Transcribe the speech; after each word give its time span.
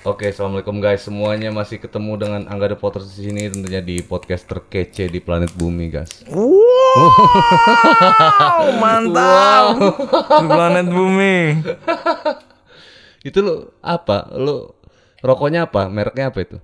Oke, 0.00 0.32
assalamualaikum 0.32 0.80
guys 0.80 1.04
semuanya 1.04 1.52
masih 1.52 1.76
ketemu 1.76 2.16
dengan 2.16 2.48
Angga 2.48 2.72
The 2.72 2.78
Potters 2.80 3.12
di 3.20 3.28
sini 3.28 3.52
tentunya 3.52 3.84
di 3.84 4.00
podcast 4.00 4.48
terkece 4.48 5.12
di 5.12 5.20
planet 5.20 5.52
bumi 5.52 5.92
guys. 5.92 6.24
Wow, 6.24 6.56
mantap. 8.80 9.76
Di 10.40 10.46
Planet 10.48 10.86
bumi. 10.88 11.36
Itu 13.20 13.44
lu 13.44 13.54
apa? 13.84 14.32
Lu 14.40 14.72
rokoknya 15.20 15.68
apa? 15.68 15.92
Mereknya 15.92 16.32
apa 16.32 16.48
itu? 16.48 16.56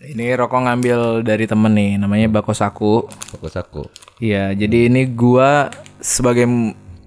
Ini 0.00 0.32
rokok 0.40 0.64
ngambil 0.64 1.28
dari 1.28 1.44
temen 1.44 1.76
nih, 1.76 2.00
namanya 2.00 2.40
Bakosaku. 2.40 3.04
Rokok 3.36 3.50
saku. 3.52 3.84
Iya, 4.16 4.56
jadi 4.56 4.88
ini 4.88 5.04
gua 5.12 5.68
sebagai 6.00 6.48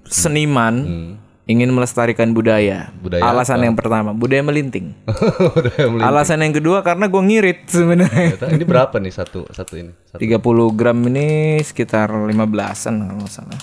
seniman 0.06 1.18
ingin 1.50 1.74
melestarikan 1.74 2.30
budaya. 2.30 2.94
Budaya 3.02 3.26
Alasan 3.26 3.58
yang 3.66 3.74
pertama, 3.74 4.14
budaya 4.14 4.38
melinting. 4.40 4.94
Udah 5.58 5.74
beli. 5.74 6.00
Alasan 6.00 6.46
yang 6.46 6.54
kedua 6.54 6.86
karena 6.86 7.10
gua 7.10 7.26
ngirit 7.26 7.66
sebenarnya. 7.74 8.38
Ternyata 8.38 8.54
Ini 8.54 8.64
berapa 8.64 8.96
nih 9.02 9.10
satu 9.10 9.50
satu 9.50 9.74
ini? 9.74 9.90
Satu. 10.06 10.22
30 10.22 10.78
gram 10.78 10.98
ini 11.10 11.58
sekitar 11.58 12.06
15-an 12.08 12.94
kalau 13.02 13.18
nggak 13.18 13.32
salah. 13.34 13.60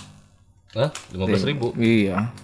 Hah? 0.76 0.90
Lima 1.16 1.26
belas 1.32 1.48
ribu. 1.48 1.72
Iya. 1.80 2.36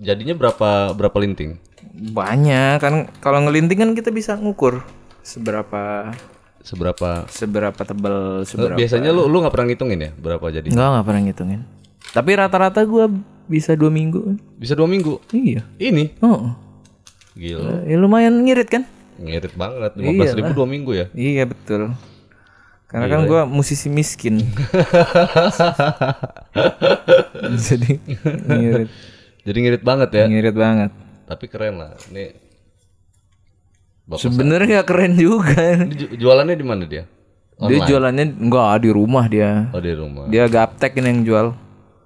Jadinya 0.00 0.32
berapa 0.32 0.96
berapa 0.96 1.16
linting? 1.20 1.60
Banyak 1.96 2.80
kan 2.80 2.94
kalau 3.20 3.44
ngelinting 3.44 3.78
kan 3.78 3.90
kita 3.92 4.08
bisa 4.08 4.36
ngukur 4.40 4.80
seberapa 5.20 6.12
Seberapa? 6.60 7.30
seberapa 7.30 7.78
tebal 7.78 8.42
seberapa. 8.42 8.74
Biasanya 8.74 9.14
lu 9.14 9.30
lu 9.30 9.38
nggak 9.38 9.54
pernah 9.54 9.68
ngitungin 9.70 10.00
ya 10.02 10.10
berapa 10.18 10.42
jadi? 10.50 10.66
Enggak 10.66 10.88
nggak 10.98 11.06
pernah 11.06 11.22
ngitungin. 11.22 11.60
Tapi 12.10 12.30
rata-rata 12.34 12.80
gua 12.82 13.06
bisa 13.46 13.74
dua 13.74 13.88
minggu. 13.88 14.36
Bisa 14.54 14.74
dua 14.74 14.86
minggu. 14.86 15.18
Iya. 15.30 15.62
Ini 15.76 16.18
Oh, 16.20 16.54
gila. 17.32 17.82
ya 17.82 17.96
lumayan 17.96 18.42
ngirit 18.42 18.68
kan? 18.68 18.82
Ngirit 19.16 19.54
banget. 19.54 19.96
Lima 19.96 20.12
belas 20.20 20.34
ribu 20.34 20.52
dua 20.52 20.66
minggu 20.66 20.92
ya. 20.92 21.06
Iya 21.12 21.46
betul. 21.46 21.94
Karena 22.86 23.06
kan 23.08 23.20
gua 23.26 23.42
musisi 23.44 23.90
miskin. 23.90 24.38
Jadi 27.58 27.98
ngirit, 28.46 28.88
Jadi 29.42 29.58
ngirit 29.58 29.82
banget 29.82 30.08
ya. 30.12 30.24
ngirit 30.26 30.54
banget. 30.54 30.90
Tapi 31.26 31.44
keren 31.46 31.82
lah. 31.82 31.98
Ini. 32.10 32.34
Sebenarnya 34.06 34.80
nggak 34.80 34.88
keren 34.88 35.12
juga. 35.18 35.82
Jualannya 36.14 36.54
di 36.54 36.66
mana 36.66 36.86
dia? 36.86 37.04
Dia 37.56 37.78
jualannya 37.82 38.24
enggak 38.38 38.84
di 38.84 38.90
rumah 38.92 39.24
dia. 39.26 39.66
Oh 39.72 39.80
di 39.80 39.90
rumah. 39.90 40.28
Dia 40.30 40.46
gaptek 40.46 40.94
ini 41.00 41.08
yang 41.10 41.20
jual. 41.24 41.46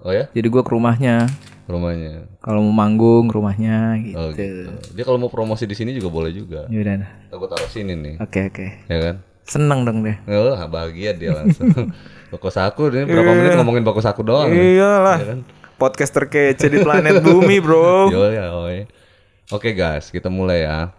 Oh 0.01 0.09
ya? 0.09 0.25
Jadi 0.33 0.47
gua 0.49 0.65
ke 0.65 0.71
rumahnya. 0.73 1.29
Rumahnya. 1.69 2.25
Kalau 2.41 2.65
mau 2.65 2.73
manggung 2.73 3.29
ke 3.29 3.33
rumahnya 3.37 4.01
gitu. 4.01 4.17
Oh 4.17 4.29
gitu. 4.33 4.73
Dia 4.97 5.03
kalau 5.05 5.21
mau 5.21 5.29
promosi 5.29 5.69
di 5.69 5.77
sini 5.77 5.93
juga 5.93 6.09
boleh 6.09 6.33
juga. 6.33 6.65
Ya 6.67 6.81
udah. 6.81 7.05
Aku 7.29 7.45
taruh 7.45 7.69
sini 7.69 7.93
nih. 7.93 8.15
Oke 8.17 8.49
oke. 8.49 8.65
Ya 8.89 8.97
kan? 8.97 9.15
Seneng 9.45 9.85
dong 9.85 10.01
deh. 10.01 10.17
Oh, 10.25 10.57
bahagia 10.67 11.13
dia 11.13 11.31
langsung. 11.31 11.69
Bakos 12.31 12.55
aku 12.55 12.87
ini 12.89 13.03
berapa 13.03 13.31
menit 13.35 13.59
ngomongin 13.59 13.83
bakos 13.83 14.07
aku 14.07 14.23
doang. 14.23 14.47
Iyalah. 14.47 15.17
Ya 15.19 15.27
kan? 15.35 15.39
Podcast 15.75 16.15
terkece 16.15 16.71
di 16.71 16.79
planet 16.79 17.19
bumi, 17.19 17.59
Bro. 17.59 18.07
Yo 18.15 18.31
ya, 18.31 18.55
oi. 18.55 18.87
Oke 19.51 19.75
guys, 19.75 20.07
kita 20.07 20.31
mulai 20.31 20.63
ya. 20.63 20.95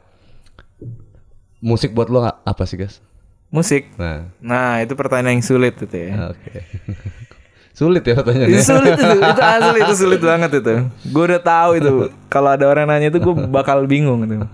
Musik 1.65 1.97
buat 1.97 2.13
lo 2.13 2.21
apa 2.21 2.63
sih 2.69 2.77
guys? 2.77 3.01
Musik. 3.49 3.89
Nah, 3.97 4.29
Nah, 4.45 4.85
itu 4.85 4.93
pertanyaan 4.93 5.41
yang 5.41 5.45
sulit 5.47 5.73
itu 5.81 5.89
ya. 5.89 6.35
oke. 6.35 6.53
Sulit 7.73 8.05
ya 8.05 8.21
pertanyaannya. 8.21 8.53
Itu 8.53 8.65
sulit 8.69 8.93
itu, 8.95 9.17
itu 9.17 9.43
asli 9.43 9.79
itu 9.81 9.95
sulit 9.97 10.21
banget 10.21 10.51
itu. 10.61 10.75
Gue 11.09 11.23
udah 11.25 11.41
tahu 11.41 11.71
itu. 11.81 11.93
Kalau 12.29 12.53
ada 12.53 12.69
orang 12.69 12.85
nanya 12.85 13.09
itu 13.09 13.17
gue 13.17 13.35
bakal 13.49 13.89
bingung 13.89 14.29
itu. 14.29 14.45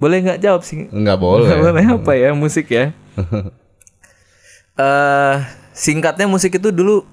Boleh 0.00 0.24
nggak 0.24 0.40
jawab 0.40 0.64
sih? 0.64 0.88
Enggak 0.88 1.20
boleh. 1.20 1.44
Nggak 1.44 1.60
boleh 1.60 1.84
apa 2.00 2.12
ya 2.16 2.30
musik 2.32 2.72
ya? 2.72 2.96
Eh 4.74 5.34
singkatnya 5.70 6.26
musik 6.26 6.56
itu 6.56 6.74
dulu 6.74 7.06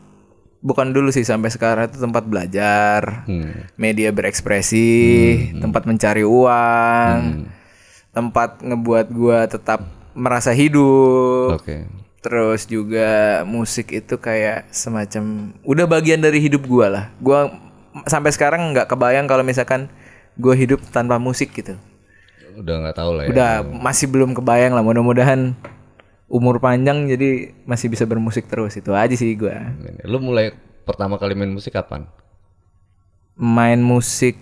bukan 0.61 0.93
dulu 0.93 1.09
sih 1.09 1.25
sampai 1.25 1.49
sekarang 1.49 1.89
itu 1.89 1.97
tempat 1.97 2.23
belajar, 2.25 3.25
Hmm. 3.25 3.65
media 3.77 4.13
berekspresi, 4.13 4.89
tempat 5.57 5.85
mencari 5.85 6.21
uang, 6.21 7.49
tempat 8.13 8.61
ngebuat 8.61 9.07
gua 9.09 9.45
tetap 9.45 9.81
merasa 10.13 10.53
hidup. 10.53 11.57
Oke. 11.57 11.85
Terus 12.21 12.69
juga 12.69 13.41
musik 13.49 13.89
itu 13.89 14.15
kayak 14.21 14.69
semacam 14.69 15.57
udah 15.65 15.85
bagian 15.89 16.21
dari 16.21 16.37
hidup 16.37 16.69
gua 16.69 16.87
lah. 16.87 17.05
Gua 17.17 17.49
m- 17.49 18.05
sampai 18.05 18.29
sekarang 18.29 18.77
nggak 18.77 18.93
kebayang 18.93 19.25
kalau 19.25 19.41
misalkan 19.41 19.89
gua 20.37 20.53
hidup 20.53 20.85
tanpa 20.93 21.17
musik 21.17 21.49
gitu. 21.49 21.73
Udah 22.61 22.85
nggak 22.85 22.95
tahu 22.95 23.11
lah 23.17 23.23
ya. 23.25 23.29
Udah 23.33 23.51
masih 23.65 24.05
belum 24.05 24.37
kebayang 24.37 24.77
lah. 24.77 24.85
Mudah-mudahan 24.85 25.57
umur 26.29 26.61
panjang 26.61 27.09
jadi 27.09 27.57
masih 27.65 27.89
bisa 27.89 28.05
bermusik 28.05 28.45
terus 28.45 28.77
itu 28.77 28.93
aja 28.93 29.17
sih. 29.17 29.33
Ini. 29.33 30.05
Lu 30.05 30.21
mulai 30.21 30.53
pertama 30.85 31.17
kali 31.17 31.33
main 31.33 31.49
musik 31.49 31.73
kapan? 31.73 32.05
Main 33.33 33.81
musik 33.81 34.37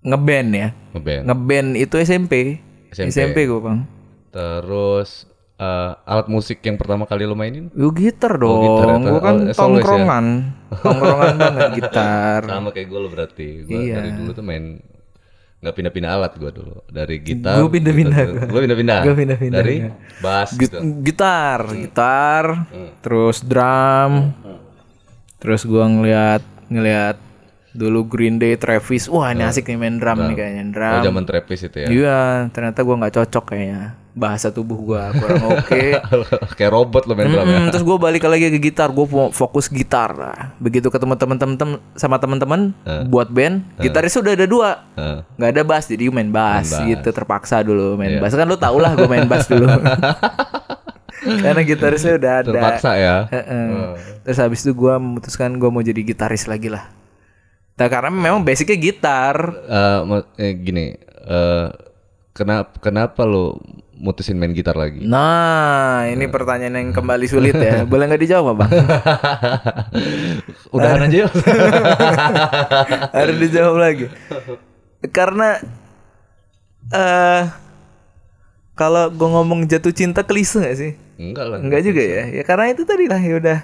ngeband 0.00 0.50
ya. 0.56 0.68
Ngeband. 0.96 1.22
Ngeband 1.28 1.68
itu 1.76 1.94
SMP. 2.00 2.64
SMP. 2.88 3.12
SMP 3.12 3.38
gua, 3.44 3.60
Bang. 3.60 3.78
Terus 4.32 5.28
eh, 5.56 5.92
alat 6.04 6.26
musik 6.28 6.60
yang 6.60 6.76
pertama 6.76 7.04
kali 7.04 7.24
lu 7.24 7.32
mainin? 7.32 7.72
Yo 7.72 7.88
gitar 7.90 8.36
dong. 8.36 8.60
gitar 8.60 8.86
ya, 8.88 8.96
gua 9.00 9.20
kan 9.20 9.36
oh, 9.36 9.46
ya? 9.48 9.54
tongkrongan. 9.56 10.26
Tongkrongan 10.84 11.34
banget 11.36 11.68
gitar. 11.80 12.40
Sama 12.44 12.68
kayak 12.70 12.86
gue 12.86 13.00
lo 13.00 13.08
berarti. 13.08 13.48
Gue 13.64 13.80
Iya. 13.88 13.94
dari 13.98 14.10
dulu 14.12 14.30
tuh 14.32 14.44
main 14.44 14.64
nggak 15.56 15.72
pindah-pindah 15.72 16.10
alat 16.12 16.32
gue 16.36 16.50
dulu. 16.52 16.76
Dari 16.86 17.16
gitar. 17.24 17.56
Gua 17.58 17.70
pindah-pindah 17.72 18.22
Gue 18.46 18.60
pindah-pindah. 18.62 18.98
Gua 19.02 19.14
pindah-pindah, 19.16 19.58
Dari 19.58 19.74
ya. 19.80 19.90
bass 20.20 20.52
Git- 20.52 20.68
gitu. 20.68 20.78
gitar, 21.00 21.60
gitar, 21.72 22.44
terus 23.00 23.40
drum, 23.40 24.36
terus 25.38 25.64
gua 25.64 25.88
ngeliat 25.88 26.44
ngeliat 26.68 27.16
dulu 27.72 28.08
Green 28.08 28.36
Day, 28.36 28.56
Travis, 28.56 29.04
wah 29.06 29.28
ini 29.30 29.44
asik 29.44 29.68
nih 29.68 29.76
main 29.76 29.96
drum 29.96 30.16
nih 30.18 30.32
kayaknya 30.34 30.64
Oh, 30.64 30.72
drum. 30.72 31.02
zaman 31.04 31.24
Travis 31.24 31.60
itu 31.62 31.76
ya. 31.76 31.88
Iya, 31.88 32.20
ternyata 32.48 32.80
gua 32.80 32.94
nggak 33.00 33.14
cocok 33.16 33.44
kayaknya 33.52 33.96
bahasa 34.16 34.48
tubuh 34.48 34.80
gua 34.80 35.12
kurang 35.12 35.60
oke. 35.60 35.82
kayak 36.56 36.72
robot 36.72 37.04
lo 37.04 37.12
main 37.12 37.28
drum 37.28 37.44
ya. 37.44 37.60
Mm, 37.60 37.68
terus 37.68 37.84
gue 37.84 37.96
balik 38.00 38.24
lagi 38.24 38.48
ke 38.48 38.58
gitar, 38.58 38.88
gue 38.88 39.04
fokus 39.30 39.68
gitar. 39.68 40.16
Nah, 40.16 40.56
begitu 40.56 40.88
ketemu 40.88 41.14
teman-teman 41.14 41.76
sama 41.92 42.16
teman-teman 42.16 42.72
buat 43.06 43.28
band, 43.28 43.60
gitaris 43.76 44.16
udah 44.16 44.32
ada 44.32 44.48
dua, 44.48 44.88
Heeh. 44.96 45.18
nggak 45.36 45.50
ada 45.52 45.62
bass, 45.62 45.84
jadi 45.86 46.08
gue 46.08 46.16
main 46.16 46.32
bass, 46.32 46.72
gitu 46.80 47.08
terpaksa 47.12 47.60
dulu 47.60 47.94
main 47.94 48.16
Iya. 48.16 48.20
bass 48.24 48.32
kan 48.32 48.48
lo 48.48 48.56
tau 48.56 48.80
lah 48.80 48.96
gue 48.96 49.04
main 49.04 49.28
bass 49.28 49.46
dulu. 49.46 49.68
Karena 51.26 51.60
gitarisnya 51.60 52.16
udah 52.16 52.32
ada. 52.40 52.48
Terpaksa 52.48 52.90
ya. 52.96 53.16
Terus 54.22 54.38
habis 54.38 54.60
itu 54.62 54.72
gue 54.72 54.94
memutuskan 54.94 55.52
gue 55.56 55.68
mau 55.68 55.82
jadi 55.82 56.00
gitaris 56.00 56.46
lagi 56.46 56.70
lah. 56.70 56.88
Nah, 57.76 57.88
karena 57.92 58.08
memang 58.08 58.40
basicnya 58.40 58.80
gitar. 58.80 59.36
Eh, 59.68 60.00
ma- 60.02 60.30
eh, 60.36 60.52
gini. 60.56 60.86
eh 61.26 61.68
kenapa 62.30 62.78
kenapa 62.78 63.26
lo 63.26 63.58
mutusin 63.96 64.36
main 64.36 64.52
gitar 64.52 64.76
lagi? 64.76 65.02
Nah, 65.02 66.06
ini 66.06 66.28
pertanyaan 66.28 66.76
yang 66.76 66.90
kembali 66.92 67.26
sulit 67.32 67.56
ya. 67.56 67.82
Boleh 67.88 68.06
nggak 68.06 68.22
dijawab, 68.22 68.54
bang? 68.60 68.70
Udahan 70.70 71.08
aja 71.08 71.16
yuk. 71.26 71.32
Harus 73.16 73.36
dijawab 73.40 73.76
lagi. 73.80 74.06
Karena 75.10 75.60
eh 76.92 77.42
kalau 78.76 79.08
gue 79.08 79.28
ngomong 79.28 79.64
jatuh 79.64 79.90
cinta 79.90 80.20
klise 80.20 80.60
gak 80.60 80.76
sih? 80.76 80.92
Enggak 81.16 81.46
lah. 81.48 81.58
Enggak 81.64 81.82
juga 81.82 82.02
ya. 82.04 82.22
Ya 82.28 82.42
karena 82.44 82.70
itu 82.70 82.84
tadi 82.84 83.08
lah 83.08 83.20
ya 83.20 83.34
udah. 83.40 83.58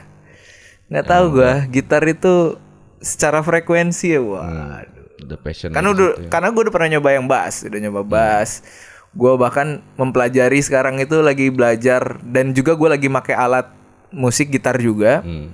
Nggak 0.88 1.06
tahu 1.08 1.24
gua 1.40 1.52
gitar 1.72 2.04
itu 2.04 2.56
secara 3.00 3.40
frekuensi 3.44 4.16
ya 4.16 4.20
waduh. 4.20 5.04
The 5.22 5.36
passion. 5.38 5.70
Kan 5.70 5.86
udah 5.86 6.28
karena 6.32 6.50
gue 6.50 6.62
udah 6.66 6.74
pernah 6.74 6.88
nyoba 6.98 7.08
yang 7.14 7.26
bass, 7.30 7.62
udah 7.62 7.78
nyoba 7.78 8.02
bass. 8.02 8.64
Gue 9.12 9.36
bahkan 9.36 9.84
mempelajari 9.94 10.58
sekarang 10.58 10.96
itu 10.96 11.20
lagi 11.20 11.48
belajar 11.48 12.16
dan 12.22 12.52
juga 12.52 12.72
gue 12.72 12.88
lagi 12.88 13.06
pakai 13.06 13.34
alat 13.34 13.66
musik 14.08 14.48
gitar 14.48 14.76
juga. 14.76 15.20
Hmm. 15.20 15.52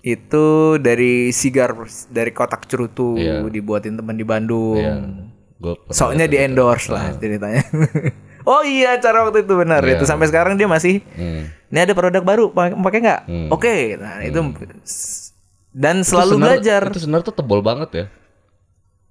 Itu 0.00 0.78
dari 0.78 1.30
sigar 1.30 1.74
dari 2.08 2.30
kotak 2.30 2.66
cerutu 2.66 3.14
Iya. 3.14 3.42
dibuatin 3.44 3.94
teman 3.94 4.14
di 4.14 4.22
Bandung. 4.22 4.78
Gue 5.58 5.74
Soalnya 5.88 6.26
di 6.26 6.38
endorse 6.38 6.90
lah 6.90 7.14
ceritanya. 7.16 7.62
oh 8.50 8.62
iya, 8.62 8.98
cara 8.98 9.22
waktu 9.22 9.42
itu 9.42 9.54
benar. 9.54 9.82
Iya. 9.82 9.94
Itu 9.94 10.06
sampai 10.06 10.26
sekarang 10.26 10.54
dia 10.54 10.66
masih 10.66 11.02
Hmm. 11.14 11.46
ini 11.68 11.78
ada 11.78 11.94
produk 11.94 12.22
baru 12.22 12.44
pa- 12.50 12.74
pakai 12.74 12.98
nggak? 13.00 13.20
Oke, 13.48 13.94
nah 13.94 14.22
itu 14.22 14.38
dan 15.72 16.02
selalu 16.02 16.38
belajar. 16.38 16.86
Itu 16.86 17.02
senar 17.02 17.22
tuh 17.22 17.32
tebal 17.32 17.62
banget 17.62 17.90
ya. 17.92 18.04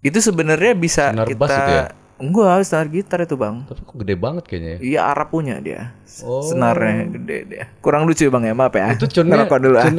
Itu 0.01 0.17
sebenarnya 0.17 0.73
bisa 0.73 1.11
Senar 1.11 1.27
kita 1.27 1.45
itu 1.45 1.71
ya? 1.73 1.85
Enggak 2.21 2.61
senar 2.63 2.87
gitar 2.87 3.19
itu 3.19 3.33
bang. 3.33 3.65
Tapi 3.65 3.81
kok 3.81 3.95
gede 3.97 4.15
banget 4.15 4.43
kayaknya 4.45 4.69
ya. 4.71 4.79
Iya 4.79 5.01
Arab 5.09 5.27
punya 5.29 5.57
dia. 5.57 5.91
Oh. 6.21 6.45
Senarnya 6.45 7.09
gede 7.09 7.37
dia. 7.45 7.65
Kurang 7.81 8.05
lucu 8.05 8.29
bang 8.29 8.43
ya 8.45 8.53
maaf 8.53 8.71
ya. 8.71 8.93
Itu 8.93 9.09
cunnya- 9.09 9.41
Ngerokok 9.41 9.59
dulu 9.59 9.77
ah. 9.77 9.89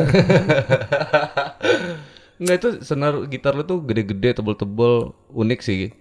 Enggak 2.43 2.57
itu 2.59 2.69
senar 2.83 3.15
gitar 3.27 3.55
lu 3.55 3.63
tuh 3.63 3.79
gede-gede, 3.81 4.35
tebel-tebel, 4.35 5.15
unik 5.31 5.61
sih. 5.61 5.95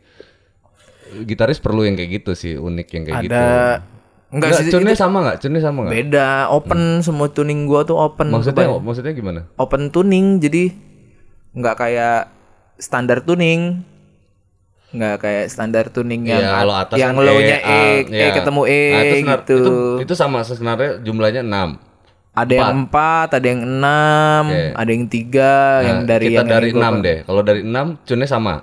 gitaris 1.11 1.59
perlu 1.59 1.83
yang 1.83 1.99
kayak 1.99 2.23
gitu 2.23 2.31
sih, 2.33 2.55
unik 2.55 2.87
yang 2.87 3.03
kayak 3.03 3.17
gitu. 3.27 3.35
Ada 3.35 3.43
enggak 4.31 4.47
Enggak, 4.47 4.63
sih 4.63 4.71
tune-nya 4.71 4.95
sama 4.95 5.17
nggak? 5.19 5.37
Tune-nya 5.43 5.59
sama 5.61 5.77
nggak? 5.83 5.93
beda, 5.93 6.27
open 6.47 6.81
semua 7.03 7.27
tuning 7.27 7.67
gua 7.67 7.83
tuh 7.83 7.99
open. 7.99 8.31
Maksudnya 8.31 8.79
maksudnya 8.79 9.11
gimana? 9.11 9.41
open 9.59 9.91
tuning 9.91 10.39
jadi 10.39 10.71
nggak 11.51 11.75
kayak 11.75 12.31
standar 12.79 13.19
tuning 13.19 13.83
nggak 14.91 15.15
kayak 15.17 15.45
standar 15.47 15.87
tuning 15.87 16.23
yang 16.25 16.37
Iya, 16.37 16.51
kalau 16.53 16.75
atas 16.75 16.97
yang 16.97 17.13
kan 17.13 17.23
low-nya 17.23 17.57
A, 17.57 17.71
E, 17.71 17.83
E 18.03 18.13
iya. 18.13 18.31
ketemu 18.31 18.61
E 18.63 18.81
Nah, 18.83 19.01
itu 19.01 19.15
senar- 19.17 19.39
gitu. 19.39 19.55
Itu, 19.57 19.73
itu 20.01 20.13
sama 20.13 20.39
sebenarnya 20.41 20.99
jumlahnya 20.99 21.41
6. 21.41 21.69
ada 22.31 22.53
yang 22.53 22.69
empat, 22.81 23.27
ada 23.33 23.43
yang 23.45 23.61
enam, 23.61 24.43
Oke. 24.47 24.63
ada 24.73 24.89
yang 24.89 25.05
tiga, 25.05 25.53
yang 25.81 25.99
dari 26.05 26.25
Kita 26.27 26.35
yang 26.37 26.47
dari 26.49 26.69
yang 26.69 26.79
6 26.81 26.93
deh. 27.01 27.17
Kalau 27.21 27.41
dari 27.41 27.59
6 27.61 27.87
tune-nya 28.01 28.29
sama. 28.29 28.55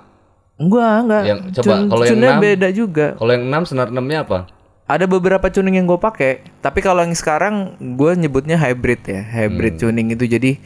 Enggak, 0.55 0.95
enggak. 0.99 1.23
Yang- 1.23 1.41
coba, 1.55 1.65
Cun- 1.71 1.87
kalau 1.87 2.03
yang 2.03 2.11
cunnya 2.11 2.29
enam- 2.29 2.43
beda 2.43 2.67
juga. 2.69 3.07
Kalau 3.13 3.31
yang 3.31 3.45
6 3.45 3.63
senar 3.65 3.87
6-nya 3.87 4.19
apa? 4.21 4.39
Ada 4.85 5.05
beberapa 5.05 5.45
tuning 5.47 5.75
yang 5.75 5.85
gue 5.85 5.97
pakai, 5.97 6.31
tapi 6.59 6.81
kalau 6.81 6.99
yang 6.99 7.13
sekarang 7.13 7.55
gue 7.93 8.11
nyebutnya 8.15 8.57
hybrid 8.57 9.01
ya, 9.03 9.21
hybrid 9.23 9.77
Hmm. 9.77 9.81
tuning 9.83 10.07
itu 10.09 10.25
jadi 10.25 10.57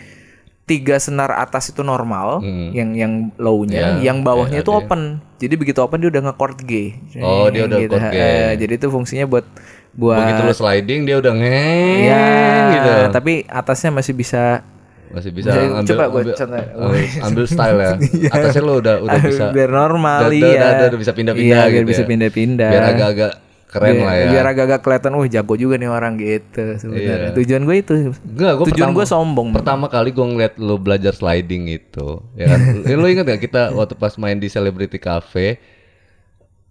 tiga 0.63 0.95
senar 0.95 1.27
atas 1.29 1.69
itu 1.69 1.81
normal, 1.81 2.39
yang 2.71 2.93
yang 2.93 3.13
low-nya, 3.35 3.83
Hmm. 3.89 3.99
Ya, 3.99 4.09
yang 4.09 4.23
bawahnya 4.23 4.59
itu 4.59 4.71
open. 4.71 5.19
Jadi 5.35 5.53
begitu 5.53 5.79
open 5.79 5.99
dia 5.99 6.07
udah 6.07 6.23
nge-chord 6.25 6.57
G. 6.63 6.71
Oh, 7.19 7.47
dia 7.47 7.67
udah 7.67 7.77
gitu. 7.77 7.91
chord 7.93 8.07
G. 8.07 8.15
Eh, 8.15 8.51
jadi 8.57 8.73
itu 8.77 8.87
fungsinya 8.87 9.25
buat 9.25 9.43
buat 9.91 10.17
Begitu 10.17 10.41
lu 10.41 10.53
sliding 10.53 11.01
dia 11.03 11.15
udah 11.17 11.33
ngeng 11.33 11.99
ya, 12.01 12.25
gitu. 12.73 12.93
tapi 13.11 13.45
atasnya 13.45 13.93
masih 13.93 14.13
bisa 14.13 14.65
Masih 15.13 15.29
bisa 15.29 15.53
Bisa- 15.53 15.69
ambil 15.69 15.85
coba 15.85 16.03
ambil, 16.09 16.23
contoh. 16.33 16.57
ambil, 16.57 17.05
ambil 17.21 17.45
style 17.45 17.77
ya. 17.77 17.91
Atasnya 18.33 18.61
lu 18.65 18.73
udah 18.81 18.95
udah 18.97 19.19
bisa 19.21 19.43
biar 19.53 19.69
normal 19.69 20.19
udah, 20.23 20.33
iya. 20.33 20.49
udah, 20.49 20.69
udah, 20.73 20.87
udah 20.89 20.99
bisa 21.05 21.11
pindah-pindah 21.13 21.53
Iya, 21.53 21.61
gitu. 21.61 21.73
biar 21.77 21.85
bisa 21.85 22.01
ya. 22.01 22.07
pindah-pindah. 22.09 22.69
Biar 22.73 22.83
agak-agak 22.89 23.31
keren 23.73 23.89
biar, 23.91 24.05
lah 24.05 24.13
ya. 24.13 24.27
Biar 24.29 24.45
agak-agak 24.47 24.79
kelihatan, 24.79 25.11
wah 25.13 25.25
jago 25.25 25.53
juga 25.57 25.75
nih 25.75 25.89
orang 25.89 26.13
gitu 26.15 26.63
sebenarnya. 26.77 27.15
Iya. 27.17 27.33
Tujuan 27.33 27.61
gue 27.65 27.75
itu. 27.75 27.93
Enggak, 28.13 28.53
gua 28.53 28.65
Tujuan 28.69 28.89
gue 28.93 29.05
sombong. 29.05 29.49
Pertama 29.51 29.89
kali 29.89 30.13
gue 30.13 30.21
ngeliat 30.23 30.53
lu 30.55 30.77
belajar 30.77 31.11
sliding 31.11 31.67
itu, 31.67 32.21
ya 32.37 32.45
kan? 32.47 32.59
Eh, 32.85 32.93
lu 32.93 33.09
inget 33.09 33.25
gak 33.25 33.41
kita 33.41 33.73
waktu 33.73 33.97
pas 33.97 34.13
main 34.15 34.37
di 34.37 34.45
Celebrity 34.45 35.01
Cafe 35.01 35.57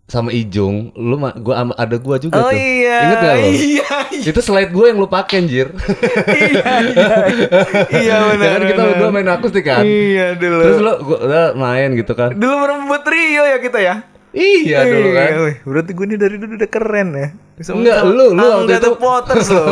sama 0.02 0.28
Ijung, 0.28 0.92
lu 0.92 1.16
ma- 1.16 1.32
gua 1.32 1.72
ada 1.72 1.96
gua 1.96 2.20
juga 2.20 2.36
Oh 2.36 2.52
tuh. 2.52 2.58
iya. 2.58 2.98
Ingat 3.00 3.18
gak 3.18 3.34
lu? 3.34 3.48
Iya. 3.48 3.90
Itu 4.28 4.40
slide 4.44 4.68
gue 4.68 4.86
yang 4.86 4.98
lu 5.00 5.08
pake 5.08 5.40
anjir. 5.40 5.72
iya, 6.36 6.68
iya. 6.84 7.08
Iya 7.88 8.12
ya 8.12 8.16
benar. 8.36 8.50
kan 8.52 8.62
kita 8.68 8.82
berdua 8.92 9.08
main 9.08 9.28
akustik 9.30 9.64
kan. 9.64 9.80
Iya 9.82 10.36
dulu. 10.36 10.58
Terus 10.60 10.78
lu 10.78 10.92
gua, 11.00 11.18
udah 11.22 11.44
main 11.56 11.88
gitu 11.96 12.12
kan. 12.12 12.36
Dulu 12.36 12.54
merebut 12.60 13.02
Rio 13.08 13.44
ya 13.46 13.58
kita 13.58 13.78
ya. 13.80 13.96
Iya 14.32 14.78
dulu 14.82 15.08
kan. 15.10 15.28
Iya, 15.28 15.38
wih, 15.42 15.56
berarti 15.62 15.90
gue 15.92 16.06
nih 16.06 16.18
dari 16.18 16.36
dulu 16.36 16.52
udah 16.56 16.70
keren 16.70 17.08
ya. 17.12 17.28
Bisa 17.52 17.70
Enggak, 17.72 17.96
lu- 18.02 18.32
lu 18.32 18.40
waktu 18.40 18.64
Angga 18.64 18.76
itu- 18.78 18.96
Potters 18.96 19.48
lo. 19.48 19.64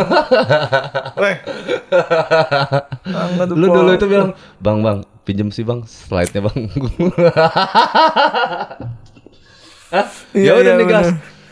Weh. 1.23 1.37
Angga 3.07 3.45
The 3.47 3.55
Lu 3.55 3.67
dulu 3.67 3.91
itu 3.91 4.07
bilang, 4.07 4.31
"Bang, 4.59 4.79
Bang, 4.81 4.99
pinjem 5.23 5.49
sih, 5.49 5.63
Bang, 5.63 5.83
slide-nya, 5.83 6.45
Bang." 6.45 6.59
Hah? 9.91 10.07
Iya, 10.33 10.45
Ya 10.47 10.53
udah 10.55 10.63
iya, 10.69 10.73
nih, 10.77 10.87
gas. 10.87 11.09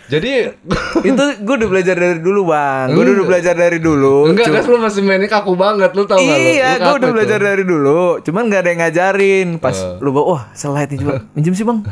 Jadi 0.08 0.32
itu 1.10 1.22
gue 1.38 1.55
udah 1.55 1.69
belajar 1.69 1.93
dari 1.93 2.16
dulu 2.16 2.49
bang 2.49 2.88
gue 2.88 3.02
udah 3.05 3.26
belajar 3.26 3.52
dari 3.52 3.76
dulu 3.76 4.25
enggak 4.26 4.49
Cuma- 4.49 4.56
gas 4.56 4.66
lu 4.66 4.76
masih 4.78 5.02
mainnya 5.02 5.28
kaku 5.28 5.52
banget, 5.52 5.93
lu 5.93 6.05
tau 6.05 6.16
gak 6.16 6.25
lu? 6.25 6.49
iya 6.49 6.70
gue 6.76 6.94
udah 6.94 7.05
itu. 7.05 7.12
belajar 7.12 7.40
dari 7.43 7.60
dulu 7.62 8.00
cuman 8.19 8.43
gak 8.46 8.60
ada 8.62 8.70
yang 8.70 8.81
ngajarin 8.81 9.49
pas 9.58 9.76
lu 9.99 10.08
bawa 10.08 10.25
wah 10.26 10.43
slide 10.55 10.88
nih 10.88 10.99
coba 10.99 11.28
minjem 11.34 11.52
sih 11.52 11.60
bang 11.60 11.84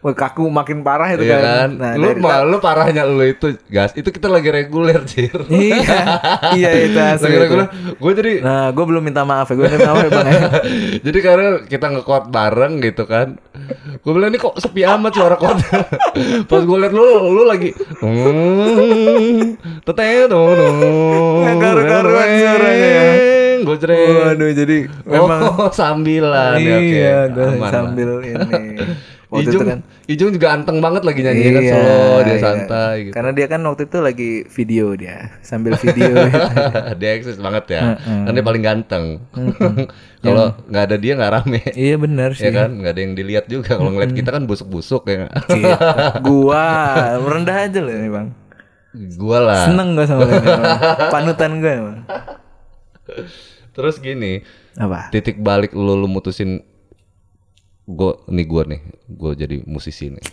Wah, 0.00 0.16
kaku 0.16 0.48
makin 0.48 0.80
parah 0.80 1.12
itu 1.12 1.28
Iya 1.28 1.36
kan, 1.36 1.44
kan? 1.44 1.68
Nah, 1.76 1.92
lu 2.00 2.08
mah 2.24 2.40
lu 2.40 2.56
parahnya 2.56 3.04
lu 3.04 3.20
itu, 3.20 3.52
gas. 3.68 3.92
Itu 3.92 4.08
kita 4.08 4.32
lagi 4.32 4.48
reguler, 4.48 5.04
Cir. 5.04 5.44
iya 5.52 6.00
iya 6.56 6.70
itu 6.88 6.96
asli 6.96 7.28
lagi 7.28 7.36
reguler. 7.36 7.68
Gue 8.00 8.12
jadi 8.16 8.32
nah 8.40 8.72
gue 8.72 8.80
belum 8.80 9.04
minta 9.04 9.28
maaf 9.28 9.52
ya 9.52 9.60
gue 9.60 9.68
minta 9.68 9.92
maaf 9.92 10.00
ya 10.00 10.08
bang 10.08 10.28
ya. 10.32 10.40
Jadi 11.06 11.18
karena 11.20 11.48
kita 11.68 11.86
nge-chord 11.92 12.24
bareng 12.32 12.80
gitu 12.80 13.04
kan 13.04 13.36
Gue 14.00 14.12
bilang 14.16 14.32
ini 14.32 14.40
kok 14.40 14.56
sepi 14.56 14.88
amat 14.88 15.12
suara 15.12 15.36
chord 15.36 15.60
Pas 16.48 16.62
gue 16.64 16.78
liat 16.80 16.92
lu, 16.96 17.04
lu 17.36 17.42
lagi 17.44 17.70
Teteh 19.84 20.28
Nggak 20.30 21.56
karu-karuan 21.60 22.28
suaranya 22.40 22.88
ya. 22.88 23.08
Gue 23.60 23.76
jreng 23.76 24.16
waduh 24.16 24.50
jadi 24.56 24.76
memang 25.04 25.40
Oh 25.60 25.68
sambilan 25.68 26.56
ya 26.56 26.76
iya 26.80 27.18
gue 27.28 27.44
Aman 27.44 27.60
lah. 27.60 27.70
sambil 27.70 28.10
ini 28.24 28.80
waktu 29.30 29.50
Ijung, 29.50 29.62
itu 29.62 29.66
kan 29.70 29.78
Ijung 30.10 30.30
juga 30.34 30.48
anteng 30.50 30.82
banget 30.82 31.02
lagi 31.06 31.22
nyanyi 31.22 31.42
kan 31.54 31.62
Iya, 31.62 31.72
solo 31.72 31.98
Dia 32.20 32.30
iya. 32.34 32.42
santai 32.42 32.94
gitu 33.06 33.14
Karena 33.14 33.30
dia 33.30 33.46
kan 33.46 33.60
waktu 33.62 33.82
itu 33.86 33.98
lagi 34.02 34.30
video 34.50 34.86
dia, 34.98 35.16
sambil 35.40 35.78
video. 35.78 36.10
Dia 37.00 37.10
eksis 37.14 37.38
banget 37.38 37.64
ya 37.78 37.94
Kan 38.02 38.32
dia 38.34 38.42
paling 38.42 38.62
ganteng 38.62 39.22
Kalau 40.26 40.52
nggak 40.68 40.84
ada 40.84 40.96
dia 41.00 41.12
nggak 41.16 41.32
rame 41.32 41.62
iya 41.72 41.96
benar 41.96 42.36
sih. 42.36 42.44
Ya 42.44 42.52
kan 42.52 42.76
nggak 42.76 42.92
ada 42.92 43.00
yang 43.00 43.14
dilihat 43.16 43.48
juga 43.48 43.80
Kalau 43.80 43.88
ngeliat 43.88 44.12
kita 44.12 44.30
kan 44.36 44.44
busuk-busuk 44.44 45.08
ya? 45.08 45.32
Gitu. 45.48 45.64
Gua 46.28 46.66
merendah 47.24 47.56
aja 47.64 47.80
loh 47.80 47.94
ini 47.94 48.08
bang. 48.12 48.28
Gua 49.16 49.38
lah 49.40 49.64
Seneng 49.64 49.96
gua 49.96 50.04
sama 50.04 50.28
ini. 50.28 50.48
Panutan 51.08 51.52
gua. 51.64 51.72
Bang. 51.80 51.98
Terus 53.70 53.96
gini, 54.02 54.42
Apa? 54.76 55.08
titik 55.14 55.38
balik 55.40 55.72
lu, 55.72 55.94
lu 55.94 56.10
mutusin 56.10 56.60
gue 57.90 58.12
nih 58.30 58.46
gue 58.46 58.62
nih, 58.70 58.80
gue 59.10 59.32
jadi 59.34 59.56
musisi 59.66 60.14
nih. 60.14 60.26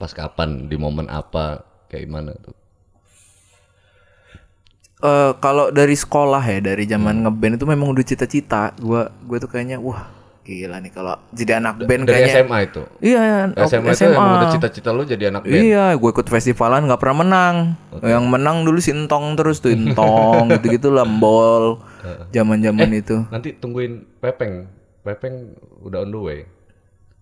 Pas 0.00 0.10
kapan, 0.10 0.66
di 0.66 0.76
momen 0.80 1.06
apa, 1.12 1.62
kayak 1.92 2.08
gimana 2.08 2.32
tuh? 2.40 2.56
Eh 5.04 5.32
kalau 5.36 5.68
dari 5.68 5.92
sekolah 5.92 6.40
ya, 6.40 6.64
dari 6.64 6.88
zaman 6.88 7.28
ngeband 7.28 7.60
itu 7.60 7.66
memang 7.68 7.92
udah 7.92 8.00
cita-cita. 8.00 8.72
Gua 8.80 9.12
gua 9.28 9.36
tuh 9.36 9.52
kayaknya 9.52 9.76
wah 9.76 10.08
gila 10.44 10.76
nih 10.80 10.92
kalau 10.92 11.16
jadi 11.32 11.56
anak 11.56 11.88
band 11.88 12.04
Dari 12.08 12.24
kayaknya. 12.24 12.34
SMA 12.44 12.58
itu. 12.68 12.82
Iya, 13.00 13.20
SMA, 13.64 13.92
itu 13.96 14.04
emang 14.12 14.28
udah 14.40 14.48
cita-cita 14.52 14.88
lu 14.96 15.04
jadi 15.04 15.28
anak 15.32 15.44
band. 15.48 15.60
Iya, 15.60 15.96
gue 15.96 16.10
ikut 16.12 16.28
festivalan 16.28 16.84
nggak 16.84 17.00
pernah 17.00 17.16
menang. 17.24 17.56
Yang 18.04 18.24
menang 18.28 18.56
dulu 18.64 18.76
si 18.80 18.92
Entong 18.92 19.40
terus 19.40 19.64
tuh 19.64 19.72
Entong 19.72 20.48
gitu-gitu 20.56 20.92
lambol. 20.92 21.80
Zaman-zaman 22.32 22.88
itu. 22.92 23.24
Nanti 23.32 23.56
tungguin 23.56 24.04
Pepeng. 24.20 24.68
Pepeng 25.04 25.52
udah 25.84 26.00
on 26.02 26.10
the 26.10 26.20
way. 26.20 26.40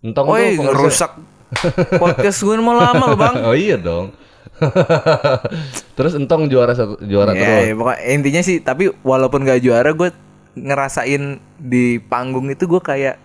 Entong 0.02 0.31
Woi, 0.31 0.55
tuh 0.55 0.62
ngerusak 0.70 1.12
podcast 2.02 2.38
gue 2.40 2.55
mau 2.62 2.79
lama 2.79 3.11
loh 3.11 3.19
bang. 3.19 3.37
oh 3.50 3.56
iya 3.58 3.75
dong. 3.75 4.14
Terus 5.99 6.14
Entong 6.14 6.47
juara 6.47 6.73
satu 6.73 7.02
juara 7.02 7.35
terus. 7.35 7.42
Ya, 7.42 7.66
ya, 7.66 7.75
pokoknya 7.75 8.00
intinya 8.06 8.42
sih. 8.42 8.62
Tapi 8.62 8.95
walaupun 9.02 9.42
gak 9.42 9.59
juara, 9.59 9.90
gue 9.90 10.14
ngerasain 10.54 11.42
di 11.59 11.99
panggung 11.99 12.47
itu 12.49 12.68
gue 12.68 12.78
kayak 12.78 13.16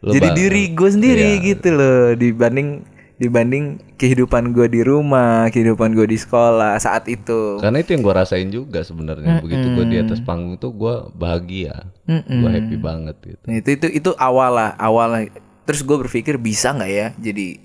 Lu 0.00 0.12
jadi 0.14 0.32
diri 0.32 0.70
gue 0.72 0.90
sendiri 0.92 1.40
Iya. 1.40 1.44
gitu 1.52 1.68
loh 1.74 2.14
dibanding 2.14 2.84
dibanding 3.16 3.64
kehidupan 3.96 4.52
gue 4.52 4.68
di 4.68 4.80
rumah, 4.80 5.48
kehidupan 5.48 5.92
gue 5.92 6.04
di 6.04 6.14
sekolah 6.14 6.76
saat 6.76 7.08
itu. 7.08 7.56
Karena 7.56 7.80
itu 7.80 7.96
yang 7.96 8.04
gue 8.04 8.14
rasain 8.14 8.48
juga 8.48 8.80
sebenarnya. 8.80 9.40
Begitu 9.40 9.72
gue 9.72 9.84
di 9.86 9.96
atas 9.98 10.20
panggung 10.20 10.56
tuh 10.56 10.70
gue 10.70 10.94
bahagia, 11.12 11.88
gue 12.04 12.50
happy 12.50 12.76
banget 12.76 13.16
gitu. 13.24 13.44
Nah, 13.44 13.56
itu 13.56 13.68
itu 13.72 13.86
itu 13.90 14.10
awal 14.16 14.52
lah, 14.52 14.70
awal 14.76 15.08
lah. 15.08 15.22
Terus 15.64 15.80
gue 15.80 15.96
berpikir 15.98 16.36
bisa 16.36 16.70
nggak 16.70 16.92
ya 16.92 17.08
jadi 17.16 17.56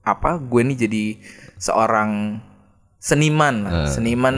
apa? 0.00 0.38
Gue 0.38 0.62
nih 0.62 0.78
jadi 0.78 1.04
seorang 1.56 2.38
seniman 2.96 3.54
lah, 3.60 3.72
seniman 3.90 4.34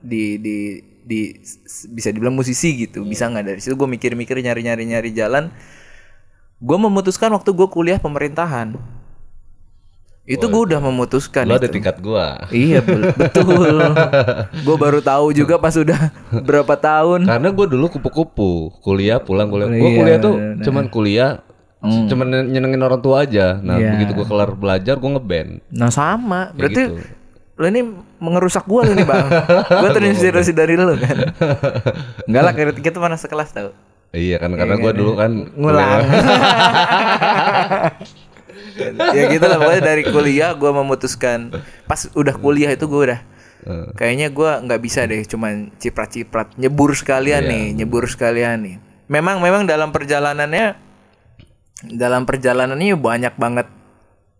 di 0.00 0.36
di 0.36 0.56
di 1.02 1.20
s- 1.36 1.84
bisa 1.86 2.08
dibilang 2.08 2.32
musisi 2.32 2.80
gitu. 2.80 3.04
Bisa 3.04 3.28
nggak 3.28 3.44
dari 3.44 3.60
situ 3.60 3.74
gue 3.74 3.88
mikir-mikir 3.90 4.34
nyari-nyari 4.34 4.88
nyari 4.88 5.10
jalan. 5.12 5.52
Gue 6.58 6.78
memutuskan 6.78 7.28
waktu 7.30 7.52
gue 7.52 7.68
kuliah 7.68 7.98
pemerintahan. 7.98 8.72
Itu 10.22 10.46
gue 10.46 10.62
udah 10.64 10.78
memutuskan 10.78 11.44
Lo 11.44 11.58
ada 11.58 11.66
itu. 11.66 11.74
tingkat 11.74 11.98
gue. 11.98 12.26
Iya 12.52 12.78
be- 12.78 13.10
betul. 13.20 13.74
gue 14.54 14.76
baru 14.78 15.02
tahu 15.02 15.34
juga 15.34 15.58
pas 15.58 15.74
udah 15.74 15.98
berapa 16.40 16.74
tahun. 16.74 17.26
Karena 17.26 17.48
gue 17.50 17.66
dulu 17.68 17.90
kupu-kupu, 17.90 18.50
kuliah 18.78 19.18
pulang 19.18 19.50
kuliah. 19.50 19.66
Gue 19.68 19.82
Iya, 19.84 19.98
kuliah 19.98 20.18
tuh 20.18 20.34
bener. 20.36 20.62
cuman 20.62 20.84
kuliah, 20.86 21.30
cuman 21.82 22.26
nyenengin 22.46 22.78
orang 22.80 23.02
tua 23.02 23.26
aja. 23.26 23.58
Nah 23.58 23.74
Iya. 23.76 23.98
begitu 23.98 24.14
gue 24.14 24.26
kelar 24.28 24.54
belajar 24.54 24.94
gue 24.94 25.10
ngeband. 25.10 25.50
Nah 25.68 25.90
sama, 25.90 26.54
berarti 26.54 26.82
gitu. 26.86 27.02
lo 27.52 27.66
ini 27.68 27.82
mengerusak 28.16 28.62
gua 28.64 28.86
lo 28.86 28.94
nih 28.94 29.02
bang. 29.04 29.26
gua 29.82 29.90
terinspirasi 29.90 30.50
dari 30.50 30.74
lo 30.74 30.94
kan. 30.94 31.18
Enggak 32.26 32.42
lah, 32.42 32.52
kita, 32.54 32.70
kita 32.80 32.96
mana 32.96 33.14
sekelas 33.16 33.50
tau. 33.50 33.74
Iya 34.10 34.38
kan 34.38 34.52
karena 34.52 34.76
gue 34.76 34.92
dulu 34.92 35.16
kan 35.16 35.50
Ngulang. 35.50 36.00
ya 39.16 39.22
gitu 39.30 39.44
lah 39.44 39.58
pokoknya 39.58 39.82
dari 39.82 40.02
kuliah 40.06 40.50
gua 40.54 40.72
memutuskan 40.74 41.52
pas 41.86 42.08
udah 42.12 42.34
kuliah 42.36 42.70
itu 42.74 42.84
gua 42.90 43.00
udah 43.06 43.20
kayaknya 43.94 44.26
gua 44.34 44.58
nggak 44.58 44.80
bisa 44.82 45.06
deh 45.06 45.22
cuman 45.22 45.70
ciprat-ciprat 45.78 46.58
nyebur 46.58 46.92
sekalian 46.98 47.46
nih 47.46 47.64
nyebur 47.78 48.10
sekalian 48.10 48.58
nih. 48.66 48.76
Memang 49.06 49.38
memang 49.38 49.68
dalam 49.68 49.94
perjalanannya 49.94 50.74
dalam 51.94 52.26
perjalanannya 52.26 52.94
banyak 52.98 53.34
banget 53.38 53.66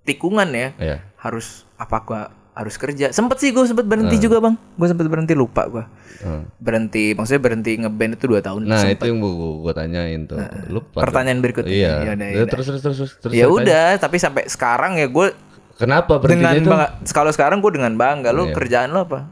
tikungan 0.02 0.50
ya 0.50 0.68
Iya. 0.78 0.96
harus 1.22 1.66
apa 1.78 1.96
gua 2.02 2.22
harus 2.52 2.76
kerja 2.76 3.08
sempet 3.08 3.36
sih 3.38 3.48
gue 3.48 3.64
sempet 3.64 3.82
berhenti 3.82 4.16
juga 4.18 4.36
bang 4.38 4.54
gue 4.54 4.86
sempet 4.86 5.06
berhenti 5.06 5.32
lupa 5.32 5.64
gua 5.66 5.84
Hmm. 6.22 6.46
berhenti 6.56 7.12
maksudnya 7.12 7.42
berhenti 7.42 7.74
ngeband 7.76 8.14
itu 8.14 8.24
dua 8.24 8.38
tahun 8.38 8.62
Nah 8.62 8.86
itu 8.86 9.02
yang 9.02 9.18
gua, 9.18 9.34
gua 9.58 9.72
tanyain 9.74 10.22
tuh. 10.22 10.38
Lu 10.68 10.78
pada- 10.84 11.02
pertanyaan 11.02 11.42
berikutnya 11.42 11.66
Iya. 11.66 11.94
Yaudah, 12.06 12.14
Ya, 12.22 12.34
yaudah. 12.36 12.52
terus 12.52 12.66
terus 12.68 12.80
terus 12.80 12.98
terus. 13.18 13.32
ya 13.32 13.46
udah 13.48 13.98
tapi 13.98 14.16
sampai 14.16 14.46
sekarang 14.46 14.94
ya 14.94 15.08
gue 15.08 15.34
Kenapa 15.74 16.22
dengan 16.22 16.54
itu? 16.54 16.68
bangga 16.68 17.02
kalau 17.10 17.26
sekarang 17.28 17.58
gue 17.58 17.72
dengan 17.72 17.90
bangga 17.92 18.30
lu 18.30 18.46
Iya. 18.46 18.54
kerjaan 18.54 18.88
lu 18.88 19.02
apa 19.02 19.26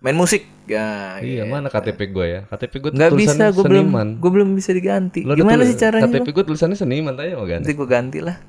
main 0.00 0.16
musik 0.16 0.48
ya 0.64 1.20
Iya 1.20 1.44
mana 1.44 1.68
KTP 1.68 2.00
gue 2.08 2.24
ya? 2.26 2.40
KTP 2.46 2.72
gue 2.80 2.90
nggak 2.92 3.12
bisa 3.12 3.44
gue 3.50 3.64
belum 3.66 3.86
gue 4.16 4.30
belum 4.32 4.48
bisa 4.52 4.70
diganti 4.70 5.20
ada 5.20 5.36
gimana 5.36 5.62
sih 5.62 5.76
caranya 5.76 6.08
KTP 6.08 6.32
gue 6.32 6.44
tulisannya 6.46 6.74
seniman 6.74 7.12
tanya 7.12 7.34
mau 7.34 7.44
ganti. 7.44 7.60
nanti 7.60 7.72
gue 7.74 7.84
ganti 7.86 8.18
lah 8.18 8.40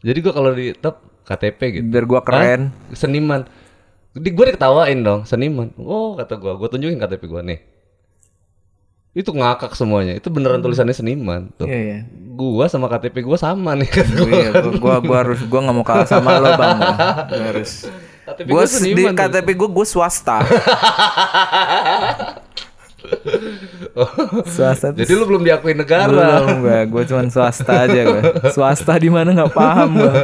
Jadi 0.00 0.18
gue 0.18 0.32
kalau 0.32 0.50
di 0.50 0.74
top 0.74 0.98
KTP 1.30 1.60
gitu. 1.72 1.86
biar 1.86 2.04
gue 2.04 2.20
keren 2.20 2.60
Hah? 2.68 2.92
Seniman. 2.92 3.46
Di 4.10 4.28
gue 4.28 4.44
diketawain 4.44 4.98
dong 4.98 5.22
seniman. 5.22 5.70
Oh 5.76 6.12
kata 6.12 6.34
gue, 6.34 6.50
gue 6.50 6.68
tunjukin 6.68 6.98
KTP 6.98 7.22
gue 7.24 7.42
nih. 7.44 7.60
Itu 9.12 9.30
ngakak 9.30 9.72
semuanya. 9.72 10.14
Itu 10.14 10.28
beneran 10.28 10.58
tulisannya 10.58 10.90
seniman 10.92 11.50
tuh. 11.52 11.66
iya 11.66 11.78
iya 11.78 11.98
Gua 12.32 12.66
sama 12.66 12.88
KTP 12.88 13.20
gua 13.20 13.36
sama 13.36 13.74
nih 13.74 13.84
kata 13.86 14.14
gua. 14.16 14.30
iya 14.32 14.50
gua, 14.54 14.72
gua 14.72 14.94
gua 14.98 15.16
harus 15.20 15.40
gua 15.44 15.60
nggak 15.60 15.76
mau 15.76 15.84
kalah 15.84 16.06
sama 16.06 16.38
lo 16.38 16.54
bang 16.54 16.78
Gua 17.30 17.46
harus 17.50 17.84
KTP 18.24 18.46
gue 18.46 18.54
gua 18.54 18.64
di. 18.64 19.02
KTP 19.12 19.48
gue 19.52 19.68
gue 19.68 19.86
swasta 19.86 20.38
swasta 24.46 24.92
Jadi 24.92 25.12
lu 25.12 25.24
belum 25.26 25.42
diakui 25.42 25.74
negara. 25.74 26.08
belum 26.08 26.62
gue 26.62 26.78
gue 26.88 27.02
cuman 27.06 27.26
swasta 27.28 27.84
aja 27.84 28.00
gue 28.06 28.22
swasta 28.50 28.92
di 28.96 29.08
mana 29.08 29.32
nggak 29.32 29.52
paham 29.52 29.90
gue 29.98 30.14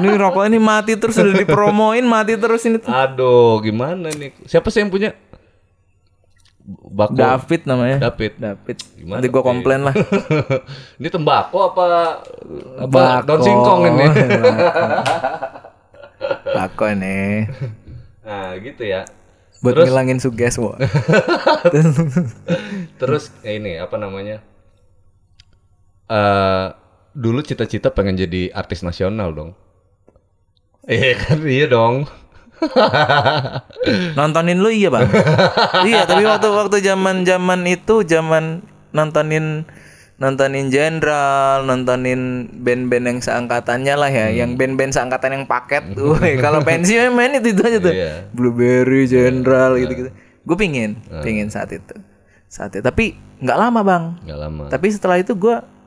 ini 0.00 0.08
rokok 0.16 0.44
ini 0.48 0.58
mati 0.60 0.96
terus 0.96 1.16
udah 1.18 1.34
dipromoin 1.36 2.04
mati 2.04 2.34
terus 2.36 2.64
ini 2.64 2.80
tuh. 2.80 2.90
Aduh, 2.90 3.60
gimana 3.60 4.08
nih? 4.12 4.32
Siapa 4.48 4.68
sih 4.72 4.80
yang 4.84 4.92
punya? 4.92 5.12
Bako. 6.68 7.16
David 7.16 7.64
namanya 7.64 7.96
David. 8.12 8.36
David 8.36 8.76
Gimana, 8.92 9.24
nanti 9.24 9.28
gue 9.32 9.40
komplain 9.40 9.88
lah 9.88 9.94
Ini 11.00 11.08
tembakau 11.08 11.72
apa 11.72 12.20
apa 12.76 12.92
Bako. 12.92 13.24
daun 13.24 13.40
singkong 13.40 13.80
ini? 13.88 14.06
Bako 16.52 16.84
nih 17.00 17.48
nah, 18.20 18.52
gitu 18.60 18.84
ya. 18.84 19.08
buat 19.64 19.74
ngilangin 19.74 20.22
suges 20.22 20.54
wo. 20.60 20.76
Terus 23.00 23.34
ya 23.42 23.58
ini 23.58 23.80
apa 23.80 23.98
namanya? 23.98 24.38
Eh 26.06 26.66
dulu 27.18 27.42
cita-cita 27.42 27.90
pengen 27.90 28.14
jadi 28.14 28.54
artis 28.54 28.86
nasional 28.86 29.34
dong. 29.34 29.50
Iya 30.86 31.18
kan, 31.18 31.42
iya 31.42 31.66
dong. 31.66 32.06
nontonin 34.18 34.58
lu 34.62 34.70
iya 34.70 34.90
bang. 34.90 35.10
Iya 35.86 36.06
tapi 36.06 36.22
waktu 36.26 36.46
waktu 36.50 36.78
zaman 36.82 37.26
zaman 37.26 37.66
itu 37.66 38.02
zaman 38.06 38.62
nontonin 38.94 39.66
nontonin 40.18 40.66
jenderal 40.66 41.62
nontonin 41.62 42.50
band-band 42.50 43.04
yang 43.06 43.18
seangkatannya 43.22 43.94
lah 43.94 44.10
ya 44.10 44.34
yang 44.34 44.58
band-band 44.58 44.90
seangkatan 44.90 45.42
yang 45.42 45.44
paket 45.46 45.90
tuh. 45.98 46.18
Kalau 46.18 46.62
pensi 46.62 46.98
main 47.10 47.34
itu 47.38 47.54
itu 47.54 47.62
aja 47.62 47.78
tuh. 47.78 47.94
Iya. 47.94 48.30
blueberry 48.34 49.06
jenderal 49.06 49.78
gitu 49.78 50.06
gitu 50.06 50.10
gue 50.48 50.56
pingin 50.56 50.98
pingin 51.22 51.50
saat 51.52 51.70
itu. 51.74 51.94
Saat 52.48 52.74
itu. 52.78 52.82
Tapi 52.82 53.14
nggak 53.38 53.58
lama 53.58 53.80
bang. 53.86 54.04
Gak 54.26 54.38
lama. 54.38 54.62
tapi 54.66 54.86
setelah 54.90 55.20
itu 55.20 55.36
gue 55.38 55.77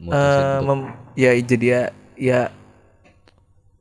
Eh, 0.00 0.58
mem- 0.62 0.90
ya 1.14 1.30
jadi 1.36 1.66
ya 1.66 1.82
ya 2.14 2.40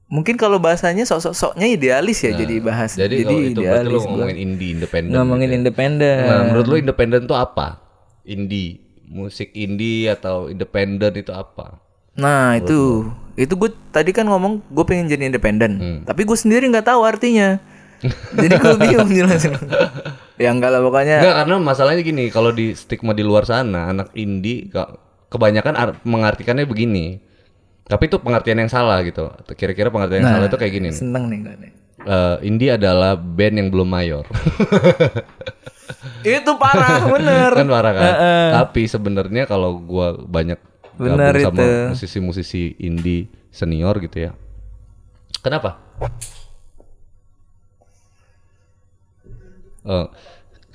mungkin 0.07 0.33
kalau 0.33 0.57
bahasanya 0.57 1.03
sok-soknya 1.03 1.67
idealis 1.67 2.24
ya 2.24 2.31
jadi 2.33 2.57
bahas 2.59 2.95
Jadi, 2.95 3.21
kalau 3.21 3.38
itu 3.38 3.59
berarti 3.59 3.59
idealis 3.83 3.91
gua. 4.00 4.09
ngomongin 4.09 4.38
indie 4.39 4.69
independen. 4.71 5.12
ngomongin 5.13 5.43
gitu 5.43 5.51
ya. 5.51 5.59
independen 5.59 6.17
Nah, 6.24 6.41
menurut 6.47 6.65
lu 6.65 6.75
independen 6.79 7.19
itu 7.21 7.36
apa? 7.36 7.67
Indie, 8.24 8.79
musik 9.05 9.51
indie 9.53 10.07
atau 10.07 10.47
independen 10.47 11.13
itu 11.13 11.29
apa? 11.29 11.79
nah 12.13 12.57
itu 12.57 13.05
itu 13.36 13.53
gue 13.53 13.69
tadi 13.88 14.09
kan 14.09 14.25
ngomong 14.25 14.65
gue 14.65 14.81
pengen 14.83 15.05
jadi 15.05 15.29
independen 15.29 15.71
Hmm. 15.77 16.00
tapi 16.01 16.25
gue 16.25 16.33
sendiri 16.33 16.65
nggak 16.65 16.88
tahu 16.88 17.05
artinya 17.05 17.62
jadi 18.41 18.57
gue 18.57 18.74
bingung 18.75 19.05
jelasin 19.07 19.53
ya 20.36 20.50
enggak 20.50 20.69
lah 20.69 20.81
pokoknya 20.81 21.21
Enggak, 21.21 21.36
karena 21.36 21.55
masalahnya 21.59 22.01
gini, 22.01 22.29
kalau 22.29 22.50
di 22.50 22.74
stigma 22.74 23.13
di 23.13 23.21
luar 23.21 23.45
sana, 23.45 23.89
anak 23.91 24.09
indie 24.13 24.65
kebanyakan 25.27 25.74
ar- 25.75 25.98
mengartikannya 26.03 26.63
begini. 26.63 27.19
Tapi 27.84 28.12
itu 28.12 28.19
pengertian 28.19 28.60
yang 28.60 28.72
salah 28.72 29.00
gitu. 29.01 29.31
Kira-kira 29.55 29.88
pengertian 29.88 30.22
yang 30.22 30.34
salah 30.36 30.48
itu 30.48 30.57
kayak 30.60 30.74
gini 30.74 30.88
nih. 30.91 31.00
seneng 31.00 31.24
nih 31.31 31.39
gue 31.39 31.55
nih 31.57 31.72
Eh, 31.98 32.38
indie 32.46 32.72
adalah 32.72 33.17
band 33.17 33.55
yang 33.57 33.67
belum 33.67 33.89
mayor. 33.89 34.24
itu 36.24 36.51
parah 36.60 37.03
bener 37.15 37.51
kan 37.51 37.67
parah 37.67 37.91
kan? 37.91 38.13
Tapi 38.63 38.81
sebenarnya 38.86 39.43
kalau 39.43 39.79
gua 39.79 40.13
banyak 40.15 40.60
Bener 40.96 41.34
gabung 41.36 41.57
sama 41.57 41.91
musisi-musisi 41.91 42.77
indie 42.79 43.27
senior 43.51 43.98
gitu 44.00 44.29
ya. 44.29 44.31
Kenapa? 45.41 45.81
Eh, 49.84 50.05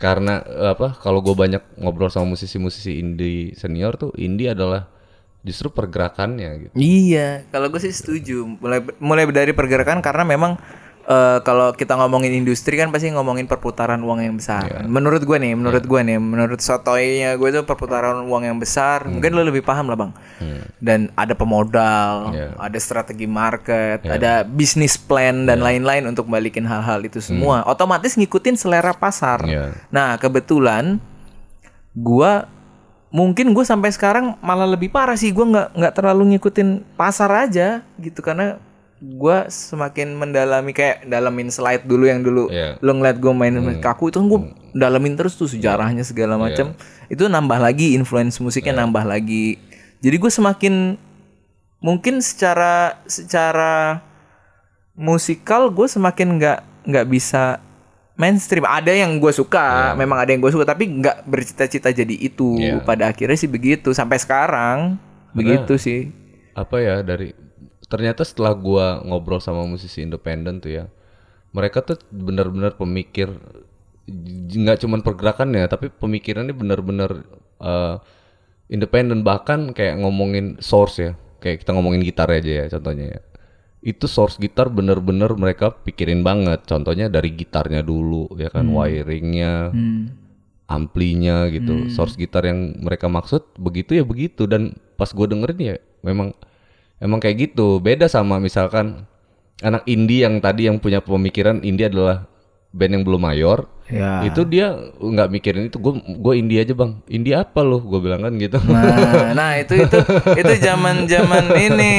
karena 0.02 0.42
eh, 0.42 0.74
apa? 0.74 0.98
Kalau 0.98 1.22
gue 1.22 1.30
banyak 1.30 1.78
ngobrol 1.78 2.10
sama 2.10 2.34
musisi-musisi 2.34 2.98
indie 2.98 3.54
senior 3.54 3.94
tuh, 3.94 4.10
indie 4.18 4.50
adalah 4.50 4.90
justru 5.46 5.70
pergerakannya 5.70 6.50
gitu. 6.66 6.74
Iya, 6.74 7.46
kalau 7.54 7.70
gue 7.70 7.78
sih 7.78 7.94
setuju. 7.94 8.42
Mulai 8.58 8.82
mulai 8.98 9.30
dari 9.30 9.54
pergerakan 9.54 10.02
karena 10.02 10.26
memang 10.26 10.58
eh, 11.02 11.38
kalau 11.42 11.74
kita 11.74 11.98
ngomongin 11.98 12.30
industri 12.32 12.78
kan 12.78 12.90
pasti 12.90 13.10
ngomongin 13.10 13.46
perputaran 13.46 13.98
uang 14.00 14.22
yang 14.22 14.36
besar. 14.38 14.86
Menurut 14.86 15.22
gue 15.22 15.34
nih, 15.34 15.52
menurut 15.54 15.82
gue 15.82 16.00
nih, 16.00 16.18
menurut 16.18 16.58
sotoynya 16.58 17.34
gue 17.34 17.48
itu 17.50 17.60
perputaran 17.62 18.22
uang 18.22 18.42
yang 18.46 18.58
besar. 18.58 19.04
Mungkin 19.06 19.34
lo 19.34 19.42
lebih 19.42 19.62
paham 19.62 19.90
lah 19.90 19.98
bang. 19.98 20.12
Dan 20.78 21.10
ada 21.14 21.34
pemodal, 21.34 22.34
Iya. 22.34 22.54
ada 22.58 22.78
strategi 22.78 23.26
market, 23.26 24.02
ada 24.04 24.42
bisnis 24.42 24.94
plan 24.94 25.46
dan 25.46 25.62
lain-lain 25.62 26.06
untuk 26.06 26.26
balikin 26.26 26.66
hal-hal 26.66 27.02
itu 27.02 27.18
semua. 27.18 27.62
Otomatis 27.66 28.14
ngikutin 28.14 28.58
selera 28.58 28.94
pasar. 28.94 29.42
Iya. 29.46 29.74
Nah 29.90 30.18
kebetulan 30.18 30.98
gua 31.92 32.48
mungkin 33.12 33.52
gue 33.52 33.60
sampai 33.60 33.92
sekarang 33.92 34.40
malah 34.40 34.64
lebih 34.64 34.88
parah 34.88 35.20
sih 35.20 35.28
gue 35.36 35.44
nggak 35.44 35.76
nggak 35.76 35.92
terlalu 35.92 36.32
ngikutin 36.34 36.96
pasar 36.96 37.28
aja 37.44 37.84
gitu 38.00 38.24
karena 38.24 38.56
gua 39.02 39.50
semakin 39.50 40.14
mendalami 40.14 40.70
kayak 40.70 41.10
dalamin 41.10 41.50
slide 41.50 41.82
dulu 41.82 42.06
yang 42.06 42.22
dulu. 42.22 42.46
Iya. 42.46 42.78
lo 42.78 42.94
ngeliat 42.94 43.18
gue 43.18 43.32
main 43.34 43.54
kaku 43.82 44.14
itu 44.14 44.22
gue 44.22 44.40
dalamin 44.78 45.18
terus 45.18 45.34
tuh 45.34 45.50
sejarahnya 45.50 46.06
segala 46.06 46.38
macam 46.38 46.78
itu 47.10 47.26
nambah 47.26 47.58
lagi 47.58 47.98
influence 47.98 48.38
musiknya 48.38 48.78
nambah 48.86 49.02
lagi. 49.02 49.58
Jadi 49.98 50.16
gue 50.22 50.30
semakin 50.30 50.74
mungkin 51.82 52.22
secara 52.22 53.02
secara 53.10 53.98
musikal 54.94 55.66
gue 55.66 55.90
semakin 55.90 56.38
nggak 56.38 56.58
nggak 56.86 57.06
bisa 57.10 57.58
mainstream. 58.14 58.62
Ada 58.62 58.94
yang 58.94 59.18
gue 59.18 59.34
suka 59.34 59.98
memang 59.98 60.22
ada 60.22 60.30
yang 60.30 60.38
gue 60.38 60.52
suka 60.54 60.62
tapi 60.62 60.86
nggak 60.86 61.26
bercita-cita 61.26 61.90
jadi 61.90 62.14
itu. 62.14 62.54
Iya. 62.54 62.86
pada 62.86 63.10
akhirnya 63.10 63.34
sih 63.34 63.50
begitu 63.50 63.90
sampai 63.90 64.22
sekarang 64.22 64.94
begitu 65.34 65.74
sih. 65.74 66.14
apa 66.52 66.84
ya 66.84 67.00
dari 67.00 67.32
ternyata 67.92 68.24
setelah 68.24 68.56
gua 68.56 69.04
ngobrol 69.04 69.44
sama 69.44 69.68
musisi 69.68 70.00
independen 70.00 70.64
tuh 70.64 70.72
ya 70.72 70.84
mereka 71.52 71.84
tuh 71.84 72.00
benar-benar 72.08 72.80
pemikir 72.80 73.28
nggak 74.52 74.82
cuman 74.82 75.04
pergerakannya 75.04 75.68
tapi 75.68 75.92
pemikirannya 75.92 76.56
benar-benar 76.56 77.22
eh, 77.60 77.96
independen. 78.72 79.20
Bahkan 79.20 79.76
kayak 79.76 80.00
ngomongin 80.00 80.56
source 80.64 80.96
ya 80.98 81.12
kayak 81.44 81.62
kita 81.62 81.76
ngomongin 81.76 82.00
gitar 82.00 82.32
aja 82.32 82.64
ya 82.64 82.66
contohnya 82.72 83.18
ya. 83.18 83.20
Itu 83.84 84.08
source 84.08 84.40
gitar 84.40 84.72
bener-bener 84.72 85.28
mereka 85.36 85.76
pikirin 85.76 86.24
banget. 86.24 86.64
Contohnya 86.64 87.12
dari 87.12 87.36
gitarnya 87.36 87.84
dulu 87.84 88.32
ya 88.40 88.48
kan 88.48 88.64
wiringnya 88.72 89.74
amplinya 90.70 91.50
gitu. 91.52 91.92
Source 91.92 92.16
gitar 92.16 92.48
yang 92.48 92.80
mereka 92.80 93.12
maksud 93.12 93.58
begitu 93.60 94.00
ya 94.00 94.04
begitu. 94.08 94.48
Dan 94.48 94.72
pas 94.96 95.12
gue 95.12 95.26
dengerin 95.28 95.60
ya 95.60 95.76
memang 96.00 96.32
emang 97.02 97.18
kayak 97.18 97.50
gitu. 97.50 97.82
Beda 97.82 98.06
sama 98.06 98.38
misalkan 98.38 99.02
anak 99.58 99.82
indie 99.90 100.22
yang 100.22 100.38
tadi 100.38 100.70
yang 100.70 100.78
punya 100.78 101.02
pemikiran 101.02 101.58
indie 101.66 101.90
adalah 101.90 102.30
band 102.70 102.92
yang 102.96 103.04
belum 103.04 103.20
mayor. 103.20 103.66
Ya. 103.92 104.24
Itu 104.24 104.48
dia 104.48 104.72
nggak 104.96 105.28
mikirin 105.28 105.68
itu. 105.68 105.76
Gue 105.76 105.98
gue 106.00 106.34
indie 106.38 106.62
aja 106.62 106.72
bang. 106.72 106.96
Indie 107.10 107.36
apa 107.36 107.60
lo 107.60 107.82
gue 107.82 108.00
bilang 108.00 108.24
kan 108.24 108.32
gitu. 108.40 108.56
Nah, 108.70 109.34
nah 109.36 109.50
itu 109.58 109.76
itu 109.82 109.98
itu 110.38 110.52
zaman 110.62 111.04
zaman 111.10 111.44
ini. 111.58 111.94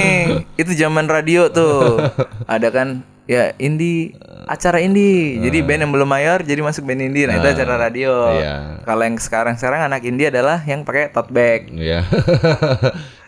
Itu 0.58 0.72
zaman 0.74 1.06
radio 1.12 1.52
tuh. 1.54 2.02
Ada 2.50 2.74
kan 2.74 3.06
ya 3.24 3.56
indie 3.56 4.16
acara 4.44 4.84
indie. 4.84 5.40
Jadi 5.40 5.64
band 5.64 5.88
yang 5.88 5.92
belum 5.92 6.06
mayor 6.06 6.44
jadi 6.44 6.60
masuk 6.60 6.84
band 6.84 7.02
indie. 7.02 7.24
Nah, 7.24 7.40
itu 7.40 7.48
acara 7.50 7.76
radio. 7.80 8.12
iya. 8.36 8.84
Kalau 8.84 9.04
yang 9.04 9.16
sekarang-sekarang 9.16 9.88
anak 9.88 10.04
indie 10.04 10.28
adalah 10.28 10.60
yang 10.64 10.84
pakai 10.84 11.08
tote 11.10 11.32
bag. 11.32 11.72
Iya. 11.72 12.04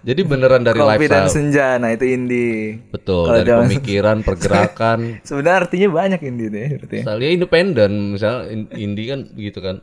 Jadi 0.05 0.21
beneran 0.21 0.61
dari 0.61 0.77
Kopi 0.77 1.09
dan 1.09 1.25
lifestyle. 1.25 1.33
senja. 1.33 1.67
Nah, 1.81 1.89
itu 1.89 2.05
indie. 2.05 2.77
Betul, 2.93 3.25
Kalau 3.25 3.41
dari 3.41 3.57
pemikiran, 3.73 4.21
pergerakan. 4.21 4.99
Sebenarnya 5.25 5.65
artinya 5.65 5.87
banyak 5.89 6.21
indie 6.21 6.49
deh 6.53 6.67
berarti. 6.77 6.93
ya. 6.93 7.03
Misalnya 7.09 7.27
independen, 7.33 7.91
misalnya 8.13 8.41
in- 8.53 8.69
indie 8.77 9.07
kan 9.09 9.19
begitu 9.33 9.59
kan. 9.65 9.81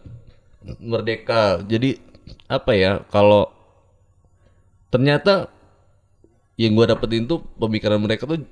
Merdeka. 0.78 1.66
Jadi 1.66 1.98
apa 2.46 2.70
ya 2.70 3.02
kalau 3.10 3.50
ternyata 4.88 5.50
yang 6.54 6.76
gua 6.76 6.86
dapetin 6.86 7.26
tuh 7.26 7.42
pemikiran 7.58 7.98
mereka 7.98 8.22
tuh 8.22 8.46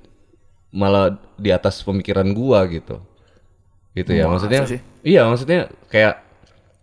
malah 0.71 1.15
di 1.35 1.51
atas 1.51 1.83
pemikiran 1.83 2.25
gua 2.31 2.63
gitu. 2.67 2.99
Gitu 3.91 4.15
ya, 4.15 4.25
maksudnya. 4.31 4.63
sih? 4.63 4.79
Iya, 5.03 5.27
maksudnya 5.27 5.67
kayak 5.91 6.23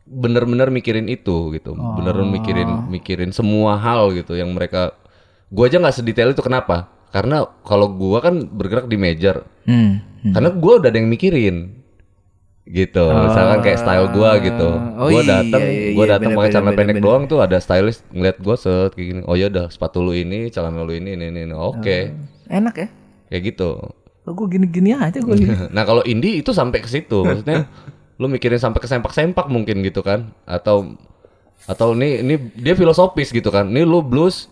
bener-bener 0.04 0.68
mikirin 0.68 1.08
itu 1.08 1.52
gitu. 1.52 1.72
Beneran 1.72 2.28
mikirin 2.28 2.88
mikirin 2.88 3.32
semua 3.32 3.76
hal 3.76 4.12
gitu 4.12 4.36
yang 4.36 4.52
mereka 4.52 4.92
gua 5.48 5.68
aja 5.68 5.80
nggak 5.80 5.96
sedetail 5.96 6.32
itu 6.32 6.44
kenapa? 6.44 6.88
Karena 7.08 7.48
kalau 7.64 7.88
gua 7.88 8.20
kan 8.20 8.44
bergerak 8.44 8.84
di 8.88 9.00
major, 9.00 9.44
Hmm. 9.64 10.00
karena 10.34 10.50
gue 10.50 10.72
udah 10.82 10.88
ada 10.90 10.98
yang 10.98 11.06
mikirin 11.08 11.78
gitu 12.68 13.00
misalkan 13.00 13.64
kayak 13.64 13.80
style 13.80 14.12
gue 14.12 14.30
gitu 14.50 14.70
Oh 15.00 15.08
gue 15.08 15.24
iya, 15.24 15.40
datang 15.40 15.62
iya, 15.64 15.96
gue 15.96 16.04
iya, 16.04 16.12
datang 16.18 16.30
pakai 16.36 16.50
celana 16.52 16.72
pendek 16.76 16.96
bener. 17.00 17.04
doang 17.06 17.22
tuh 17.24 17.38
ada 17.40 17.56
stylist 17.62 18.04
ngeliat 18.12 18.36
gue 18.36 18.56
set 18.60 18.92
kayak 18.92 19.06
gini 19.08 19.20
oh 19.24 19.36
ya 19.38 19.48
udah 19.48 19.72
sepatu 19.72 20.04
lu 20.04 20.12
ini 20.12 20.52
celana 20.52 20.84
lu 20.84 20.92
ini 20.92 21.16
ini 21.16 21.32
ini, 21.32 21.40
ini. 21.48 21.54
oke 21.56 21.98
Enak 22.48 22.74
ya? 22.76 22.88
Kayak 23.28 23.54
gitu 23.54 23.70
Lo 24.24 24.36
gue 24.36 24.60
gini-gini 24.60 24.92
aja 24.92 25.16
gue 25.16 25.36
gini. 25.36 25.56
nah 25.76 25.84
kalau 25.84 26.04
indie 26.04 26.40
itu 26.40 26.52
sampai 26.52 26.84
ke 26.84 26.88
situ 26.88 27.24
maksudnya 27.24 27.64
lu 28.18 28.26
mikirin 28.26 28.58
sampai 28.58 28.82
ke 28.82 28.88
sempak-sempak 28.88 29.46
mungkin 29.46 29.80
gitu 29.80 30.02
kan 30.02 30.34
atau 30.44 30.98
atau 31.64 31.92
ini 31.92 32.20
ini 32.20 32.34
dia 32.54 32.74
filosofis 32.74 33.30
gitu 33.30 33.48
kan 33.48 33.66
ini 33.66 33.82
lu 33.82 34.00
blues 34.00 34.50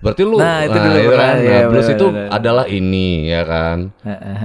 berarti 0.00 0.20
lu 0.20 0.36
Nah, 0.36 0.68
itu 0.68 0.76
dulu, 0.76 1.16
kan 1.16 1.34
iya, 1.40 1.48
nah, 1.48 1.62
blues 1.72 1.86
bener, 1.86 1.96
itu 1.96 2.06
bener. 2.12 2.28
adalah 2.28 2.64
ini 2.68 3.08
ya 3.24 3.42
kan. 3.48 3.78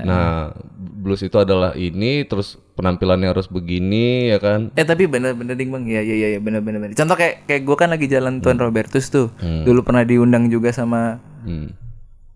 Nah, 0.07 0.55
blues 0.79 1.19
itu 1.19 1.35
adalah 1.35 1.75
ini, 1.75 2.23
terus 2.23 2.55
penampilannya 2.79 3.27
harus 3.27 3.51
begini, 3.51 4.31
ya 4.31 4.39
kan? 4.39 4.71
Eh 4.79 4.87
tapi 4.87 5.03
bener-bener 5.03 5.59
ding 5.59 5.67
bang, 5.67 5.83
ya 5.83 5.99
ya 5.99 6.15
ya, 6.15 6.27
ya 6.31 6.39
bener 6.39 6.63
bener 6.63 6.79
bener. 6.79 6.95
Contoh 6.95 7.19
kayak 7.19 7.43
kayak 7.43 7.67
gue 7.67 7.75
kan 7.75 7.91
lagi 7.91 8.07
jalan 8.07 8.39
Tuan 8.39 8.55
Robertus 8.55 9.11
tuh, 9.11 9.35
dulu 9.67 9.83
pernah 9.83 10.07
diundang 10.07 10.47
juga 10.47 10.71
sama 10.71 11.19
Hmm. 11.43 11.75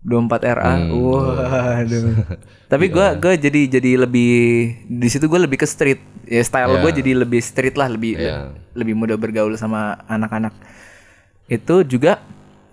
24 0.04 0.52
RA. 0.52 0.72
Waduh. 0.84 2.04
Tapi 2.70 2.84
gue 2.86 3.06
gue 3.16 3.32
jadi 3.40 3.60
jadi 3.70 3.90
lebih 3.98 4.32
di 4.84 5.08
situ 5.08 5.24
gue 5.24 5.40
lebih 5.40 5.56
ke 5.56 5.64
street. 5.64 6.00
Ya 6.24 6.40
style 6.40 6.76
gue 6.78 6.92
jadi 6.94 7.16
lebih 7.16 7.40
street 7.40 7.74
lah, 7.74 7.88
lebih 7.88 8.16
Iya. 8.16 8.52
lebih 8.72 8.92
mudah 8.92 9.16
bergaul 9.16 9.52
sama 9.54 9.96
anak-anak. 10.04 10.52
Itu 11.46 11.82
juga 11.82 12.20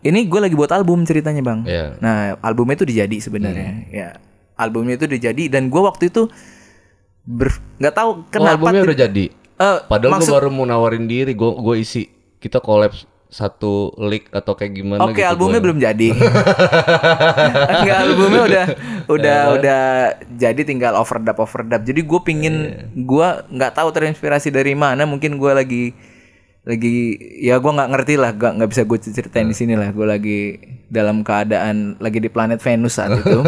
ini 0.01 0.23
gue 0.23 0.39
lagi 0.41 0.53
buat 0.53 0.71
album 0.71 1.03
ceritanya 1.03 1.39
bang. 1.41 1.59
Iya. 1.63 1.85
Nah 1.97 2.15
albumnya 2.39 2.75
itu 2.75 2.85
dijadi 2.85 3.17
sebenarnya. 3.17 3.71
Ya 3.87 4.07
albumnya 4.53 4.95
itu 4.95 5.07
dijadi 5.07 5.47
dan 5.47 5.67
gue 5.67 5.81
waktu 5.81 6.07
itu 6.07 6.27
nggak 7.77 7.93
tahu 7.93 8.09
Oh, 8.11 8.15
kenapa. 8.27 8.57
albumnya 8.57 8.81
udah 8.83 8.97
jadi. 8.99 9.25
Eh, 9.61 9.77
Padahal 9.85 10.11
maksud- 10.17 10.27
gue 10.27 10.37
baru 10.37 10.49
mau 10.49 10.65
nawarin 10.65 11.05
diri, 11.05 11.31
gue 11.31 11.51
gue 11.53 11.75
isi 11.77 12.09
kita 12.41 12.57
collab 12.57 12.91
satu 13.31 13.73
lick 13.97 14.27
atau 14.29 14.53
kayak 14.53 14.75
gimana 14.75 15.01
Oke, 15.01 15.17
gitu. 15.17 15.23
albumnya 15.25 15.57
gua. 15.57 15.65
belum 15.65 15.77
jadi. 15.79 16.09
Enggak, 17.73 17.97
albumnya 18.03 18.41
udah 18.43 18.65
udah 19.15 19.37
Iya. 19.39 19.51
udah 19.55 19.81
jadi 20.35 20.61
tinggal 20.61 20.93
overdub 20.93 21.37
overdub. 21.37 21.81
Jadi 21.81 22.01
gue 22.01 22.19
pingin 22.21 22.55
Iya. 22.61 22.75
gua 23.01 23.27
nggak 23.47 23.71
tahu 23.73 23.89
terinspirasi 23.89 24.49
dari 24.49 24.73
mana. 24.73 25.03
Mungkin 25.05 25.35
gua 25.35 25.55
lagi 25.55 25.95
lagi 26.61 27.15
ya 27.39 27.57
gua 27.57 27.71
nggak 27.73 27.89
ngerti 27.89 28.13
lah, 28.15 28.31
nggak 28.31 28.51
nggak 28.53 28.69
bisa 28.69 28.81
gue 28.83 28.97
ceritain 29.01 29.47
di 29.47 29.55
sini 29.55 29.73
lah. 29.73 29.89
Gue 29.89 30.05
lagi 30.05 30.39
dalam 30.87 31.23
keadaan 31.23 31.95
lagi 31.97 32.19
di 32.19 32.27
planet 32.27 32.59
Venus 32.59 32.99
saat 32.99 33.15
itu. 33.15 33.39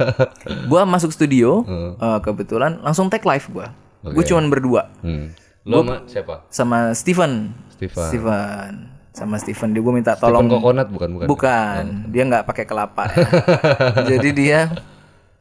gua 0.70 0.82
masuk 0.82 1.12
studio, 1.12 1.62
eh, 1.94 2.18
kebetulan 2.18 2.80
langsung 2.80 3.06
take 3.06 3.22
live 3.22 3.44
gua. 3.52 3.70
Gue 4.00 4.24
cuman 4.24 4.48
berdua 4.48 4.88
Hmm. 4.98 5.36
Lo 5.62 5.84
sama 5.84 5.94
siapa? 6.08 6.34
sama 6.48 6.78
Steven. 6.90 7.52
Steven. 7.70 8.08
Steven. 8.08 8.72
Sama 9.18 9.34
Steven 9.36 9.74
dia 9.74 9.82
gue 9.82 9.90
minta 9.92 10.14
Tolong 10.14 10.46
Coconut 10.46 10.86
bukan 10.88 11.08
bukan. 11.10 11.26
Bukan, 11.26 11.82
dia 12.08 12.22
nggak 12.22 12.46
pakai 12.46 12.64
kelapa. 12.64 13.10
Jadi 14.10 14.30
dia 14.30 14.70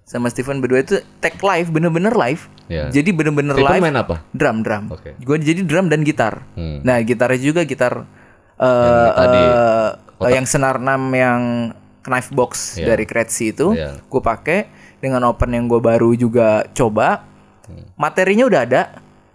sama 0.02 0.32
Steven 0.32 0.58
berdua 0.58 0.82
itu 0.82 0.98
take 1.20 1.38
live, 1.38 1.70
bener-bener 1.70 2.16
live. 2.16 2.48
Ya. 2.66 2.88
Jadi 2.90 3.12
bener-bener 3.12 3.54
Steven 3.54 3.70
live. 3.70 3.84
main 3.84 3.98
apa? 4.00 4.16
Drum, 4.32 4.64
drum. 4.64 4.90
Oke. 4.90 5.14
Gue 5.20 5.38
jadi 5.38 5.62
drum 5.62 5.92
dan 5.92 6.02
gitar. 6.02 6.48
Hmm. 6.56 6.80
Nah, 6.82 6.98
gitarnya 7.04 7.38
juga 7.38 7.62
gitar 7.64 8.08
eh 8.58 9.10
tadi, 9.14 9.38
eh, 9.38 9.90
eh, 10.26 10.32
yang 10.34 10.48
senar 10.48 10.80
6 10.80 10.88
yang 11.14 11.42
knife 12.02 12.32
box 12.32 12.80
Iya. 12.80 12.88
dari 12.90 13.04
Kretsi 13.04 13.52
itu, 13.52 13.76
Iya. 13.76 14.00
gue 14.02 14.22
pakai 14.24 14.72
dengan 14.98 15.28
open 15.28 15.52
yang 15.52 15.68
gue 15.68 15.78
baru 15.78 16.16
juga 16.16 16.66
coba. 16.72 17.28
Hmm. 17.68 17.86
Materinya 17.94 18.48
udah 18.48 18.62
ada. 18.64 18.82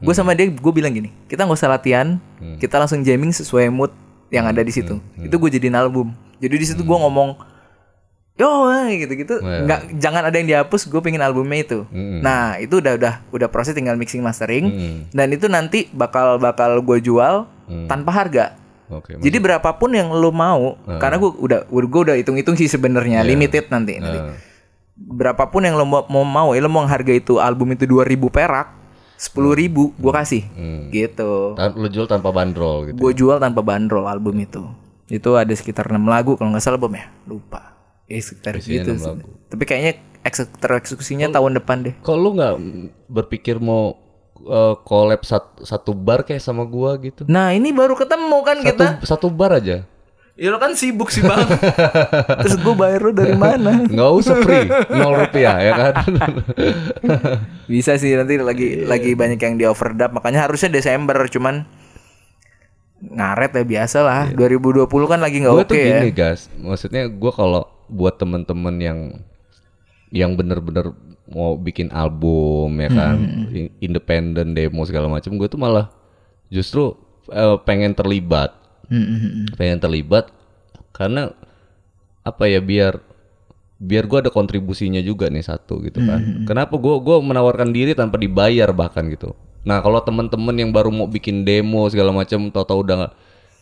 Gue 0.00 0.16
sama 0.16 0.34
dia, 0.34 0.50
gue 0.50 0.72
bilang 0.74 0.90
gini, 0.90 1.14
kita 1.28 1.46
nggak 1.46 1.54
usah 1.54 1.70
latihan, 1.70 2.18
Hmm. 2.40 2.58
kita 2.58 2.74
langsung 2.74 3.06
jamming 3.06 3.30
sesuai 3.30 3.70
mood 3.70 3.92
yang 4.32 4.44
ada 4.44 4.58
di 4.58 4.72
situ. 4.72 4.96
Itu 5.14 5.36
gue 5.36 5.50
jadiin 5.50 5.76
album. 5.76 6.10
Jadi 6.40 6.54
di 6.56 6.64
situ 6.64 6.80
gue 6.80 6.98
ngomong, 6.98 7.36
yo 8.32 8.48
eh, 8.72 8.98
gitu-gitu, 8.98 9.38
Hmm. 9.38 9.46
Iya. 9.46 9.58
nggak 9.62 9.80
jangan 10.00 10.22
ada 10.24 10.34
yang 10.34 10.48
dihapus. 10.48 10.88
Gue 10.88 10.98
pengen 10.98 11.20
albumnya 11.20 11.62
itu. 11.62 11.78
Hmm. 11.86 12.18
Nah 12.18 12.56
itu 12.56 12.80
udah 12.80 12.96
udah 12.96 13.14
udah 13.28 13.48
proses 13.48 13.70
tinggal 13.70 13.94
mixing 13.94 14.18
mastering 14.18 14.64
Hmm. 14.66 14.98
dan 15.10 15.28
itu 15.30 15.46
nanti 15.46 15.86
bakal 15.90 16.36
bakal 16.36 16.80
gue 16.80 16.98
jual 16.98 17.44
tanpa 17.86 18.10
harga. 18.10 18.56
Oke. 18.88 19.16
Jadi 19.16 19.36
berapapun 19.38 19.92
yang 19.92 20.10
lo 20.10 20.28
mau, 20.28 20.76
Hmm. 20.78 20.96
karena 20.98 21.16
gue 21.16 21.30
udah 21.30 21.60
gue 21.64 22.00
udah 22.02 22.16
hitung-hitung 22.18 22.52
sih 22.54 22.66
sebenarnya 22.66 23.20
limited 23.22 23.68
nanti. 23.68 23.96
nanti. 23.96 24.18
Nah, 24.18 24.36
Berapapun 24.94 25.64
yang 25.64 25.74
lo 25.74 25.82
mau, 25.82 26.04
mau 26.06 26.22
mau, 26.22 26.48
ya 26.52 26.60
lo 26.60 26.68
mau 26.68 26.84
harga 26.84 27.10
itu 27.10 27.40
album 27.40 27.72
itu 27.72 27.84
2000 27.86 28.28
perak, 28.28 28.76
10.000 29.22 29.54
ribu 29.54 29.94
gue 29.94 30.10
kasih, 30.10 30.42
Hmm. 30.50 30.90
gitu. 30.90 31.54
tan- 31.54 31.74
lo 31.74 31.86
jual 31.86 32.04
tanpa 32.04 32.28
bandrol 32.28 32.90
gitu. 32.90 32.98
Gue 32.98 33.12
jual 33.14 33.38
tanpa 33.38 33.62
bandrol 33.62 34.02
album 34.04 34.34
itu. 34.36 34.66
Itu 35.06 35.36
ada 35.36 35.52
sekitar 35.52 35.86
6 35.86 36.02
lagu 36.02 36.34
kalau 36.34 36.50
nggak 36.50 36.60
salah 36.60 36.76
bom 36.76 36.90
ya, 36.90 37.06
lupa. 37.24 37.78
Ya 38.04 38.18
sekitar 38.18 38.58
Isinya 38.58 38.82
gitu. 38.82 38.92
enam. 38.98 39.22
Tapi 39.46 39.62
kayaknya 39.62 39.92
eksek- 40.22 40.58
tereksekusinya 40.58 41.30
tahun 41.30 41.54
depan 41.54 41.76
deh. 41.82 41.94
Kalau 42.00 42.18
lu 42.20 42.30
nggak 42.34 42.54
berpikir 43.06 43.56
mau 43.56 43.94
uh, 44.42 44.74
collab 44.80 45.22
satu, 45.22 45.62
satu 45.62 45.92
bar 45.92 46.26
kayak 46.26 46.42
sama 46.42 46.66
gua 46.66 46.98
gitu? 46.98 47.22
Nah 47.24 47.54
ini 47.54 47.70
baru 47.70 47.94
ketemu 47.94 48.36
kan 48.42 48.56
Satu, 48.58 48.66
kita. 48.66 48.86
satu 49.06 49.26
bar 49.30 49.54
aja. 49.54 49.86
Ya 50.32 50.48
lo 50.48 50.56
kan 50.56 50.72
sibuk 50.72 51.08
sih 51.08 51.20
bang. 51.20 51.44
Terus 52.40 52.56
gue 52.56 52.74
bayar 52.74 53.00
lo 53.00 53.12
dari 53.12 53.36
mana? 53.36 53.84
Nggak 53.84 54.10
usah 54.14 54.34
free, 54.38 54.64
nol 54.90 55.12
rupiah 55.18 55.56
ya 55.56 55.72
kan? 55.74 55.92
Bisa 57.70 57.94
sih 57.94 58.12
nanti 58.12 58.36
lagi 58.36 58.80
lagi 58.82 59.12
banyak 59.12 59.36
yang 59.36 59.54
di 59.54 59.64
overdub. 59.64 60.08
Makanya 60.10 60.48
harusnya 60.48 60.68
Desember 60.68 61.20
cuman 61.28 61.68
ngaret 63.02 63.52
ya 63.52 63.64
biasa 63.66 63.98
lah. 64.00 64.22
2020 64.30 64.86
kan 65.04 65.18
lagi 65.18 65.36
nggak 65.38 65.52
gue 65.52 65.60
oke 65.60 65.68
tuh 65.68 65.76
ya. 65.76 66.00
gini 66.00 66.10
guys, 66.10 66.46
maksudnya 66.54 67.10
gua 67.10 67.32
kalau 67.32 67.62
buat 67.86 68.14
temen-temen 68.14 68.74
yang 68.78 68.98
yang 70.08 70.32
bener-bener 70.32 70.94
mau 71.26 71.56
bikin 71.56 71.90
album 71.90 72.72
ya 72.78 72.88
kan, 72.88 73.16
Hmm. 73.16 73.48
i- 73.50 73.72
independen 73.80 74.52
demo 74.52 74.84
segala 74.84 75.08
macam, 75.08 75.34
gue 75.34 75.44
tuh 75.46 75.56
malah 75.56 75.88
justru 76.46 76.94
eh, 77.26 77.56
pengen 77.62 77.92
terlibat, 77.92 78.54
Hmm, 78.92 79.04
hmm, 79.08 79.20
hmm. 79.24 79.46
pengen 79.56 79.80
terlibat 79.80 80.28
karena 80.92 81.32
apa 82.20 82.44
ya 82.44 82.60
biar 82.60 83.00
biar 83.82 84.06
gue 84.06 84.18
ada 84.28 84.30
kontribusinya 84.30 85.02
juga 85.02 85.26
nih 85.26 85.42
satu 85.42 85.82
gitu 85.82 85.98
kan. 86.06 86.46
Kenapa 86.46 86.78
gue 86.78 86.94
gua 87.02 87.18
menawarkan 87.18 87.74
diri 87.74 87.98
tanpa 87.98 88.14
dibayar 88.14 88.70
bahkan 88.70 89.10
gitu. 89.10 89.34
Nah 89.66 89.82
kalau 89.82 89.98
teman-teman 90.06 90.54
yang 90.54 90.70
baru 90.70 90.94
mau 90.94 91.10
bikin 91.10 91.42
demo 91.42 91.90
segala 91.90 92.14
macam, 92.14 92.46
tahu-tahu 92.46 92.78
udah 92.86 93.10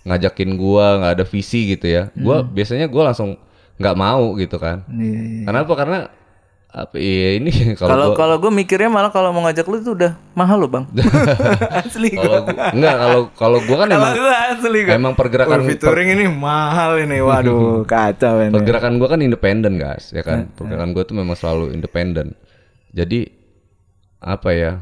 ngajakin 0.05 0.61
gua 0.61 1.01
nggak 1.01 1.13
ada 1.17 1.25
visi 1.25 1.73
gitu 1.73 1.89
ya, 1.89 2.13
gua 2.21 2.45
biasanya 2.45 2.85
gua 2.93 3.13
langsung 3.13 3.41
nggak 3.81 3.97
mau 3.97 4.37
gitu 4.37 4.61
kan. 4.61 4.85
Iya, 4.93 5.21
iya. 5.25 5.45
Kenapa? 5.49 5.73
Karena 5.73 5.99
apa? 6.71 6.95
Iya 6.95 7.29
ini 7.37 7.51
kalau 7.79 7.89
Kalau 7.89 8.07
gua- 8.07 8.17
kalau 8.17 8.37
gue 8.39 8.53
mikirnya 8.55 8.87
malah 8.87 9.09
kalau 9.09 9.31
mau 9.31 9.43
ngajak 9.43 9.65
lu 9.65 9.79
itu 9.79 9.91
udah 9.93 10.15
mahal 10.33 10.57
lo 10.57 10.67
bang. 10.67 10.87
asli 11.81 12.09
gue. 12.09 12.21
kalau 12.21 12.41
gua- 12.43 12.71
enggak 12.71 12.95
kalau 12.97 13.21
kalau 13.33 13.59
gua 13.61 13.77
kan 13.79 13.89
emang 13.91 14.13
gue 14.13 14.31
asli 14.49 14.79
gue. 14.81 14.93
emang 14.93 15.15
pergerakan 15.15 15.61
featuring 15.65 16.09
ini 16.13 16.25
mahal 16.27 16.95
ini. 16.97 17.19
Waduh 17.27 17.83
kacau 17.85 18.39
ini. 18.41 18.53
pergerakan 18.53 18.97
gua 18.97 19.09
kan 19.09 19.21
independen 19.21 19.77
guys 19.77 20.11
ya 20.11 20.23
kan 20.23 20.47
pergerakan 20.53 20.91
gua 20.91 21.03
tuh 21.03 21.15
memang 21.15 21.35
selalu 21.35 21.71
independen 21.71 22.35
jadi 22.91 23.31
apa 24.19 24.51
ya 24.51 24.73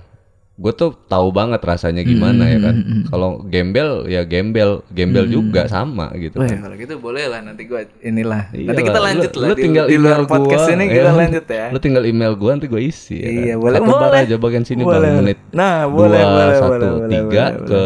gue 0.58 0.72
tuh 0.74 0.90
tahu 1.06 1.30
banget 1.30 1.62
rasanya 1.62 2.02
gimana 2.02 2.50
ya 2.50 2.58
kan. 2.58 2.76
Kalau 3.06 3.46
gembel 3.46 4.10
ya 4.10 4.26
gembel, 4.26 4.82
gembel 4.90 5.30
juga 5.30 5.70
sama 5.70 6.10
gitu. 6.18 6.42
Wah, 6.42 6.50
kan. 6.50 6.66
kalau 6.66 6.74
gitu 6.74 6.98
boleh 6.98 7.30
lah 7.30 7.46
nanti 7.46 7.62
gua 7.62 7.86
inilah. 8.02 8.50
Iya 8.50 8.74
nanti 8.74 8.82
kita 8.82 8.98
lah. 8.98 9.06
lanjut 9.14 9.30
Lu- 9.30 9.38
lah 9.38 9.48
lu 9.48 9.54
di, 9.54 9.62
tinggal 9.62 9.86
di 9.86 9.94
luar 9.94 10.18
email 10.18 10.26
podcast 10.26 10.66
gua, 10.66 10.74
ini 10.74 10.84
kita 10.90 10.98
ya. 10.98 11.14
lanjut 11.14 11.44
ya. 11.46 11.66
Lu 11.70 11.78
tinggal 11.78 12.04
email 12.10 12.32
gua 12.34 12.50
nanti 12.58 12.66
gue 12.66 12.82
isi 12.82 13.16
ya 13.22 13.28
Iya, 13.30 13.54
kan. 13.54 13.62
boleh. 13.62 13.78
Satu 13.78 13.86
bar 13.86 14.02
Boleh. 14.02 14.20
aja 14.26 14.34
bagian 14.34 14.64
sini 14.66 14.82
Boleh. 14.82 14.98
bang 14.98 15.14
menit. 15.22 15.38
Nah, 15.54 15.74
boleh, 15.86 16.18
dua, 16.18 16.26
boleh, 16.26 16.56
satu, 16.58 16.66
boleh, 16.66 16.90
boleh, 16.90 17.08
tiga 17.14 17.44
boleh, 17.46 17.68
ke 17.70 17.82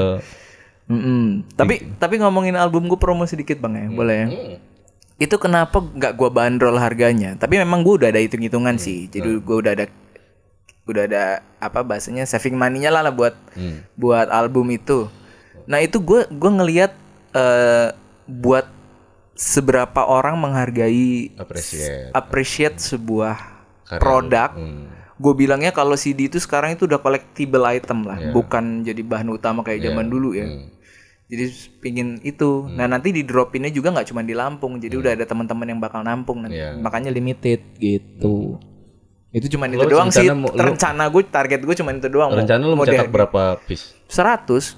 Mm-mm. 0.88 1.24
Tapi 1.52 1.74
tapi 1.96 2.14
ngomongin 2.18 2.56
album 2.56 2.88
gue 2.88 2.96
promo 2.96 3.24
sedikit 3.24 3.60
bang 3.60 3.74
ya, 3.76 3.86
boleh 3.88 4.16
ya? 4.16 4.28
Hmm. 4.28 4.56
Itu 5.16 5.36
kenapa 5.36 5.78
nggak 5.78 6.12
gua 6.16 6.28
bandrol 6.28 6.76
harganya? 6.76 7.36
Tapi 7.36 7.60
memang 7.60 7.84
gue 7.84 8.00
udah 8.00 8.08
ada 8.08 8.18
hitung-hitungan 8.18 8.76
sih. 8.76 9.06
Jadi 9.06 9.38
gue 9.38 9.56
udah 9.56 9.72
ada 9.72 9.86
udah 10.82 11.02
ada 11.04 11.24
apa 11.56 11.80
bahasanya 11.80 12.24
saving 12.24 12.54
money-nya 12.54 12.88
lah, 12.88 13.00
lah 13.00 13.10
buat 13.10 13.34
Hmm. 13.52 13.86
buat 13.94 14.26
album 14.28 14.70
itu. 14.70 15.06
Nah 15.64 15.78
itu 15.78 15.98
gue 15.98 16.26
gue 16.26 16.50
ngelihat 16.52 16.92
eh, 17.32 17.88
buat 18.24 18.66
seberapa 19.32 20.04
orang 20.04 20.36
menghargai 20.36 21.32
appreciate. 21.34 22.12
appreciate 22.12 22.76
sebuah 22.78 23.36
Karya 23.84 23.96
lu. 23.96 24.00
produk. 24.00 24.50
Hmm. 24.52 24.84
Gue 25.16 25.34
bilangnya 25.34 25.70
kalau 25.70 25.94
CD 25.94 26.26
itu 26.26 26.36
sekarang 26.36 26.74
itu 26.74 26.84
udah 26.84 26.98
collectible 26.98 27.62
item 27.64 28.02
lah, 28.02 28.18
Iya. 28.18 28.30
bukan 28.32 28.82
jadi 28.82 29.00
bahan 29.00 29.28
utama 29.30 29.62
kayak 29.62 29.80
zaman 29.84 30.06
dulu 30.06 30.34
ya. 30.34 30.44
Hmm. 30.44 30.66
Jadi 31.24 31.44
pingin 31.80 32.20
itu. 32.20 32.66
Nah 32.68 32.84
nanti 32.84 33.08
di 33.08 33.22
dropinnya 33.22 33.70
juga 33.70 33.88
nggak 33.88 34.04
cuma 34.04 34.20
di 34.20 34.34
Lampung, 34.34 34.76
jadi 34.76 34.92
udah 34.92 35.12
ada 35.14 35.24
teman-teman 35.24 35.64
yang 35.64 35.80
bakal 35.80 36.02
nampung 36.02 36.42
nanti. 36.42 36.58
Iya. 36.58 36.76
Makanya 36.76 37.08
limited 37.08 37.62
gitu. 37.78 38.58
Itu 39.32 39.48
cuma 39.48 39.64
itu 39.66 39.80
doang 39.82 40.08
sih. 40.08 40.22
rencana 40.22 40.34
mau- 40.34 40.52
lo- 40.52 40.60
Rencana 40.62 41.04
gue, 41.08 41.22
target 41.24 41.60
gue 41.60 41.74
cuma 41.74 41.90
itu 41.90 42.06
doang. 42.06 42.30
Rencana 42.30 42.60
lu 42.60 42.74
mau 42.74 42.84
mencetak 42.84 43.08
berapa 43.08 43.56
piece? 43.62 43.96
100 44.06 44.76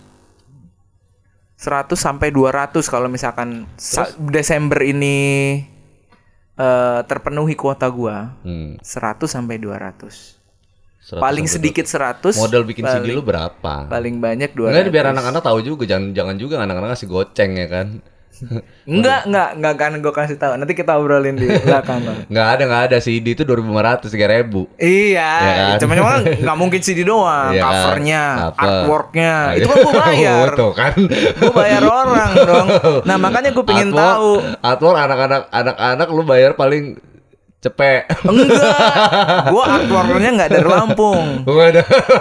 100 1.56 1.94
sampai 1.96 2.28
200 2.28 2.82
kalau 2.84 3.06
misalkan 3.06 3.66
sa- 3.74 4.10
Desember 4.20 4.78
ini 4.80 5.16
eh, 6.54 7.00
terpenuhi 7.02 7.54
kuota 7.54 7.90
gua 7.90 8.38
Hmm. 8.40 8.78
100 8.78 9.26
sampai 9.26 9.58
200. 9.58 10.38
100 11.00 11.18
Paling 11.18 11.46
sedikit 11.46 11.82
100. 11.84 12.30
200. 12.30 12.38
modal 12.38 12.62
bikin 12.62 12.84
CD 12.84 12.94
paling, 12.96 13.10
lu 13.12 13.22
berapa? 13.22 13.74
paling 13.84 14.14
banyak 14.18 14.50
200. 14.52 14.70
Enggak 14.70 14.86
biar 14.88 15.06
anak-anak 15.10 15.42
tahu 15.42 15.58
juga 15.60 15.82
jangan 15.84 16.14
jangan 16.14 16.36
juga 16.36 16.54
anak-anak 16.60 16.94
ngasih 16.94 17.08
goceng 17.08 17.50
ya 17.54 17.66
kan. 17.66 17.86
Enggak, 18.84 19.24
enggak, 19.24 19.48
enggak 19.54 19.74
kan 19.74 19.92
gue 19.96 20.12
kasih 20.12 20.36
tahu. 20.36 20.52
Nanti 20.54 20.72
kita 20.72 20.94
obrolin 20.94 21.34
di 21.34 21.48
belakang. 21.48 22.04
Enggak 22.26 22.46
ada 22.52 22.62
enggak 22.62 22.82
ada 22.86 22.98
CD 22.98 23.32
itu 23.32 23.42
2500 23.42 24.04
3000. 24.04 24.76
Iya, 24.76 25.30
Ya 25.32 25.52
kan? 25.70 25.78
cuma 25.80 25.92
cuma 25.94 26.10
nggak 26.20 26.56
mungkin 26.56 26.80
CD 26.80 27.00
doang, 27.02 27.50
Iya 27.50 27.60
kan? 27.60 27.70
covernya, 27.70 28.22
Cover. 28.36 28.60
artworknya, 28.60 29.32
Nah, 29.34 29.52
itu 29.52 29.60
iya. 29.60 29.66
kan 29.66 29.78
gue 29.80 29.94
bayar, 29.98 30.46
Tuh 30.60 30.72
kan. 30.72 30.92
gue 31.34 31.52
bayar 31.52 31.82
orang 31.82 32.30
dong. 32.42 32.66
Nah 33.02 33.16
makanya 33.16 33.50
gue 33.50 33.64
pengen 33.64 33.88
Artwork- 33.88 34.04
tahu. 34.12 34.30
Artwork 34.60 34.98
anak-anak 35.00 35.42
anak-anak 35.48 36.08
lu 36.10 36.22
bayar 36.22 36.50
paling 36.52 36.84
cepet. 37.64 38.04
Enggak, 38.22 38.76
gue 39.52 39.62
artworknya 39.64 40.30
nggak 40.34 40.50
dari 40.50 40.66
Lampung. 40.66 41.42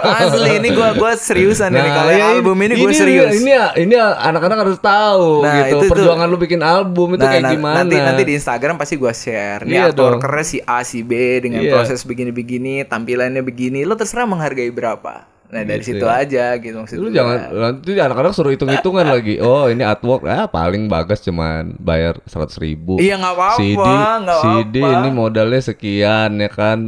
Asli 0.00 0.50
ini 0.56 0.68
gue 0.70 0.88
gua 0.94 1.12
seriusan 1.12 1.68
ini 1.70 1.90
kalau 1.90 2.10
ya 2.10 2.24
album 2.32 2.56
ini 2.60 2.74
gue 2.74 2.90
serius. 2.90 3.36
Ini 3.36 3.52
ini 3.78 3.94
anak-anak 3.98 4.58
harus 4.58 4.78
tahu 4.78 5.44
Nah, 5.44 5.68
gitu. 5.68 5.84
itu. 5.84 5.92
Perjuangan 5.92 6.26
lu 6.26 6.36
bikin 6.36 6.60
album 6.60 7.14
itu 7.14 7.22
Nah, 7.22 7.30
kayak 7.30 7.44
na- 7.44 7.52
gimana. 7.52 7.74
Nanti 7.82 7.96
nanti 7.98 8.22
di 8.24 8.32
Instagram 8.34 8.74
pasti 8.74 8.94
gue 8.96 9.12
share. 9.12 9.62
Nih 9.62 9.76
Iya 9.76 9.92
artworkernya 9.92 10.44
si 10.44 10.58
A 10.60 10.80
si 10.80 11.04
B 11.04 11.12
dengan 11.38 11.60
Iya. 11.60 11.72
proses 11.74 12.00
begini-begini, 12.02 12.84
tampilannya 12.84 13.42
begini. 13.42 13.84
Lo 13.84 13.94
terserah 13.94 14.24
menghargai 14.24 14.70
berapa. 14.70 15.33
Nah 15.44 15.62
dari 15.62 15.84
situ 15.84 16.02
aja 16.02 16.56
gitu 16.58 16.74
maksud 16.74 16.98
Lu 16.98 17.08
jangan 17.08 17.52
nanti 17.52 17.94
anak-anak 17.94 18.32
suruh 18.32 18.50
hitung-hitungan 18.50 19.06
lagi. 19.06 19.38
Oh 19.38 19.66
ini 19.66 19.80
artwork 19.80 20.24
ah 20.24 20.46
paling 20.46 20.88
bagus 20.88 21.20
cuman 21.20 21.78
bayar 21.78 22.18
seratus 22.24 22.58
ribu. 22.58 22.98
Iya 22.98 23.16
nggak 23.16 23.34
apa-apa, 23.34 23.58
CD 23.58 23.78
nggak 24.24 24.40
CD 24.40 24.76
apa-apa. 24.80 24.98
ini 24.98 25.08
modalnya 25.10 25.60
sekian 25.60 26.30
ya 26.36 26.50
kan 26.50 26.78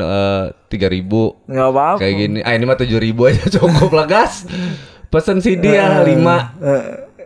tiga 0.67 0.89
ribu 0.89 1.39
Nggak 1.47 1.69
apa-apa. 1.69 1.99
kayak 2.01 2.15
gini. 2.17 2.39
Ah 2.43 2.53
ini 2.53 2.65
mah 2.65 2.77
tujuh 2.77 2.99
ribu 2.99 3.21
aja 3.27 3.45
cukup 3.55 3.93
lah 3.93 4.07
gas. 4.07 4.49
Pesen 5.07 5.39
CD 5.39 5.79
ya 5.79 6.03
lima. 6.03 6.57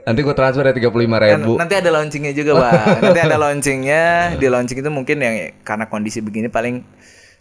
Nanti 0.00 0.20
gue 0.20 0.32
transfer 0.32 0.64
ya 0.64 0.72
tiga 0.72 0.88
puluh 0.88 1.08
lima 1.08 1.16
ribu. 1.16 1.56
Nanti 1.56 1.72
ada 1.72 1.88
launchingnya 1.88 2.32
juga 2.32 2.52
bang. 2.58 3.00
Nanti 3.00 3.20
ada 3.20 3.36
launchingnya. 3.38 4.04
Di 4.36 4.46
launching 4.48 4.78
itu 4.80 4.90
mungkin 4.90 5.16
yang 5.16 5.34
karena 5.60 5.86
kondisi 5.86 6.20
begini 6.20 6.48
paling 6.48 6.84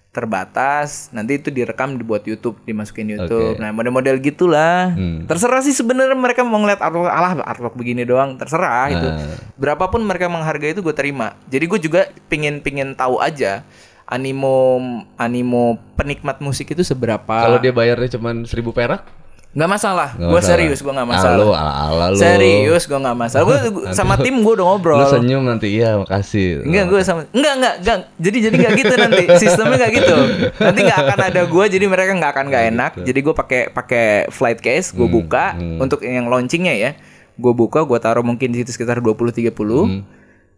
terbatas. 0.09 1.13
Nanti 1.13 1.37
itu 1.37 1.53
direkam 1.53 1.95
dibuat 1.95 2.25
YouTube, 2.25 2.57
dimasukin 2.65 3.13
YouTube. 3.13 3.57
Oke. 3.57 3.61
Nah 3.61 3.69
model-model 3.69 4.17
gitulah. 4.19 4.93
Hmm. 4.93 5.29
Terserah 5.29 5.61
sih 5.61 5.73
sebenarnya 5.73 6.17
mereka 6.17 6.41
mau 6.41 6.57
ngeliat 6.61 6.81
artwork 6.81 7.09
alah 7.09 7.33
artwork 7.45 7.75
begini 7.77 8.03
doang. 8.03 8.35
Terserah 8.35 8.89
itu. 8.89 9.07
Nah. 9.07 9.37
Berapapun 9.55 10.01
mereka 10.01 10.25
menghargai 10.27 10.73
itu 10.73 10.81
gue 10.81 10.95
terima. 10.97 11.37
Jadi 11.47 11.65
gue 11.69 11.79
juga 11.79 12.01
pingin 12.27 12.59
pingin 12.59 12.97
tahu 12.97 13.21
aja 13.21 13.61
animo 14.09 14.81
animo 15.15 15.77
penikmat 15.93 16.41
musik 16.41 16.73
itu 16.73 16.81
seberapa. 16.81 17.45
Kalau 17.45 17.61
dia 17.61 17.69
bayarnya 17.69 18.17
cuman 18.17 18.43
seribu 18.49 18.73
perak? 18.73 19.05
Nggak 19.49 19.65
masalah. 19.67 20.09
Gue 20.13 20.29
masalah. 20.29 20.45
serius, 20.45 20.79
gue 20.79 20.93
nggak 20.93 21.07
Ah, 21.07 21.13
masalah. 21.17 21.37
lu 21.37 21.49
ala-ala 21.49 22.05
lu. 22.09 22.17
Serius 22.17 22.83
gue 22.85 22.95
nggak 22.95 23.17
masalah. 23.17 23.43
Gue 23.43 23.57
sama 23.97 24.13
tim 24.15 24.35
gue 24.39 24.53
udah 24.53 24.65
ngobrol. 24.67 25.01
Lu 25.01 25.09
senyum 25.09 25.41
nanti 25.41 25.73
iya 25.73 25.97
makasih. 25.97 26.61
Enggak 26.61 26.85
gue 26.85 26.99
sama 27.01 27.21
enggak 27.31 27.53
enggak 27.57 27.73
enggak 27.81 27.97
jadi 28.15 28.37
jadi 28.45 28.55
enggak 28.55 28.73
gitu 28.77 28.93
nanti 28.95 29.23
sistemnya 29.41 29.75
enggak 29.79 29.91
gitu 29.95 30.15
nanti 30.55 30.79
enggak 30.85 30.99
akan 31.01 31.19
ada 31.23 31.41
gue 31.43 31.65
jadi 31.67 31.85
mereka 31.85 32.11
enggak 32.13 32.31
akan 32.31 32.45
enggak 32.45 32.63
enak 32.69 32.91
jadi 33.01 33.19
gue 33.19 33.33
pakai 33.33 33.61
pakai 33.69 34.07
flight 34.29 34.59
case 34.59 34.93
gue 34.93 35.07
buka 35.07 35.57
untuk 35.77 36.01
yang 36.01 36.29
launchingnya 36.29 36.73
ya 36.75 36.91
gue 37.33 37.53
buka 37.55 37.81
gue 37.81 37.97
taruh 37.97 38.21
mungkin 38.21 38.51
di 38.51 38.61
situ 38.61 38.69
sekitar 38.69 38.99
20 38.99 39.17
30 39.17 39.49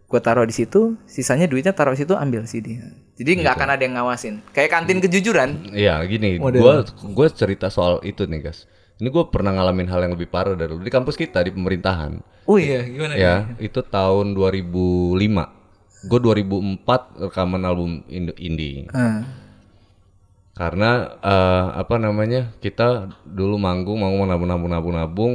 gue 0.04 0.20
taruh 0.20 0.44
di 0.44 0.52
situ 0.52 1.00
sisanya 1.06 1.48
duitnya 1.48 1.72
taruh 1.72 1.96
di 1.96 2.04
situ 2.04 2.12
ambil 2.12 2.44
CD 2.44 2.84
jadi 3.16 3.32
nggak 3.38 3.54
akan 3.56 3.70
ada 3.70 3.82
yang 3.82 3.96
ngawasin 3.96 4.44
kayak 4.50 4.68
kantin 4.70 5.00
kejujuran 5.00 5.72
Iya 5.72 6.04
gini, 6.04 6.36
gua 6.36 6.84
gua 7.08 7.28
cerita 7.30 7.70
soal 7.70 8.02
itu 8.02 8.26
nih 8.26 8.44
guys. 8.44 8.68
Ini 9.02 9.10
gue 9.10 9.26
pernah 9.34 9.50
ngalamin 9.50 9.90
hal 9.90 10.06
yang 10.06 10.14
lebih 10.14 10.30
parah 10.30 10.54
dari 10.54 10.70
dulu 10.70 10.86
di 10.86 10.94
kampus 10.94 11.18
kita 11.18 11.42
di 11.42 11.50
pemerintahan. 11.50 12.22
oh 12.46 12.62
iya 12.62 12.86
gimana 12.86 13.18
Ya, 13.18 13.50
itu 13.58 13.82
tahun 13.82 14.38
2005. 14.38 15.18
Gue 16.06 16.20
2004 16.22 17.18
rekaman 17.18 17.66
album 17.66 18.06
indie. 18.06 18.86
Ah. 18.94 19.26
Karena 20.54 21.18
eh, 21.18 21.68
apa 21.82 21.98
namanya? 21.98 22.54
Kita 22.62 23.10
dulu 23.26 23.58
manggung, 23.58 24.06
manggung 24.06 24.30
nabung 24.30 24.50
nabung 24.54 24.70
nabung 24.70 24.94
nabung, 24.94 25.34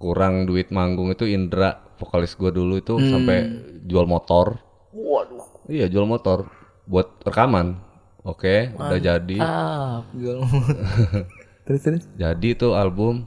kurang 0.00 0.48
duit 0.48 0.72
manggung 0.72 1.12
itu 1.12 1.28
Indra 1.28 1.84
vokalis 2.00 2.32
gue 2.32 2.48
dulu 2.56 2.80
itu 2.80 2.96
sampai 2.96 3.38
jual 3.84 4.08
motor. 4.08 4.64
waduh 4.96 5.44
Iya, 5.68 5.92
jual 5.92 6.08
motor 6.08 6.48
buat 6.88 7.20
rekaman. 7.20 7.76
Oke, 8.24 8.72
udah 8.72 8.96
jadi. 8.96 9.36
ah 9.44 10.00
terus 11.64 11.80
terus 11.80 12.02
Jadi 12.14 12.52
itu 12.52 12.68
album 12.72 13.24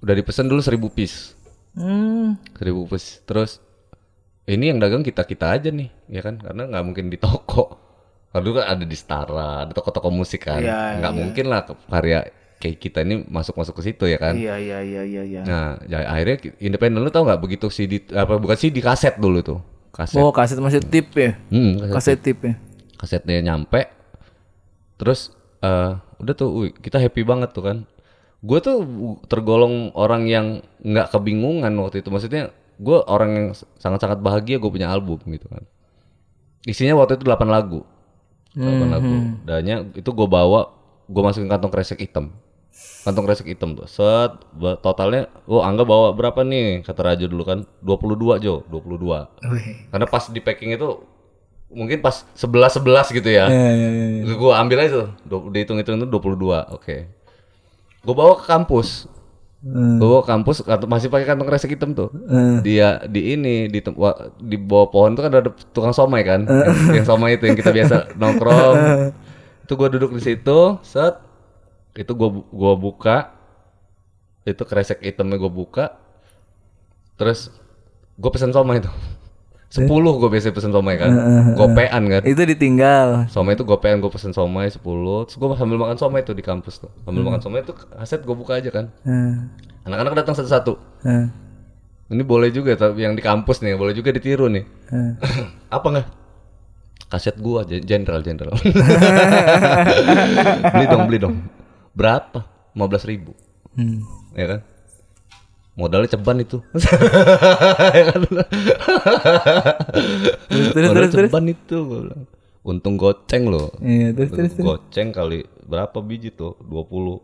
udah 0.00 0.14
dipesan 0.14 0.46
dulu 0.46 0.60
1000 0.60 0.78
piece. 0.90 1.34
hmm 1.74 2.38
1000 2.54 2.90
piece. 2.90 3.20
Terus 3.24 3.58
ini 4.44 4.68
yang 4.68 4.78
dagang 4.78 5.00
kita-kita 5.00 5.50
aja 5.50 5.68
nih, 5.68 5.88
ya 6.06 6.20
kan? 6.20 6.36
Karena 6.36 6.68
nggak 6.68 6.84
mungkin 6.84 7.08
di 7.08 7.16
toko. 7.16 7.80
Kalau 8.28 8.50
kan 8.50 8.66
ada 8.66 8.84
di 8.84 8.96
Stara, 8.98 9.62
ada 9.62 9.70
toko-toko 9.70 10.10
musik 10.10 10.44
kan. 10.44 10.58
Iya, 10.58 10.98
nggak 10.98 11.14
mungkin 11.14 11.44
lah 11.46 11.62
karya 11.86 12.28
kayak 12.58 12.76
kita 12.78 12.98
ini 13.02 13.22
masuk-masuk 13.24 13.78
ke 13.78 13.82
situ 13.86 14.04
ya 14.08 14.16
kan. 14.16 14.34
iya 14.34 14.56
iya 14.56 14.78
iya 14.80 15.02
iya 15.04 15.22
iya 15.22 15.40
Nah, 15.44 15.68
ya, 15.84 16.02
akhirnya 16.08 16.36
independen 16.58 17.04
lu 17.04 17.12
tau 17.12 17.22
nggak 17.22 17.38
begitu 17.38 17.68
CD 17.68 18.02
apa 18.10 18.34
bukan 18.36 18.56
CD 18.56 18.80
kaset 18.80 19.14
dulu 19.16 19.38
tuh. 19.40 19.60
Kaset. 19.94 20.18
oh 20.18 20.34
kaset 20.34 20.58
masih 20.58 20.82
tip 20.82 21.14
ya 21.14 21.38
Hmm, 21.54 21.78
kaset. 21.78 21.94
kaset 21.94 22.18
tip 22.18 22.38
ya 22.42 22.54
kasetnya 22.98 23.38
nyampe 23.44 23.86
terus 24.96 25.30
eh 25.64 25.90
udah 26.20 26.34
tuh 26.36 26.48
wih, 26.52 26.72
kita 26.76 27.00
happy 27.00 27.24
banget 27.24 27.56
tuh 27.56 27.64
kan. 27.64 27.78
Gue 28.44 28.60
tuh 28.60 28.84
tergolong 29.24 29.88
orang 29.96 30.28
yang 30.28 30.46
nggak 30.84 31.08
kebingungan 31.16 31.72
waktu 31.80 32.04
itu. 32.04 32.12
Maksudnya 32.12 32.52
gue 32.76 32.98
orang 33.08 33.30
yang 33.32 33.46
sangat-sangat 33.80 34.20
bahagia 34.20 34.60
gue 34.60 34.68
punya 34.68 34.92
album 34.92 35.16
gitu 35.32 35.48
kan. 35.48 35.64
Isinya 36.68 37.00
waktu 37.00 37.16
itu 37.16 37.24
8 37.24 37.48
lagu. 37.48 37.88
8 38.52 38.92
lagu. 38.92 39.14
Dannya 39.48 39.88
itu 39.96 40.10
gue 40.12 40.28
bawa 40.28 40.76
gue 41.08 41.22
masukin 41.24 41.48
kantong 41.48 41.72
kresek 41.72 42.04
hitam. 42.04 42.36
Kantong 43.04 43.24
kresek 43.24 43.48
hitam 43.48 43.72
tuh. 43.76 43.88
Set 43.88 44.36
totalnya 44.84 45.32
oh 45.48 45.64
angga 45.64 45.88
bawa 45.88 46.12
berapa 46.12 46.44
nih? 46.44 46.84
Kata 46.84 47.00
Rajo 47.00 47.24
dulu 47.24 47.44
kan 47.48 47.64
22 47.80 48.44
Jo. 48.44 48.60
22 48.68 49.24
Wih. 49.52 49.88
karena 49.88 50.06
pas 50.08 50.28
di 50.28 50.40
packing 50.44 50.76
itu 50.76 51.00
mungkin 51.74 51.98
pas 52.00 52.24
11 52.32 52.80
11 52.80 53.10
gitu 53.12 53.28
ya. 53.28 53.50
Iya, 53.50 53.70
iya, 53.74 53.88
iya. 54.22 54.34
Gue 54.34 54.52
ambil 54.54 54.78
aja 54.80 54.90
tuh. 54.94 55.08
Dihitung-hitung 55.50 56.00
itu 56.00 56.06
22. 56.06 56.70
Oke. 56.72 57.10
Gue 58.00 58.14
bawa 58.14 58.38
ke 58.38 58.46
kampus. 58.46 59.10
Hmm. 59.64 59.98
Gue 59.98 60.08
bawa 60.08 60.22
ke 60.22 60.30
kampus 60.30 60.56
masih 60.86 61.08
pakai 61.10 61.26
kantong 61.28 61.48
kresek 61.50 61.74
hitam 61.74 61.92
tuh. 61.92 62.08
Hmm. 62.14 62.62
Dia 62.62 63.02
di 63.04 63.34
ini 63.34 63.66
di 63.66 63.82
di 64.40 64.56
bawah 64.56 64.88
pohon 64.88 65.18
tuh 65.18 65.26
kan 65.26 65.32
ada 65.34 65.50
tukang 65.74 65.92
somai 65.92 66.22
kan. 66.22 66.46
yang, 66.46 67.02
yang 67.02 67.06
somai 67.06 67.36
itu 67.36 67.44
yang 67.50 67.58
kita 67.58 67.74
biasa 67.74 67.96
nongkrong. 68.20 68.76
Itu 69.66 69.72
gue 69.74 69.88
duduk 69.98 70.14
di 70.16 70.22
situ, 70.22 70.78
set 70.84 71.24
itu 71.94 72.10
gua 72.10 72.26
bu- 72.26 72.48
gua 72.50 72.74
buka 72.74 73.16
itu 74.42 74.62
kresek 74.66 74.98
hitamnya 75.00 75.38
gua 75.38 75.52
buka 75.52 75.84
terus 77.14 77.54
gua 78.18 78.34
pesen 78.34 78.50
somai 78.50 78.82
itu 78.82 78.90
sepuluh 79.74 80.14
gua 80.22 80.30
biasa 80.30 80.54
pesen 80.54 80.70
somai 80.70 80.94
kan? 80.94 81.10
Gopean 81.58 82.02
kan? 82.06 82.22
Itu 82.22 82.46
ditinggal. 82.46 83.26
somai 83.26 83.58
itu 83.58 83.66
gopean 83.66 83.98
gua 83.98 84.14
pesen 84.14 84.30
somai 84.30 84.70
10 84.70 84.78
terus 85.26 85.34
gua 85.34 85.58
sambil 85.58 85.82
makan 85.82 85.98
somai 85.98 86.22
itu 86.22 86.30
di 86.30 86.46
kampus 86.46 86.78
tuh. 86.78 86.90
Sambil 87.02 87.26
makan 87.26 87.42
somai 87.42 87.66
itu 87.66 87.74
kaset 87.74 88.22
gua 88.22 88.38
buka 88.38 88.62
aja 88.62 88.70
kan? 88.70 88.94
Hmm. 89.02 89.50
anak-anak 89.84 90.22
datang 90.22 90.38
satu-satu. 90.38 90.78
Hmm. 91.02 91.28
ini 92.08 92.22
boleh 92.22 92.52
juga 92.52 92.76
tapi 92.78 93.02
yang 93.02 93.18
di 93.18 93.22
kampus 93.24 93.64
nih 93.64 93.74
boleh 93.74 93.92
juga 93.92 94.14
ditiru 94.14 94.46
nih. 94.46 94.64
Hmm. 94.94 95.18
apa 95.76 95.86
nggak 95.90 96.06
kaset 97.10 97.34
gua 97.42 97.66
gen- 97.66 97.82
jenderal 97.82 98.22
jenderal. 98.22 98.54
Beli 100.72 100.86
dong 100.86 101.02
beli 101.10 101.18
dong. 101.18 101.34
Berapa? 101.94 102.46
15.000 102.74 103.10
ribu. 103.10 103.32
Hmm. 103.74 104.06
ya 104.38 104.46
kan 104.50 104.60
modalnya 105.74 106.08
ceban 106.14 106.38
itu. 106.42 106.62
Kan 106.74 108.22
Terus 110.74 110.86
modal 110.90 110.94
terus 110.94 111.10
terus. 111.10 111.30
ceban 111.30 111.44
itu 111.50 111.76
bilang. 111.82 112.22
Untung 112.64 112.96
goceng 112.96 113.50
loh. 113.50 113.68
Iya, 113.82 114.16
terus 114.16 114.30
terus. 114.32 114.52
terus. 114.56 114.64
goceng 114.64 115.12
kali 115.12 115.44
berapa 115.68 115.98
biji 116.00 116.32
tuh? 116.32 116.56
20 116.64 117.20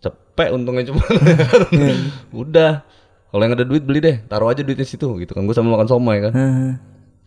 cepet 0.00 0.48
untungnya 0.54 0.88
cuma. 0.88 1.02
Iya. 1.74 1.94
udah. 2.46 2.72
Kalau 3.28 3.42
yang 3.44 3.52
ada 3.52 3.66
duit 3.66 3.84
beli 3.84 4.00
deh. 4.00 4.16
Taruh 4.24 4.48
aja 4.48 4.64
duitnya 4.64 4.86
situ 4.88 5.04
gitu 5.20 5.36
kan. 5.36 5.44
Gue 5.44 5.52
sambil 5.52 5.76
makan 5.76 5.90
somai 5.90 6.24
kan. 6.24 6.32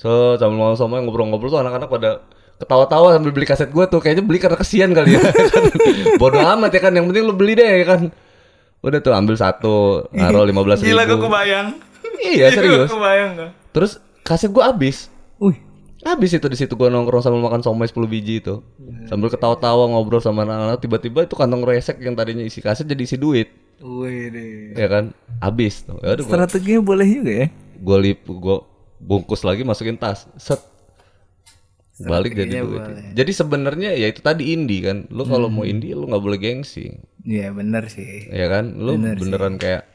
So 0.02 0.40
sambil 0.42 0.58
makan 0.58 0.80
somai 0.80 1.04
ngobrol-ngobrol 1.06 1.54
tuh 1.54 1.62
anak-anak 1.62 1.92
pada 1.92 2.10
ketawa-tawa 2.58 3.14
sambil 3.14 3.30
beli 3.36 3.46
kaset 3.46 3.70
gue 3.70 3.86
tuh. 3.86 4.02
Kayaknya 4.02 4.24
beli 4.26 4.40
karena 4.42 4.58
kesian 4.58 4.98
kali 4.98 5.14
ya. 5.14 5.22
Bodoh 6.22 6.42
amat 6.42 6.74
ya 6.74 6.82
kan. 6.82 6.98
Yang 6.98 7.06
penting 7.14 7.24
lu 7.30 7.36
beli 7.38 7.54
deh 7.54 7.70
ya 7.84 7.86
kan 7.86 8.02
udah 8.82 9.00
tuh 9.00 9.14
ambil 9.14 9.36
satu 9.36 9.76
naruh 10.10 10.46
lima 10.50 10.62
belas 10.62 10.82
ribu 10.82 10.90
Gila 10.90 11.04
gue 11.06 11.20
kebayang. 11.20 11.68
iya 12.20 12.48
serius 12.56 12.90
kebayang 12.90 13.30
gak? 13.36 13.52
terus 13.72 13.92
kaset 14.22 14.50
gue 14.50 14.62
habis 14.62 15.08
Wih. 15.38 15.58
Habis 16.02 16.34
itu 16.34 16.46
di 16.46 16.58
situ 16.58 16.74
gua 16.74 16.90
nongkrong 16.90 17.22
sambil 17.22 17.42
makan 17.42 17.62
somai 17.62 17.86
10 17.86 17.94
biji 18.06 18.42
itu. 18.42 18.62
Sambil 19.06 19.30
ketawa-tawa 19.30 19.86
ngobrol 19.86 20.18
sama 20.18 20.42
anak-anak 20.42 20.82
tiba-tiba 20.82 21.26
itu 21.26 21.34
kantong 21.34 21.62
resek 21.62 21.98
yang 21.98 22.14
tadinya 22.14 22.42
isi 22.42 22.58
kaset 22.58 22.86
jadi 22.86 23.06
isi 23.06 23.18
duit. 23.18 23.54
Wih 23.78 24.30
deh. 24.30 24.74
Ya 24.74 24.86
kan? 24.86 25.14
Habis 25.38 25.86
tuh. 25.86 26.02
Ya 26.02 26.18
udah 26.18 26.26
gua 26.26 26.34
Strateginya 26.42 26.82
boleh 26.82 27.06
juga 27.06 27.32
ya. 27.32 27.48
gua 27.78 27.98
lip 27.98 28.22
gua 28.26 28.66
bungkus 28.98 29.42
lagi 29.42 29.62
masukin 29.62 29.94
tas. 29.94 30.26
Set. 30.38 30.58
Balik 32.06 32.34
jadi 32.34 32.52
Strateginya 32.58 32.64
duit. 32.66 32.82
boleh. 32.82 33.04
Jadi 33.14 33.32
sebenarnya 33.32 33.90
ya 33.94 34.08
itu 34.10 34.22
tadi 34.26 34.44
indie 34.54 34.82
kan. 34.82 35.06
Lu 35.14 35.24
kalau 35.26 35.48
mau 35.48 35.66
indie 35.68 35.94
lu 35.94 36.10
nggak 36.10 36.24
boleh 36.24 36.40
gengsi. 36.42 36.98
Iya 37.22 37.54
bener 37.54 37.86
sih. 37.88 38.28
Ya 38.34 38.50
kan? 38.50 38.76
Lu 38.82 38.98
beneran 38.98 39.62
kayak 39.62 39.86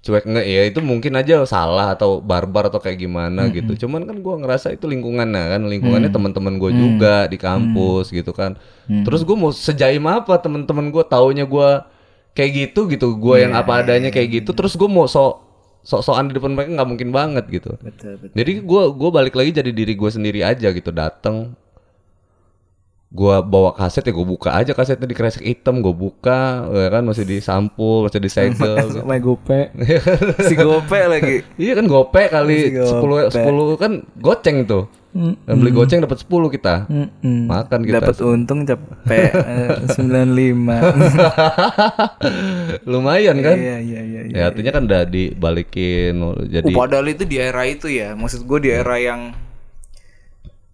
cuek. 0.00 0.24
Nggak 0.24 0.46
ya 0.46 0.62
itu 0.70 0.80
mungkin 0.80 1.12
aja 1.18 1.42
salah 1.44 1.92
atau 1.92 2.22
barbar 2.22 2.70
atau 2.70 2.80
kayak 2.80 3.02
gimana 3.02 3.50
gitu. 3.50 3.74
cuman 3.86 4.06
kan 4.06 4.16
gua 4.22 4.38
ngerasa 4.40 4.72
itu 4.72 4.86
lingkungan 4.86 5.28
nah 5.28 5.50
kan. 5.58 5.66
Lingkungannya 5.66 6.08
teman-teman 6.14 6.56
gue 6.56 6.70
juga 6.70 7.26
di 7.26 7.36
kampus 7.36 8.14
gitu 8.14 8.30
kan. 8.30 8.54
Terus 8.86 9.26
gua 9.26 9.36
mau 9.36 9.50
sejaim 9.50 10.06
apa 10.06 10.38
teman-teman 10.38 10.88
gua? 10.94 11.02
Taunya 11.04 11.44
gua 11.44 11.90
kayak 12.32 12.50
gitu 12.70 12.86
gitu. 12.88 13.18
Gua 13.18 13.42
yang 13.42 13.52
apa 13.58 13.82
adanya 13.82 14.14
kayak 14.14 14.40
gitu. 14.46 14.54
Terus 14.54 14.78
gua 14.78 14.86
mau 14.86 15.10
sok 15.10 15.49
sok-sokan 15.80 16.28
di 16.28 16.36
depan 16.36 16.52
mereka 16.52 16.70
nggak 16.76 16.88
mungkin 16.88 17.08
banget 17.10 17.44
gitu 17.48 17.72
Betul 17.80 18.20
betul. 18.20 18.36
jadi 18.36 18.52
gua 18.60 18.92
gua 18.92 19.10
balik 19.10 19.32
lagi 19.32 19.50
jadi 19.50 19.70
diri 19.70 19.96
gua 19.96 20.08
sendiri 20.08 20.44
aja 20.44 20.68
gitu 20.68 20.90
datang 20.90 21.56
gua 23.10 23.42
bawa 23.42 23.74
kaset 23.74 24.06
ya 24.06 24.14
gua 24.14 24.22
buka 24.22 24.54
aja 24.54 24.70
kasetnya 24.70 25.08
di 25.08 25.16
kresek 25.18 25.42
hitam 25.42 25.82
gua 25.82 25.90
buka 25.90 26.68
ya 26.70 26.88
kan 26.94 27.02
masih 27.02 27.26
disampul 27.26 28.06
masih 28.06 28.22
disegel 28.22 28.86
Main 29.08 29.18
gope. 29.18 29.72
si 30.46 30.54
gope 30.54 31.00
lagi. 31.00 31.42
Iya 31.58 31.74
kan 31.74 31.90
gope 31.90 32.22
kali 32.28 32.70
sepuluh 32.78 33.26
sepuluh 33.26 33.74
kan 33.74 34.06
goceng 34.14 34.62
tuh. 34.62 34.86
Dan 35.10 35.58
beli 35.58 35.74
goceng 35.74 35.98
dapat 35.98 36.22
10 36.22 36.54
kita. 36.54 36.86
Mm-mm. 36.86 37.50
Makan 37.50 37.82
kita. 37.82 37.98
Dapat 37.98 38.16
untung 38.22 38.62
cepet 38.62 39.34
eh, 39.50 39.82
95. 39.98 40.06
Lumayan 42.90 43.36
kan? 43.42 43.56
Iya 43.58 43.76
iya 43.82 44.00
iya. 44.06 44.20
iya. 44.30 44.34
Ya 44.38 44.42
artinya 44.54 44.70
kan 44.70 44.86
udah 44.86 45.02
dibalikin 45.10 46.14
jadi 46.46 46.70
Uh, 46.70 46.76
padahal 46.78 47.10
itu 47.10 47.26
di 47.26 47.42
era 47.42 47.66
itu 47.66 47.90
ya. 47.90 48.14
Maksud 48.14 48.46
gue 48.46 48.58
di 48.62 48.70
era 48.70 49.02
yang 49.02 49.34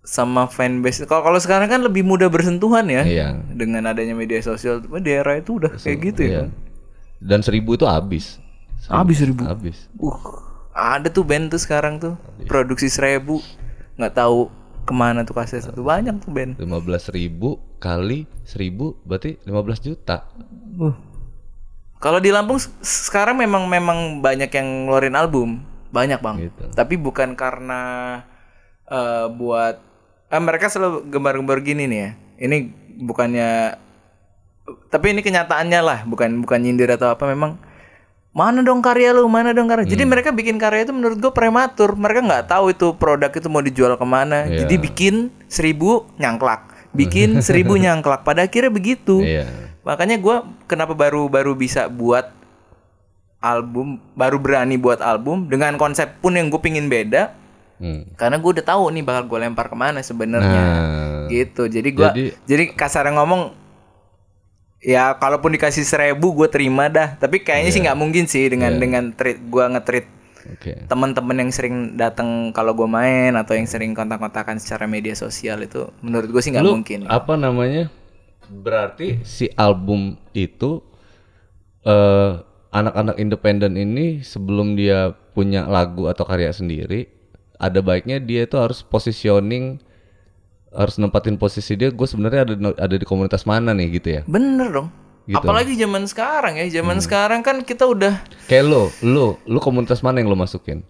sama 0.04 0.44
fanbase. 0.52 1.08
Kalau 1.08 1.24
kalau 1.24 1.40
sekarang 1.40 1.72
kan 1.72 1.80
lebih 1.80 2.04
mudah 2.04 2.28
bersentuhan 2.28 2.92
ya. 2.92 3.08
Iya. 3.08 3.40
Dengan 3.56 3.88
adanya 3.88 4.12
media 4.12 4.44
sosial. 4.44 4.84
Di 4.84 5.16
era 5.16 5.40
itu 5.40 5.56
udah 5.64 5.80
kayak 5.80 5.98
gitu 6.12 6.20
ya. 6.28 6.28
Iya. 6.28 6.44
Dan 7.24 7.40
seribu 7.40 7.80
itu 7.80 7.88
habis. 7.88 8.36
Habis 8.84 9.24
ribu. 9.24 9.48
Habis. 9.48 9.88
Uh, 9.96 10.44
ada 10.76 11.08
tuh 11.08 11.24
band 11.24 11.48
tuh 11.48 11.56
sekarang 11.56 11.96
tuh 11.96 12.20
produksi 12.44 12.92
seribu 12.92 13.40
nggak 13.96 14.14
tahu 14.14 14.52
ke 14.86 14.94
mana 14.94 15.26
tuh 15.26 15.34
kaset 15.34 15.66
satu 15.66 15.82
banyak 15.82 16.14
tuh 16.22 16.30
band. 16.30 16.52
15 16.62 17.16
ribu 17.16 17.58
kali 17.82 18.30
seribu 18.46 18.94
berarti 19.02 19.40
15 19.42 19.82
juta. 19.82 20.30
Uh. 20.78 20.94
Kalau 21.96 22.20
di 22.20 22.28
Lampung 22.30 22.60
sekarang 22.84 23.40
memang 23.40 23.66
memang 23.66 24.20
banyak 24.20 24.52
yang 24.52 24.86
ngeluarin 24.86 25.16
album, 25.16 25.64
banyak 25.90 26.20
bang. 26.20 26.36
Gitu. 26.46 26.64
Tapi 26.76 26.94
bukan 27.00 27.32
karena 27.34 27.80
eh, 28.86 29.26
buat 29.32 29.80
eh, 30.28 30.42
mereka 30.42 30.68
selalu 30.68 31.08
gembar-gembar 31.08 31.64
gini 31.64 31.88
nih 31.88 31.98
ya. 31.98 32.10
Ini 32.36 32.56
bukannya, 33.00 33.80
tapi 34.92 35.16
ini 35.16 35.24
kenyataannya 35.24 35.80
lah, 35.80 35.98
bukan 36.04 36.44
bukan 36.44 36.60
nyindir 36.60 36.92
atau 36.92 37.16
apa. 37.16 37.24
Memang 37.24 37.56
mana 38.36 38.60
dong 38.60 38.84
karya 38.84 39.16
lu, 39.16 39.24
mana 39.26 39.56
dong 39.56 39.64
karya. 39.64 39.88
Jadi 39.88 40.04
mereka 40.04 40.28
bikin 40.28 40.60
karya 40.60 40.84
itu 40.84 40.92
menurut 40.92 41.16
gue 41.16 41.32
prematur. 41.32 41.96
Mereka 41.96 42.20
nggak 42.20 42.44
tahu 42.46 42.68
itu 42.68 42.92
produk 42.92 43.32
itu 43.32 43.48
mau 43.48 43.64
dijual 43.64 43.96
ke 43.96 44.04
mana. 44.04 44.44
Iya. 44.44 44.68
Jadi 44.68 44.74
bikin 44.76 45.14
seribu 45.48 46.04
nyangklak, 46.20 46.92
bikin 46.92 47.40
seribu 47.46 47.80
nyangklak. 47.80 48.28
Pada 48.28 48.44
akhirnya 48.44 48.68
begitu. 48.68 49.24
Iya. 49.24 49.48
Makanya 49.80 50.20
gua 50.20 50.36
kenapa 50.68 50.92
baru 50.92 51.32
baru 51.32 51.56
bisa 51.56 51.88
buat 51.88 52.28
album, 53.38 54.02
baru 54.12 54.36
berani 54.36 54.76
buat 54.76 54.98
album 54.98 55.46
dengan 55.46 55.76
konsep 55.76 56.18
pun 56.18 56.34
yang 56.34 56.50
gue 56.50 56.58
pingin 56.58 56.88
beda, 56.88 57.32
Hmm. 57.76 58.08
karena 58.16 58.40
gue 58.40 58.50
udah 58.56 58.64
tahu 58.64 58.88
nih 58.88 59.04
bakal 59.04 59.28
gue 59.28 59.38
lempar 59.38 59.68
ke 59.68 59.76
mana 59.76 60.00
sebenarnya, 60.00 60.62
Nah, 60.64 61.28
gitu. 61.28 61.68
Jadi 61.68 61.88
gua 61.92 62.10
Jadi- 62.10 62.32
jadi, 62.48 62.64
kasarnya 62.72 63.12
ngomong, 63.14 63.52
ya 64.86 65.18
kalaupun 65.18 65.50
dikasih 65.58 65.82
seribu 65.82 66.30
gue 66.38 66.46
terima 66.46 66.86
dah. 66.86 67.18
Tapi 67.18 67.42
kayaknya 67.42 67.70
sih 67.74 67.82
nggak 67.82 67.98
mungkin 67.98 68.30
sih 68.30 68.46
dengan 68.46 68.78
dengan 68.78 69.10
treat 69.10 69.42
gua 69.50 69.66
nge-treat 69.74 70.06
Oke. 70.46 70.86
teman-teman 70.86 71.42
yang 71.42 71.50
sering 71.50 71.98
datang 71.98 72.54
kalau 72.54 72.70
gue 72.70 72.86
main 72.86 73.34
atau 73.34 73.58
yang 73.58 73.66
sering 73.66 73.98
kontak-kontakan 73.98 74.62
secara 74.62 74.86
media 74.86 75.18
sosial 75.18 75.66
itu, 75.66 75.90
menurut 76.06 76.30
gue 76.30 76.38
sih 76.38 76.54
nggak 76.54 76.62
Lu 76.62 76.78
mungkin. 76.78 77.02
apa 77.10 77.34
namanya? 77.34 77.90
Berarti 78.46 79.26
si 79.26 79.50
album 79.58 80.14
itu 80.30 80.78
eh 81.82 82.38
anak-anak 82.70 83.16
independen 83.18 83.74
ini 83.74 84.22
sebelum 84.22 84.78
dia 84.78 85.10
punya 85.34 85.66
lagu 85.66 86.06
atau 86.06 86.22
karya 86.22 86.54
sendiri, 86.54 87.10
ada 87.58 87.82
baiknya 87.82 88.22
dia 88.22 88.46
itu 88.46 88.54
harus 88.54 88.86
positioning 88.86 89.82
harus 90.68 90.96
nempatin 90.96 91.34
posisi 91.34 91.72
dia 91.72 91.88
gue 91.88 92.04
sebenarnya 92.04 92.40
ada 92.44 92.54
ada 92.76 92.94
di 92.94 93.02
komunitas 93.02 93.42
mana 93.42 93.70
nih 93.70 93.88
gitu 93.94 94.08
ya. 94.10 94.22
Bener 94.24 94.68
dong. 94.70 94.88
Gitu. 95.24 95.34
Apalagi 95.36 95.74
zaman 95.74 96.04
sekarang 96.04 96.54
ya, 96.54 96.64
Hmm. 96.64 96.74
zaman 96.76 96.98
sekarang 97.00 97.40
kan 97.40 97.58
kita 97.60 97.82
udah 97.82 98.22
Kayak 98.46 98.64
lo, 98.64 98.82
lo, 99.02 99.26
lo 99.42 99.58
komunitas 99.58 99.98
mana 100.00 100.18
yang 100.18 100.28
lo 100.28 100.36
masukin? 100.36 100.86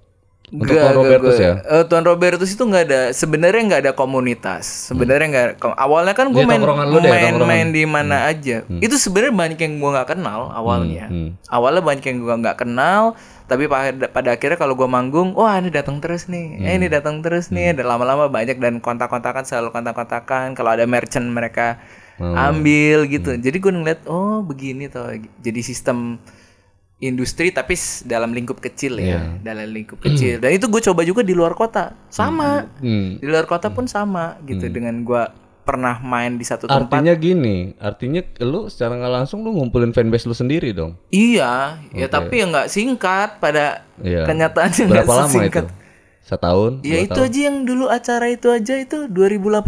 Untuk 0.46 0.70
Nggak, 0.70 0.78
Tuan 0.78 0.94
Robertus 0.94 1.36
ya? 1.36 1.52
eh, 1.58 1.84
Tuan 1.88 2.04
Robertus 2.04 2.50
itu 2.52 2.62
nggak 2.62 2.84
ada 2.84 3.00
sebenarnya 3.10 3.62
nggak 3.66 3.82
ada 3.82 3.92
komunitas. 3.92 4.62
Sebenarnya 4.86 5.26
nggak 5.26 5.48
ko- 5.58 5.74
awalnya 5.74 6.14
kan 6.14 6.30
gue 6.30 6.38
main 6.38 6.62
deh, 6.62 6.68
main 7.02 7.34
tongkrongan. 7.34 7.48
main 7.48 7.66
di 7.68 7.82
mana 7.82 8.16
aja. 8.26 8.62
Itu 8.70 8.94
sebenarnya 8.94 9.34
banyak 9.34 9.58
yang 9.58 9.74
gue 9.76 9.90
nggak 9.90 10.08
kenal 10.08 10.46
awalnya. 10.48 11.08
hmm. 11.08 11.50
Awalnya 11.50 11.82
banyak 11.82 12.04
yang 12.04 12.18
gue 12.20 12.34
nggak 12.38 12.58
kenal, 12.58 13.18
tapi 13.46 13.70
pada, 13.70 14.10
pada 14.10 14.34
akhirnya 14.34 14.58
kalau 14.58 14.74
gue 14.74 14.86
manggung, 14.86 15.30
wah 15.38 15.54
ini 15.56 15.70
datang 15.70 16.02
terus 16.02 16.26
nih, 16.26 16.58
eh, 16.58 16.74
Hmm. 16.74 16.76
ini 16.82 16.86
datang 16.90 17.22
terus 17.22 17.48
nih. 17.48 17.78
Dan 17.78 17.86
lama-lama 17.86 18.26
banyak 18.26 18.58
dan 18.58 18.82
kontak-kontakan 18.82 19.46
selalu 19.46 19.70
kontak-kontakan. 19.70 20.58
Kalau 20.58 20.74
ada 20.74 20.82
merchant 20.84 21.30
mereka 21.30 21.78
Hmm. 22.18 22.34
ambil 22.34 23.06
gitu. 23.06 23.38
Jadi 23.38 23.56
gue 23.56 23.72
ngeliat, 23.72 24.00
oh 24.10 24.42
begini 24.42 24.90
toh. 24.90 25.14
Jadi 25.38 25.60
sistem 25.62 26.18
industri 26.96 27.52
tapi 27.52 27.76
dalam 28.02 28.32
lingkup 28.32 28.56
kecil 28.56 28.96
ya, 28.96 29.20
dalam 29.44 29.68
lingkup 29.68 30.00
kecil. 30.00 30.40
Dan 30.40 30.56
itu 30.56 30.64
gue 30.66 30.80
coba 30.80 31.04
juga 31.04 31.20
di 31.20 31.36
luar 31.36 31.52
kota, 31.52 31.92
sama. 32.08 32.66
Hmm. 32.80 33.20
Di 33.20 33.26
luar 33.28 33.44
kota 33.44 33.68
pun 33.68 33.84
sama 33.84 34.40
gitu 34.42 34.66
dengan 34.72 35.04
gue 35.04 35.22
pernah 35.66 35.98
main 35.98 36.32
di 36.32 36.42
satu 36.42 36.64
tempat. 36.64 36.86
Artinya 36.94 37.12
gini, 37.12 37.56
artinya 37.76 38.22
lu 38.40 38.66
secara 38.66 38.94
nggak 38.94 39.14
langsung 39.16 39.42
lu 39.42 39.50
ngumpulin 39.52 39.90
fanbase 39.90 40.24
lu 40.24 40.32
sendiri 40.32 40.70
dong. 40.70 40.94
Iya, 41.08 41.82
ya 41.90 42.06
tapi 42.06 42.38
ya 42.38 42.46
nggak 42.46 42.68
singkat 42.68 43.36
pada 43.36 43.82
Iya. 43.98 44.22
kenyataannya 44.24 44.82
nggak 44.84 45.02
Berapa 45.02 45.14
lama 45.16 45.28
sesingkat. 45.28 45.64
itu? 45.64 45.74
setahun 46.22 46.82
Ya 46.82 46.98
itu 47.00 47.14
tahun. 47.14 47.22
aja 47.24 47.40
yang 47.40 47.58
dulu 47.62 47.86
acara 47.86 48.26
itu 48.26 48.48
aja 48.48 48.74
itu 48.76 49.06
2018 49.06 49.62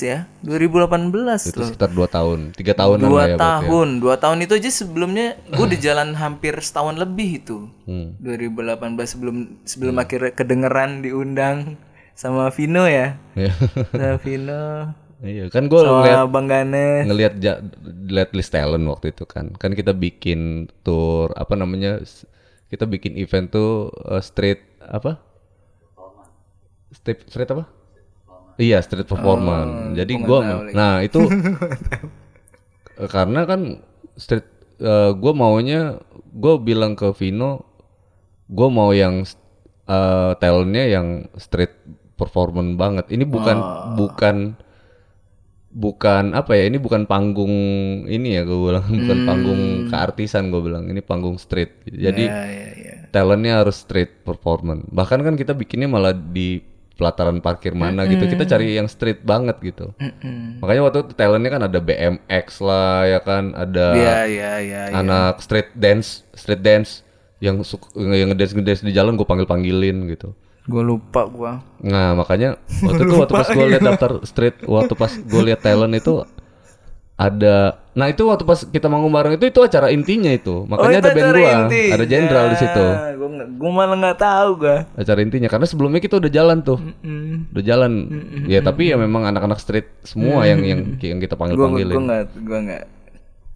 ya. 0.00 0.24
2018 0.40 1.12
itu 1.44 1.52
loh. 1.54 1.68
sekitar 1.68 1.90
dua 1.90 2.08
tahun 2.08 2.52
tiga 2.52 2.72
tahunan 2.72 3.04
Dua 3.04 3.12
lah 3.14 3.24
ya 3.24 3.28
ya. 3.28 3.36
tahun, 3.38 3.88
dua 3.98 4.14
tahun 4.16 4.38
itu 4.40 4.52
aja 4.54 4.70
sebelumnya 4.70 5.26
gue 5.46 5.64
udah 5.66 5.76
jalan 5.78 6.12
hampir 6.14 6.56
setahun 6.58 6.96
lebih 6.96 7.28
itu. 7.38 7.68
Hmm. 7.84 8.16
2018 8.18 8.72
sebelum 9.04 9.36
sebelum 9.62 9.94
akhirnya 9.96 10.32
kedengeran 10.32 11.00
diundang 11.00 11.76
sama 12.12 12.48
Vino 12.50 12.84
ya. 12.84 13.20
Iya. 13.34 13.52
Sama 13.92 14.16
Vino, 14.24 14.64
iya 15.22 15.50
kan 15.50 15.66
gue 15.66 15.80
ngeliat 15.82 16.30
Bang 16.30 16.46
Ganes. 16.46 17.10
ngelihat 17.10 17.34
ja, 17.42 17.58
lihat 18.06 18.30
list 18.34 18.54
talent 18.54 18.86
waktu 18.86 19.10
itu 19.10 19.24
kan. 19.26 19.50
Kan 19.58 19.74
kita 19.74 19.90
bikin 19.90 20.70
tour 20.86 21.34
apa 21.34 21.58
namanya 21.58 21.98
kita 22.70 22.84
bikin 22.86 23.18
event 23.18 23.50
tuh 23.50 23.90
uh, 24.06 24.22
street 24.22 24.62
apa? 24.84 25.18
Street 26.94 27.26
street 27.26 27.50
apa? 27.50 27.66
Iya 28.58 28.78
street 28.82 29.06
performance. 29.06 29.98
Jadi 29.98 30.12
gua 30.22 30.66
nah 30.70 31.02
itu 31.02 31.22
eh, 33.02 33.08
karena 33.10 33.46
kan 33.46 33.82
street 34.14 34.46
eh, 34.82 35.10
gua 35.18 35.32
maunya 35.34 35.98
gua 36.30 36.58
bilang 36.62 36.94
ke 36.94 37.10
Vino 37.14 37.66
gua 38.48 38.68
mau 38.72 38.90
yang 38.96 39.28
uh, 39.88 40.32
talentnya 40.40 40.84
yang 40.88 41.26
street 41.36 41.74
performance 42.14 42.74
banget. 42.76 43.06
Ini 43.12 43.24
bukan 43.24 43.56
bukan 43.96 44.36
bukan 45.78 46.34
apa 46.34 46.52
ya 46.52 46.66
ini 46.66 46.76
bukan 46.76 47.06
panggung 47.06 47.54
ini 48.04 48.34
ya 48.34 48.42
gue 48.42 48.58
bilang 48.58 48.82
bukan 48.98 49.18
panggung 49.22 49.62
keartisan 49.86 50.50
gue 50.50 50.58
bilang 50.58 50.84
ini 50.84 50.98
panggung 51.00 51.38
street 51.38 51.86
jadi 51.86 52.24
Ya, 52.24 52.42
ya, 52.44 52.68
ya. 52.74 52.94
talentnya 53.08 53.62
harus 53.62 53.78
street 53.78 54.20
performance 54.20 54.82
bahkan 54.90 55.22
kan 55.22 55.32
kita 55.32 55.54
bikinnya 55.54 55.86
malah 55.86 56.10
di 56.10 56.60
pelataran 56.92 57.38
parkir 57.38 57.72
mana 57.72 58.02
gitu 58.04 58.26
kita 58.26 58.42
cari 58.44 58.74
yang 58.74 58.90
street 58.90 59.22
banget 59.22 59.54
gitu 59.62 59.94
Mm-mm. 59.94 60.58
makanya 60.58 60.82
waktu 60.82 60.98
itu 61.00 61.14
talentnya 61.14 61.50
kan 61.52 61.62
ada 61.62 61.78
BMX 61.78 62.46
lah 62.58 63.06
ya 63.06 63.20
kan 63.20 63.54
ada 63.54 63.86
Ya, 63.94 64.16
ya, 64.26 64.52
ya, 64.58 64.82
ya. 64.90 64.92
anak 64.92 65.38
street 65.38 65.70
dance 65.72 66.26
street 66.34 66.58
dance 66.58 67.06
yang 67.38 67.62
suk- 67.62 67.94
yang 67.94 68.26
ngedance 68.28 68.50
ngedance 68.50 68.82
di 68.82 68.90
jalan 68.90 69.14
gue 69.14 69.22
panggil 69.22 69.46
panggilin 69.46 70.10
gitu 70.10 70.34
Gue 70.68 70.82
lupa 70.82 71.24
gua. 71.24 71.64
Nah 71.80 72.12
makanya 72.12 72.60
waktu 72.84 73.02
itu 73.02 73.14
waktu 73.16 73.34
pas 73.34 73.48
gue 73.48 73.66
lihat 73.66 73.82
daftar 73.82 74.12
street, 74.22 74.56
waktu 74.62 74.92
pas 74.92 75.10
gue 75.10 75.42
lihat 75.42 75.60
talent 75.60 75.92
itu 75.92 76.22
ada, 77.14 77.74
nah 77.92 78.06
itu 78.06 78.22
waktu 78.22 78.46
pas 78.46 78.62
kita 78.62 78.86
manggung 78.86 79.10
bareng 79.10 79.34
itu 79.34 79.42
itu 79.44 79.58
acara 79.58 79.90
intinya 79.90 80.30
itu, 80.30 80.62
makanya 80.64 81.02
ada 81.02 81.10
band 81.10 81.34
gua, 81.34 81.50
ada 81.66 82.04
jenderal 82.06 82.46
di 82.46 82.56
situ, 82.56 82.84
Gue 83.18 83.28
gue 83.58 83.70
malah 83.74 83.98
nggak 83.98 84.18
tahu 84.22 84.48
gua. 84.56 84.86
acara 84.94 85.18
intinya 85.18 85.50
karena 85.50 85.66
sebelumnya 85.66 85.98
kita 85.98 86.14
udah 86.14 86.30
jalan 86.30 86.62
tuh, 86.62 86.78
Mm. 86.78 87.50
udah 87.50 87.64
jalan, 87.64 87.92
ya 88.46 88.62
tapi 88.62 88.94
ya 88.94 88.96
memang 88.96 89.26
anak-anak 89.26 89.58
street 89.58 89.90
semua 90.04 90.46
yang 90.46 90.62
yang 90.62 90.80
yang 90.96 91.18
kita 91.18 91.34
panggil 91.34 91.58
Gue 91.58 91.66
gue 91.66 91.70
panggilin. 91.82 91.96
nggak 91.98 92.22
gue 92.38 92.58
nggak. 92.62 92.84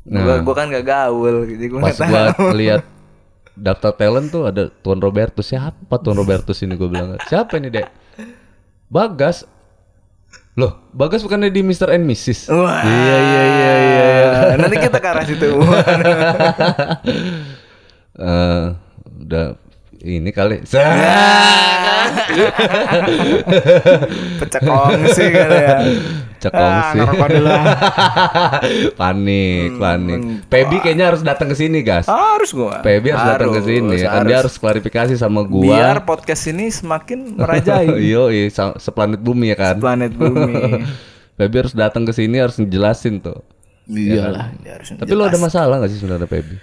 Gue 0.03 0.35
gue 0.43 0.55
kan 0.59 0.67
gak 0.67 0.83
gaul, 0.83 1.37
jadi 1.47 1.65
gue 1.71 1.79
Pas 1.79 1.95
tahu. 1.95 2.11
gua 2.11 2.25
lihat 2.51 2.83
daftar 3.53 3.93
talent 3.97 4.33
tuh 4.33 4.49
ada 4.49 4.73
Tuan 4.83 4.99
Robertus 4.99 5.53
siapa 5.53 5.95
Tuan 6.01 6.17
Robertus 6.17 6.61
ini 6.65 6.77
gue 6.77 6.89
bilang 6.89 7.21
siapa 7.29 7.61
ini 7.61 7.69
dek 7.69 7.89
Bagas 8.89 9.45
loh 10.57 10.89
Bagas 10.93 11.25
bukannya 11.25 11.49
di 11.49 11.65
Mr. 11.65 11.97
and 11.97 12.05
Mrs. 12.05 12.53
Wah. 12.53 12.85
Iya 12.85 13.17
iya 13.17 13.43
iya 13.43 13.73
iya. 13.73 13.73
iya. 14.53 14.57
Nanti 14.61 14.77
kita 14.77 15.01
ke 15.01 15.09
arah 15.09 15.25
situ. 15.25 15.49
Eh, 18.13 18.67
udah 19.25 19.57
ini 20.03 20.31
kali. 20.31 20.63
Pecah 24.41 24.61
kongsi 24.61 25.25
kali 25.29 25.59
ya. 25.59 25.77
Cekong 26.43 26.75
Ah, 26.75 26.91
sih. 26.91 26.99
dulu 27.07 27.47
ah. 27.47 27.65
panik, 29.01 29.79
panik. 29.79 30.21
Pebi 30.51 30.83
kayaknya 30.83 31.15
harus 31.15 31.23
datang 31.23 31.47
ke 31.47 31.55
sini, 31.55 31.87
gas. 31.87 32.11
Ah, 32.11 32.35
harus 32.35 32.51
gua. 32.51 32.83
Pebi 32.83 33.15
harus, 33.15 33.27
datang 33.31 33.51
ke 33.55 33.63
sini. 33.63 33.97
Kan 34.03 34.27
dia 34.27 34.43
harus 34.43 34.55
klarifikasi 34.59 35.15
sama 35.15 35.47
gua. 35.47 35.63
Biar 35.63 35.97
podcast 36.03 36.51
ini 36.51 36.67
semakin 36.67 37.39
merajai 37.39 37.95
Yo, 38.03 38.27
sa- 38.51 38.75
seplanet 38.77 39.23
bumi 39.23 39.55
ya 39.55 39.57
kan. 39.57 39.79
planet 39.79 40.13
bumi. 40.13 40.83
Pebi 41.39 41.55
harus 41.57 41.73
datang 41.73 42.03
ke 42.03 42.11
sini 42.11 42.43
harus 42.43 42.59
ngejelasin 42.59 43.23
tuh. 43.23 43.39
Iyalah, 43.87 44.55
dia 44.63 44.79
harus 44.79 44.95
Tapi 44.95 45.11
lo 45.11 45.27
ada 45.27 45.39
masalah 45.39 45.79
gak 45.79 45.91
sih 45.91 45.99
sebenarnya 45.99 46.27
Pebi? 46.27 46.55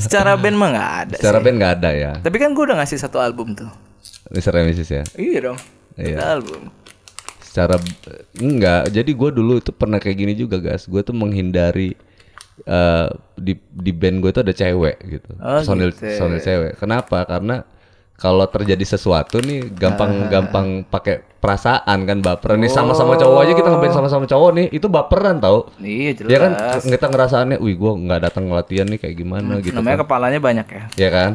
Secara 0.00 0.34
band 0.34 0.56
mah 0.56 0.68
nggak 0.72 0.90
ada. 1.04 1.16
Secara 1.20 1.38
band 1.38 1.56
gak 1.56 1.72
ada 1.80 1.90
ya. 1.92 2.12
Tapi 2.18 2.36
kan 2.36 2.56
gua 2.56 2.64
udah 2.72 2.76
ngasih 2.80 2.98
satu 2.98 3.20
album 3.20 3.52
tuh. 3.52 3.68
Mr. 4.32 4.54
Mrs. 4.56 4.88
ya. 4.90 5.04
Iya 5.14 5.38
dong. 5.50 5.58
Iya. 5.96 6.16
Satu 6.16 6.24
album. 6.40 6.62
secara 7.42 7.76
enggak 8.40 8.88
jadi 8.88 9.12
gue 9.12 9.28
dulu 9.28 9.60
itu 9.60 9.76
pernah 9.76 10.00
kayak 10.00 10.16
gini 10.16 10.32
juga 10.32 10.56
guys 10.56 10.88
gue 10.88 11.04
tuh 11.04 11.12
menghindari 11.12 11.92
eh 12.64 13.08
di 13.36 13.52
di 13.68 13.92
band 13.92 14.24
gue 14.24 14.32
tuh 14.32 14.40
ada 14.40 14.56
cewek 14.56 14.96
gitu 15.04 15.36
Oh, 15.36 15.60
personil 15.60 15.92
gitu. 15.92 16.00
personil 16.00 16.40
cewek 16.40 16.80
kenapa 16.80 17.28
karena 17.28 17.60
kalau 18.22 18.46
terjadi 18.46 18.86
sesuatu 18.86 19.42
nih 19.42 19.66
gampang 19.74 20.30
gampang 20.30 20.86
pakai 20.86 21.26
perasaan 21.42 22.06
kan 22.06 22.22
baperan. 22.22 22.62
Nih 22.62 22.70
sama-sama 22.70 23.18
cowok 23.18 23.38
aja 23.42 23.52
kita 23.58 23.68
ngeband 23.74 23.94
sama-sama 23.98 24.24
cowok 24.30 24.50
nih? 24.54 24.66
Itu 24.70 24.86
baperan 24.86 25.42
tau. 25.42 25.74
Iya 25.82 26.22
jelas. 26.22 26.30
ya 26.30 26.38
kan 26.38 26.52
kita 26.86 27.06
ngerasaannya 27.10 27.58
wih 27.58 27.74
gue 27.74 27.92
nggak 28.06 28.20
datang 28.30 28.46
latihan 28.54 28.86
nih 28.86 29.02
kayak 29.02 29.16
gimana 29.18 29.58
gitu 29.58 29.74
Namanya 29.74 30.06
kepalanya 30.06 30.38
banyak 30.38 30.66
ya. 30.70 30.82
ya 30.94 31.10
kan? 31.10 31.30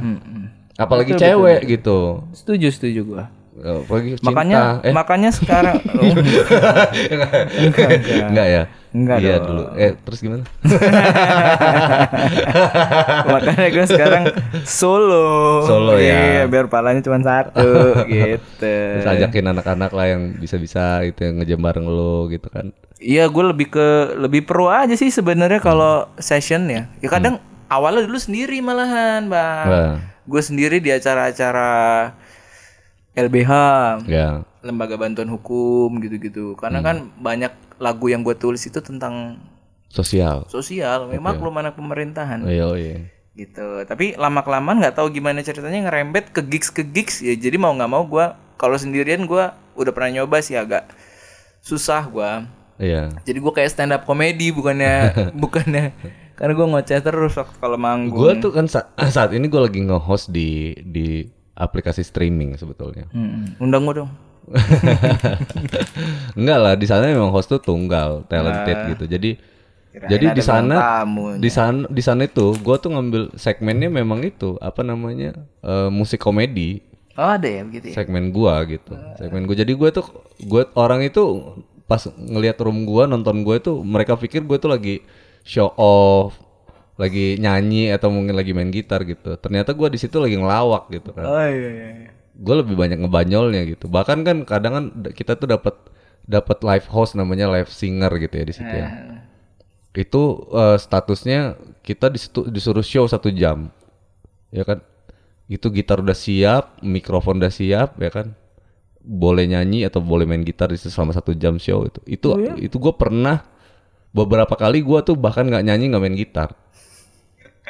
Apalagi 0.80 1.12
cewek 1.20 1.60
gitu. 1.68 2.24
Setuju 2.32 2.72
setuju 2.72 3.02
gua. 3.04 3.24
Apalagi 3.58 4.10
cinta 4.22 4.28
Makanya 4.30 4.60
eh 4.86 4.94
makanya 4.94 5.30
sekarang 5.38 5.78
oh, 5.82 6.14
enggak, 7.10 7.42
enggak. 7.58 7.90
enggak 8.30 8.48
ya 8.48 8.64
Enggak 8.88 9.18
iya 9.22 9.36
dong. 9.38 9.46
dulu 9.52 9.64
eh 9.78 9.92
terus 10.00 10.20
gimana 10.22 10.44
Makanya 13.28 13.68
gue 13.70 13.86
sekarang 13.86 14.24
solo. 14.64 15.62
Solo 15.66 15.96
ya. 16.00 16.42
Iya, 16.42 16.44
biar 16.50 16.66
palanya 16.66 17.02
cuma 17.04 17.20
satu 17.22 17.94
gitu. 18.10 18.64
Terus 18.64 19.06
ajakin 19.06 19.54
anak-anak 19.54 19.92
lah 19.92 20.06
yang 20.08 20.22
bisa-bisa 20.38 21.04
gitu 21.06 21.20
yang 21.24 21.36
ngejam 21.42 21.60
bareng 21.62 21.86
lo 21.86 22.28
gitu 22.32 22.48
kan. 22.50 22.72
Iya, 22.98 23.30
gue 23.30 23.44
lebih 23.54 23.68
ke 23.70 23.88
lebih 24.18 24.48
pro 24.50 24.72
aja 24.72 24.96
sih 24.98 25.14
sebenarnya 25.14 25.62
kalau 25.62 26.10
session 26.18 26.66
ya. 26.66 26.90
Ya 26.98 27.10
kadang 27.12 27.38
awalnya 27.70 28.08
dulu 28.08 28.18
sendiri 28.18 28.58
malahan, 28.64 29.30
Bang. 29.30 29.68
Wah, 29.70 29.96
Gue 30.28 30.42
sendiri 30.44 30.84
di 30.84 30.92
acara-acara 30.92 32.12
LBH, 33.18 33.52
ya. 34.06 34.46
lembaga 34.62 34.94
bantuan 34.96 35.28
hukum 35.28 35.98
gitu-gitu. 35.98 36.54
Karena 36.54 36.80
kan 36.80 37.10
banyak 37.18 37.50
lagu 37.78 38.06
yang 38.08 38.22
gue 38.22 38.34
tulis 38.34 38.62
itu 38.62 38.78
tentang 38.78 39.42
Sosial. 39.88 40.46
sosial, 40.48 41.08
memang 41.08 41.36
maklum 41.36 41.58
anak 41.58 41.74
pemerintahan. 41.74 42.44
Oh, 42.44 42.52
iya, 42.52 42.64
oh, 42.64 42.78
iya. 42.78 43.08
gitu 43.34 43.86
tapi 43.86 44.18
lama 44.18 44.42
kelamaan 44.42 44.82
nggak 44.82 44.98
tahu 44.98 45.14
gimana 45.14 45.40
ceritanya 45.40 45.86
ngerembet 45.86 46.34
ke 46.34 46.42
gigs 46.42 46.74
ke 46.74 46.82
gigs 46.82 47.22
ya 47.22 47.38
jadi 47.38 47.54
mau 47.56 47.70
nggak 47.70 47.86
mau 47.86 48.02
gua 48.02 48.34
kalau 48.58 48.74
sendirian 48.74 49.30
gua 49.30 49.54
udah 49.78 49.94
pernah 49.94 50.10
nyoba 50.12 50.42
sih 50.42 50.58
agak 50.58 50.90
susah 51.62 52.02
gua 52.10 52.50
Iya. 52.78 53.14
jadi 53.22 53.38
gua 53.38 53.54
kayak 53.54 53.70
stand 53.70 53.94
up 53.94 54.10
komedi 54.10 54.50
bukannya 54.50 55.14
bukannya 55.46 55.94
karena 56.34 56.54
gua 56.54 56.66
ngoceh 56.66 56.98
terus 56.98 57.38
waktu 57.38 57.58
kalau 57.58 57.78
manggung 57.78 58.18
Gue 58.18 58.34
tuh 58.38 58.50
kan 58.50 58.66
sa- 58.66 58.90
saat 59.06 59.30
ini 59.30 59.46
gue 59.46 59.62
lagi 59.62 59.86
nge-host 59.86 60.30
di 60.30 60.74
di 60.82 61.30
aplikasi 61.58 62.06
streaming 62.06 62.54
sebetulnya. 62.54 63.10
Hmm, 63.10 63.58
undang 63.58 63.90
gua 63.90 64.06
dong. 64.06 64.12
Enggak 66.40 66.60
lah, 66.62 66.74
di 66.78 66.86
sana 66.88 67.10
memang 67.10 67.34
host 67.34 67.52
tuh 67.52 67.60
tunggal, 67.60 68.24
talented 68.30 68.96
gitu. 68.96 69.06
Jadi 69.10 69.32
Kirain 69.98 70.14
jadi 70.14 70.26
di 70.38 70.44
sana 70.46 70.78
di 71.42 71.50
sana 71.50 71.90
di 71.90 72.04
sana 72.06 72.30
itu 72.30 72.54
gue 72.54 72.76
tuh 72.78 72.94
ngambil 72.94 73.34
segmennya 73.34 73.90
memang 73.90 74.22
itu 74.22 74.54
apa 74.62 74.86
namanya 74.86 75.34
eh, 75.66 75.90
musik 75.90 76.22
komedi. 76.22 76.86
Oh 77.18 77.34
ada 77.34 77.50
ya 77.50 77.66
begitu 77.66 77.90
ya? 77.90 77.96
Segmen 77.98 78.30
gua 78.30 78.62
gitu. 78.70 78.94
Segmen 79.18 79.50
gua. 79.50 79.58
Jadi 79.58 79.74
gua 79.74 79.90
tuh 79.90 80.06
gua 80.46 80.70
orang 80.78 81.02
itu 81.02 81.58
pas 81.90 82.06
ngelihat 82.14 82.62
room 82.62 82.86
gua 82.86 83.10
nonton 83.10 83.42
gua 83.42 83.58
itu 83.58 83.74
mereka 83.82 84.14
pikir 84.14 84.46
gua 84.46 84.62
tuh 84.62 84.70
lagi 84.70 85.02
show 85.42 85.74
off 85.74 86.38
lagi 86.98 87.38
nyanyi 87.38 87.94
atau 87.94 88.10
mungkin 88.10 88.34
lagi 88.34 88.52
main 88.58 88.74
gitar 88.74 89.06
gitu. 89.06 89.38
Ternyata 89.38 89.72
gua 89.78 89.88
di 89.88 90.02
situ 90.02 90.18
lagi 90.18 90.36
ngelawak 90.36 90.90
gitu 90.90 91.14
kan. 91.14 91.26
Oh 91.30 91.46
iya 91.46 91.70
iya 91.70 91.90
iya. 91.94 92.12
gua 92.38 92.66
lebih 92.66 92.74
banyak 92.74 92.98
ngebanyolnya 93.06 93.62
gitu. 93.70 93.86
Bahkan 93.86 94.26
kan 94.26 94.38
kadang 94.50 94.74
kan 94.74 94.86
kita 95.14 95.38
tuh 95.38 95.48
dapat 95.48 95.78
dapat 96.26 96.58
live 96.66 96.88
host 96.90 97.14
namanya 97.14 97.48
live 97.54 97.70
singer 97.70 98.10
gitu 98.18 98.34
ya 98.34 98.46
di 98.46 98.54
situ 98.54 98.74
ya. 98.74 98.90
Itu 99.94 100.50
eh, 100.52 100.78
statusnya 100.82 101.56
kita 101.86 102.10
di 102.10 102.20
situ, 102.20 102.50
disuruh 102.50 102.84
show 102.84 103.06
satu 103.06 103.30
jam. 103.30 103.70
Ya 104.50 104.66
kan? 104.66 104.82
Itu 105.48 105.72
gitar 105.72 106.02
udah 106.02 106.18
siap 106.18 106.82
mikrofon 106.82 107.38
udah 107.40 107.54
siap 107.54 108.02
ya 108.02 108.10
kan? 108.10 108.34
Boleh 109.08 109.48
nyanyi 109.48 109.88
atau 109.88 110.02
boleh 110.04 110.28
main 110.28 110.44
gitar 110.44 110.74
di 110.74 110.82
situ 110.82 110.92
selama 110.92 111.14
satu 111.14 111.32
jam 111.38 111.62
show 111.62 111.86
itu. 111.86 112.02
Itu 112.10 112.36
itu 112.58 112.76
gue 112.76 112.94
pernah 112.98 113.46
beberapa 114.18 114.58
kali 114.58 114.82
gue 114.82 115.00
tuh 115.06 115.14
bahkan 115.14 115.46
nggak 115.46 115.62
nyanyi 115.62 115.94
nggak 115.94 116.04
main 116.04 116.18
gitar 116.18 116.50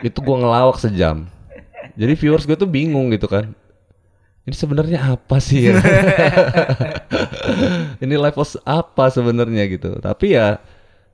itu 0.04 0.18
gue 0.20 0.38
ngelawak 0.38 0.78
sejam 0.82 1.26
jadi 1.98 2.14
viewers 2.14 2.46
gue 2.46 2.58
tuh 2.58 2.70
bingung 2.70 3.10
gitu 3.14 3.30
kan 3.30 3.54
ini 4.48 4.56
sebenarnya 4.56 5.20
apa 5.20 5.44
sih 5.44 5.68
ya? 5.68 5.76
ini 8.04 8.16
live 8.16 8.38
house 8.40 8.56
apa 8.64 9.12
sebenarnya 9.12 9.68
gitu. 9.68 10.00
Tapi 10.00 10.40
ya 10.40 10.56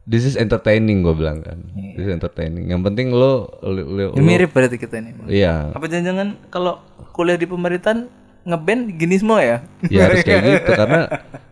this 0.06 0.22
is 0.22 0.38
entertaining 0.38 1.02
gue 1.02 1.18
bilang 1.18 1.42
kan. 1.42 1.58
This 1.98 2.06
is 2.06 2.14
entertaining. 2.14 2.70
Yang 2.70 2.94
penting 2.94 3.10
lo, 3.10 3.50
lo, 3.66 3.82
lo- 3.90 4.14
Ya, 4.14 4.22
mirip 4.22 4.54
berarti 4.54 4.78
kita 4.78 5.02
ini. 5.02 5.18
Iya. 5.26 5.74
Apa 5.74 5.90
jangan-jangan 5.90 6.46
kalau 6.54 6.78
kuliah 7.10 7.34
di 7.34 7.50
pemerintahan 7.50 8.06
ngeband 8.46 9.02
gini 9.02 9.18
semua 9.18 9.42
ya? 9.42 9.58
Ya 9.90 10.14
harus 10.14 10.22
kayak 10.22 10.42
gitu 10.46 10.70
karena 10.78 11.02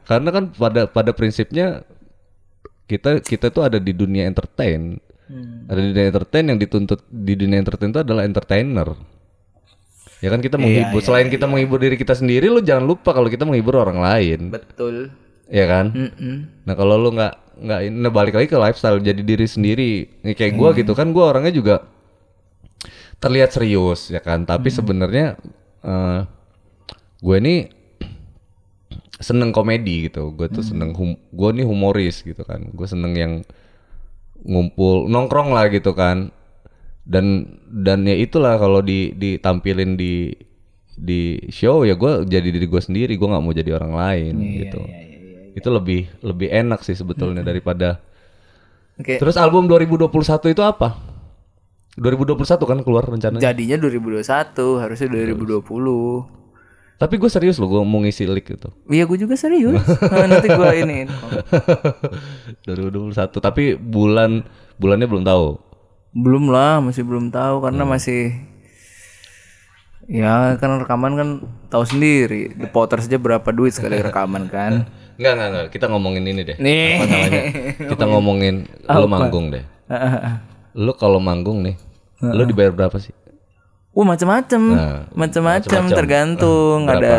karena 0.06 0.30
kan 0.30 0.44
pada 0.54 0.82
pada 0.86 1.12
prinsipnya 1.18 1.82
kita 2.86 3.26
kita 3.26 3.50
tuh 3.50 3.66
ada 3.66 3.82
di 3.82 3.90
dunia 3.90 4.30
entertain. 4.30 5.02
Ada 5.72 5.80
di 5.80 5.90
dunia 5.96 6.08
entertain 6.12 6.46
yang 6.52 6.60
dituntut 6.60 7.02
di 7.08 7.34
dunia 7.40 7.58
entertain 7.64 7.90
itu 7.96 8.02
adalah 8.04 8.24
entertainer. 8.28 8.94
Ya 10.22 10.30
kan 10.30 10.44
kita 10.44 10.60
menghibur 10.62 11.02
selain 11.02 11.34
kita 11.34 11.50
menghibur 11.50 11.82
diri 11.82 11.98
kita 11.98 12.14
sendiri 12.14 12.46
lu 12.52 12.62
jangan 12.62 12.86
lupa 12.86 13.10
kalau 13.16 13.26
kita 13.32 13.42
menghibur 13.48 13.82
orang 13.82 14.04
lain. 14.04 14.54
Betul. 14.54 15.10
Ya 15.50 15.66
kan? 15.66 15.92
Mm-mm. 15.92 16.64
Nah, 16.64 16.74
kalau 16.78 16.96
lu 16.96 17.10
nggak 17.16 17.34
nggak 17.62 17.80
ini 17.90 17.98
nah, 17.98 18.12
balik 18.14 18.38
lagi 18.38 18.48
ke 18.48 18.58
lifestyle 18.60 19.02
jadi 19.02 19.22
diri 19.24 19.48
sendiri. 19.50 19.92
Kayak 20.38 20.54
gua 20.56 20.70
gitu 20.78 20.94
kan 20.94 21.10
gua 21.10 21.34
orangnya 21.34 21.54
juga 21.56 21.76
terlihat 23.22 23.54
serius 23.54 24.10
ya 24.10 24.18
kan, 24.18 24.46
tapi 24.50 24.74
sebenarnya 24.74 25.38
eh 25.86 26.22
gue 27.22 27.36
ini 27.38 27.70
seneng 29.22 29.54
komedi 29.54 30.10
gitu. 30.10 30.34
Gue 30.34 30.50
tuh 30.50 30.66
seneng 30.66 30.98
hum 30.98 31.14
gue 31.14 31.50
nih 31.54 31.66
humoris 31.66 32.26
gitu 32.26 32.42
kan. 32.42 32.66
Gue 32.74 32.90
seneng 32.90 33.14
yang 33.14 33.34
ngumpul 34.46 35.10
nongkrong 35.10 35.54
lah 35.54 35.70
gitu 35.70 35.94
kan. 35.94 36.30
Dan 37.02 37.58
dan 37.68 38.06
ya 38.06 38.14
itulah 38.14 38.62
kalau 38.62 38.80
di 38.86 39.12
ditampilin 39.18 39.98
di 39.98 40.32
di 40.92 41.42
show 41.50 41.82
ya 41.82 41.98
gue 41.98 42.30
jadi 42.30 42.48
diri 42.50 42.68
gue 42.70 42.82
sendiri. 42.82 43.14
Gue 43.18 43.28
nggak 43.30 43.44
mau 43.44 43.54
jadi 43.54 43.72
orang 43.76 43.94
lain 43.94 44.34
gitu. 44.66 44.82
Itu 45.58 45.68
lebih 45.74 46.08
lebih 46.22 46.48
enak 46.48 46.86
sih 46.86 46.96
sebetulnya 46.96 47.42
daripada 47.42 48.00
Oke. 49.02 49.18
Terus 49.18 49.34
album 49.34 49.66
2021 49.66 50.54
itu 50.54 50.62
apa? 50.62 50.94
2021 51.98 52.70
kan 52.70 52.80
keluar 52.86 53.04
rencananya. 53.10 53.42
Jadinya 53.42 53.82
2021, 53.82 54.78
harusnya 54.78 55.08
2020. 55.10 56.41
Tapi 57.02 57.18
gue 57.18 57.26
serius 57.28 57.58
loh, 57.58 57.66
gue 57.66 57.82
mau 57.82 57.98
ngisi 57.98 58.30
lick 58.30 58.46
gitu. 58.46 58.70
Iya, 58.86 59.10
gue 59.10 59.18
juga 59.18 59.34
serius. 59.34 59.82
Nah, 60.06 60.30
nanti 60.30 60.46
gue 60.46 60.70
ini. 60.78 61.10
2021, 62.70 63.18
tapi 63.42 63.74
bulan 63.74 64.46
bulannya 64.78 65.10
belum 65.10 65.26
tahu. 65.26 65.58
Belum 66.14 66.54
lah, 66.54 66.78
masih 66.78 67.02
belum 67.02 67.34
tahu 67.34 67.66
karena 67.66 67.84
Hmm. 67.84 67.92
masih 67.92 68.22
Ya 70.12 70.60
kan 70.60 70.82
rekaman 70.82 71.14
kan 71.16 71.30
tahu 71.72 71.88
sendiri 71.88 72.52
The 72.52 72.68
Potters 72.68 73.08
aja 73.08 73.16
berapa 73.16 73.48
duit 73.54 73.72
sekali 73.72 73.96
rekaman 74.04 74.52
kan 74.52 74.84
Enggak, 75.16 75.32
enggak, 75.38 75.48
enggak. 75.54 75.68
Kita 75.72 75.86
ngomongin 75.88 76.24
ini 76.26 76.42
deh. 76.42 76.58
Nih 76.58 76.98
Apa 76.98 77.06
namanya? 77.06 77.42
Kita 77.94 78.04
ngomongin 78.10 78.56
lu 78.82 79.08
manggung 79.08 79.46
deh. 79.54 79.64
Lu 80.74 80.92
kalau 80.98 81.22
manggung 81.22 81.62
nih, 81.62 81.78
lu 82.20 82.44
dibayar 82.44 82.74
berapa 82.74 82.98
sih? 82.98 83.14
Uh 83.92 84.08
macam-macam 84.08 84.62
Nah, 84.72 85.00
Macam-macam 85.12 85.82
tergantung 85.92 86.88
Berapa? 86.88 87.04
Ada 87.04 87.16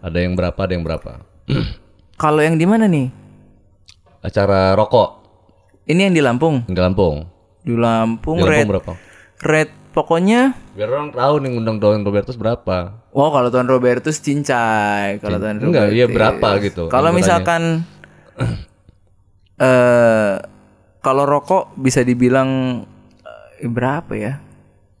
Ada 0.00 0.18
yang 0.24 0.32
berapa, 0.32 0.56
ada 0.56 0.72
yang 0.72 0.84
berapa? 0.84 1.10
Kalau 2.22 2.40
yang 2.40 2.56
di 2.56 2.64
mana 2.64 2.88
nih? 2.88 3.12
Acara 4.20 4.72
rokok 4.72 5.20
Ini 5.84 6.08
yang 6.08 6.14
di 6.16 6.22
Lampung 6.24 6.64
di 6.64 6.72
Lampung. 6.80 7.28
Di 7.60 7.76
Lampung, 7.76 8.36
Di 8.36 8.44
Lampung 8.44 8.48
rate, 8.48 8.68
berapa? 8.68 8.92
rate 9.44 9.74
pokoknya 9.92 10.56
Biar 10.72 10.88
orang 10.90 11.12
tahu 11.12 11.34
nih 11.44 11.48
ngundang 11.54 11.76
Don 11.78 12.02
Robertus 12.02 12.34
berapa. 12.34 12.98
Oh 13.14 13.30
kalau 13.30 13.46
Tuan 13.52 13.68
Robertus 13.68 14.18
cincai 14.18 15.20
Kalau 15.20 15.36
Tuan 15.38 15.60
Enggak, 15.60 15.92
Robertus 15.92 15.96
iya 15.96 16.06
berapa 16.08 16.48
gitu. 16.64 16.82
Kalau 16.88 17.12
misalkan 17.12 17.84
eh 19.60 20.34
kalau 20.98 21.24
rokok 21.28 21.76
bisa 21.76 22.00
dibilang 22.00 22.82
eh, 23.60 23.68
berapa 23.68 24.12
ya? 24.16 24.40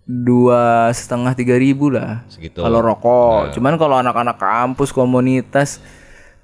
Dua 0.04 0.92
setengah 0.92 1.32
tiga 1.32 1.56
ribu 1.56 1.88
lah. 1.88 2.28
Segitu. 2.28 2.60
Kalau 2.60 2.78
rokok. 2.78 3.56
Cuman 3.56 3.74
kalau 3.76 3.96
anak-anak 3.96 4.36
kampus 4.36 4.92
komunitas 4.92 5.80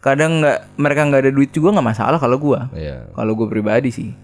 kadang 0.00 0.40
nggak 0.40 0.80
mereka 0.80 1.04
nggak 1.04 1.22
ada 1.22 1.30
duit 1.30 1.50
juga 1.50 1.76
nggak 1.76 1.84
masalah 1.86 2.16
kalau 2.16 2.40
gua. 2.40 2.72
Iya. 2.72 3.12
Kalau 3.12 3.36
gue 3.36 3.44
pribadi 3.46 3.92
sih, 3.92 4.16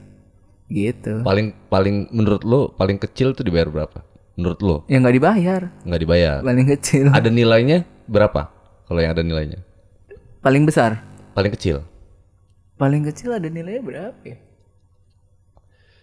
gitu. 0.67 1.21
Paling 1.21 1.53
paling 1.69 2.09
menurut 2.09 2.43
lu 2.43 2.73
paling 2.73 2.97
kecil 2.97 3.37
tuh 3.37 3.45
dibayar 3.45 3.69
berapa? 3.69 4.01
Menurut 4.37 4.61
lu 4.61 4.77
Ya 4.85 4.97
nggak 4.97 5.15
dibayar, 5.15 5.61
nggak 5.85 6.01
dibayar. 6.01 6.37
paling 6.41 6.69
kecil, 6.73 7.05
Ada 7.09 7.29
nilainya 7.29 7.85
berapa? 8.05 8.49
Kalau 8.85 9.01
yang 9.01 9.13
ada 9.13 9.21
nilainya? 9.21 9.61
paling 10.41 10.63
besar, 10.63 11.03
Paling 11.33 11.53
kecil. 11.53 11.85
paling 12.77 13.03
kecil 13.03 13.33
ada 13.33 13.49
nilainya 13.49 13.83
berapa 13.83 14.21
ya? 14.23 14.37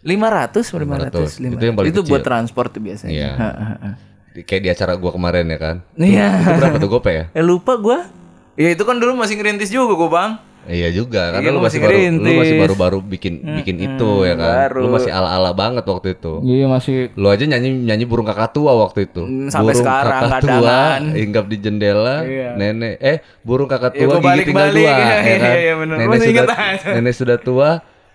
500 0.03 0.67
500 0.67 1.39
500 1.39 1.39
Itu 1.49 1.63
yang 1.63 1.75
paling 1.75 1.89
Itu 1.89 2.01
buat 2.03 2.19
kecil. 2.19 2.27
transport 2.27 2.69
tuh 2.69 2.81
biasanya. 2.81 3.11
Iya. 3.11 3.31
Ha, 3.33 3.49
ha, 3.49 3.73
ha. 3.73 3.89
Di- 4.29 4.43
Kayak 4.43 4.61
di 4.61 4.69
acara 4.71 4.93
gua 4.95 5.11
kemarin 5.11 5.45
ya 5.45 5.57
kan. 5.57 5.75
Iya. 5.95 6.27
Itu 6.35 6.49
berapa 6.57 6.77
tuh 6.77 6.89
gope 6.89 7.11
ya? 7.11 7.25
Eh 7.31 7.41
lupa 7.41 7.73
gua. 7.75 8.07
Ya 8.53 8.69
itu 8.69 8.83
kan 8.83 8.95
dulu 8.95 9.15
masih 9.15 9.33
ngerintis 9.33 9.67
juga 9.67 9.95
gua, 9.95 10.09
Bang. 10.09 10.31
Iya 10.63 10.87
juga 10.89 11.27
karena 11.29 11.43
Iya, 11.43 11.51
lu 11.51 11.59
masih 11.59 11.75
masih 11.75 11.79
baru 11.83 12.23
lu 12.23 12.31
masih 12.39 12.55
baru-baru 12.57 12.97
bikin 13.03 13.33
bikin 13.53 13.75
itu 13.77 14.09
ya 14.23 14.31
kan. 14.33 14.55
baru. 14.63 14.79
Lu 14.79 14.89
masih 14.89 15.11
ala-ala 15.11 15.51
banget 15.51 15.83
waktu 15.83 16.15
itu. 16.15 16.39
Iya 16.41 16.65
masih 16.67 16.95
Lu 17.13 17.27
aja 17.27 17.43
nyanyi 17.43 17.83
nyanyi 17.83 18.05
burung 18.05 18.23
kakak 18.23 18.51
tua 18.53 18.71
waktu 18.73 19.03
itu. 19.05 19.21
Hmm, 19.21 19.51
sampai 19.51 19.71
burung 19.71 19.83
sekarang 19.83 20.11
kakak 20.17 20.31
kadang 20.39 20.47
tua 20.55 20.79
hinggap 21.13 21.45
di 21.45 21.57
jendela, 21.57 22.15
Iya. 22.23 22.49
nenek 22.55 22.95
eh 22.97 23.17
burung 23.41 23.67
kakak 23.67 23.91
Iya, 23.91 23.99
tua 24.01 24.13
gua 24.13 24.19
gigi 24.31 24.43
tinggal 24.45 24.67
balik-balik. 24.71 24.87
dua 24.87 24.95
Iya, 24.95 25.03
ya 25.03 25.19
iya, 25.19 25.35
kan. 25.37 25.53
iya, 25.53 25.73
bener. 25.75 25.95
Lu 25.95 25.99
Nenek 25.99 26.19
sudah 26.23 26.45
nenek 26.89 27.13
sudah 27.13 27.37
tua. 27.37 27.69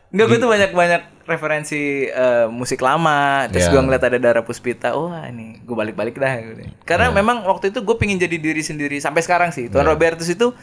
Enggak, 0.08 0.26
gue 0.26 0.38
tuh 0.40 0.48
banyak-banyak 0.48 1.02
referensi 1.28 1.82
eh, 2.04 2.48
musik 2.48 2.80
lama. 2.80 3.44
Terus 3.46 3.68
Iya. 3.68 3.72
gua 3.72 3.82
ngeliat 3.84 4.04
ada 4.04 4.18
Dara 4.18 4.40
Puspita. 4.40 4.96
Wah 4.96 5.28
ini, 5.28 5.60
gue 5.60 5.76
balik-balik 5.76 6.16
dah. 6.16 6.32
gitu. 6.40 6.64
Karena 6.82 7.12
memang 7.12 7.44
waktu 7.44 7.68
itu 7.68 7.84
gue 7.84 7.96
pingin 7.96 8.16
jadi 8.16 8.40
diri 8.40 8.64
sendiri 8.64 8.96
sampai 8.98 9.20
sekarang 9.20 9.52
sih. 9.52 9.68
Tuan 9.68 9.84
Robertus 9.84 10.26
itu 10.26 10.56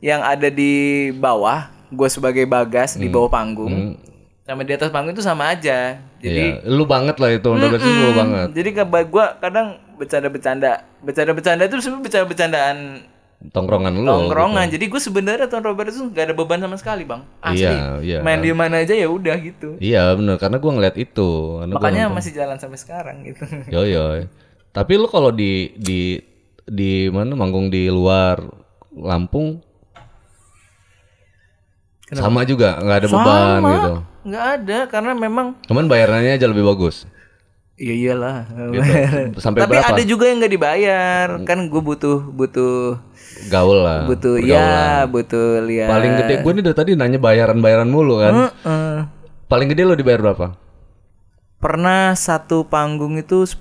yang 0.00 0.20
ada 0.20 0.48
di 0.48 1.08
bawah, 1.12 1.68
gue 1.88 2.08
sebagai 2.08 2.44
bagas 2.44 2.96
di 2.96 3.08
bawah 3.08 3.28
panggung, 3.28 4.00
sama 4.42 4.64
di 4.64 4.72
atas 4.72 4.88
panggung 4.88 5.12
itu 5.12 5.24
sama 5.24 5.52
aja. 5.52 6.00
Jadi 6.16 6.56
Iya, 6.56 6.64
lu 6.64 6.88
banget 6.88 7.20
lah 7.20 7.30
itu 7.30 7.48
Robertus 7.48 7.84
lu 7.84 8.10
banget. 8.16 8.48
Jadi 8.56 8.68
gue 8.80 9.24
kadang 9.36 9.66
bercanda-bercanda, 9.96 10.72
bercanda-bercanda 11.00 11.62
itu 11.64 11.76
sebenarnya 11.80 12.04
bercanda-bercandaan 12.04 12.76
Tongkrongan 13.36 13.92
lu. 13.92 14.08
tongkrongan. 14.08 14.66
Jadi 14.72 14.84
gue 14.88 15.00
sebenarnya 15.00 15.46
Tuan 15.46 15.60
Robertus 15.60 16.00
tuh 16.00 16.08
gak 16.08 16.32
ada 16.32 16.34
beban 16.34 16.56
sama 16.56 16.76
sekali 16.80 17.04
bang. 17.04 17.20
Asli. 17.44 17.68
Iya, 17.68 18.00
iya. 18.00 18.18
Main 18.24 18.40
di 18.40 18.50
mana 18.56 18.80
aja 18.80 18.96
ya 18.96 19.06
udah 19.12 19.36
gitu. 19.38 19.76
Iya 19.76 20.16
bener 20.16 20.40
karena 20.40 20.56
gua 20.56 20.72
ngeliat 20.72 20.96
itu. 20.96 21.60
Karena 21.60 21.74
Makanya 21.76 22.04
masih 22.08 22.32
jalan 22.32 22.56
sampai 22.56 22.78
sekarang 22.80 23.16
gitu. 23.28 23.44
Yo 23.74 23.84
yo. 23.84 24.24
Tapi 24.72 24.92
lu 24.96 25.06
kalau 25.06 25.30
di 25.30 25.76
di 25.76 26.20
di 26.66 27.12
mana 27.12 27.36
manggung 27.36 27.68
di 27.70 27.86
luar 27.92 28.40
Lampung 28.96 29.60
sama 32.08 32.46
juga 32.48 32.80
nggak 32.80 32.98
ada 33.04 33.08
beban 33.12 33.60
gitu. 33.60 33.92
Nggak 34.26 34.44
ada 34.58 34.78
karena 34.88 35.12
memang 35.12 35.46
Cuman 35.68 35.84
bayarannya 35.86 36.40
aja 36.40 36.48
lebih 36.48 36.64
bagus. 36.64 37.04
Iya 37.76 37.92
iyalah. 37.92 38.36
Gitu. 38.72 39.36
Sampai 39.44 39.68
Tapi 39.68 39.76
berapa? 39.76 39.92
ada 39.92 40.02
juga 40.08 40.24
yang 40.32 40.40
nggak 40.40 40.54
dibayar. 40.56 41.26
Kan 41.44 41.68
gue 41.68 41.82
butuh 41.84 42.24
butuh 42.32 42.96
Gaul 43.46 43.78
lah. 43.84 44.08
butuh 44.08 44.40
ya 44.40 45.04
butuh 45.06 45.60
lihat. 45.62 45.92
Paling 45.92 46.12
gede 46.24 46.34
gue 46.40 46.52
nih 46.56 46.62
dari 46.64 46.76
tadi 46.76 46.90
nanya 46.96 47.18
bayaran-bayaran 47.20 47.88
mulu 47.88 48.18
kan. 48.18 48.34
Heeh. 48.50 48.96
Paling 49.46 49.68
gede 49.70 49.82
lu 49.86 49.94
dibayar 49.94 50.20
berapa? 50.22 50.56
Pernah 51.56 52.12
satu 52.12 52.68
panggung 52.68 53.16
itu 53.16 53.46
10 53.48 53.56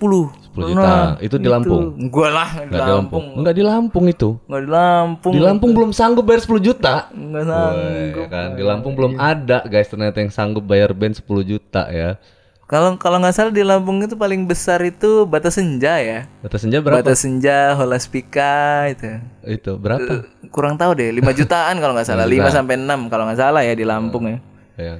10 0.55 0.72
juta. 0.72 1.16
Itu 1.20 1.36
di 1.36 1.47
Lampung. 1.47 1.95
Gue 2.07 2.28
lah 2.32 2.63
di 2.63 2.72
Enggak 2.72 2.80
di 2.80 2.91
Lampung. 2.91 2.95
Lampung. 2.95 3.26
Enggak 3.39 3.55
di 3.55 3.63
Lampung 3.63 4.05
itu. 4.07 4.30
Nggak 4.47 4.61
di 4.61 4.70
Lampung. 4.72 5.34
Di 5.36 5.39
Lampung 5.43 5.72
belum 5.76 5.91
sanggup 5.91 6.24
bayar 6.28 6.41
10 6.43 6.59
juta. 6.63 6.95
Nggak 7.11 7.43
sanggup. 7.47 8.26
kan 8.32 8.49
di 8.55 8.63
Lampung 8.63 8.93
belum 8.95 9.13
ada 9.20 9.63
guys 9.68 9.88
ternyata 9.91 10.24
yang 10.24 10.32
sanggup 10.32 10.63
bayar 10.63 10.91
band 10.95 11.20
10 11.20 11.24
juta 11.43 11.88
ya. 11.91 12.20
Kalau 12.66 12.97
kalau 12.97 13.22
nggak 13.22 13.36
salah 13.38 13.53
di 13.53 13.61
Lampung 13.61 14.01
itu 14.01 14.18
paling 14.18 14.49
besar 14.49 14.82
itu 14.82 15.30
Batas 15.30 15.61
Senja 15.61 16.01
ya. 16.01 16.26
Batas 16.41 16.66
senja 16.66 16.82
berapa? 16.82 16.97
Batas 17.05 17.22
Senja, 17.22 17.78
Holaspika 17.78 18.89
itu. 18.89 19.22
Itu 19.45 19.78
berapa? 19.78 20.26
Kurang 20.49 20.74
tahu 20.74 20.97
deh, 20.97 21.13
5 21.13 21.30
jutaan 21.38 21.78
kalau 21.78 21.93
nggak 21.93 22.09
salah, 22.09 22.26
5 22.34 22.41
sampai 22.49 22.82
6 22.82 23.11
kalau 23.13 23.30
nggak 23.30 23.38
salah 23.38 23.61
ya 23.61 23.78
di 23.78 23.86
Lampung 23.86 24.26
ya. 24.26 24.38
Ya. 24.82 24.95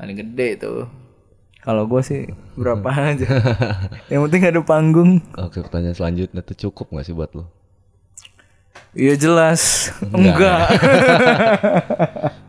Paling 0.00 0.16
gede 0.16 0.48
itu. 0.56 0.72
Kalau 1.60 1.84
gue 1.84 2.00
sih 2.00 2.24
berapa 2.56 2.88
aja. 3.12 3.28
Yang 4.08 4.20
penting 4.24 4.42
ada 4.48 4.60
panggung. 4.64 5.20
Oke 5.36 5.60
pertanyaan 5.60 5.92
selanjutnya 5.92 6.40
itu 6.40 6.72
cukup 6.72 6.88
nggak 6.88 7.04
sih 7.04 7.12
buat 7.12 7.36
lo? 7.36 7.52
Iya 8.96 9.14
jelas. 9.20 9.92
Enggak. 10.16 10.72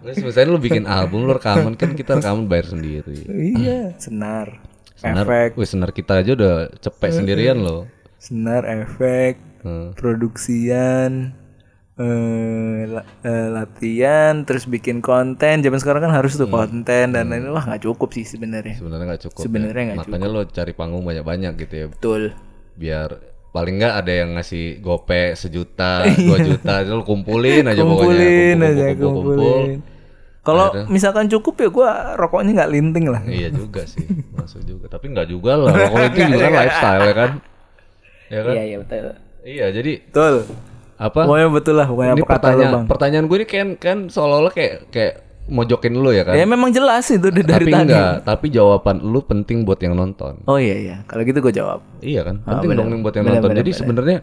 Terus 0.02 0.18
misalnya 0.20 0.50
lu 0.50 0.60
bikin 0.60 0.84
album, 0.84 1.24
lu 1.24 1.34
rekaman 1.34 1.74
kan 1.74 1.94
kita 1.94 2.18
rekaman 2.18 2.46
bayar 2.46 2.68
sendiri. 2.68 3.16
iya, 3.28 3.94
senar. 3.96 4.58
Senar, 4.94 5.26
Efek, 5.26 5.50
wih, 5.56 5.66
senar 5.66 5.90
kita 5.92 6.22
aja 6.22 6.32
udah 6.32 6.56
cepet 6.78 7.10
sendirian 7.12 7.58
loh. 7.58 7.90
senar 8.18 8.62
efek, 8.66 9.42
Hmm. 9.62 9.94
produksian. 9.94 11.34
eh, 11.98 12.82
la- 12.88 13.06
eh, 13.22 13.50
latihan 13.52 14.42
terus 14.42 14.66
bikin 14.66 15.02
konten 15.02 15.62
zaman 15.62 15.78
sekarang 15.78 16.02
kan 16.02 16.10
harus 16.12 16.34
tuh 16.34 16.50
konten 16.50 17.14
dan 17.14 17.30
lain 17.30 17.46
wah 17.48 17.62
nggak 17.62 17.84
cukup 17.84 18.10
sih 18.10 18.26
sebenarnya 18.26 18.74
Sebenarnya 18.74 19.06
nggak 19.06 19.24
cukup. 19.30 19.44
Sebenarnya 19.46 19.84
ya. 19.86 19.96
Makanya 20.00 20.26
lo 20.26 20.42
cari 20.44 20.74
panggung 20.74 21.06
banyak-banyak 21.06 21.54
gitu 21.60 21.74
ya. 21.76 21.86
betul 21.94 22.22
Biar 22.74 23.22
paling 23.52 23.76
nggak 23.78 23.96
ada 24.00 24.14
yang 24.16 24.30
ngasih 24.34 24.80
gope 24.80 25.36
sejuta, 25.36 26.08
dua 26.28 26.40
juta, 26.40 26.74
itu 26.80 26.92
lo 26.92 27.04
kumpulin 27.04 27.64
aja 27.66 27.82
pokoknya. 27.82 28.00
kumpulin 28.00 28.58
aja 28.60 28.84
Kumpul, 28.90 28.96
kumpul, 28.96 29.12
kumpul. 29.14 29.36
kumpulin 29.38 29.80
kalau 30.42 30.68
misalkan 30.90 31.30
cukup 31.30 31.54
ya 31.56 31.70
gua 31.70 31.90
rokoknya 32.18 32.52
nggak 32.58 32.72
linting 32.72 33.06
lah 33.08 33.22
Iya 33.22 33.54
juga 33.62 33.86
sih, 33.86 34.02
masuk 34.34 34.66
juga. 34.66 34.90
Tapi 34.90 35.14
nggak 35.14 35.28
juga 35.30 35.54
lah. 35.54 35.70
Kalau 35.70 36.06
itu 36.10 36.20
juga 36.26 36.38
kan 36.42 36.54
lifestyle 36.58 37.04
ya 37.04 37.14
kan. 37.14 37.32
Ya 38.26 38.42
kan? 38.42 38.54
iya 38.56 38.64
iya 38.66 38.78
betul 38.80 39.06
Iya, 39.42 39.66
jadi 39.70 39.92
betul 40.02 40.36
apa? 40.96 41.20
pokoknya 41.26 41.48
betul 41.50 41.76
lah 41.76 41.88
pokoknya 41.90 42.14
Ini 42.14 42.18
apa 42.18 42.26
kata 42.26 42.38
pertanyaan, 42.42 42.72
bang 42.72 42.84
pertanyaan 42.88 43.26
gue 43.26 43.38
ini 43.38 43.48
kan 43.48 43.68
kan 43.76 43.98
seolah-olah 44.08 44.54
kayak 44.54 44.74
kayak 44.90 45.14
mojokin 45.44 45.94
lu 45.94 46.10
ya 46.10 46.22
kan. 46.22 46.34
ya 46.34 46.44
memang 46.44 46.70
jelas 46.70 47.08
itu 47.08 47.28
dari 47.28 47.42
tapi 47.44 47.68
tadi 47.68 47.88
enggak, 47.88 48.14
tapi 48.24 48.46
jawaban 48.48 49.02
lu 49.02 49.20
penting 49.20 49.62
buat 49.62 49.78
yang 49.78 49.94
nonton. 49.94 50.42
oh 50.44 50.56
iya 50.56 50.76
iya 50.76 50.98
kalau 51.06 51.22
gitu 51.22 51.40
gue 51.40 51.54
jawab 51.54 51.82
Iya 52.00 52.22
kan? 52.24 52.36
Penting 52.42 52.70
benar. 52.70 52.80
dong 52.80 52.88
nih 52.90 53.00
buat 53.00 53.14
yang 53.14 53.26
Benar, 53.26 53.36
nonton. 53.36 53.50
benar, 53.50 53.60
Jadi 53.60 53.70
benar. 53.70 53.80
sebenarnya 53.80 54.18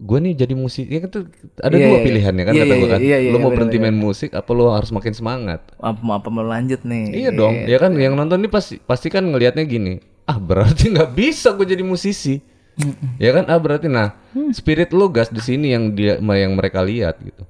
gue 0.00 0.18
nih 0.18 0.32
jadi 0.34 0.54
musik 0.54 0.86
ya 0.86 0.98
kan 0.98 1.10
tuh 1.10 1.22
ada 1.58 1.72
Iya, 1.72 1.84
dua 1.84 1.92
iya, 1.92 2.04
pilihannya 2.04 2.42
kan 2.42 2.52
iya, 2.52 2.62
kata 2.62 2.66
iya, 2.66 2.78
gue 2.78 2.88
kan. 2.88 3.00
iya, 3.00 3.16
iya, 3.20 3.30
lu 3.30 3.38
mau 3.38 3.50
berhenti 3.50 3.76
main 3.76 3.92
musik 3.92 4.32
apa 4.32 4.48
lu 4.50 4.64
harus 4.66 4.88
makin 4.88 5.12
semangat? 5.12 5.60
apa 5.76 6.00
apa 6.00 6.28
mau 6.28 6.40
lanjut 6.40 6.80
nih 6.82 7.04
Iya 7.18 7.30
dong. 7.30 7.52
Ya 7.64 7.76
kan 7.76 7.92
yang 7.94 8.16
nonton 8.16 8.40
ini 8.40 8.48
pasti 8.48 8.80
pasti 8.80 9.08
kan 9.08 9.22
ngelihatnya 9.22 9.60
gini. 9.62 10.00
Ah 10.24 10.36
berarti 10.36 10.88
nggak 10.88 11.10
bisa 11.10 11.52
gue 11.52 11.66
jadi 11.66 11.82
musisi. 11.82 12.40
Ya 13.16 13.34
kan? 13.34 13.44
Ah 13.46 13.56
berarti 13.56 13.86
nah 13.86 14.16
Mm. 14.30 14.54
spirit 14.54 14.88
lu 14.90 15.10
gas 15.10 15.28
di 15.28 15.36
sini 15.38 15.74
yang 15.74 15.90
dia 15.90 16.16
yang 16.16 16.54
mereka 16.54 16.80
lihat 16.80 17.18
gitu. 17.18 17.42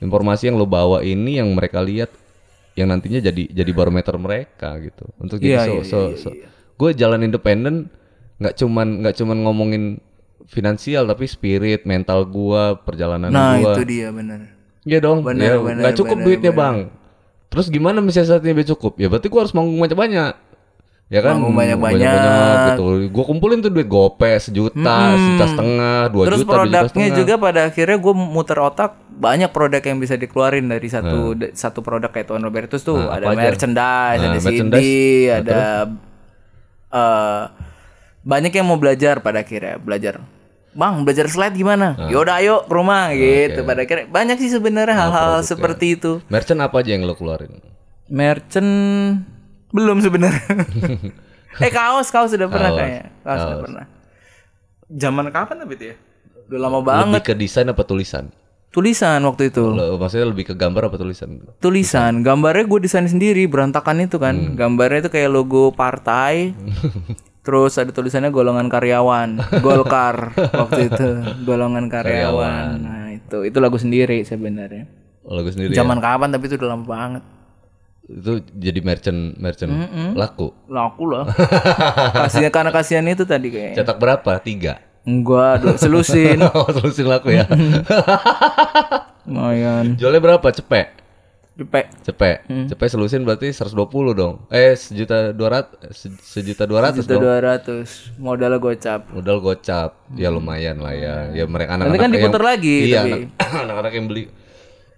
Informasi 0.00 0.48
yang 0.48 0.56
lu 0.56 0.64
bawa 0.64 1.04
ini 1.04 1.36
yang 1.36 1.52
mereka 1.52 1.84
lihat 1.84 2.08
yang 2.74 2.88
nantinya 2.88 3.20
jadi 3.20 3.52
jadi 3.52 3.70
barometer 3.76 4.16
mereka 4.16 4.80
gitu. 4.80 5.04
Untuk 5.20 5.36
jadi 5.38 5.60
Iya, 5.60 5.64
so, 5.64 5.72
iya, 5.76 5.84
so, 5.84 5.98
so- 6.32 6.36
gue 6.80 6.90
jalan 6.96 7.20
independen 7.20 7.92
nggak 8.40 8.56
cuman 8.56 9.04
nggak 9.04 9.14
cuman 9.20 9.36
ngomongin 9.44 9.84
finansial 10.48 11.04
tapi 11.04 11.28
spirit, 11.28 11.84
mental 11.84 12.24
gua, 12.24 12.80
perjalanan 12.80 13.28
nah 13.28 13.60
gua. 13.60 13.76
itu 13.76 13.82
dia 13.84 14.08
benar 14.10 14.56
Iya 14.80 14.98
dong. 15.04 15.20
Benar, 15.20 15.44
ya, 15.44 15.54
nggak 15.60 15.94
cukup 16.00 16.16
benar, 16.16 16.26
duitnya 16.26 16.52
bang. 16.56 16.76
Terus 17.52 17.66
gimana 17.68 18.00
mensiasatinya 18.00 18.54
biar 18.56 18.68
cukup? 18.72 18.96
Ya 18.96 19.12
berarti 19.12 19.28
gua 19.28 19.44
harus 19.44 19.52
manggung 19.52 19.76
banyak-banyak. 19.76 20.34
Ya 21.10 21.20
kan? 21.20 21.36
Manggung 21.36 21.58
banyak-banyak. 21.58 22.06
Banyak-banyak 22.06 22.66
gitu. 22.70 22.84
Gua 23.10 23.24
kumpulin 23.26 23.58
tuh 23.58 23.68
duit 23.68 23.84
gope 23.84 24.30
sejuta, 24.38 24.96
sejuta 25.10 25.44
setengah, 25.44 26.00
dua 26.06 26.22
Terus 26.24 26.38
juta, 26.38 26.46
juta 26.46 26.54
produknya 26.54 27.08
juga 27.12 27.34
pada 27.34 27.60
akhirnya 27.66 27.98
gue 27.98 28.14
muter 28.14 28.58
otak 28.58 28.90
banyak 29.10 29.50
produk 29.50 29.82
yang 29.82 29.98
bisa 29.98 30.14
dikeluarin 30.14 30.64
dari 30.64 30.86
satu 30.86 31.34
Hmm. 31.34 31.36
da- 31.36 31.50
satu 31.52 31.82
produk 31.82 32.08
kayak 32.08 32.30
Tuan 32.30 32.40
Robertus 32.40 32.80
tuh 32.80 32.94
Nah, 32.96 33.18
ada 33.18 33.26
merchandise, 33.34 34.16
Nah, 34.16 34.28
ada 34.28 34.38
CD, 34.38 34.46
merchandise. 34.46 34.86
Nah, 35.26 35.36
ada 35.36 35.60
eh, 36.90 37.42
banyak 38.22 38.52
yang 38.52 38.66
mau 38.66 38.76
belajar 38.76 39.18
pada 39.18 39.40
akhirnya 39.40 39.76
belajar. 39.76 40.22
Bang 40.70 41.02
belajar 41.02 41.26
slide 41.26 41.52
gimana? 41.52 41.98
Nah. 41.98 42.06
Yaudah 42.06 42.38
ayo 42.38 42.62
ke 42.62 42.70
rumah 42.70 43.10
gitu. 43.10 43.66
Pada 43.66 43.82
akhirnya 43.82 44.06
banyak 44.06 44.38
sih 44.38 44.46
sebenarnya 44.48 44.94
Nah, 44.94 45.02
hal-hal 45.04 45.32
seperti 45.42 45.98
itu. 45.98 46.22
Merchant 46.28 46.62
apa 46.62 46.78
aja 46.78 46.94
yang 46.94 47.02
lo 47.02 47.18
keluarin? 47.18 47.58
Merchant 48.06 48.70
belum 49.70 49.98
sebenarnya. 50.02 50.54
eh 51.64 51.72
kaos 51.72 52.08
kaos 52.14 52.30
sudah 52.30 52.46
pernah 52.46 52.70
Kaos, 52.70 52.78
kayaknya. 52.78 53.04
Kaos 53.26 53.40
sudah 53.42 53.58
pernah. 53.58 53.84
Zaman 54.90 55.24
kapan 55.30 55.56
tapi 55.62 55.72
itu 55.78 55.84
ya? 55.94 55.96
Udah 56.50 56.58
lama 56.58 56.78
banget. 56.82 57.22
Lebih 57.22 57.26
ke 57.26 57.34
desain 57.38 57.66
apa 57.70 57.82
tulisan? 57.86 58.34
Tulisan 58.70 59.18
waktu 59.26 59.50
itu. 59.50 59.66
Lo, 59.66 59.98
maksudnya 59.98 60.30
lebih 60.30 60.50
ke 60.50 60.54
gambar 60.54 60.90
apa 60.90 60.96
tulisan? 60.98 61.42
Tulisan, 61.58 62.22
gambarnya 62.22 62.70
gue 62.70 62.80
desain 62.86 63.02
sendiri, 63.02 63.50
berantakan 63.50 64.06
itu 64.06 64.22
kan. 64.22 64.34
Hmm. 64.38 64.54
Gambarnya 64.54 65.06
itu 65.06 65.10
kayak 65.10 65.30
logo 65.30 65.74
partai. 65.74 66.54
Terus 67.46 67.74
ada 67.80 67.90
tulisannya 67.90 68.30
golongan 68.30 68.68
karyawan, 68.68 69.58
Golkar 69.64 70.36
waktu 70.60 70.92
itu, 70.92 71.08
golongan 71.48 71.88
karyawan. 71.88 72.68
Nah, 72.78 73.08
itu 73.16 73.48
itu 73.48 73.58
lagu 73.58 73.80
sendiri 73.80 74.22
sebenarnya. 74.28 74.86
Lagu 75.24 75.48
sendiri 75.48 75.72
ya? 75.72 75.80
Zaman 75.80 75.98
kapan 76.04 76.30
tapi 76.36 76.46
itu 76.46 76.60
udah 76.60 76.68
lama 76.76 76.84
banget. 76.84 77.24
Itu 78.10 78.32
jadi 78.50 78.80
merchant 78.80 79.20
merchant 79.36 79.70
laku. 80.12 80.50
Laku 80.66 81.04
lah. 81.06 81.30
Kasihan 82.26 82.50
karena 82.50 82.70
kasihan 82.70 83.06
itu 83.06 83.22
tadi 83.22 83.48
kayak. 83.48 83.78
Cetak 83.78 83.96
berapa? 83.96 84.32
Tiga. 84.38 84.82
Enggak, 85.00 85.62
aduh, 85.62 85.76
selusin. 85.76 86.42
Oh, 86.52 86.66
terusin 86.66 87.06
laku 87.06 87.32
ya. 87.32 87.46
Lumayan. 89.26 89.94
Jualnya 89.96 90.20
berapa? 90.20 90.46
Cepet. 90.50 90.98
Cepet. 91.54 91.86
Cepet. 92.02 92.36
Hmm. 92.48 92.66
Cepet 92.66 92.88
selusin 92.88 93.20
berarti 93.20 93.52
120 93.52 93.76
dong. 94.12 94.48
Eh, 94.48 94.72
sejuta 94.72 95.30
dua 95.30 95.60
ratus, 95.60 95.92
sejuta 96.18 96.64
dua 96.64 96.80
ratus 96.82 97.04
Itu 97.04 97.14
dong. 97.14 97.22
200 97.22 98.16
modalnya 98.16 98.56
gocap. 98.56 99.00
Modal 99.12 99.38
gocap. 99.38 99.90
Ya 100.16 100.28
lumayan 100.28 100.80
lah 100.80 100.92
ya. 100.92 101.14
Ya 101.30 101.44
mereka 101.44 101.76
Hmm. 101.76 101.84
Nanti 101.84 101.96
anak-anak 101.96 102.00
kan 102.00 102.10
diputer 102.10 102.40
yang- 102.40 102.48
lagi 102.48 102.76
Iya, 102.86 103.00
anak-anak 103.64 103.92
yang 103.92 104.06
beli 104.08 104.22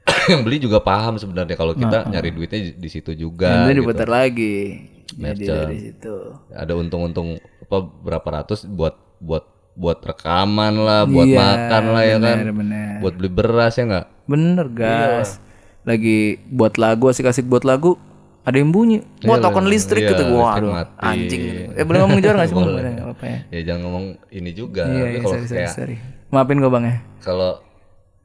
yang 0.33 0.43
beli 0.43 0.59
juga 0.59 0.83
paham 0.83 1.19
sebenarnya 1.19 1.55
kalau 1.55 1.75
kita 1.75 2.07
Nah, 2.07 2.11
nyari 2.19 2.31
duitnya 2.35 2.61
di, 2.75 2.89
situ 2.91 3.15
juga. 3.15 3.67
Gitu. 3.71 3.83
diputar 3.83 4.09
lagi. 4.11 4.89
Jadi 5.13 5.21
Merchant. 5.45 5.59
dari 5.69 5.79
situ. 5.79 6.17
Ada 6.51 6.73
untung-untung 6.73 7.37
apa 7.63 7.79
berapa 7.85 8.29
ratus 8.43 8.65
buat 8.65 8.97
buat 9.21 9.45
buat 9.73 9.99
rekaman 10.05 10.75
lah, 10.77 11.09
buat 11.09 11.29
Iya, 11.29 11.39
makan 11.41 11.85
lah 11.93 12.03
ya 12.05 12.17
kan. 12.21 12.37
Bener. 12.53 12.97
Buat 13.01 13.15
beli 13.17 13.31
beras 13.33 13.73
ya 13.77 13.85
enggak? 13.89 14.07
Bener 14.29 14.67
gas. 14.73 15.41
Lagi 15.83 16.39
buat 16.49 16.77
lagu 16.79 17.11
asik-asik 17.11 17.49
buat 17.49 17.65
lagu 17.65 17.97
ada 18.43 18.57
yang 18.59 18.75
bunyi. 18.75 19.07
Wah 19.23 19.39
token 19.39 19.71
listrik 19.71 20.03
iya, 20.03 20.11
gitu 20.19 20.35
gua 20.35 20.59
aduh 20.59 20.75
mati. 20.75 20.99
anjing 20.99 21.41
gitu. 21.47 21.61
Eh 21.79 21.85
boleh 21.87 21.99
ngomong 22.03 22.19
jujur 22.19 22.35
gak 22.35 22.49
sih? 22.51 22.57
Boleh 22.59 22.91
nggak 22.91 23.17
ya. 23.23 23.39
Ya 23.55 23.61
jangan 23.71 23.81
ngomong 23.87 24.05
ini 24.35 24.51
juga. 24.51 24.83
Iya, 24.91 25.05
iya, 25.15 25.21
sorry, 25.23 25.47
kayak 25.47 25.71
sorry. 25.71 25.97
Maafin 26.33 26.59
gua 26.59 26.71
bang 26.75 26.85
ya. 26.91 26.97
kalau 27.23 27.51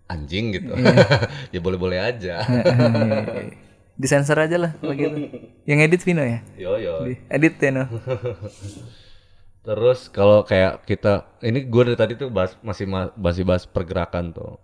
anjing 0.07 0.55
gitu. 0.55 0.71
Iya. 0.73 1.05
ya 1.53 1.59
boleh-boleh 1.59 1.99
aja. 1.99 2.43
Disensor 4.01 4.37
aja 4.39 4.57
lah 4.61 4.71
begitu. 4.79 5.31
Yang 5.65 5.79
edit 5.89 6.01
Vino 6.05 6.23
ya? 6.23 6.39
yo 6.55 6.77
yo. 6.77 7.03
Di- 7.03 7.21
Edit 7.27 7.57
ya 7.59 7.69
no. 7.73 7.83
Terus 9.67 10.07
kalau 10.07 10.47
kayak 10.47 10.87
kita 10.87 11.27
ini 11.43 11.67
gue 11.67 11.81
dari 11.91 11.97
tadi 11.99 12.13
tuh 12.15 12.31
bahas, 12.31 12.55
masih 12.63 12.87
ma- 12.87 13.11
masih 13.19 13.43
bahas 13.43 13.67
pergerakan 13.67 14.31
tuh. 14.31 14.55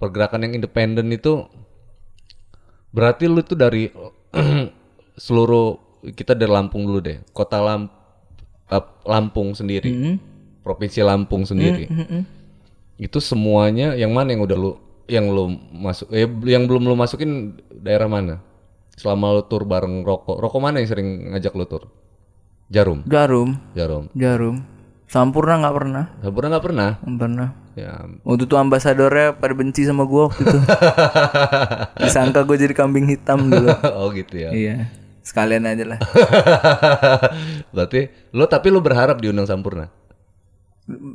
Pergerakan 0.00 0.48
yang 0.48 0.56
independen 0.56 1.12
itu 1.12 1.44
berarti 2.96 3.28
lu 3.28 3.44
tuh 3.44 3.58
dari 3.60 3.92
seluruh 5.24 5.76
kita 6.16 6.32
dari 6.32 6.48
Lampung 6.48 6.88
dulu 6.88 7.04
deh. 7.04 7.20
Kota 7.36 7.60
Lam, 7.60 7.92
eh, 8.72 8.84
Lampung 9.04 9.52
sendiri. 9.52 9.90
Hmm. 9.90 10.16
Provinsi 10.62 11.02
Lampung 11.02 11.42
sendiri. 11.44 11.90
Itu 13.00 13.18
semuanya 13.20 13.94
yang 13.96 14.12
mana 14.12 14.36
yang 14.36 14.42
udah 14.44 14.58
lu 14.58 14.72
yang 15.10 15.28
lu 15.28 15.52
masuk 15.72 16.08
eh 16.14 16.28
yang 16.48 16.64
belum 16.64 16.88
lu 16.88 16.94
masukin 16.94 17.58
daerah 17.70 18.06
mana? 18.08 18.40
Selama 18.96 19.40
lu 19.40 19.42
tur 19.48 19.64
bareng 19.64 20.04
rokok. 20.04 20.38
Rokok 20.38 20.60
mana 20.60 20.80
yang 20.80 20.88
sering 20.88 21.32
ngajak 21.32 21.52
lu 21.56 21.64
tur? 21.64 21.88
Jarum. 22.72 23.04
Jarum, 23.04 23.60
Jarum. 23.76 24.08
jarum. 24.16 24.64
Sampurna 25.12 25.60
nggak 25.60 25.76
pernah, 25.76 26.04
Sampurna 26.24 26.48
nggak 26.56 26.64
pernah. 26.64 26.90
nggak 27.04 27.20
pernah. 27.20 27.48
Ya. 27.72 28.04
Waktu 28.24 28.44
itu 28.48 28.56
ambasadornya 28.56 29.36
pada 29.36 29.52
benci 29.56 29.84
sama 29.84 30.04
gua 30.04 30.28
waktu 30.28 30.44
itu. 30.44 30.58
Disangka 32.04 32.44
gue 32.44 32.56
jadi 32.56 32.72
kambing 32.76 33.08
hitam 33.08 33.48
dulu. 33.48 33.72
oh 34.00 34.12
gitu 34.12 34.40
ya. 34.40 34.50
iya. 34.52 34.76
Sekalian 35.20 35.64
aja 35.64 35.84
lah. 35.84 35.98
Berarti 37.76 38.08
lo 38.32 38.44
tapi 38.48 38.68
lo 38.68 38.80
berharap 38.80 39.20
diundang 39.20 39.48
Sampurna. 39.48 39.88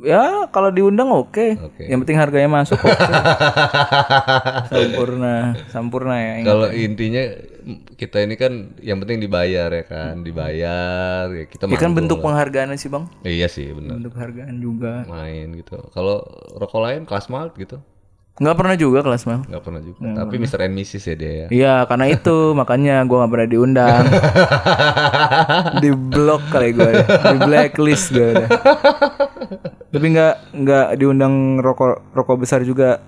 Ya 0.04 0.46
kalau 0.50 0.70
diundang 0.70 1.10
oke. 1.10 1.56
Oke. 1.58 1.84
Yang 1.86 1.98
penting 2.06 2.18
harganya 2.18 2.50
masuk 2.50 2.78
oke. 2.78 2.90
sampurna, 4.70 5.34
sampurna 5.70 6.16
ya. 6.18 6.32
Kalau 6.44 6.68
intinya 6.70 7.22
mm, 7.64 7.98
kita 7.98 8.24
ini 8.24 8.34
kan 8.34 8.76
yang 8.80 8.98
penting 9.02 9.18
dibayar 9.22 9.68
ya 9.70 9.84
kan, 9.84 10.22
dibayar 10.22 11.26
ya 11.30 11.44
kita 11.46 11.68
Ya 11.68 11.78
kan 11.78 11.92
bentuk 11.94 12.18
lah. 12.20 12.24
penghargaan 12.32 12.74
sih 12.78 12.90
bang. 12.90 13.04
Iya 13.22 13.46
sih 13.50 13.70
benar. 13.72 13.98
Bentuk 13.98 14.12
penghargaan 14.14 14.56
juga. 14.58 15.04
Main 15.06 15.54
gitu. 15.58 15.78
Kalau 15.92 16.22
rokok 16.58 16.80
lain 16.82 17.02
kelas 17.08 17.26
malt 17.30 17.54
gitu 17.58 17.78
Nggak 18.38 18.54
pernah 18.54 18.74
juga 18.74 18.98
kelas 19.02 19.22
mal. 19.24 19.42
nggak 19.42 19.60
pernah 19.60 19.80
juga. 19.80 19.98
Tapi 19.98 20.34
Mr. 20.38 20.58
and 20.62 20.74
Mrs 20.74 21.04
ya 21.04 21.14
dia 21.14 21.32
ya. 21.34 21.46
Iya 21.48 21.74
karena 21.84 22.06
itu 22.06 22.36
makanya 22.58 23.02
gua 23.02 23.16
nggak 23.20 23.32
pernah 23.32 23.48
diundang. 23.48 24.04
di 25.82 25.90
blok 25.90 26.42
kali 26.48 26.70
gue, 26.70 26.92
di 27.02 27.36
blacklist 27.40 28.06
gue. 28.10 28.30
udah. 28.32 28.48
Tapi 29.88 30.06
nggak 30.08 30.34
nggak 30.54 30.86
diundang 30.94 31.34
rokok 31.58 32.12
rokok 32.12 32.36
besar 32.38 32.62
juga. 32.62 33.02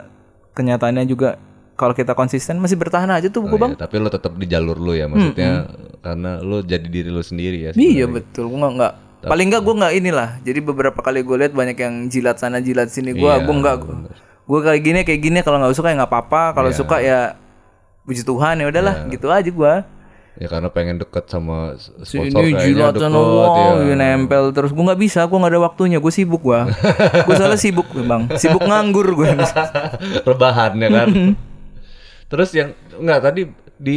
Kenyataannya 0.51 1.07
juga 1.07 1.39
kalau 1.74 1.95
kita 1.95 2.12
konsisten 2.12 2.59
masih 2.59 2.74
bertahan 2.74 3.09
aja 3.09 3.31
tuh 3.31 3.41
buku 3.41 3.55
Oh, 3.55 3.61
bang. 3.61 3.72
iya, 3.72 3.81
Tapi 3.81 3.95
lo 3.97 4.11
tetap 4.11 4.35
di 4.35 4.45
jalur 4.45 4.76
lo 4.76 4.93
ya 4.93 5.07
maksudnya 5.07 5.70
karena 6.01 6.43
lo 6.43 6.61
jadi 6.61 6.85
diri 6.85 7.09
lo 7.09 7.22
sendiri 7.22 7.59
ya. 7.64 7.70
Iya 7.72 8.11
betul, 8.11 8.51
gua 8.51 8.59
nggak 8.61 8.74
nggak. 8.74 8.95
Paling 9.22 9.47
nggak 9.47 9.62
gue 9.62 9.74
nggak 9.78 9.95
inilah. 9.95 10.28
Jadi 10.41 10.59
beberapa 10.59 10.99
kali 10.99 11.20
gue 11.20 11.37
lihat 11.39 11.53
banyak 11.53 11.76
yang 11.76 11.95
jilat 12.09 12.37
sana 12.37 12.59
jilat 12.59 12.89
sini. 12.89 13.12
Gue 13.12 13.28
Iya, 13.28 13.45
gue 13.45 13.55
nggak. 13.55 13.78
Gue 14.51 14.61
kayak 14.61 14.80
gini 14.80 15.01
kayak 15.01 15.20
gini 15.20 15.38
kalau 15.40 15.57
nggak 15.57 15.72
suka 15.72 15.88
ya 15.88 15.96
nggak 15.96 16.11
apa-apa 16.11 16.42
kalau 16.53 16.68
Iya. 16.68 16.76
suka 16.76 16.96
ya 16.98 17.20
puji 18.03 18.22
Tuhan 18.22 18.59
ya 18.59 18.66
udahlah 18.66 19.07
gitu 19.07 19.30
aja 19.30 19.46
gue 19.46 19.74
Ya 20.32 20.48
karena 20.48 20.66
pengen 20.68 20.96
deket 20.96 21.28
sama 21.28 21.76
sponsor 21.76 22.16
ini 22.40 22.55
kayaknya 22.55 22.64
jilat 22.64 22.92
deket 22.94 23.12
wow 23.12 23.76
ya. 23.78 23.92
nempel 23.94 24.51
terus 24.51 24.70
gue 24.70 24.80
nggak 24.80 24.96
bisa 24.98 25.20
gue 25.22 25.36
nggak 25.36 25.53
ada 25.53 25.61
waktunya 25.61 25.98
gue 25.98 26.09
sibuk 26.09 26.40
gue 26.40 26.61
gue 27.20 27.34
soalnya 27.34 27.61
sibuk 27.66 27.84
bang 27.92 28.26
sibuk 28.34 28.62
nganggur 28.62 29.07
gue 29.12 29.26
Rebahan 30.26 30.74
ya 30.76 30.88
kan. 30.88 31.09
Terus 32.26 32.51
yang 32.53 32.72
enggak 32.94 33.20
tadi 33.22 33.42
di 33.76 33.96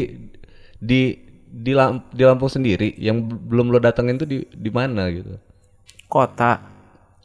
di 0.76 1.01
di, 1.45 1.72
Lam- 1.72 2.10
di 2.10 2.24
Lampung 2.24 2.49
sendiri 2.49 2.97
yang 2.97 3.22
belum 3.24 3.70
lo 3.70 3.78
datengin 3.78 4.18
tuh 4.18 4.26
di 4.26 4.41
di 4.43 4.70
mana 4.70 5.06
gitu. 5.08 5.38
kota 6.06 6.60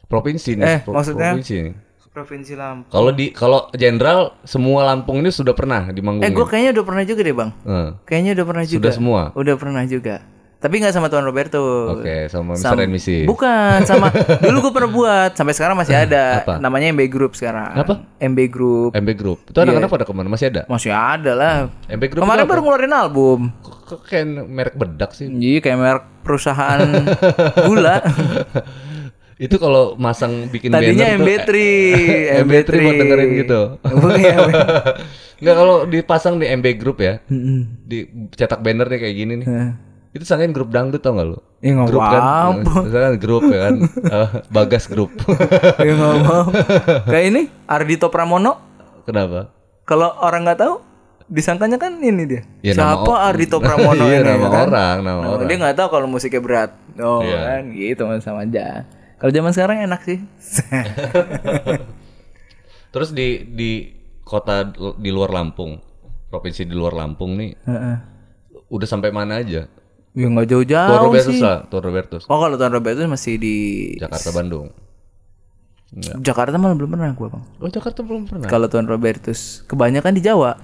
Provinsi 0.05 0.53
nih, 0.53 0.65
Eh, 0.65 0.79
pro- 0.79 0.93
maksudnya? 0.95 1.33
provinsi 1.33 1.55
nih. 1.59 1.73
Provinsi 2.19 2.53
Lampung 2.53 2.91
Kalau 2.91 3.11
di 3.11 3.31
kalau 3.31 3.71
jenderal 3.71 4.35
semua 4.43 4.83
Lampung 4.83 5.23
ini 5.23 5.31
sudah 5.31 5.55
pernah 5.55 5.87
di 5.87 6.03
manggung. 6.03 6.21
eh 6.21 6.29
gue 6.29 6.43
kayaknya 6.43 6.75
udah 6.75 6.85
pernah 6.85 7.03
juga 7.03 7.21
deh 7.23 7.31
bang 7.33 7.51
Heeh. 7.63 7.87
kayaknya 8.03 8.31
udah 8.35 8.45
pernah 8.45 8.63
juga 8.63 8.79
Sudah 8.83 8.93
semua. 8.93 9.21
udah 9.31 9.55
pernah 9.55 9.83
juga 9.87 10.15
tapi 10.59 10.83
nggak 10.83 10.91
sama 10.91 11.07
Tuan 11.07 11.23
Roberto 11.23 11.95
Oke, 11.95 12.27
sama 12.27 12.59
and 12.59 12.91
Mrs. 12.91 13.23
Bukan, 13.23 13.79
sama 13.87 14.11
dulu 14.43 14.67
gue 14.67 14.73
pernah 14.75 14.91
buat 14.91 15.31
sampai 15.31 15.55
sekarang 15.55 15.79
masih 15.79 15.95
ada. 15.95 16.43
Apa? 16.43 16.59
Namanya 16.59 16.91
MB 16.91 17.07
Group 17.07 17.31
sekarang. 17.31 17.79
Apa? 17.79 18.03
MB 18.19 18.39
Group. 18.51 18.91
MB 18.91 19.09
Group. 19.15 19.39
Itu 19.47 19.55
anak-anak 19.55 19.87
pada 19.87 20.03
ke 20.03 20.11
mana? 20.11 20.27
Masih 20.27 20.51
ada? 20.51 20.67
Masih 20.67 20.91
ada 20.91 21.31
lah. 21.31 21.55
MB 21.87 22.03
Group 22.11 22.21
Kemarin 22.27 22.43
baru 22.43 22.59
ngeluarin 22.59 22.91
album. 22.91 23.39
Kok 23.63 24.03
kayak 24.03 24.27
merek 24.51 24.75
bedak 24.75 25.15
sih? 25.15 25.31
Iya 25.31 25.63
kayak 25.63 25.77
merek 25.79 26.03
perusahaan 26.27 26.83
gula. 27.63 28.03
Itu 29.39 29.55
kalau 29.55 29.95
masang 29.95 30.51
bikin 30.51 30.67
Tadinya 30.69 31.15
banner 31.15 31.23
MB3, 31.23 31.39
tuh 31.39 31.55
MB3 32.43 32.69
buat 32.75 32.95
dengerin 32.97 33.29
gitu. 33.39 33.59
Bukan 33.95 34.19
ya. 34.19 34.35
Enggak 35.39 35.55
kalau 35.55 35.75
dipasang 35.85 36.35
di 36.35 36.45
MB 36.45 36.65
Group 36.75 36.99
ya, 36.99 37.23
Mm-mm. 37.25 37.87
dicetak 37.87 38.59
banner 38.59 38.83
nih 38.85 38.99
kayak 38.99 39.15
gini 39.15 39.33
nih. 39.39 39.47
Itu 40.09 40.25
sangkain 40.25 40.49
grup 40.49 40.69
dangdut 40.69 40.99
tau 40.99 41.13
gak 41.13 41.23
lu? 41.23 41.37
Ya 41.59 41.71
nggak 41.71 41.87
Grup 41.87 42.01
kan, 42.01 42.17
apa-apa. 42.17 42.73
misalkan 42.81 43.15
grup 43.15 43.43
ya 43.45 43.59
kan, 43.61 43.75
Eh, 44.17 44.29
Bagas 44.49 44.83
grup. 44.85 45.11
Ya 45.87 45.91
nggak 45.93 46.13
mau. 46.19 46.43
Kayak 47.05 47.25
ini 47.29 47.41
Ardito 47.63 48.07
Pramono. 48.09 48.53
Kenapa? 49.05 49.53
Kalau 49.85 50.11
orang 50.19 50.43
nggak 50.43 50.59
tahu, 50.59 50.81
disangkanya 51.25 51.77
kan 51.77 51.95
ini 51.95 52.25
dia. 52.25 52.41
Ya, 52.59 52.73
Siapa 52.73 53.13
Ardito 53.23 53.61
Pramono 53.61 54.03
Iya, 54.03 54.17
ini? 54.17 54.27
nama 54.27 54.41
ya 54.41 54.49
kan? 54.49 54.65
orang, 54.67 54.97
nama 54.99 55.21
orang. 55.29 55.47
Dia 55.47 55.55
nggak 55.61 55.75
tahu 55.77 55.87
kalau 55.89 56.07
musiknya 56.09 56.41
berat. 56.41 56.71
Oh 56.97 57.21
Iya. 57.21 57.37
kan, 57.39 57.61
gitu 57.71 58.03
sama 58.19 58.43
aja. 58.43 58.83
Kalau 59.19 59.29
zaman 59.29 59.51
sekarang 59.51 59.83
enak 59.83 60.01
sih. 60.01 60.17
Terus 62.93 63.13
di 63.13 63.45
di 63.45 63.71
kota 64.23 64.65
di 64.97 65.09
luar 65.11 65.29
Lampung, 65.29 65.77
provinsi 66.31 66.65
di 66.65 66.73
luar 66.73 66.93
Lampung 66.97 67.37
nih, 67.37 67.51
Heeh. 67.67 67.97
udah 68.69 68.87
sampai 68.87 69.13
mana 69.13 69.41
aja? 69.41 69.65
ya 70.09 70.25
nggak 70.25 70.49
Tuan 70.49 70.65
jauh-jauh 70.65 71.05
Robertus 71.05 71.37
sih. 71.37 71.39
lah, 71.39 71.69
Tuan 71.69 71.83
Robertus. 71.85 72.23
Oh 72.25 72.41
kalau 72.41 72.57
Tuan 72.57 72.73
Robertus 72.73 73.05
masih 73.05 73.37
di 73.37 73.55
Jakarta 74.01 74.33
Bandung. 74.33 74.73
Jakarta 76.21 76.57
malah 76.57 76.77
belum 76.77 76.97
pernah 76.97 77.13
gua 77.13 77.29
bang. 77.37 77.43
Oh 77.61 77.69
Jakarta 77.69 78.01
belum 78.01 78.25
pernah. 78.25 78.49
Kalau 78.49 78.65
Tuan 78.65 78.89
Robertus 78.89 79.61
kebanyakan 79.69 80.17
di 80.17 80.21
Jawa. 80.25 80.57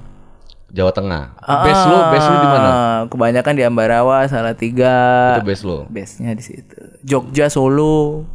Jawa 0.73 0.91
Tengah. 0.91 1.37
Base 1.39 1.83
lu, 1.87 1.97
base 2.09 2.25
lu 2.25 2.37
di 2.41 2.49
mana? 2.49 2.67
Ah, 2.67 2.99
Kebanyakan 3.05 3.53
di 3.53 3.63
Ambarawa, 3.63 4.25
Salatiga. 4.25 4.97
Itu 5.37 5.45
base 5.45 5.63
lu. 5.63 5.77
Base-nya 5.87 6.33
di 6.33 6.43
situ. 6.43 6.75
Jogja, 7.05 7.47
Solo. 7.53 8.25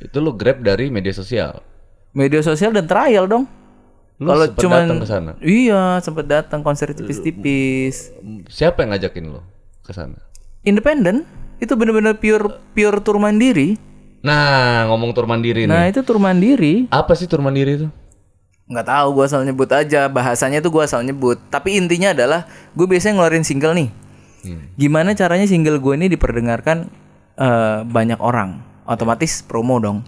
Itu 0.00 0.18
lu 0.24 0.32
grab 0.32 0.64
dari 0.64 0.88
media 0.88 1.12
sosial. 1.12 1.60
Media 2.16 2.40
sosial 2.40 2.72
dan 2.72 2.88
trial 2.88 3.28
dong. 3.28 3.44
Kalau 4.20 4.46
cuman 4.52 4.84
datang 4.84 5.00
ke 5.00 5.08
sana. 5.08 5.30
Iya, 5.40 6.00
sempet 6.04 6.28
datang 6.28 6.60
konser 6.60 6.92
tipis-tipis. 6.92 8.12
Siapa 8.52 8.84
yang 8.84 8.92
ngajakin 8.92 9.32
lo 9.32 9.40
ke 9.80 9.96
sana? 9.96 10.20
Independen 10.60 11.24
itu 11.56 11.72
bener-bener 11.72 12.16
pure 12.20 12.60
pure 12.76 13.00
tur 13.00 13.16
mandiri. 13.16 13.80
Nah, 14.20 14.84
ngomong 14.92 15.16
tur 15.16 15.24
mandiri 15.24 15.64
nih. 15.64 15.72
Nah, 15.72 15.88
itu 15.88 16.04
tur 16.04 16.20
mandiri. 16.20 16.84
Apa 16.92 17.16
sih 17.16 17.24
tur 17.24 17.40
mandiri 17.40 17.80
itu? 17.80 17.88
nggak 18.70 18.86
tahu 18.86 19.08
gue 19.18 19.24
asal 19.26 19.42
nyebut 19.42 19.66
aja 19.74 20.06
bahasanya 20.06 20.62
tuh 20.62 20.70
gue 20.70 20.82
asal 20.86 21.02
nyebut 21.02 21.42
tapi 21.50 21.74
intinya 21.74 22.14
adalah 22.14 22.46
gue 22.70 22.86
biasanya 22.86 23.18
ngeluarin 23.18 23.42
single 23.42 23.74
nih 23.74 23.90
gimana 24.78 25.10
caranya 25.18 25.50
single 25.50 25.82
gue 25.82 25.98
ini 25.98 26.06
diperdengarkan 26.06 26.86
eh, 27.34 27.78
banyak 27.82 28.22
orang 28.22 28.62
otomatis 28.90 29.40
promo 29.40 29.78
dong 29.78 30.02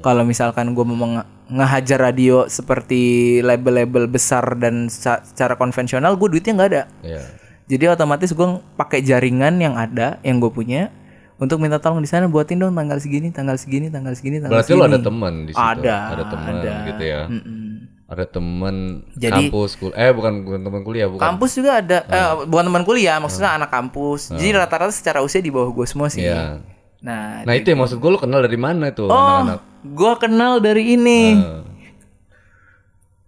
kalau 0.00 0.24
misalkan 0.24 0.72
gue 0.72 0.82
mau 0.82 0.96
nge- 0.96 1.28
ngehajar 1.46 2.00
radio 2.02 2.48
seperti 2.48 3.00
label-label 3.38 4.08
besar 4.08 4.56
dan 4.56 4.88
secara 4.88 5.54
konvensional 5.54 6.16
gue 6.16 6.28
duitnya 6.30 6.56
nggak 6.56 6.70
ada 6.72 6.82
Ya. 7.04 7.20
jadi 7.68 7.92
otomatis 7.92 8.32
gue 8.32 8.48
pakai 8.74 9.04
jaringan 9.04 9.60
yang 9.60 9.76
ada 9.76 10.16
yang 10.22 10.40
gue 10.40 10.48
punya 10.48 10.88
untuk 11.36 11.58
minta 11.58 11.76
tolong 11.76 11.98
di 11.98 12.06
sana 12.06 12.24
buatin 12.24 12.56
dong 12.56 12.72
tanggal 12.72 12.96
segini 12.96 13.28
tanggal 13.28 13.58
segini 13.58 13.90
tanggal 13.90 14.14
segini 14.14 14.38
tanggal 14.38 14.58
Berarti 14.58 14.72
segini 14.72 14.80
lo 14.80 14.88
ada 14.88 15.00
teman 15.02 15.34
di 15.42 15.50
situ. 15.50 15.58
Ada, 15.60 15.96
ada 16.08 16.24
teman 16.24 16.54
gitu 16.86 17.02
ya. 17.02 17.20
Mm-mm. 17.26 17.60
Ada 18.06 18.24
teman 18.28 18.74
Jadi- 19.16 19.48
kampus 19.50 19.70
kul 19.74 19.90
eh 19.90 20.12
bukan 20.12 20.46
bukan 20.46 20.60
teman 20.62 20.80
kuliah, 20.84 21.08
bukan. 21.10 21.18
Kampus 21.18 21.50
juga 21.58 21.82
ada, 21.82 21.98
eh, 22.04 22.46
bukan 22.46 22.64
teman 22.70 22.84
kuliah, 22.84 23.18
maksudnya 23.18 23.58
anak 23.58 23.74
kampus. 23.74 24.30
Jadi 24.30 24.54
rata-rata 24.54 24.94
secara 24.94 25.18
usia 25.18 25.40
di 25.40 25.50
bawah 25.50 25.72
gue 25.72 25.82
semua 25.82 26.06
sih. 26.06 26.22
Iya. 26.22 26.62
Nah, 27.02 27.42
Nah, 27.42 27.52
itu 27.52 27.66
yang 27.68 27.82
maksud 27.82 27.98
gue 27.98 28.08
lo 28.08 28.16
kenal 28.16 28.40
dari 28.40 28.54
mana 28.54 28.88
itu 28.88 29.02
oh, 29.02 29.10
anak-anak? 29.10 29.60
gue 29.84 30.12
kenal 30.16 30.52
dari 30.58 30.94
ini. 30.94 31.34
Nah. 31.34 31.66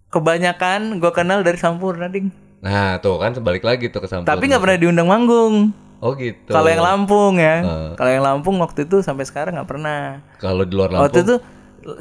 Kebanyakan 0.08 1.02
gue 1.02 1.10
kenal 1.10 1.42
dari 1.42 1.58
Sampurna, 1.58 2.06
ding. 2.06 2.30
Nah, 2.62 2.96
tuh 2.98 3.18
kan 3.18 3.34
sebalik 3.34 3.60
lagi 3.60 3.90
tuh 3.90 3.98
ke 3.98 4.06
Sampurna. 4.06 4.30
Tapi 4.30 4.46
nggak 4.46 4.62
pernah 4.62 4.78
diundang 4.78 5.08
manggung. 5.10 5.74
Oh 5.98 6.14
gitu. 6.14 6.48
Kalau 6.48 6.68
yang 6.68 6.80
Lampung 6.80 7.34
ya, 7.36 7.56
Heeh. 7.60 7.90
kalau 7.94 8.10
yang 8.10 8.22
Lampung 8.22 8.56
waktu 8.58 8.84
itu 8.84 9.00
sampai 9.00 9.24
sekarang 9.24 9.56
nggak 9.56 9.66
pernah. 9.68 10.20
Kalau 10.36 10.62
di 10.62 10.70
luar 10.70 10.92
Waktu 10.92 11.00
Lampung. 11.00 11.24
itu 11.24 11.34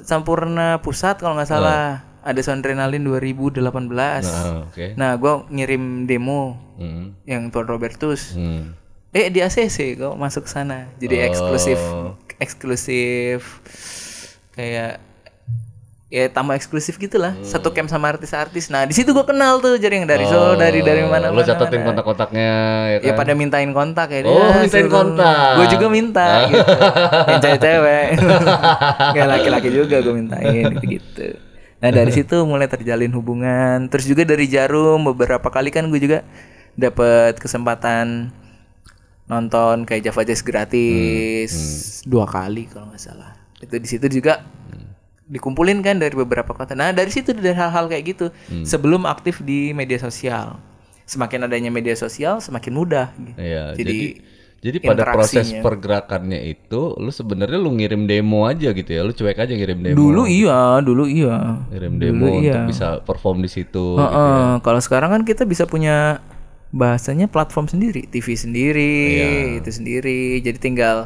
Sampurna 0.01 0.78
Pusat 0.80 1.19
kalau 1.19 1.34
nggak 1.34 1.49
salah 1.49 1.84
ada 2.19 2.39
Soundrenalin 2.39 3.01
2018. 3.01 3.63
Nah, 3.63 4.24
oke. 4.63 4.86
Nah, 4.93 5.11
gue 5.15 5.34
ngirim 5.49 5.84
demo 6.05 6.55
Hmm. 6.74 7.13
yang 7.24 7.49
Tuan 7.49 7.65
Robertus. 7.65 8.34
Hmm. 8.34 8.76
Eh 9.14 9.30
di 9.30 9.45
ACC 9.45 9.93
kok 9.93 10.18
masuk 10.18 10.49
sana. 10.49 10.89
Jadi 10.97 11.22
eksklusif 11.22 11.78
eksklusif 12.41 13.61
kayak 14.57 14.97
ya 16.14 16.30
tambah 16.30 16.53
eksklusif 16.53 16.97
gitulah. 17.01 17.34
Satu 17.41 17.74
camp 17.74 17.89
sama 17.89 18.14
artis-artis. 18.14 18.70
Nah, 18.70 18.86
di 18.86 18.93
situ 18.93 19.14
gua 19.14 19.26
kenal 19.26 19.57
tuh 19.57 19.82
jadi 19.82 19.97
yang 20.01 20.09
dari 20.09 20.26
Solo, 20.30 20.53
dari 20.53 20.86
dari 20.86 21.01
mana 21.05 21.34
Lo 21.34 21.41
catetin 21.41 21.82
kontak-kontaknya 21.82 22.49
ya 22.89 22.97
kan? 23.01 23.07
Ya 23.09 23.14
pada 23.18 23.34
mintain 23.34 23.70
kontak 23.74 24.07
ya. 24.14 24.22
Oh, 24.26 24.53
mintain 24.61 24.89
kontak. 24.89 25.57
Gue 25.57 25.66
juga 25.74 25.88
minta 25.89 26.26
gitu. 26.49 26.74
Yang 27.30 27.41
cewek 27.41 27.59
cewek. 27.66 28.07
Gak 29.18 29.28
laki-laki 29.30 29.70
juga 29.74 29.95
gue 30.05 30.14
mintain 30.14 30.61
gitu-gitu. 30.74 31.28
Nah 31.82 31.89
dari 31.89 32.11
situ 32.14 32.38
mulai 32.45 32.70
terjalin 32.70 33.14
hubungan. 33.14 33.89
Terus 33.89 34.05
juga 34.05 34.22
dari 34.22 34.45
Jarum 34.45 35.01
beberapa 35.14 35.49
kali 35.49 35.74
kan 35.74 35.89
gue 35.89 35.97
juga 35.97 36.22
dapat 36.78 37.41
kesempatan 37.41 38.30
nonton 39.34 39.89
kayak 39.89 40.05
Java 40.05 40.21
Jazz 40.21 40.45
gratis 40.45 41.51
dua 42.05 42.29
kali 42.29 42.69
kalau 42.69 42.93
nggak 42.93 43.01
salah. 43.01 43.34
Itu 43.57 43.81
di 43.81 43.88
situ 43.89 44.05
juga 44.07 44.45
dikumpulin 45.23 45.79
kan 45.81 45.97
dari 45.97 46.13
beberapa 46.13 46.53
kota. 46.53 46.75
Nah 46.77 46.93
dari 46.93 47.09
situ 47.09 47.34
dari 47.34 47.55
hal-hal 47.55 47.89
kayak 47.89 48.03
gitu 48.13 48.25
sebelum 48.61 49.09
aktif 49.09 49.41
di 49.41 49.73
media 49.73 49.97
sosial. 49.97 50.59
Semakin 51.03 51.47
adanya 51.47 51.67
media 51.67 51.97
sosial 51.97 52.39
semakin 52.39 52.71
mudah. 52.75 53.11
Gitu. 53.17 53.36
Iya, 53.36 53.63
jadi 53.75 53.97
Jadi, 54.63 54.79
jadi 54.79 54.95
pada 54.95 55.03
proses 55.11 55.51
pergerakannya 55.59 56.39
itu 56.47 56.95
lu 56.95 57.11
sebenarnya 57.11 57.59
lu 57.59 57.75
ngirim 57.75 58.07
demo 58.07 58.47
aja 58.47 58.71
gitu 58.71 58.88
ya. 58.88 59.03
Lu 59.03 59.11
cuek 59.11 59.36
aja 59.36 59.51
ngirim 59.51 59.84
demo. 59.84 59.99
Dulu 59.99 60.23
iya, 60.23 60.79
dulu 60.79 61.03
iya. 61.03 61.59
ngirim 61.67 61.99
demo 61.99 62.31
dulu 62.31 62.39
iya. 62.39 62.63
untuk 62.63 62.71
bisa 62.71 62.88
perform 63.03 63.43
di 63.43 63.51
situ. 63.51 63.99
Heeh, 63.99 64.63
Kalau 64.63 64.79
sekarang 64.79 65.11
kan 65.11 65.21
kita 65.27 65.43
bisa 65.43 65.67
punya 65.67 66.23
bahasanya 66.74 67.30
platform 67.30 67.69
sendiri, 67.69 68.09
TV 68.09 68.34
sendiri, 68.34 68.93
Iya. 69.13 69.30
itu 69.61 69.69
sendiri. 69.69 70.41
Jadi 70.41 70.57
tinggal 70.57 71.05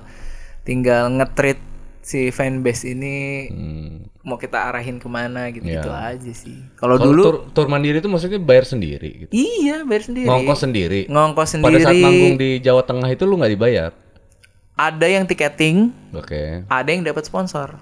tinggal 0.64 1.12
nge-treat 1.12 1.60
si 2.00 2.32
fanbase 2.32 2.88
ini 2.88 3.52
Hmm. 3.52 4.08
mau 4.24 4.40
kita 4.40 4.64
arahin 4.64 4.96
ke 4.96 5.08
mana 5.08 5.52
gitu-gitu 5.52 5.92
Iya. 5.92 6.16
aja 6.16 6.32
sih. 6.32 6.56
Kalau 6.80 6.96
dulu 6.96 7.22
tur, 7.22 7.36
tur 7.52 7.68
mandiri 7.68 8.00
itu 8.00 8.08
maksudnya 8.08 8.40
bayar 8.40 8.64
sendiri 8.64 9.28
gitu. 9.28 9.32
iya 9.32 9.84
bayar 9.84 10.08
sendiri. 10.08 10.24
Ngongkos 10.26 10.60
sendiri. 10.64 11.02
Ngongkos 11.06 11.60
Pada 11.60 11.76
saat 11.78 11.92
sendiri. 11.92 12.00
manggung 12.02 12.36
di 12.38 12.50
Jawa 12.64 12.82
Tengah 12.82 13.10
itu 13.12 13.24
lu 13.28 13.36
nggak 13.36 13.52
dibayar. 13.52 13.92
Ada 14.78 15.08
yang 15.10 15.28
tiketing, 15.28 15.92
Oke. 16.14 16.64
ada 16.64 16.88
yang 16.88 17.04
dapat 17.04 17.28
sponsor. 17.28 17.76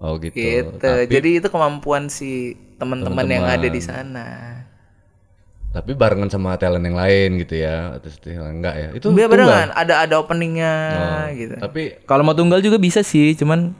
Oh 0.00 0.18
gitu. 0.18 0.34
Gitu. 0.34 0.74
Tapi, 0.74 1.06
Jadi 1.06 1.30
itu 1.38 1.46
kemampuan 1.46 2.10
si 2.10 2.54
teman-teman 2.78 3.26
yang 3.26 3.44
ada 3.44 3.66
di 3.66 3.78
sana. 3.78 4.57
Tapi 5.78 5.94
barengan 5.94 6.28
sama 6.28 6.58
talent 6.58 6.82
yang 6.82 6.98
lain 6.98 7.38
gitu 7.42 7.58
ya. 7.62 7.98
Atau 7.98 8.10
setelah 8.10 8.50
enggak 8.50 8.74
ya? 8.74 8.88
Itu 8.94 9.14
Biar 9.14 9.30
tunggal. 9.30 9.46
barengan, 9.48 9.68
ada 9.74 9.94
ada 10.02 10.14
openingnya 10.18 10.72
gitu. 11.34 11.54
Tapi 11.58 12.02
Kalau 12.04 12.22
mau 12.22 12.34
tunggal 12.34 12.58
juga 12.60 12.76
bisa 12.76 13.00
sih, 13.06 13.34
cuman 13.38 13.72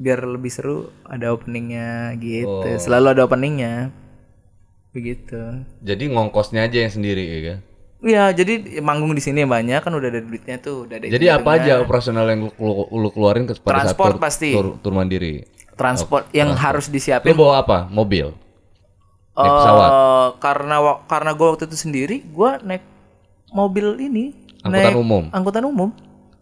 biar 0.00 0.24
lebih 0.24 0.48
seru 0.48 0.88
ada 1.04 1.32
openingnya 1.32 2.16
gitu. 2.20 2.48
Oh. 2.48 2.78
Selalu 2.80 3.06
ada 3.18 3.22
openingnya. 3.26 3.74
begitu 4.90 5.38
Jadi 5.86 6.10
ngongkosnya 6.10 6.66
aja 6.66 6.82
yang 6.82 6.90
sendiri 6.90 7.22
ya 7.22 7.38
kan? 7.46 7.58
Iya, 8.00 8.24
jadi 8.34 8.82
manggung 8.82 9.14
di 9.14 9.22
sini 9.22 9.46
banyak 9.46 9.86
kan 9.86 9.92
udah 9.94 10.08
ada 10.10 10.18
duitnya 10.18 10.58
tuh, 10.58 10.82
udah 10.88 10.98
ada 10.98 11.06
Jadi 11.06 11.26
apa 11.30 11.62
aja 11.62 11.78
operasional 11.78 12.26
yang 12.26 12.48
lu, 12.48 12.50
lu, 12.58 12.88
lu 12.98 13.08
keluarin 13.14 13.46
ke 13.46 13.54
pada 13.62 13.86
saat 13.86 13.94
Transport 13.94 14.18
tur, 14.18 14.18
pasti. 14.18 14.50
tur, 14.50 14.66
tur 14.82 14.90
mandiri? 14.90 15.46
transport 15.80 16.28
yang 16.36 16.52
harus 16.52 16.92
Lu 16.92 17.00
disiapin. 17.00 17.32
bawa 17.32 17.64
apa? 17.64 17.88
Mobil? 17.88 18.36
Naik 19.40 19.50
Eh, 19.50 19.56
pesawat? 19.56 19.90
karena 20.38 20.76
karena 21.04 21.30
gue 21.32 21.46
waktu 21.46 21.64
itu 21.64 21.76
sendiri, 21.78 22.16
gue 22.22 22.50
naik 22.62 22.84
mobil 23.48 23.96
ini, 23.98 24.24
Angkutan 24.60 24.84
naik 24.86 24.98
umum? 24.98 25.24
angkutan 25.30 25.64
umum 25.64 25.90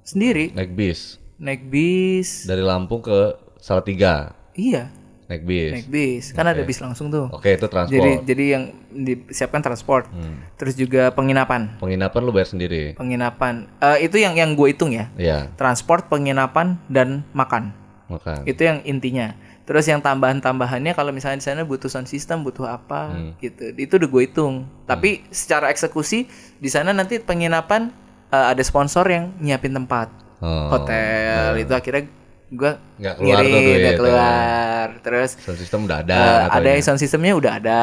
sendiri, 0.03 0.51
Naik 0.53 0.73
bis? 0.73 1.17
naik 1.37 1.63
bis. 1.65 2.45
Dari 2.45 2.61
Lampung 2.61 2.99
ke 2.99 3.19
Salatiga? 3.59 4.35
Iya, 4.53 4.91
Naik 5.25 5.45
bis? 5.45 5.73
naik 5.73 5.89
bis. 5.89 6.25
Kan 6.33 6.47
ada 6.47 6.59
bis 6.61 6.81
langsung 6.81 7.09
tuh. 7.09 7.29
Oke 7.31 7.53
itu 7.53 7.67
transport. 7.67 7.95
Jadi 7.95 8.11
jadi 8.25 8.45
yang 8.49 8.65
disiapkan 8.91 9.61
transport. 9.61 10.09
Hmm. 10.09 10.41
Terus 10.57 10.75
juga 10.75 11.13
penginapan. 11.13 11.77
Penginapan 11.77 12.21
lu 12.21 12.33
bayar 12.33 12.49
sendiri? 12.49 12.97
Penginapan. 12.97 13.69
Eh, 13.79 14.09
itu 14.09 14.17
yang 14.17 14.35
yang 14.35 14.53
gue 14.53 14.69
hitung 14.69 14.91
ya. 14.91 15.13
Iya, 15.15 15.53
Transport, 15.55 16.09
penginapan 16.09 16.81
dan 16.89 17.23
makan. 17.31 17.71
makan. 18.09 18.43
Itu 18.43 18.65
yang 18.65 18.81
intinya. 18.83 19.37
Terus 19.69 19.85
yang 19.85 20.01
tambahan-tambahannya 20.01 20.97
kalau 20.97 21.12
misalnya 21.12 21.37
di 21.37 21.45
sana 21.45 21.61
butuh 21.62 21.87
sound 21.87 22.09
system, 22.09 22.41
butuh 22.41 22.64
apa 22.66 23.12
Hmm. 23.12 23.37
gitu. 23.37 23.69
Itu 23.77 24.01
udah 24.01 24.09
gue 24.09 24.23
hitung. 24.25 24.55
Tapi 24.83 25.29
secara 25.29 25.69
eksekusi 25.69 26.25
di 26.57 26.66
sana 26.66 26.91
nanti 26.91 27.21
penginapan 27.21 27.93
eh, 28.29 28.47
ada 28.49 28.61
sponsor 28.61 29.05
yang 29.07 29.37
nyiapin 29.39 29.73
tempat. 29.75 30.09
Oh, 30.39 30.69
Hotel 30.71 31.53
itu 31.59 31.73
akhirnya 31.73 32.09
gue 32.49 32.73
Nggak 32.97 33.14
keluar 33.14 33.37
tuh 33.39 33.51
duit, 33.55 33.77
nggak 33.79 33.93
ya. 33.93 33.99
keluar. 33.99 34.87
Terus 34.99 35.31
Sound 35.37 35.59
system 35.59 35.81
udah 35.85 35.99
ada. 35.99 36.21
atau 36.47 36.57
ada 36.57 36.69
yang 36.71 36.81
sound 36.83 36.97
systemnya 36.99 37.33
udah 37.35 37.53
ada 37.55 37.83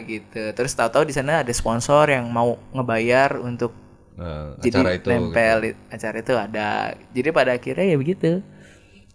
gitu. 0.00 0.42
Terus 0.50 0.70
tahu-tahu 0.72 1.02
di 1.02 1.12
sana 1.12 1.42
ada 1.42 1.50
sponsor 1.50 2.06
yang 2.08 2.26
mau 2.26 2.54
ngebayar 2.70 3.38
untuk 3.38 3.74
Eh, 4.14 4.50
jadi 4.60 4.82
acara 4.82 4.90
itu. 4.92 4.98
gitu. 5.00 5.10
nempel 5.14 5.56
di- 5.62 5.78
acara 5.88 6.16
itu 6.16 6.34
ada. 6.34 6.68
Jadi 7.08 7.28
pada 7.30 7.50
akhirnya 7.52 7.86
ya 7.86 7.96
begitu. 7.96 8.30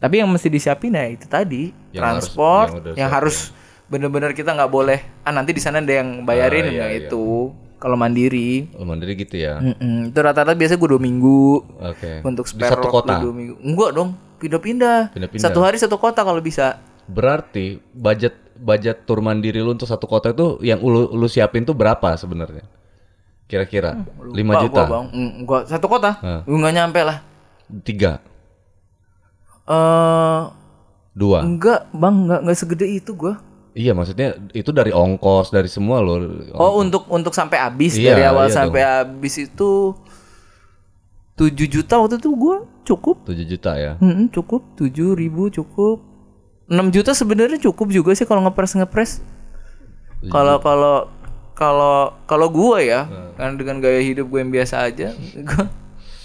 Tapi 0.04 0.20
yang 0.20 0.28
mesti 0.28 0.48
disiapin 0.48 0.92
ya 0.92 1.08
itu 1.08 1.24
tadi 1.26 1.72
Yang 1.90 1.96
transport 1.98 2.68
harus- 2.70 2.84
yang 2.84 2.96
yang 2.98 3.10
harus 3.10 3.38
bener-bener 3.86 4.32
kita 4.32 4.52
nggak 4.52 4.68
boleh 4.70 5.00
ah 5.22 5.32
nanti 5.32 5.50
di 5.50 5.60
sana 5.60 5.78
ada 5.78 5.94
yang 5.94 6.22
bayarin 6.22 6.60
Ah, 6.62 6.68
iya, 6.68 6.76
nggak 6.78 6.92
iya. 6.92 7.02
itu 7.04 7.26
kalau 7.78 7.96
mandiri 7.96 8.68
Oh, 8.74 8.84
mandiri 8.84 9.14
gitu 9.14 9.36
ya. 9.38 9.60
Mm-mm. 9.60 10.10
itu 10.10 10.18
rata-rata 10.18 10.52
biasa 10.52 10.76
gue 10.76 10.90
dua 10.90 11.00
minggu 11.00 11.62
Oke. 11.82 12.20
untuk 12.22 12.44
Di 12.44 12.52
spare 12.54 12.74
satu 12.74 12.86
waktu 12.86 12.96
kota. 13.02 13.16
dua 13.22 13.34
minggu 13.34 13.56
enggak 13.62 13.90
dong 13.94 14.10
pindah-pindah 14.38 15.00
Pindah-pindah. 15.10 15.44
satu 15.46 15.60
hari 15.62 15.78
satu 15.78 15.96
kota 15.96 16.20
kalau 16.20 16.40
bisa 16.40 16.84
Berarti 17.06 17.80
budget 17.90 18.32
budget 18.56 19.04
tur 19.04 19.20
mandiri 19.20 19.60
lu 19.60 19.72
untuk 19.72 19.86
satu 19.86 20.04
kota 20.04 20.32
itu 20.32 20.60
yang 20.60 20.80
lu, 20.80 21.12
lu 21.12 21.28
siapin 21.28 21.62
tuh 21.62 21.74
berapa 21.74 22.12
sebenarnya? 22.14 22.64
Kira-kira 23.46 23.94
5 23.94 24.32
Pak, 24.50 24.62
juta? 24.62 24.82
gua, 24.82 24.86
bang 24.90 25.06
Mm, 25.12 25.32
gua 25.44 25.60
satu 25.64 25.86
kota 25.86 26.12
Hah. 26.16 26.42
Gua 26.42 26.58
nggak 26.58 26.74
nyampe 26.74 27.00
lah 27.02 27.18
Tiga? 27.80 28.24
Eh 29.64 30.42
Dua? 31.14 31.46
enggak 31.46 31.94
bang 31.94 32.16
nggak 32.26 32.40
nggak 32.42 32.58
segede 32.58 32.86
itu 32.90 33.14
gua. 33.14 33.38
Iya 33.74 33.94
maksudnya 33.98 34.38
itu 34.54 34.70
dari 34.70 34.94
ongkos 34.94 35.50
dari 35.50 35.66
semua 35.70 36.02
lo. 36.02 36.22
Oh 36.54 36.78
untuk 36.82 37.10
untuk 37.10 37.34
sampai 37.34 37.58
habis 37.58 37.98
Iya, 37.98 38.14
dari 38.14 38.24
awal 38.26 38.50
iya 38.50 38.54
sampai 38.54 38.82
habis 38.82 39.34
itu 39.42 39.98
7 41.34 41.50
juta 41.66 41.98
waktu 41.98 42.22
itu 42.22 42.30
gua 42.38 42.66
cukup. 42.86 43.26
7 43.26 43.46
juta 43.46 43.74
ya. 43.74 43.98
Mm-mm, 43.98 44.30
cukup. 44.30 44.62
7 44.78 45.18
ribu 45.18 45.50
cukup. 45.50 46.02
6 46.70 46.94
juta 46.94 47.18
sebenarnya 47.18 47.58
cukup 47.62 47.90
juga 47.90 48.14
sih 48.14 48.26
kalau 48.26 48.46
ngepres 48.46 48.78
ngepres. 48.78 49.12
Kalau 50.30 50.62
kalau 50.62 51.10
kalau 51.54 52.14
kalau 52.26 52.48
gua 52.50 52.78
ya 52.82 53.06
kan 53.38 53.58
dengan 53.58 53.78
gaya 53.82 54.02
hidup 54.02 54.30
gue 54.30 54.40
yang 54.42 54.54
biasa 54.54 54.90
aja 54.90 55.14
gua 55.50 55.66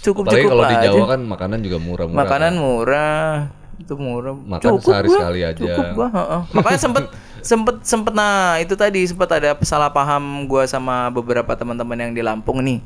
cukup 0.01 0.23
Apalagi 0.25 0.41
cukup 0.41 0.51
kalau 0.51 0.63
di 0.63 0.75
aja 0.75 0.87
Jawa 0.87 1.05
kan 1.07 1.21
makanan 1.21 1.59
juga 1.59 1.77
murah-murah. 1.77 2.19
makanan 2.19 2.53
murah 2.55 3.31
itu 3.75 3.93
murah 3.95 4.35
Makan 4.35 4.63
cukup 4.65 4.81
sehari 4.85 5.07
gua, 5.07 5.15
sekali 5.15 5.39
aja. 5.41 5.55
cukup 5.55 5.85
gua 5.93 6.07
heeh. 6.09 6.41
makanya 6.53 6.79
sempet 6.79 7.03
sempet 7.41 7.75
sempet 7.81 8.13
nah 8.13 8.33
itu 8.57 8.73
tadi 8.73 8.99
sempet 9.01 9.29
ada 9.29 9.55
salah 9.61 9.87
paham 9.87 10.23
gua 10.45 10.63
sama 10.65 11.07
beberapa 11.09 11.51
teman-teman 11.53 11.95
yang 11.97 12.11
di 12.11 12.19
Lampung 12.19 12.59
nih 12.59 12.79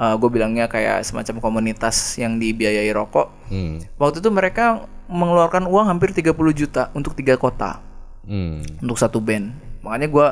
gue 0.00 0.30
bilangnya 0.32 0.64
kayak 0.64 1.04
semacam 1.04 1.44
komunitas 1.44 2.16
yang 2.16 2.34
dibiayai 2.34 2.88
rokok 2.88 3.28
Hmm. 3.46 3.84
waktu 3.94 4.18
itu 4.18 4.30
mereka 4.30 4.88
mengeluarkan 5.06 5.66
uang 5.66 5.86
hampir 5.86 6.08
30 6.10 6.32
juta 6.50 6.88
untuk 6.90 7.12
tiga 7.12 7.36
kota 7.36 7.84
Hmm. 8.24 8.64
untuk 8.80 8.96
satu 8.96 9.20
band 9.20 9.52
makanya 9.80 10.08
gua 10.08 10.26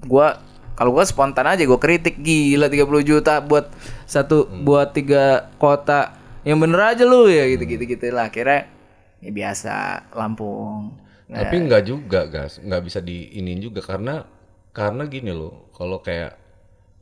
gua 0.00 0.40
kalau 0.78 0.94
gua 0.94 1.02
spontan 1.02 1.50
aja 1.50 1.66
gua 1.66 1.82
kritik. 1.82 2.22
Gila 2.22 2.70
30 2.70 3.02
juta 3.02 3.42
buat 3.42 3.66
satu 4.06 4.46
buat 4.62 4.94
tiga 4.94 5.50
kota. 5.58 6.14
Yang 6.46 6.58
bener 6.62 6.80
aja 6.94 7.02
lu 7.02 7.26
ya 7.26 7.50
gitu 7.50 7.66
gitu 7.66 7.82
gitu 7.82 8.14
lah. 8.14 8.30
Akhirnya 8.30 8.70
ya 9.18 9.30
biasa 9.34 9.74
Lampung. 10.14 10.94
Nah, 11.28 11.44
Tapi 11.44 11.66
nggak 11.66 11.82
juga, 11.84 12.24
gas, 12.24 12.56
nggak 12.62 12.82
bisa 12.86 13.04
diinin 13.04 13.60
juga 13.60 13.84
karena 13.84 14.24
karena 14.72 15.04
gini 15.04 15.28
loh, 15.28 15.68
kalau 15.76 16.00
kayak 16.00 16.38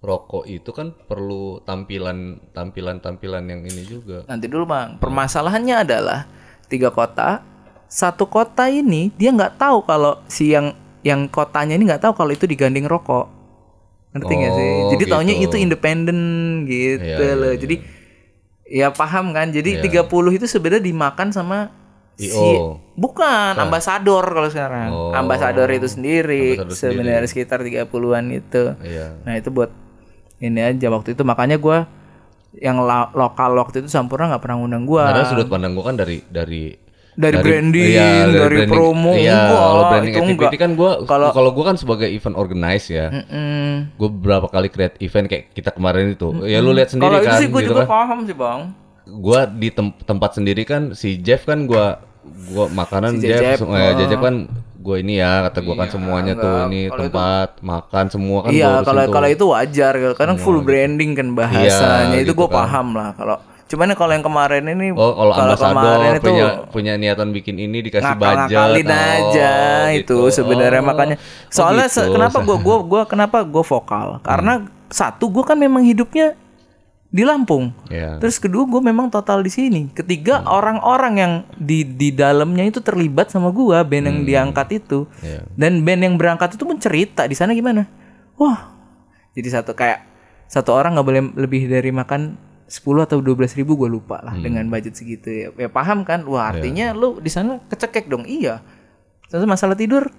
rokok 0.02 0.48
itu 0.50 0.72
kan 0.74 0.96
perlu 0.96 1.62
tampilan 1.62 2.40
tampilan 2.50 2.98
tampilan 2.98 3.44
yang 3.46 3.60
ini 3.62 3.82
juga. 3.84 4.24
nanti 4.24 4.48
dulu 4.48 4.64
bang. 4.66 4.96
Permasalahannya 4.98 5.76
adalah 5.84 6.24
tiga 6.66 6.88
kota. 6.90 7.44
Satu 7.86 8.26
kota 8.26 8.66
ini 8.66 9.14
dia 9.14 9.30
nggak 9.30 9.62
tahu 9.62 9.86
kalau 9.86 10.18
si 10.26 10.50
yang 10.50 10.74
yang 11.06 11.30
kotanya 11.30 11.78
ini 11.78 11.86
nggak 11.86 12.02
tahu 12.02 12.18
kalau 12.18 12.34
itu 12.34 12.50
digandeng 12.50 12.90
rokok 12.90 13.35
ngerti 14.16 14.32
nggak 14.34 14.52
sih 14.52 14.70
Oh, 14.76 14.90
jadi 14.90 15.04
taunya 15.06 15.34
gitu. 15.34 15.44
itu 15.46 15.56
independen 15.60 16.18
gitu 16.64 17.04
Iya, 17.04 17.16
iya, 17.22 17.34
loh 17.34 17.52
iya. 17.52 17.58
jadi 17.58 17.76
ya 18.66 18.86
paham 18.90 19.30
kan 19.30 19.48
jadi 19.48 19.78
30 19.78 20.08
itu 20.32 20.44
sebenarnya 20.44 20.82
dimakan 20.82 21.30
sama 21.30 21.58
si 22.16 22.32
bukan 22.94 23.54
ambasador 23.54 24.24
kalau 24.24 24.48
sekarang 24.48 24.88
Oh. 24.88 25.12
ambasador 25.12 25.68
itu 25.68 25.86
sendiri 25.86 26.56
sebenarnya 26.68 27.24
sekitar 27.24 27.60
30-an 27.60 28.24
itu 28.32 28.72
Iya. 28.80 29.20
Nah 29.20 29.36
itu 29.36 29.48
buat 29.48 29.68
ini 30.36 30.60
aja 30.60 30.88
waktu 30.88 31.12
itu 31.12 31.22
makanya 31.22 31.56
gua 31.56 31.84
yang 32.56 32.80
lokal 33.12 33.52
waktu 33.54 33.84
itu 33.84 33.88
Sampurna 33.88 34.32
nggak 34.32 34.40
pernah 34.40 34.56
ngundang 34.56 34.84
gua. 34.84 35.12
Karena 35.12 35.28
sudut 35.28 35.46
pandang 35.46 35.76
gua 35.76 35.84
kan 35.86 35.96
dari 35.96 36.24
dari 36.26 36.72
Dari 37.16 37.36
branding, 37.38 37.88
iya, 37.88 38.28
dari 38.28 38.68
promo, 38.68 39.10
Iya, 39.10 39.32
enggak, 39.32 39.56
kalau 39.64 39.82
branding 39.88 40.12
itu 40.12 40.20
activity 40.22 40.36
enggak. 40.46 40.60
kan 40.60 40.70
gua 40.72 40.90
Kalau- 41.02 41.32
kalau 41.32 41.50
gua 41.50 41.64
kan 41.66 41.76
sebagai 41.76 42.04
event 42.06 42.36
organize 42.36 42.86
ya. 42.86 43.08
Mm-mm. 43.08 43.96
Gue 43.96 44.08
beberapa 44.10 44.46
kali 44.46 44.68
create 44.68 45.00
event 45.00 45.24
kayak 45.24 45.48
kita 45.50 45.70
kemarin 45.70 46.12
itu. 46.12 46.28
Ya 46.44 46.60
lu 46.60 46.70
lihat 46.70 46.88
sendiri 46.88 47.08
Kalau 47.08 47.18
itu 47.18 47.26
kan 47.26 47.40
sih 47.40 47.48
gue 47.48 47.56
gitu 47.58 47.72
juga 47.72 47.82
kan. 47.82 47.88
paham 47.90 48.18
sih 48.22 48.34
bang. 48.34 48.60
Gua 49.06 49.40
di 49.44 49.68
tem- 49.70 49.96
tempat 49.98 50.30
sendiri 50.34 50.62
kan 50.62 50.92
si 50.92 51.16
Jeff 51.16 51.42
kan 51.42 51.64
gua 51.64 52.04
gua 52.46 52.68
makanan 52.68 53.16
Si 53.16 53.24
Jeff, 53.24 53.58
sem- 53.58 53.70
eh, 53.70 53.92
Jejep 53.96 54.20
kan 54.20 54.36
gua 54.76 54.96
ini 54.98 55.16
ya 55.16 55.40
kata 55.42 55.58
gua 55.62 55.74
kan 55.74 55.88
semuanya 55.88 56.34
tuh 56.34 56.46
enggak. 56.46 56.68
ini 56.68 56.80
Kalau 56.84 57.00
tempat 57.00 57.48
makan 57.60 58.04
semua 58.06 58.38
kan 58.40 58.50
gua 58.50 58.54
iya 58.54 58.72
kalau 58.82 59.00
tuh. 59.00 59.12
kalau 59.12 59.28
itu 59.30 59.44
wajar 59.48 59.92
karena 60.12 60.34
full 60.36 60.58
branding 60.60 61.10
kan 61.12 61.32
bahasanya 61.32 61.64
Iya, 62.12 62.20
itu 62.20 62.28
gitu 62.28 62.32
gue 62.36 62.48
kan. 62.48 62.56
paham 62.60 62.86
lah 62.92 63.10
kalau 63.14 63.36
cuman 63.66 63.90
kalau 63.92 64.14
yang 64.14 64.22
kemarin 64.22 64.62
ini 64.64 64.90
Oh, 64.90 65.10
kalau 65.12 65.32
ambasador 65.34 65.74
kemarin 65.74 66.10
itu 66.12 66.22
punya 66.24 66.46
punya 66.68 66.92
niatan 66.94 67.28
bikin 67.30 67.56
ini 67.56 67.82
dikasih 67.82 68.14
budget. 68.14 68.86
aja 68.86 69.42
Oh, 69.82 69.86
itu 69.90 70.06
gitu. 70.16 70.16
sebenarnya 70.32 70.78
Oh. 70.78 70.86
makanya 70.86 71.16
Oh, 71.16 71.50
soalnya 71.50 71.86
gitu. 71.86 71.98
se- 71.98 72.08
kenapa 72.08 72.38
gua 72.40 72.56
gua 72.56 72.76
gua 72.80 73.02
kenapa 73.04 73.42
gua 73.42 73.62
vokal 73.62 74.22
karena 74.22 74.52
satu 74.86 75.26
gua 75.26 75.42
kan 75.44 75.56
memang 75.56 75.82
hidupnya 75.82 76.38
di 77.08 77.22
Lampung 77.22 77.74
Ya. 77.86 78.18
terus 78.18 78.36
kedua 78.36 78.62
gue 78.62 78.78
memang 78.78 79.08
total 79.08 79.40
di 79.40 79.48
sini 79.48 79.88
ketiga 79.90 80.42
orang-orang 80.44 81.14
yang 81.16 81.32
di 81.56 81.82
di 81.82 82.10
dalamnya 82.10 82.66
itu 82.66 82.78
terlibat 82.78 83.30
sama 83.30 83.48
gua 83.48 83.82
band 83.82 84.04
yang 84.04 84.18
diangkat 84.22 84.68
itu 84.76 85.06
Iya. 85.18 85.42
dan 85.52 85.80
band 85.80 86.02
yang 86.02 86.14
berangkat 86.14 86.54
itu 86.54 86.62
pun 86.62 86.76
cerita 86.76 87.24
di 87.24 87.32
sana 87.32 87.50
gimana 87.50 87.86
wah 88.34 88.74
jadi 89.32 89.48
satu 89.54 89.72
kayak 89.72 90.02
satu 90.46 90.70
orang 90.70 90.94
nggak 90.94 91.02
boleh 91.04 91.22
lebih 91.36 91.66
dari 91.66 91.90
makan 91.90 92.36
10 92.66 93.06
atau 93.06 93.22
12 93.22 93.58
ribu 93.62 93.78
gue 93.78 93.86
lupa 93.86 94.18
lah 94.26 94.34
dengan 94.34 94.66
budget 94.66 94.98
segitu 94.98 95.30
ya. 95.30 95.48
ya 95.54 95.70
paham 95.70 96.02
kan? 96.02 96.26
Wah 96.26 96.50
artinya 96.50 96.90
lu 96.90 97.22
di 97.22 97.30
sana 97.30 97.62
kecekek 97.70 98.10
dong. 98.10 98.26
Iya. 98.26 98.58
Terus 99.30 99.46
masalah 99.46 99.78
tidur. 99.78 100.10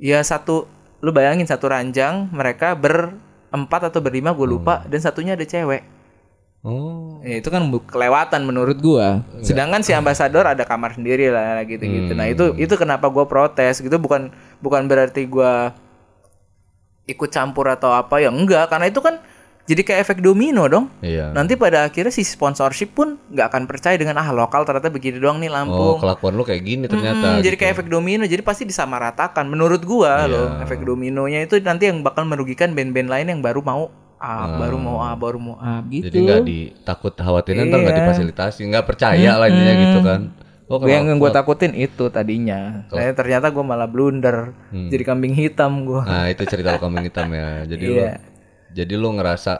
Ya 0.00 0.18
satu 0.26 0.66
lu 0.98 1.14
bayangin 1.14 1.46
satu 1.46 1.70
ranjang 1.70 2.28
mereka 2.34 2.74
berempat 2.74 3.94
atau 3.94 4.02
berlima 4.02 4.34
gue 4.34 4.48
lupa 4.50 4.82
dan 4.90 4.98
satunya 4.98 5.38
ada 5.38 5.46
cewek. 5.46 6.00
Oh. 6.60 7.24
Ya, 7.24 7.40
itu 7.40 7.48
kan 7.48 7.64
kelewatan 7.88 8.44
menurut 8.44 8.76
gua. 8.84 9.24
Sedangkan 9.40 9.80
si 9.80 9.96
ambasador 9.96 10.44
ada 10.44 10.68
kamar 10.68 10.92
sendiri 10.92 11.32
lah 11.32 11.64
gitu-gitu. 11.64 12.12
Nah, 12.12 12.28
itu 12.28 12.52
itu 12.60 12.76
kenapa 12.76 13.08
gua 13.08 13.24
protes 13.24 13.80
gitu. 13.80 13.96
Bukan 13.96 14.28
bukan 14.60 14.84
berarti 14.84 15.24
gua 15.24 15.72
ikut 17.08 17.32
campur 17.32 17.64
atau 17.64 17.96
apa 17.96 18.20
ya 18.20 18.28
enggak. 18.28 18.68
Karena 18.68 18.92
itu 18.92 19.00
kan 19.00 19.24
jadi 19.70 19.82
kayak 19.86 20.00
efek 20.02 20.18
domino 20.18 20.66
dong. 20.66 20.90
Iya. 20.98 21.30
Nanti 21.30 21.54
pada 21.54 21.86
akhirnya 21.86 22.10
si 22.10 22.26
sponsorship 22.26 22.90
pun 22.90 23.22
nggak 23.30 23.46
akan 23.46 23.62
percaya 23.64 23.94
dengan 23.94 24.18
ah 24.18 24.34
lokal 24.34 24.66
ternyata 24.66 24.90
begini 24.90 25.16
doang 25.16 25.38
nih 25.38 25.46
Oh, 25.46 25.54
Lampung. 25.54 25.96
kelakuan 26.02 26.34
lu 26.34 26.42
kayak 26.42 26.62
gini 26.62 26.84
ternyata. 26.84 27.38
Hmm, 27.38 27.40
jadi 27.40 27.54
gitu. 27.54 27.62
kayak 27.62 27.72
efek 27.78 27.86
domino, 27.86 28.26
jadi 28.26 28.42
pasti 28.42 28.66
disamaratakan. 28.66 29.46
Menurut 29.46 29.78
gua 29.80 30.26
Iya. 30.26 30.32
loh, 30.34 30.46
efek 30.58 30.82
dominonya 30.82 31.46
itu 31.46 31.62
nanti 31.62 31.86
yang 31.86 32.02
bakal 32.02 32.26
merugikan 32.26 32.74
band-band 32.74 33.06
lain 33.06 33.26
yang 33.28 33.40
baru 33.40 33.62
mau 33.62 33.82
A, 34.18 34.58
baru 34.58 34.76
mau 34.76 35.00
A, 35.00 35.14
baru 35.14 35.38
mau 35.38 35.56
A 35.56 35.80
gitu. 35.86 36.10
Jadi 36.10 36.18
nggak 36.20 36.40
ditakut 36.44 37.14
khawatirin 37.14 37.70
ntar 37.70 37.80
nggak 37.80 37.94
Iya. 37.94 38.00
difasilitasi, 38.04 38.60
nggak 38.68 38.84
percaya 38.84 39.38
lah 39.38 39.46
intinya 39.48 39.74
gitu 39.78 40.00
kan. 40.02 40.20
Oh, 40.70 40.78
Gue 40.78 40.94
yang 40.94 41.02
gue 41.10 41.30
takutin 41.30 41.74
itu 41.74 42.06
tadinya. 42.10 42.86
Saya 42.86 43.10
ternyata 43.10 43.50
gue 43.50 43.58
malah 43.60 43.90
blunder. 43.90 44.54
Jadi 44.70 45.02
kambing 45.02 45.34
hitam 45.34 45.82
gue. 45.82 45.98
Nah 45.98 46.30
itu 46.30 46.46
cerita 46.46 46.78
kambing 46.78 47.10
hitam 47.10 47.26
ya. 47.26 47.66
Jadi 47.66 47.84
Iya. 47.90 48.12
Jadi 48.74 48.94
lu 48.96 49.14
ngerasa 49.16 49.52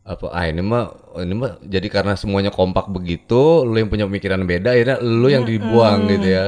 apa? 0.00 0.26
Ah 0.32 0.48
ini 0.48 0.64
mah 0.64 0.90
ini 1.20 1.34
mah 1.36 1.60
jadi 1.62 1.86
karena 1.92 2.16
semuanya 2.16 2.50
kompak 2.50 2.88
begitu, 2.88 3.64
lu 3.68 3.76
yang 3.76 3.90
punya 3.92 4.08
pemikiran 4.08 4.42
beda, 4.44 4.72
akhirnya 4.74 4.96
lu 5.00 5.28
yang 5.28 5.44
dibuang 5.44 6.08
gitu 6.08 6.28
ya. 6.28 6.46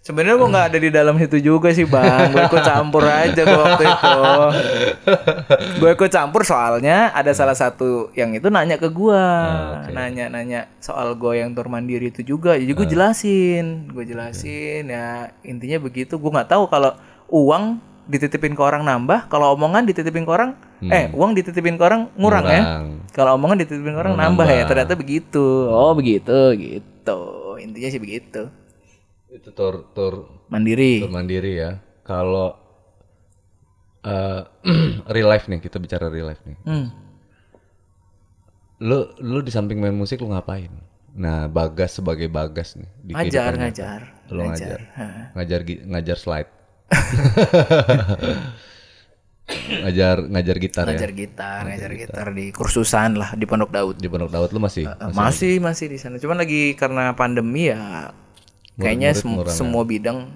Sebenarnya 0.00 0.40
gue 0.40 0.48
nggak 0.48 0.68
ada 0.72 0.78
di 0.80 0.90
dalam 0.90 1.14
situ 1.20 1.38
juga 1.44 1.76
sih 1.76 1.84
bang. 1.84 2.32
Gue 2.32 2.40
ikut 2.48 2.64
campur 2.64 3.04
aja 3.04 3.36
gue 3.36 3.60
waktu 3.60 3.84
itu. 3.84 4.16
gue 5.84 5.90
ikut 5.92 6.08
campur 6.10 6.40
soalnya 6.40 7.12
ada 7.12 7.36
salah 7.36 7.52
satu 7.52 8.08
yang 8.16 8.32
itu 8.32 8.48
nanya 8.48 8.80
ke 8.80 8.88
gue, 8.88 9.24
nanya-nanya 9.92 10.72
soal 10.80 11.14
gue 11.20 11.44
yang 11.44 11.52
tur 11.52 11.68
mandiri 11.68 12.08
itu 12.08 12.24
juga. 12.24 12.56
Jadi 12.56 12.72
gue 12.72 12.86
jelasin, 12.88 13.92
gue 13.92 14.04
jelasin 14.08 14.88
ya 14.88 15.36
intinya 15.44 15.76
begitu. 15.76 16.16
Gue 16.16 16.32
nggak 16.32 16.48
tahu 16.48 16.64
kalau 16.72 16.96
uang 17.28 17.78
dititipin 18.08 18.56
ke 18.56 18.62
orang 18.64 18.82
nambah, 18.82 19.28
kalau 19.28 19.52
omongan 19.52 19.84
dititipin 19.84 20.24
ke 20.24 20.32
orang, 20.32 20.56
eh 20.88 21.12
uang 21.12 21.36
dititipin 21.36 21.76
ke 21.76 21.84
orang 21.84 22.08
ngurang, 22.16 22.46
ya. 22.48 22.62
Kurang. 22.64 22.84
Kalau 23.12 23.30
omongan 23.36 23.60
dititipin 23.60 23.92
ke 23.92 24.00
orang 24.00 24.16
nambah, 24.16 24.48
ya. 24.48 24.64
Ternyata 24.64 24.96
begitu. 24.96 25.68
Oh 25.68 25.92
begitu, 25.92 26.56
gitu. 26.56 27.20
Intinya 27.60 27.88
sih 27.92 28.00
begitu. 28.00 28.48
Itu 29.28 29.52
tur 29.52 29.92
tur 29.92 30.42
Mandiri. 30.48 31.04
tur 31.04 31.12
mandiri 31.12 31.52
ya. 31.60 31.78
Kalau 32.02 32.56
eh 34.00 34.40
real 35.14 35.28
life 35.28 35.44
nih 35.46 35.60
kita 35.60 35.76
bicara 35.76 36.08
real 36.08 36.32
life 36.32 36.40
nih. 36.48 36.56
Hmm. 36.64 36.88
Lu 38.80 39.12
lu 39.20 39.44
di 39.44 39.52
samping 39.52 39.76
main 39.76 39.92
musik 39.92 40.24
lu 40.24 40.32
ngapain? 40.32 40.72
Nah, 41.10 41.50
Bagas 41.50 42.00
sebagai 42.00 42.30
Bagas 42.32 42.78
nih 42.80 42.88
di 43.02 43.12
Ngajar, 43.12 43.52
ngajar. 43.58 44.00
Lu 44.32 44.40
ngajar. 44.46 44.78
Ngajar 45.36 45.60
gi- 45.68 45.82
ngajar 45.84 46.16
slide. 46.16 46.50
ngajar 49.70 50.16
ngajar 50.26 50.56
gitar 50.58 50.84
ya. 50.86 50.96
Ngajar 50.96 51.10
gitar, 51.12 51.60
ngajar 51.66 51.92
gitar 51.94 52.26
di 52.32 52.46
kursusan 52.50 53.18
lah 53.18 53.34
di 53.34 53.44
Pondok 53.44 53.70
Daud. 53.70 53.96
Di 53.98 54.08
Pondok 54.08 54.30
Daud 54.30 54.50
lu 54.50 54.60
masih 54.60 54.86
Eh, 54.86 55.10
Masih 55.12 55.58
masih 55.58 55.86
di 55.90 55.98
sana. 55.98 56.16
Cuman 56.18 56.38
lagi 56.38 56.74
karena 56.74 57.14
pandemi 57.14 57.70
ya 57.70 58.10
kayaknya 58.76 59.12
sem- 59.12 59.44
semua 59.46 59.82
bidang 59.84 60.30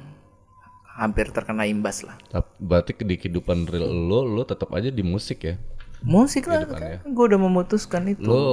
hampir 0.95 1.31
terkena 1.35 1.67
imbas 1.67 2.07
lah. 2.07 2.15
Berarti 2.59 2.95
di 3.03 3.19
kehidupan 3.19 3.67
real 3.67 3.91
lu 3.91 4.23
lu 4.25 4.43
tetap 4.47 4.71
aja 4.71 4.91
di 4.91 5.03
musik 5.03 5.43
ya. 5.43 5.57
Musik 6.05 6.45
lah, 6.53 6.69
kan 6.69 7.01
gue 7.01 7.25
udah 7.33 7.41
memutuskan 7.41 8.13
itu. 8.13 8.29
Lu 8.29 8.45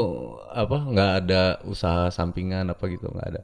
apa 0.47 0.88
nggak 0.88 1.12
ada 1.20 1.59
usaha 1.68 2.07
sampingan 2.07 2.72
apa 2.72 2.84
gitu 2.88 3.12
nggak 3.12 3.28
ada. 3.28 3.41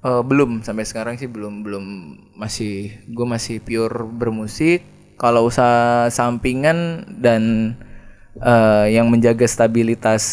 Eh, 0.00 0.22
belum 0.24 0.64
sampai 0.64 0.88
sekarang 0.88 1.20
sih 1.20 1.28
belum 1.28 1.60
belum 1.60 1.84
masih 2.34 3.04
gue 3.06 3.26
masih 3.28 3.60
pure 3.60 4.08
bermusik. 4.08 4.80
Kalau 5.20 5.52
usaha 5.52 6.08
sampingan 6.08 7.04
dan 7.20 7.76
eh, 8.40 8.96
yang 8.96 9.12
menjaga 9.12 9.44
stabilitas. 9.44 10.24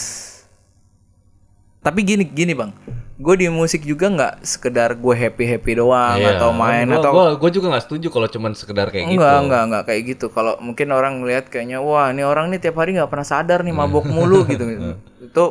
Tapi 1.83 2.03
gini 2.03 2.23
gini 2.27 2.51
bang, 2.55 2.71
gue 3.15 3.35
di 3.35 3.47
musik 3.47 3.83
juga 3.87 4.11
nggak 4.11 4.33
sekedar 4.43 4.91
gue 4.95 5.15
happy 5.15 5.43
happy 5.55 5.79
doang 5.79 6.19
atau 6.19 6.51
main 6.51 6.83
Iya. 6.83 6.99
gua, 6.99 7.03
atau 7.03 7.11
gua, 7.15 7.25
gua 7.39 7.49
juga 7.51 7.67
nggak 7.71 7.85
setuju 7.87 8.07
kalau 8.11 8.27
cuman 8.27 8.51
sekedar 8.55 8.87
kayak 8.91 9.07
gitu. 9.07 9.15
enggak 9.15 9.37
enggak 9.43 9.61
enggak 9.67 9.83
kayak 9.87 10.01
gitu. 10.15 10.25
Kalau 10.31 10.59
mungkin 10.59 10.87
orang 10.91 11.23
ngelihat 11.23 11.47
kayaknya 11.47 11.79
wah 11.79 12.11
ini 12.11 12.27
orang 12.27 12.51
nih 12.51 12.59
tiap 12.59 12.75
hari 12.75 12.95
nggak 12.95 13.07
pernah 13.07 13.27
sadar 13.27 13.63
nih 13.63 13.71
mabok 13.71 14.07
mulu 14.07 14.43
gitu. 14.47 14.63
Itu 15.27 15.45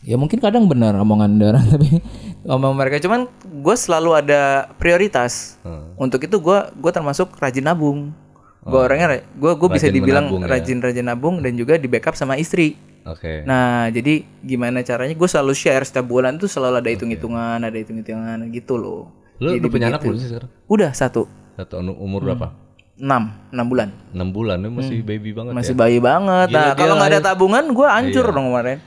ya 0.00 0.16
mungkin 0.16 0.40
kadang 0.40 0.64
benar 0.64 0.96
omongan 0.96 1.36
orang 1.44 1.64
tapi 1.76 2.00
omong 2.48 2.72
mereka 2.72 2.96
cuman 3.04 3.28
gue 3.44 3.76
selalu 3.76 4.10
ada 4.16 4.68
prioritas. 4.80 5.60
Hmm. 5.64 5.92
Untuk 5.96 6.24
itu 6.24 6.36
gue 6.40 6.58
gue 6.72 6.92
termasuk 6.92 7.32
rajin 7.36 7.64
nabung. 7.64 8.12
Gue 8.60 8.76
orangnya 8.76 9.24
gue 9.24 9.52
gue 9.56 9.68
bisa 9.72 9.88
dibilang 9.88 10.28
ya. 10.28 10.46
rajin-rajin 10.46 11.06
nabung 11.06 11.40
dan 11.40 11.56
juga 11.56 11.80
di 11.80 11.88
backup 11.88 12.12
sama 12.12 12.36
istri. 12.36 12.76
Oke. 13.08 13.48
Nah, 13.48 13.88
jadi 13.88 14.20
gimana 14.38 14.84
caranya? 14.84 15.16
Gue 15.16 15.24
selalu 15.24 15.56
share 15.56 15.80
setiap 15.82 16.04
bulan 16.04 16.36
tuh 16.36 16.44
selalu 16.44 16.84
ada 16.84 16.90
hitung-hitungan, 16.92 17.58
ada 17.58 17.72
hitung-hitungan 17.72 18.36
gitu 18.52 18.76
loh. 18.76 19.08
Lu 19.40 19.56
Jadi 19.56 19.64
udah 19.64 19.70
punya 19.72 19.86
anak 19.88 20.00
belum 20.04 20.20
sih 20.20 20.28
sekarang? 20.28 20.50
Udah 20.68 20.90
satu, 20.92 21.24
Satu 21.56 21.80
anu- 21.80 21.96
umur 21.96 22.20
berapa? 22.20 22.52
enam, 23.00 23.32
enam 23.48 23.66
bulan. 23.66 23.88
6 24.12 24.28
bulan, 24.28 24.60
masih 24.68 25.00
baby 25.00 25.32
banget 25.32 25.56
Masih 25.56 25.72
ya. 25.72 25.80
bayi 25.80 25.98
banget. 26.04 26.52
Gila, 26.52 26.60
nah, 26.60 26.72
kalau 26.76 26.94
nggak 27.00 27.10
ada 27.16 27.20
tabungan, 27.24 27.64
gue 27.72 27.86
hancur 27.88 28.26
dong 28.28 28.52
kemarin. 28.52 28.78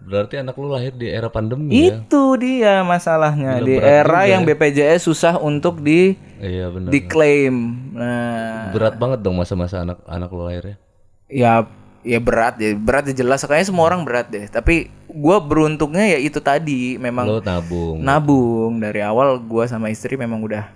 Berarti 0.00 0.34
anak 0.36 0.54
lu 0.54 0.68
lahir 0.68 0.92
di 0.92 1.06
era 1.06 1.26
pandemi 1.26 1.72
ya. 1.88 2.00
Itu 2.00 2.36
dia 2.36 2.80
masalahnya 2.80 3.58
di 3.58 3.76
berat 3.76 3.92
era 4.04 4.20
yang 4.24 4.42
BPJS 4.42 5.04
susah 5.04 5.34
untuk 5.36 5.80
di 5.80 6.14
Iya 6.38 6.70
benar. 6.70 6.88
diklaim. 6.88 7.54
Nah, 7.92 8.70
Berat 8.70 8.94
banget 8.94 9.18
dong 9.20 9.36
masa-masa 9.36 9.82
anak 9.82 9.98
anak 10.04 10.28
lu 10.28 10.42
lahir 10.42 10.64
ya. 10.64 10.76
ya 11.28 11.52
ya 12.00 12.18
berat 12.18 12.56
ya, 12.56 12.72
berat 12.72 13.10
ya 13.10 13.14
jelas. 13.16 13.42
Kayaknya 13.42 13.68
semua 13.68 13.84
orang 13.84 14.06
berat 14.06 14.28
deh. 14.28 14.46
Tapi 14.46 14.86
gue 15.08 15.36
beruntungnya 15.40 16.14
ya 16.14 16.18
itu 16.18 16.38
tadi 16.38 16.96
memang 16.96 17.26
Lu 17.26 17.40
nabung. 17.40 17.96
nabung 17.98 18.72
dari 18.78 19.00
awal 19.00 19.36
gue 19.36 19.64
sama 19.66 19.88
istri 19.88 20.14
memang 20.14 20.40
udah 20.40 20.68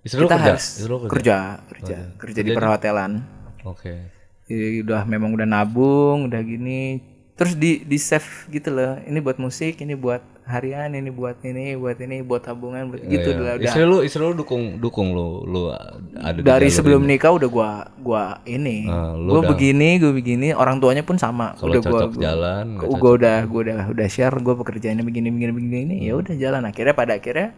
Istri 0.00 0.24
kita 0.24 0.36
kerja? 0.36 0.52
harus 0.54 0.66
Istri 0.78 0.94
kerja? 0.94 1.08
kerja 1.10 1.38
kerja 1.68 1.96
kerja 2.16 2.40
di 2.40 2.50
perhotelan. 2.54 3.20
Oke. 3.64 4.16
Jadi 4.48 4.80
udah 4.80 5.04
memang 5.04 5.34
udah 5.34 5.44
nabung, 5.44 6.24
udah 6.24 6.40
gini. 6.40 7.04
Terus 7.38 7.54
di 7.54 7.86
di 7.86 7.98
save 8.02 8.26
gitu 8.50 8.74
loh. 8.74 8.98
Ini 9.06 9.22
buat 9.22 9.38
musik, 9.38 9.78
ini 9.78 9.94
buat 9.94 10.18
harian, 10.42 10.90
ini 10.90 11.06
buat 11.06 11.38
ini, 11.46 11.78
buat 11.78 11.94
ini, 12.02 12.18
buat 12.26 12.42
tabungan, 12.42 12.90
buat 12.90 12.98
gitu 13.06 13.30
Iya. 13.30 13.36
udah. 13.38 13.52
udah. 13.62 13.68
Istri 13.70 13.84
lu 13.86 13.98
istri 14.02 14.18
lu 14.26 14.34
dukung 14.34 14.82
dukung 14.82 15.14
lu 15.14 15.46
lu 15.46 15.70
ada 16.18 16.34
Dari 16.34 16.66
sebelum 16.66 17.06
ini. 17.06 17.14
nikah 17.14 17.30
udah 17.30 17.46
gua 17.46 17.70
gua 18.02 18.22
ini. 18.42 18.90
Lu 19.22 19.38
gua 19.38 19.54
begini, 19.54 20.02
gua 20.02 20.10
begini, 20.10 20.50
orang 20.50 20.82
tuanya 20.82 21.06
pun 21.06 21.14
sama. 21.14 21.54
Kalau 21.54 21.78
udah 21.78 21.82
gua 21.86 22.00
cocok 22.10 22.18
jalan, 22.18 22.64
gua, 22.74 22.96
gua 22.98 23.12
udah 23.22 23.38
gua 23.46 23.60
udah 23.70 23.80
udah 23.94 24.06
share 24.10 24.34
gua 24.42 24.54
pekerjaannya 24.58 25.06
begini 25.06 25.28
begini 25.30 25.52
begini 25.54 25.94
ya 26.10 26.18
udah 26.18 26.34
jalan 26.34 26.66
akhirnya 26.66 26.94
pada 26.98 27.14
akhirnya 27.14 27.54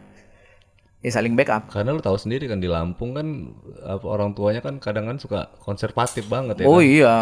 ya 1.01 1.11
saling 1.17 1.33
backup. 1.33 1.73
Karena 1.73 1.97
lu 1.97 2.05
tahu 2.05 2.17
sendiri 2.21 2.45
kan 2.45 2.61
di 2.61 2.69
Lampung 2.69 3.17
kan 3.17 3.57
orang 4.05 4.37
tuanya 4.37 4.61
kan 4.61 4.77
kadang 4.77 5.09
kan 5.09 5.17
suka 5.17 5.49
konservatif 5.65 6.29
banget 6.29 6.61
ya. 6.61 6.67
Oh 6.69 6.77
kan? 6.77 6.85
iya. 6.85 7.17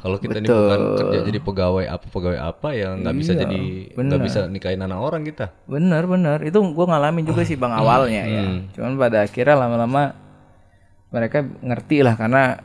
Kalau 0.00 0.16
kita 0.16 0.40
ini 0.40 0.48
bukan 0.48 0.80
kerja 0.96 1.18
jadi 1.28 1.38
pegawai 1.44 1.84
apa 1.84 2.06
pegawai 2.08 2.40
apa 2.40 2.68
ya 2.72 2.96
nggak 2.96 3.16
bisa 3.16 3.32
Iya, 3.36 3.40
jadi 3.44 3.60
nggak 3.92 4.22
bisa 4.24 4.40
nikahin 4.48 4.80
anak 4.80 4.98
orang 5.04 5.22
kita. 5.28 5.52
Bener 5.68 6.08
bener 6.08 6.40
itu 6.40 6.58
gue 6.64 6.86
ngalamin 6.88 7.24
juga 7.28 7.44
sih 7.44 7.60
bang 7.60 7.72
awalnya 7.76 8.22
ya. 8.24 8.42
Cuman 8.72 8.96
pada 8.96 9.28
akhirnya 9.28 9.56
lama-lama 9.56 10.16
mereka 11.12 11.44
ngerti 11.44 12.00
lah 12.00 12.16
karena 12.16 12.64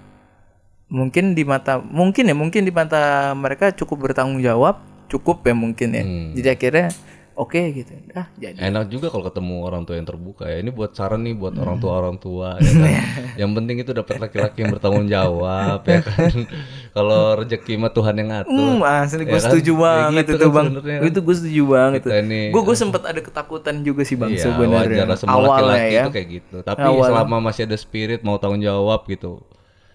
mungkin 0.87 1.35
di 1.35 1.43
mata 1.43 1.83
mungkin 1.83 2.31
ya 2.31 2.35
mungkin 2.37 2.61
di 2.63 2.71
mata 2.71 3.33
mereka 3.35 3.75
cukup 3.75 4.07
bertanggung 4.07 4.39
jawab 4.39 4.79
cukup 5.11 5.43
ya 5.43 5.51
mungkin 5.51 5.89
ya. 5.91 6.03
Jadi 6.31 6.47
akhirnya 6.47 6.87
oke 7.35 7.61
gitu. 7.71 7.91
Ah 8.11 8.31
jadi. 8.33 8.57
Enak 8.57 8.87
juga 8.87 9.07
kalau 9.07 9.23
ketemu 9.23 9.55
orang 9.61 9.83
tua 9.83 9.95
yang 9.95 10.03
terbuka 10.03 10.43
ya. 10.45 10.57
Ini 10.57 10.71
buat 10.71 10.91
saran 10.91 11.21
nih 11.21 11.35
buat 11.35 11.53
orang 11.53 11.77
tua 11.77 11.91
orang 11.93 12.15
tua. 12.15 12.55
Ya 12.57 12.71
kan? 12.71 12.91
yang 13.41 13.51
penting 13.51 13.77
itu 13.77 13.91
dapat 13.91 14.15
laki-laki 14.17 14.57
yang 14.57 14.71
bertanggung 14.71 15.05
jawab 15.05 15.83
ya 15.83 15.99
kan. 16.01 16.31
kalau 16.95 17.21
rezeki 17.37 17.73
mah 17.75 17.91
Tuhan 17.91 18.15
yang 18.15 18.29
ngatur. 18.31 18.55
Hmm, 18.55 18.79
asli 18.81 19.21
gue 19.21 19.29
Ya 19.29 19.35
kan? 19.35 19.45
setuju 19.45 19.71
Ya 19.71 19.81
banget 19.81 20.23
gitu 20.23 20.31
itu 20.33 20.47
kan 20.47 20.55
bang. 20.55 20.67
kan. 20.79 21.01
Itu 21.03 21.19
gue 21.21 21.35
setuju 21.35 21.63
banget. 21.67 22.01
Ini 22.01 22.41
Gue 22.49 22.61
gue 22.63 22.75
sempat 22.75 23.01
ada 23.03 23.19
ketakutan 23.19 23.75
juga 23.83 24.01
sih 24.01 24.15
bang 24.15 24.31
Iya, 24.31 24.41
sebenarnya. 24.41 25.03
Awalnya 25.05 25.43
laki-laki 25.45 25.91
ya. 25.91 26.01
itu 26.01 26.11
kayak 26.11 26.27
gitu. 26.33 26.57
Tapi 26.61 26.81
selama 27.03 27.35
masih 27.43 27.61
ada 27.63 27.75
spirit 27.75 28.19
mau 28.21 28.39
tanggung 28.39 28.59
jawab 28.59 29.03
gitu. 29.05 29.43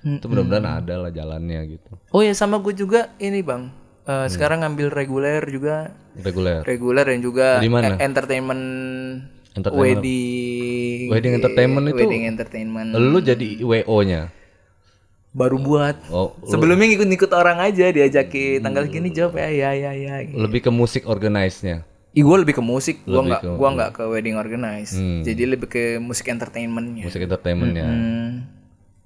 Itu 0.00 0.26
mudah-mudahan 0.26 0.80
ada 0.80 0.94
lah 0.98 1.10
jalannya 1.10 1.60
gitu. 1.70 1.92
Oh 2.08 2.20
ya 2.20 2.32
sama 2.32 2.56
gue 2.56 2.72
juga 2.72 3.12
ini 3.16 3.40
bang. 3.40 3.79
Eh, 4.02 4.26
Sekarang 4.26 4.60
ngambil 4.60 4.88
reguler 4.88 5.42
juga 5.44 5.92
Reguler. 6.16 6.64
reguler 6.64 7.04
dan 7.04 7.20
juga 7.20 7.58
Di 7.58 7.68
mana? 7.68 7.94
e- 7.94 8.00
entertainment, 8.00 8.64
Entertainment. 9.52 10.00
wedding 10.00 11.06
Wedding 11.08 11.32
entertainment 11.36 11.84
itu- 11.86 11.96
wedding 12.00 12.22
entertainment 12.24 12.88
Lu 12.92 13.18
jadi 13.20 13.60
WO-nya. 13.60 14.32
baru 15.30 15.56
buat 15.56 15.94
Oh, 16.08 16.34
sebelumnya 16.42 16.90
ngikut-ngikut 16.90 17.30
orang 17.30 17.62
aja 17.62 17.86
diajakin 17.86 18.58
tanggal 18.58 18.82
gini 18.84 19.08
jawab 19.08 19.38
ya 19.38 19.46
ya 19.46 19.70
ya 19.70 19.92
ya 19.94 20.14
lebih 20.28 20.58
ke 20.60 20.70
musik 20.70 21.06
organize-nya. 21.06 21.86
Ih, 22.10 22.26
gue 22.26 22.36
lebih 22.36 22.58
ke 22.58 22.64
musik, 22.64 23.06
gue 23.06 23.14
nggak 23.14 23.46
gua 23.54 23.68
nggak 23.70 23.90
ke 23.94 24.02
wedding 24.04 24.34
organize, 24.34 24.90
jadi 25.22 25.46
lebih 25.46 25.70
ke 25.70 25.82
musik 25.96 26.26
entertainmentnya. 26.26 27.06
Musik 27.06 27.22
entertainmentnya. 27.22 27.86
Hmm. 27.86 28.30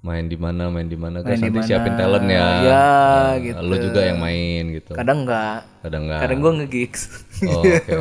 Main 0.05 0.25
di 0.25 0.37
mana 0.37 0.69
main 0.69 0.85
di 0.85 0.93
mana 0.93 1.19
di 1.19 1.33
nanti 1.33 1.65
siapin 1.65 1.97
talent 1.97 2.23
ya. 2.23 2.37
Ya, 2.37 2.45
Nah, 2.61 3.29
gitu. 3.41 3.57
Lu 3.59 3.75
juga 3.81 4.01
yang 4.01 4.21
main 4.21 4.63
gitu. 4.71 4.93
Kadang 4.93 5.25
enggak. 5.25 5.65
Kadang 5.81 6.01
enggak. 6.05 6.19
Kadang 6.21 6.37
gue 6.39 6.51
nge-gigs. 6.55 7.01
Oh, 7.43 7.61
oke. 7.65 7.93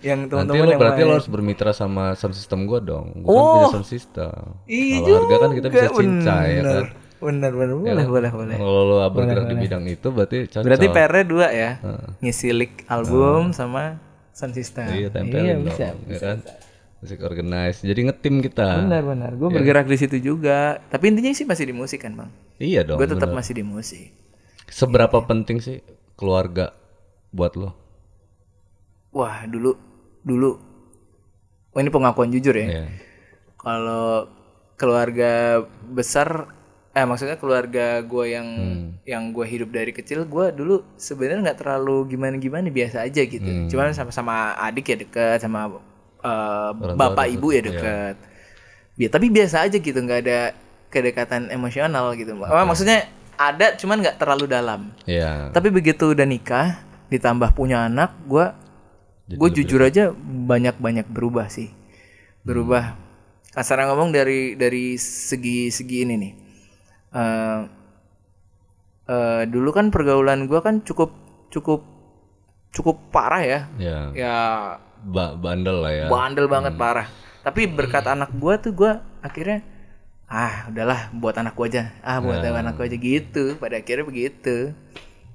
yang 0.00 0.20
Nanti 0.24 0.32
teman-teman 0.32 0.56
lo 0.58 0.70
yang 0.70 0.80
berarti 0.80 1.00
main. 1.00 1.08
lo 1.08 1.14
harus 1.14 1.28
bermitra 1.28 1.70
sama 1.70 2.16
sound 2.16 2.32
system 2.32 2.64
gua 2.64 2.80
dong. 2.80 3.12
Gua 3.20 3.28
kan 3.28 3.36
Oh. 3.36 3.52
punya 3.52 3.66
sound 3.70 3.86
system. 3.86 4.32
Iya 4.64 4.96
Kalau 4.98 5.16
harga 5.20 5.36
kan 5.36 5.50
kita 5.52 5.66
bisa 5.68 5.86
cincai 5.92 6.48
ya 6.50 6.62
kan. 6.64 6.84
Bener 7.20 7.52
bener 7.52 7.76
boleh 7.76 8.06
boleh 8.08 8.30
boleh. 8.32 8.56
Kalau 8.56 8.80
lo 8.82 8.96
bergerak 9.06 9.44
di 9.44 9.56
bidang 9.58 9.84
itu 9.84 10.08
berarti 10.08 10.36
cocok. 10.48 10.64
Berarti 10.64 10.86
PR-nya 10.88 11.24
dua 11.28 11.46
ya. 11.52 11.70
Ngisi 12.18 12.48
lick 12.50 12.88
album 12.88 13.52
sama 13.52 14.00
sound 14.32 14.56
system. 14.56 14.88
Iya, 14.88 15.12
tempelin 15.12 15.60
dong. 15.60 15.68
bisa. 15.68 15.92
ya 16.08 16.18
kan? 16.18 16.38
Musik 17.00 17.18
organize. 17.20 17.80
Jadi 17.80 18.00
ngetim 18.04 18.40
kita. 18.40 18.84
Benar 18.84 19.02
benar. 19.02 19.30
Gue 19.34 19.48
bergerak 19.48 19.88
di 19.88 19.96
situ 19.96 20.16
juga. 20.18 20.80
Tapi 20.86 21.08
intinya 21.08 21.32
sih 21.32 21.44
masih 21.44 21.64
di 21.64 21.72
musik 21.72 22.00
kan, 22.00 22.12
Bang. 22.12 22.30
Iya 22.56 22.84
dong. 22.84 23.00
Gue 23.00 23.08
tetap 23.08 23.28
bener. 23.28 23.40
masih 23.40 23.56
di 23.56 23.64
musik. 23.64 24.12
Seberapa 24.68 25.24
penting 25.24 25.58
sih 25.58 25.80
keluarga 26.14 26.76
buat 27.30 27.56
lo? 27.56 27.72
Wah, 29.10 29.42
dulu 29.44 29.74
dulu 30.20 30.68
Oh, 31.70 31.78
ini 31.78 31.86
pengakuan 31.86 32.28
jujur 32.28 32.50
ya. 32.52 32.66
Iya. 32.66 32.84
Kalau 33.54 34.26
keluarga 34.74 35.62
besar 35.86 36.50
eh 36.90 37.06
maksudnya 37.06 37.38
keluarga 37.38 38.02
gue 38.02 38.26
yang 38.28 38.48
Hmm. 38.50 38.86
yang 39.06 39.30
gue 39.30 39.46
hidup 39.46 39.70
dari 39.70 39.94
kecil 39.94 40.26
gue 40.26 40.50
dulu 40.50 40.82
sebenarnya 40.98 41.46
nggak 41.46 41.58
terlalu 41.62 42.10
gimana 42.10 42.34
gimana 42.34 42.66
biasa 42.66 43.06
aja 43.06 43.22
gitu 43.22 43.46
Hmm. 43.46 43.70
cuman 43.70 43.94
sama-sama 43.94 44.58
adik 44.58 44.90
ya 44.90 44.96
deket 44.98 45.38
sama 45.38 45.70
eh, 46.20 46.70
bapak 46.96 47.26
ibu 47.32 47.52
ya 47.52 47.60
deket. 47.64 48.16
Ya 49.00 49.08
tapi 49.08 49.32
biasa 49.32 49.64
aja 49.64 49.76
gitu 49.80 49.96
nggak 49.96 50.20
ada 50.28 50.52
kedekatan 50.92 51.48
emosional 51.48 52.12
gitu. 52.18 52.36
Wah, 52.36 52.66
maksudnya 52.66 53.08
ada 53.40 53.72
cuman 53.80 54.04
nggak 54.04 54.20
terlalu 54.20 54.44
dalam. 54.44 54.92
Iya. 55.08 55.48
tapi 55.56 55.72
begitu 55.72 56.12
udah 56.12 56.28
nikah 56.28 56.84
ditambah 57.08 57.56
punya 57.56 57.88
anak 57.88 58.12
gue 58.28 58.46
gue 59.30 59.50
jujur 59.62 59.80
aja 59.80 60.12
banyak 60.20 60.76
banyak 60.76 61.06
berubah 61.08 61.48
sih. 61.48 61.72
Berubah. 62.44 62.98
Kasarnya 63.50 63.90
ngomong 63.90 64.10
dari 64.14 64.54
dari 64.54 64.98
segi 65.00 65.70
segi 65.70 65.96
ini 66.04 66.14
nih. 66.18 66.32
Eh, 67.10 67.60
eh, 69.10 69.42
dulu 69.46 69.70
kan 69.70 69.88
pergaulan 69.88 70.44
gue 70.50 70.60
kan 70.60 70.82
cukup 70.82 71.14
cukup 71.48 71.80
cukup 72.74 72.96
parah 73.14 73.42
ya. 73.42 73.60
Iya. 73.78 73.98
ya 74.14 74.36
Ba- 75.00 75.34
bandel 75.34 75.80
lah 75.80 75.92
ya. 75.92 76.06
bandel 76.08 76.46
banget 76.46 76.76
parah 76.76 77.08
tapi 77.40 77.64
berkat 77.64 78.04
anak 78.04 78.30
gue 78.36 78.54
tuh 78.60 78.72
gue 78.76 78.92
akhirnya 79.24 79.64
ah 80.28 80.68
udahlah 80.68 81.08
buat 81.16 81.34
anak 81.34 81.56
gue 81.56 81.66
aja 81.72 81.82
ah 82.04 82.20
buat 82.20 82.38
anak 82.38 82.76
gue 82.76 82.84
aja 82.86 82.98
gitu 83.00 83.44
pada 83.56 83.80
akhirnya 83.80 84.04
begitu 84.04 84.76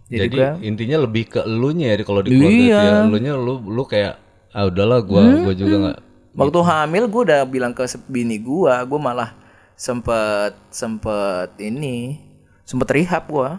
jadi, 0.06 0.30
Jadi 0.30 0.36
gue 0.38 0.50
intinya 0.70 0.98
lebih 1.02 1.24
ke 1.34 1.40
elunya 1.42 1.98
ya 1.98 2.06
kalau 2.06 2.22
di 2.22 2.30
keluarga 2.30 2.62
Iya. 2.62 2.78
ya. 2.78 2.94
Elunya 3.10 3.34
lu 3.34 3.58
lu 3.66 3.84
kayak 3.90 4.22
ah 4.54 4.70
udahlah 4.70 5.02
gua 5.02 5.22
Hmm, 5.26 5.42
gua 5.42 5.54
juga 5.58 5.76
nggak 5.82 6.00
Waktu 6.36 6.60
hamil 6.62 7.04
gue 7.08 7.22
udah 7.32 7.42
bilang 7.48 7.72
ke 7.72 7.88
bini 8.12 8.36
gue, 8.44 8.74
gue 8.76 9.00
malah 9.00 9.32
sempet 9.80 10.52
sempet 10.68 11.56
ini 11.58 12.20
sempet 12.68 12.92
rehab 12.92 13.24
gue. 13.32 13.50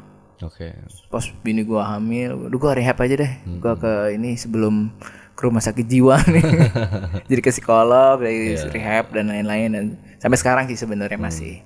Oke. 0.45 0.77
Pas 1.09 1.25
bini 1.41 1.65
gue 1.65 1.81
hamil, 1.81 2.37
udah 2.37 2.59
gue 2.61 2.73
rehab 2.77 3.01
aja 3.01 3.15
deh. 3.17 3.33
Gue 3.57 3.73
ke 3.81 4.13
ini 4.13 4.37
sebelum 4.37 4.93
ke 5.37 5.43
rumah 5.45 5.61
sakit 5.61 5.85
jiwa 5.85 6.17
nih. 6.33 6.45
Jadi 7.31 7.41
ke 7.45 7.53
psikolog, 7.53 8.25
dari 8.25 8.57
rehab 8.57 9.13
dan 9.13 9.29
lain-lain 9.29 9.69
dan 9.77 9.85
sampai 10.17 10.41
sekarang 10.41 10.65
sih 10.73 10.81
sebenarnya 10.81 11.21
masih. 11.21 11.61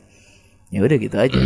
Ya 0.74 0.82
udah 0.82 0.98
gitu 0.98 1.16
aja. 1.16 1.38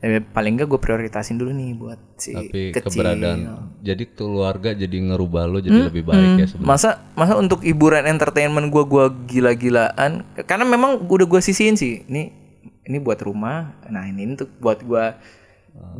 Tapi 0.00 0.24
paling 0.32 0.56
enggak 0.56 0.72
gue 0.72 0.80
prioritasin 0.80 1.36
dulu 1.36 1.52
nih 1.52 1.76
buat 1.76 2.00
si 2.16 2.32
Tapi 2.32 2.72
kecil. 2.72 2.88
keberadaan 2.88 3.68
jadi 3.84 4.04
keluarga 4.08 4.72
jadi 4.72 4.96
ngerubah 5.12 5.44
lo 5.44 5.60
jadi 5.60 5.92
lebih 5.92 6.08
baik 6.08 6.40
ya 6.40 6.46
sebenarnya. 6.48 6.72
Masa 6.72 6.90
masa 7.12 7.36
untuk 7.36 7.60
hiburan 7.60 8.08
entertainment 8.08 8.72
gua 8.72 8.88
gua 8.88 9.12
gila-gilaan 9.12 10.24
karena 10.48 10.64
memang 10.64 11.04
udah 11.04 11.28
gua 11.28 11.44
sisihin 11.44 11.76
sih. 11.76 12.08
Ini 12.08 12.32
ini 12.88 12.96
buat 12.96 13.20
rumah. 13.20 13.76
Nah, 13.92 14.08
ini 14.08 14.24
untuk 14.24 14.48
buat 14.56 14.80
gua 14.80 15.20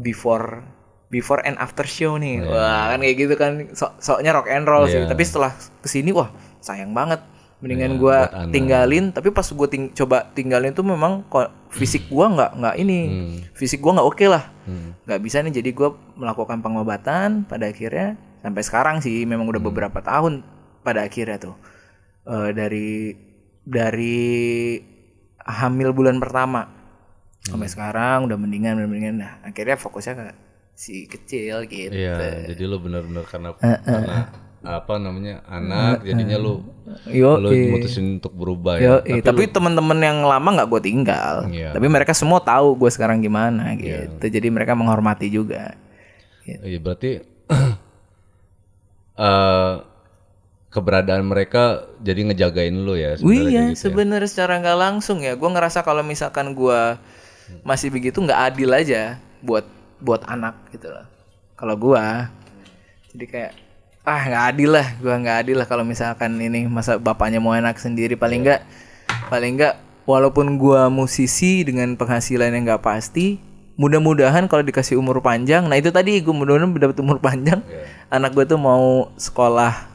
before 0.01 0.65
before 1.11 1.43
and 1.43 1.59
after 1.59 1.83
show 1.83 2.17
nih. 2.17 2.41
Wah, 2.41 2.95
kan 2.95 3.03
kayak 3.03 3.17
gitu 3.19 3.35
kan 3.35 3.69
sok 3.75 3.99
soknya 3.99 4.31
rock 4.31 4.47
and 4.47 4.65
roll 4.65 4.87
sih. 4.87 5.03
Iya. 5.03 5.11
Tapi 5.11 5.23
setelah 5.23 5.53
ke 5.53 5.87
sini 5.87 6.11
wah, 6.11 6.31
sayang 6.59 6.95
banget. 6.95 7.21
Mendingan 7.61 7.93
Iya, 7.93 8.01
gua 8.01 8.17
tinggalin, 8.49 9.13
tapi 9.13 9.29
pas 9.29 9.45
gua 9.53 9.69
ting- 9.69 9.93
coba 9.93 10.33
tinggalin 10.33 10.73
tuh 10.73 10.81
memang 10.81 11.29
fisik 11.69 12.09
gua 12.09 12.33
nggak 12.33 12.51
nggak 12.57 12.75
ini. 12.79 12.99
Fisik 13.53 13.85
gua 13.85 14.01
nggak 14.01 14.09
oke 14.09 14.27
lah. 14.27 14.45
Hmm. 14.65 14.95
nggak 15.03 15.21
bisa 15.21 15.43
nih 15.43 15.51
jadi 15.51 15.71
gua 15.75 15.93
melakukan 16.15 16.63
pengobatan 16.63 17.43
pada 17.43 17.69
akhirnya 17.69 18.15
sampai 18.39 18.63
sekarang 18.63 18.97
sih 19.03 19.27
memang 19.27 19.45
udah 19.45 19.59
beberapa 19.61 19.99
tahun 19.99 20.47
pada 20.81 21.03
akhirnya 21.03 21.37
tuh 21.37 21.57
Eh, 22.23 22.51
dari 22.55 23.11
dari 23.67 24.79
hamil 25.41 25.91
bulan 25.91 26.21
pertama 26.21 26.69
sampai 27.43 27.67
sekarang 27.67 28.29
udah 28.29 28.37
mendingan 28.37 28.77
udah 28.77 28.87
mendingan 28.87 29.17
nah 29.19 29.33
akhirnya 29.43 29.75
fokusnya 29.75 30.15
ke 30.15 30.25
si 30.81 31.05
kecil 31.05 31.69
gitu. 31.69 31.93
Iya, 31.93 32.49
jadi 32.49 32.63
lo 32.65 32.81
benar-benar 32.81 33.29
karena 33.29 33.53
karena 33.61 34.33
apa 34.61 34.97
namanya 34.97 35.45
anak 35.49 36.05
jadinya 36.05 36.37
lo 36.41 36.65
yo 37.09 37.37
lo 37.37 37.53
mutusin 37.53 38.21
untuk 38.21 38.33
berubah 38.33 38.77
ya. 38.77 39.01
yo 39.05 39.21
tapi, 39.25 39.49
teman-teman 39.49 40.01
yang 40.01 40.25
lama 40.25 40.49
nggak 40.57 40.69
gue 40.73 40.81
tinggal. 40.89 41.45
Iya. 41.53 41.77
tapi 41.77 41.85
mereka 41.85 42.17
semua 42.17 42.41
tahu 42.41 42.81
gue 42.81 42.89
sekarang 42.89 43.21
gimana 43.21 43.77
gitu. 43.77 44.25
Jadi 44.25 44.49
mereka 44.49 44.73
menghormati 44.73 45.29
juga. 45.29 45.77
Iya 46.49 46.81
berarti 46.81 47.21
eh 49.21 49.75
keberadaan 50.71 51.27
mereka 51.29 51.85
jadi 52.01 52.31
ngejagain 52.31 52.73
lo 52.73 52.95
ya 52.97 53.19
Wih 53.21 53.37
sebenarnya 53.37 53.53
ya, 53.53 53.61
kayak 53.61 53.77
gitu. 53.77 53.83
sebenarnya 53.85 54.29
secara 54.31 54.53
nggak 54.65 54.79
langsung 54.81 55.19
ya, 55.21 55.37
gue 55.37 55.51
ngerasa 55.51 55.85
kalau 55.85 56.01
misalkan 56.01 56.57
gue 56.57 56.81
masih 57.67 57.91
begitu 57.91 58.23
nggak 58.23 58.55
adil 58.55 58.71
aja 58.71 59.19
buat 59.43 59.80
buat 60.01 60.25
anak 60.27 60.73
gitu 60.73 60.89
loh. 60.89 61.07
Kalau 61.57 61.77
gue, 61.77 62.05
jadi 63.13 63.25
kayak 63.29 63.53
ah 64.01 64.23
nggak 64.25 64.45
adil 64.57 64.71
lah, 64.73 64.87
gue 64.97 65.13
nggak 65.13 65.37
adil 65.45 65.57
lah 65.61 65.67
kalau 65.69 65.85
misalkan 65.85 66.41
ini 66.41 66.65
masa 66.67 66.97
bapaknya 66.97 67.39
mau 67.39 67.53
enak 67.53 67.77
sendiri. 67.77 68.17
Paling 68.17 68.41
nggak 68.43 68.61
paling 69.29 69.61
nggak 69.61 69.75
walaupun 70.09 70.57
gue 70.57 70.81
musisi 70.89 71.63
dengan 71.63 71.95
penghasilan 71.95 72.51
yang 72.57 72.65
nggak 72.65 72.83
pasti, 72.83 73.39
mudah-mudahan 73.77 74.49
kalau 74.49 74.65
dikasih 74.65 74.97
umur 74.97 75.21
panjang, 75.21 75.69
nah 75.69 75.77
itu 75.77 75.93
tadi 75.93 76.19
gue 76.19 76.35
mudah-mudahan 76.35 76.73
dapat 76.75 76.99
umur 76.99 77.21
panjang, 77.21 77.61
anak 78.09 78.33
gue 78.35 78.45
tuh 78.49 78.59
mau 78.59 79.13
sekolah 79.15 79.93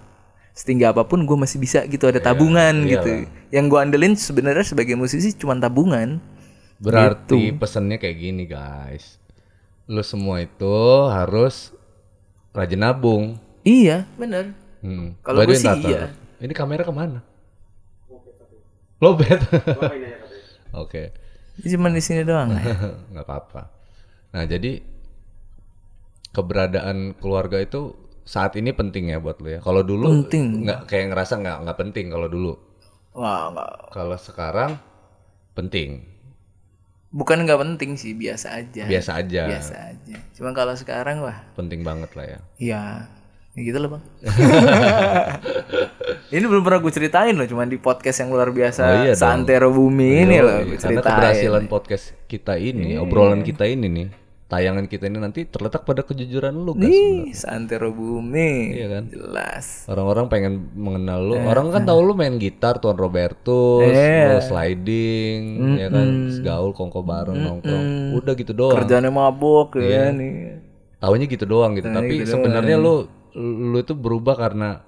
setinggi 0.55 0.87
apa 0.87 1.03
pun 1.03 1.27
gue 1.27 1.35
masih 1.35 1.59
bisa 1.59 1.83
gitu 1.83 2.07
ada 2.07 2.23
tabungan 2.23 2.87
gitu. 2.87 3.27
yang 3.51 3.67
gue 3.67 3.75
andelin 3.75 4.15
sebenarnya 4.15 4.63
sebagai 4.63 4.95
musisi 4.95 5.35
cuma 5.35 5.51
tabungan. 5.59 6.23
Berarti 6.79 7.51
Gitu. 7.51 7.59
pesannya 7.59 7.99
kayak 7.99 8.17
gini 8.19 8.43
guys. 8.47 9.19
Lo 9.85 10.01
semua 10.01 10.41
itu 10.41 10.75
harus 11.07 11.71
rajin 12.51 12.81
nabung. 12.81 13.25
iya 13.61 14.05
bener 14.15 14.53
Hmm. 14.79 15.17
Kalau 15.25 15.41
gue 15.41 15.57
sih 15.57 15.65
iya. 15.81 16.13
Ini 16.37 16.53
kamera 16.53 16.85
ke 16.85 16.93
mana? 16.93 17.25
Lobet. 19.01 19.41
Oke. 20.85 21.09
cuma 21.65 21.89
di 21.89 22.03
sini 22.05 22.21
doang 22.21 22.53
lah. 22.53 22.61
nggak 23.09 23.25
apa-apa. 23.25 23.61
Nah 24.29 24.45
jadi 24.45 24.77
keberadaan 26.29 27.17
keluarga 27.17 27.57
itu 27.57 27.95
saat 28.21 28.53
ini 28.57 28.77
penting 28.77 29.09
ya 29.09 29.17
buat 29.17 29.41
lo 29.41 29.49
ya. 29.49 29.59
Kalau 29.61 29.81
dulu 29.81 30.05
Penting. 30.21 30.69
nggak 30.69 30.85
kayak 30.85 31.05
ngerasa 31.13 31.33
nggak 31.41 31.57
nggak 31.65 31.77
penting 31.81 32.05
kalau 32.13 32.27
dulu. 32.29 32.53
wah 33.15 33.49
nggak 33.49 33.69
Kalau 33.89 34.17
sekarang 34.19 34.71
penting, 35.55 36.03
bukan 37.15 37.47
nggak 37.47 37.55
penting 37.57 37.95
sih 37.95 38.11
biasa 38.11 38.51
aja. 38.53 38.83
Biasa 38.83 39.11
aja, 39.15 39.41
biasa 39.47 39.73
aja. 39.89 40.15
Cuma 40.35 40.51
kalau 40.51 40.75
sekarang 40.75 41.23
wah. 41.23 41.39
Penting 41.55 41.79
banget 41.81 42.11
lah 42.11 42.25
ya. 42.27 42.39
ya 42.59 42.83
ya 43.55 43.61
gitu 43.63 43.79
loh 43.79 43.89
bang. 43.89 44.03
Ini 46.27 46.43
belum 46.43 46.59
pernah 46.59 46.83
gue 46.83 46.91
ceritain 46.91 47.31
loh 47.31 47.45
cuma 47.45 47.63
di 47.63 47.77
podcast 47.77 48.19
yang 48.19 48.29
luar 48.29 48.51
biasa 48.51 48.81
Oh 48.81 48.95
iya 48.99 49.13
dong. 49.13 49.21
Santero 49.21 49.71
Bumi 49.71 50.27
ini 50.27 50.43
loh 50.43 50.59
gue 50.59 50.75
Karena 50.75 50.99
ceritain. 50.99 51.07
keberhasilan 51.07 51.63
podcast 51.65 52.05
kita 52.27 52.59
ini, 52.59 52.93
Iya. 52.93 52.99
obrolan 52.99 53.41
kita 53.41 53.63
ini 53.63 53.87
nih, 53.87 54.07
tayangan 54.55 54.87
kita 54.87 55.11
ini 55.11 55.19
nanti 55.19 55.43
terletak 55.43 55.83
pada 55.83 55.99
kejujuran 55.99 56.55
lu 56.55 56.71
guys. 56.73 56.87
Ih, 56.87 57.35
Santero 57.35 57.91
Bumi 57.91 58.71
Iya 58.71 58.87
kan? 58.87 59.03
jelas 59.11 59.83
Orang-orang 59.85 60.31
pengen 60.31 60.53
mengenal 60.71 61.19
lu. 61.21 61.35
Orang 61.35 61.75
kan 61.75 61.83
tahu 61.83 61.99
lu 62.01 62.15
main 62.15 62.39
gitar, 62.39 62.79
Tuan 62.79 62.95
Robertus, 62.95 63.83
Iya. 63.83 64.31
lu 64.31 64.39
sliding, 64.39 65.41
ya 65.75 65.87
kan, 65.91 66.07
segaul 66.31 66.71
kongko 66.71 67.03
bareng 67.03 67.35
nongkrong. 67.35 67.85
Udah 68.15 68.33
gitu 68.33 68.55
doang. 68.55 68.79
kerjanya 68.79 69.11
mabok 69.11 69.75
Iya. 69.75 70.09
ya 70.09 70.15
nih 70.15 70.33
Taunya 70.95 71.27
gitu 71.27 71.43
doang 71.43 71.75
gitu. 71.75 71.91
Nah, 71.91 71.99
Tapi 71.99 72.23
sebenarnya 72.23 72.79
lu 72.79 73.05
lu 73.35 73.75
itu 73.75 73.91
berubah 73.91 74.39
karena 74.39 74.79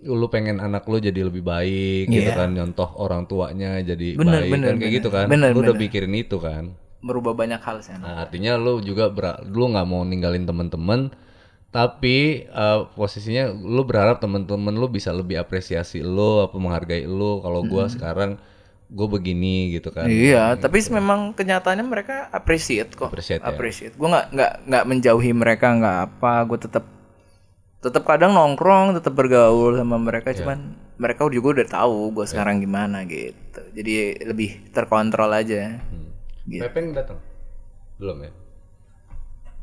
lu 0.00 0.26
pengen 0.26 0.58
anak 0.58 0.82
lu 0.84 0.98
jadi 0.98 1.22
lebih 1.22 1.40
baik 1.40 2.10
gitu 2.10 2.30
kan, 2.32 2.50
nyontoh 2.50 2.90
orang 2.96 3.24
tuanya 3.24 3.78
jadi 3.80 4.16
Bener, 4.16 4.42
baik 4.42 4.50
bener, 4.50 4.66
kan 4.66 4.74
kayak 4.74 4.82
bener. 4.82 4.96
gitu 4.98 5.08
kan. 5.08 5.26
Bener, 5.30 5.48
lu 5.52 5.60
udah 5.60 5.70
bener. 5.70 5.82
mikirin 5.86 6.12
itu 6.12 6.36
kan. 6.36 6.64
Merubah 7.00 7.32
banyak 7.32 7.60
hal 7.60 7.80
sih. 7.80 7.96
Nah, 7.96 8.24
artinya 8.24 8.56
lu 8.60 8.80
juga 8.84 9.08
ber- 9.08 9.40
lu 9.48 9.72
nggak 9.72 9.86
mau 9.88 10.04
ninggalin 10.04 10.44
temen-temen 10.44 11.12
tapi 11.70 12.46
eh, 12.50 12.80
posisinya 12.98 13.54
lu 13.54 13.86
berharap 13.86 14.18
temen-temen 14.18 14.74
lu 14.74 14.90
bisa 14.90 15.14
lebih 15.14 15.38
apresiasi 15.38 16.02
lu 16.02 16.42
apa 16.42 16.58
menghargai 16.58 17.06
lu 17.06 17.38
kalau 17.44 17.62
gua 17.62 17.86
sekarang 17.86 18.34
gue 18.90 19.06
begini 19.06 19.70
gitu 19.78 19.94
kan 19.94 20.10
Iya, 20.10 20.58
tapi 20.58 20.82
memang 20.90 21.30
kenyataannya 21.30 21.86
mereka 21.86 22.26
appreciate 22.34 22.90
kok. 22.98 23.14
Appreciate 23.14 23.38
ya. 23.38 23.46
Appreciate. 23.54 23.94
Gue 23.94 24.10
nggak 24.10 24.26
nggak 24.34 24.52
nggak 24.66 24.84
menjauhi 24.90 25.30
mereka 25.30 25.70
nggak 25.78 25.98
apa. 26.10 26.32
Gue 26.50 26.58
tetap 26.58 26.84
tetap 27.80 28.02
kadang 28.04 28.34
nongkrong, 28.34 28.98
tetap 28.98 29.14
bergaul 29.14 29.78
sama 29.78 29.96
mereka. 29.96 30.34
Cuman 30.34 30.74
mereka 30.98 31.24
juga 31.30 31.62
udah 31.62 31.68
tahu 31.70 32.12
gue 32.18 32.26
sekarang 32.26 32.58
gimana 32.60 33.06
gitu. 33.06 33.62
Jadi 33.72 34.26
lebih 34.26 34.74
terkontrol 34.74 35.30
aja. 35.32 35.78
Gitu. 36.50 36.66
Pepeng 36.66 36.90
datang 36.90 37.22
belum 38.00 38.26
ya 38.26 38.32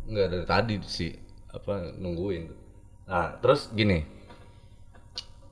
nggak 0.08 0.28
dari 0.32 0.46
tadi 0.48 0.76
sih 0.88 1.12
apa 1.52 1.92
nungguin 2.00 2.48
nah 3.10 3.36
terus 3.44 3.68
gini 3.76 4.08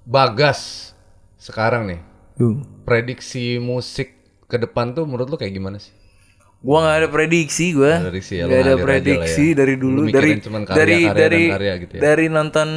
Bagas 0.06 0.94
sekarang 1.42 1.90
nih 1.90 2.02
Tuh. 2.38 2.62
prediksi 2.86 3.58
musik 3.58 4.16
ke 4.46 4.56
depan 4.62 4.94
tuh 4.94 5.04
menurut 5.10 5.28
lu 5.34 5.36
kayak 5.36 5.58
gimana 5.58 5.82
sih 5.82 5.92
Gua 6.66 6.82
nggak 6.82 6.98
ada 6.98 7.10
prediksi 7.14 7.78
gue. 7.78 7.94
Nggak 7.94 8.02
ada 8.02 8.10
prediksi 8.10 8.34
ya, 8.34 8.44
lu 8.46 8.50
Nggak 8.50 8.62
ada 8.66 8.76
prediksi 8.82 9.46
lah 9.46 9.54
ya. 9.54 9.58
dari 9.62 9.74
Lu 9.78 9.82
dulu 9.86 10.02
dari 10.10 10.30
cuman 10.42 10.62
karya, 10.66 10.78
dari 10.82 10.98
karya, 10.98 11.06
dan 11.06 11.22
dari 11.22 11.44
karya 11.46 11.74
gitu 11.78 11.94
ya. 11.94 12.02
dari 12.02 12.26
nonton 12.26 12.70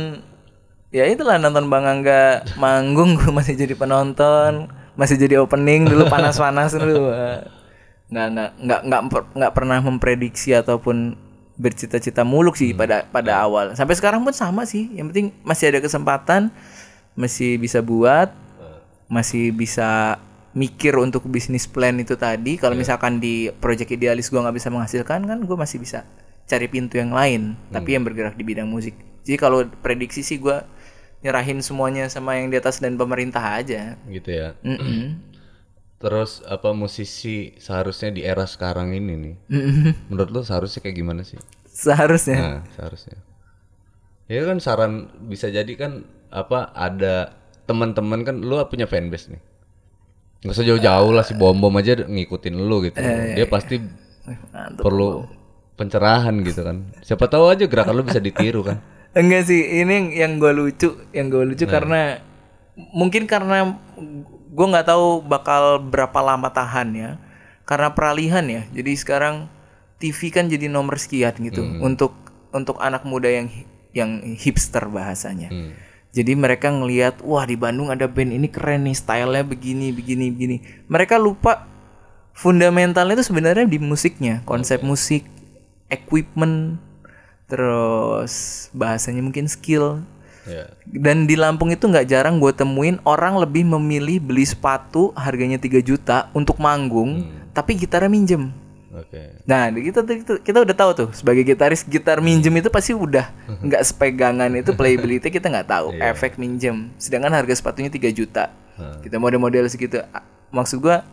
ya 0.92 1.04
itulah 1.08 1.36
nonton 1.40 1.64
Bang 1.72 1.88
Angga 1.88 2.44
manggung 2.60 3.16
gue 3.16 3.32
masih 3.32 3.56
jadi 3.56 3.72
penonton, 3.72 4.68
masih 4.92 5.16
jadi 5.16 5.40
opening 5.40 5.88
dulu 5.88 6.04
panas-panas 6.12 6.76
dulu. 6.76 7.08
Nggak 8.08 8.26
nggak 8.32 8.50
nggak 8.58 8.80
nggak 8.84 9.00
nggak 9.36 9.52
pernah 9.52 9.78
memprediksi 9.80 10.52
ataupun 10.52 11.14
bercita-cita 11.58 12.22
muluk 12.22 12.54
sih 12.54 12.70
Hmm. 12.72 12.80
pada 12.80 12.96
pada 13.04 13.32
awal. 13.42 13.74
Sampai 13.74 13.98
sekarang 13.98 14.22
pun 14.22 14.32
sama 14.32 14.62
sih. 14.64 14.88
Yang 14.94 15.06
penting 15.12 15.26
masih 15.42 15.74
ada 15.74 15.80
kesempatan, 15.80 16.48
masih 17.12 17.58
bisa 17.58 17.82
buat, 17.82 18.30
masih 19.06 19.50
bisa 19.50 20.16
mikir 20.52 20.96
untuk 20.96 21.28
bisnis 21.28 21.68
plan 21.68 21.94
itu 21.96 22.14
tadi 22.14 22.56
kalau 22.56 22.74
misalkan 22.74 23.20
di 23.20 23.52
project 23.58 23.90
idealis 23.90 24.26
gua 24.26 24.42
nggak 24.42 24.56
bisa 24.56 24.68
menghasilkan 24.68 25.20
kan 25.22 25.38
gue 25.38 25.54
masih 25.54 25.78
bisa 25.78 26.02
cari 26.44 26.66
pintu 26.66 26.96
yang 26.96 27.12
lain 27.12 27.52
tapi 27.68 27.94
yang 27.94 28.02
bergerak 28.02 28.34
di 28.34 28.42
bidang 28.42 28.66
musik 28.66 28.96
jadi 29.22 29.36
kalau 29.38 29.62
prediksi 29.84 30.24
sih 30.24 30.40
gua 30.40 30.64
nyerahin 31.20 31.60
semuanya 31.60 32.08
sama 32.08 32.40
yang 32.40 32.48
di 32.48 32.56
atas 32.56 32.80
dan 32.80 32.96
pemerintah 32.96 33.44
aja 33.54 33.94
gitu 34.08 34.30
ya 34.32 34.56
Mm-mm. 34.64 35.20
Terus 35.98 36.40
apa 36.46 36.70
musisi 36.72 37.58
seharusnya 37.58 38.14
di 38.14 38.22
era 38.22 38.46
sekarang 38.46 38.94
ini 38.94 39.14
nih 39.18 39.34
Mm-mm. 39.50 40.06
menurut 40.08 40.30
lu 40.30 40.40
seharusnya 40.42 40.80
kayak 40.80 40.96
gimana 40.96 41.22
sih 41.26 41.38
seharusnya 41.68 42.36
Nah, 42.38 42.60
seharusnya. 42.74 43.18
Ya 44.28 44.44
kan 44.44 44.60
saran 44.60 45.08
bisa 45.24 45.48
jadi 45.48 45.72
kan 45.72 46.04
apa 46.28 46.68
ada 46.76 47.32
teman-teman 47.64 48.20
kan 48.22 48.36
lu 48.44 48.60
punya 48.68 48.84
fanbase 48.84 49.32
nih. 49.32 49.40
Nggak 50.44 50.52
usah 50.52 50.66
jauh-jauh 50.68 51.10
lah 51.16 51.24
si 51.24 51.32
bom 51.32 51.56
bom 51.56 51.72
aja 51.74 51.96
ngikutin 51.96 52.54
lu 52.60 52.84
gitu. 52.84 52.98
Dia 53.00 53.46
pasti 53.48 53.80
Mantap. 53.80 54.84
perlu 54.84 55.24
pencerahan 55.74 56.34
gitu 56.44 56.60
kan. 56.60 56.92
Siapa 57.00 57.24
tahu 57.24 57.48
aja 57.48 57.64
gerakan 57.64 57.94
lu 57.96 58.04
bisa 58.04 58.20
ditiru 58.20 58.60
kan. 58.66 58.78
enggak 59.16 59.48
sih 59.48 59.80
ini 59.80 59.88
yang, 59.96 60.08
yang 60.12 60.32
gue 60.36 60.52
lucu 60.52 60.90
yang 61.16 61.32
gue 61.32 61.42
lucu 61.48 61.64
karena 61.64 62.20
mungkin 62.92 63.24
karena 63.24 63.80
gue 64.48 64.66
nggak 64.66 64.88
tahu 64.88 65.24
bakal 65.24 65.80
berapa 65.82 66.18
lama 66.24 66.48
tahan 66.48 66.88
ya. 66.96 67.10
Karena 67.68 67.92
peralihan 67.92 68.44
ya. 68.48 68.64
Jadi 68.72 68.92
sekarang 68.96 69.48
TV 69.98 70.30
kan 70.30 70.46
jadi 70.46 70.70
nomor 70.70 70.96
sekian 70.96 71.34
gitu 71.42 71.60
untuk 71.82 72.14
untuk 72.54 72.78
anak 72.80 73.04
muda 73.04 73.28
yang 73.28 73.50
yang 73.92 74.10
hipster 74.38 74.86
bahasanya. 74.88 75.50
Hmm. 75.50 75.72
jadi 76.08 76.32
mereka 76.32 76.72
ngelihat 76.72 77.20
wah 77.20 77.44
di 77.44 77.52
Bandung 77.52 77.92
ada 77.92 78.08
band 78.08 78.32
ini 78.32 78.48
keren 78.48 78.88
nih 78.88 78.96
stylenya 78.96 79.44
begini 79.44 79.92
begini 79.92 80.32
begini. 80.32 80.56
Mereka 80.88 81.20
lupa 81.20 81.68
fundamentalnya 82.32 83.18
itu 83.18 83.28
sebenarnya 83.28 83.68
di 83.68 83.76
musiknya 83.82 84.40
konsep 84.48 84.80
musik 84.80 85.26
equipment 85.92 86.80
terus 87.50 88.66
bahasanya 88.72 89.20
mungkin 89.20 89.50
skill 89.50 90.00
Ya. 90.48 90.64
dan 90.88 91.28
di 91.28 91.36
Lampung 91.36 91.68
itu 91.68 91.84
nggak 91.84 92.08
jarang 92.08 92.40
gue 92.40 92.48
temuin 92.56 92.96
orang 93.04 93.36
lebih 93.36 93.68
memilih 93.68 94.16
beli 94.16 94.48
sepatu 94.48 95.12
harganya 95.12 95.60
3 95.60 95.84
juta 95.84 96.32
untuk 96.32 96.56
manggung 96.56 97.28
tapi 97.52 97.76
gitarnya 97.76 98.08
minjem 98.08 98.48
Oke. 98.88 99.44
Nah, 99.44 99.68
kita, 99.68 100.00
kita 100.40 100.58
udah 100.64 100.74
tahu 100.74 100.90
tuh 100.96 101.08
sebagai 101.12 101.44
gitaris 101.44 101.84
gitar 101.84 102.24
minjem 102.24 102.50
itu 102.56 102.72
pasti 102.72 102.96
udah 102.96 103.28
nggak 103.60 103.82
sepegangan 103.84 104.48
itu 104.56 104.72
playability 104.72 105.28
kita 105.28 105.46
nggak 105.52 105.68
tahu 105.68 105.92
efek 106.00 106.40
minjem. 106.40 106.88
Sedangkan 106.96 107.30
harga 107.36 107.52
sepatunya 107.52 107.92
3 107.92 108.10
juta. 108.10 108.50
Kita 109.04 109.20
model-model 109.20 109.68
segitu. 109.68 110.00
Maksud 110.50 110.80
gua 110.80 111.04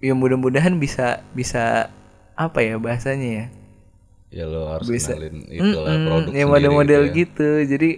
ya 0.00 0.16
mudah-mudahan 0.16 0.74
bisa 0.80 1.22
bisa 1.30 1.92
apa 2.34 2.58
ya 2.64 2.76
bahasanya 2.80 3.28
ya? 3.28 3.46
Ya 4.30 4.46
lo 4.46 4.70
harus 4.70 4.86
Bisa. 4.86 5.10
kenalin 5.10 5.42
itulah 5.46 5.90
Mm-mm, 5.90 6.06
produk 6.06 6.32
ya 6.32 6.44
model-model 6.46 7.02
gitu 7.02 7.10
ya. 7.10 7.18
gitu. 7.18 7.50
Jadi 7.66 7.90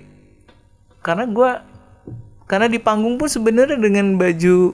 karena 0.99 1.25
gua 1.29 1.51
karena 2.49 2.67
di 2.67 2.77
panggung 2.77 3.17
pun 3.17 3.29
sebenarnya 3.29 3.77
dengan 3.77 4.17
baju 4.17 4.73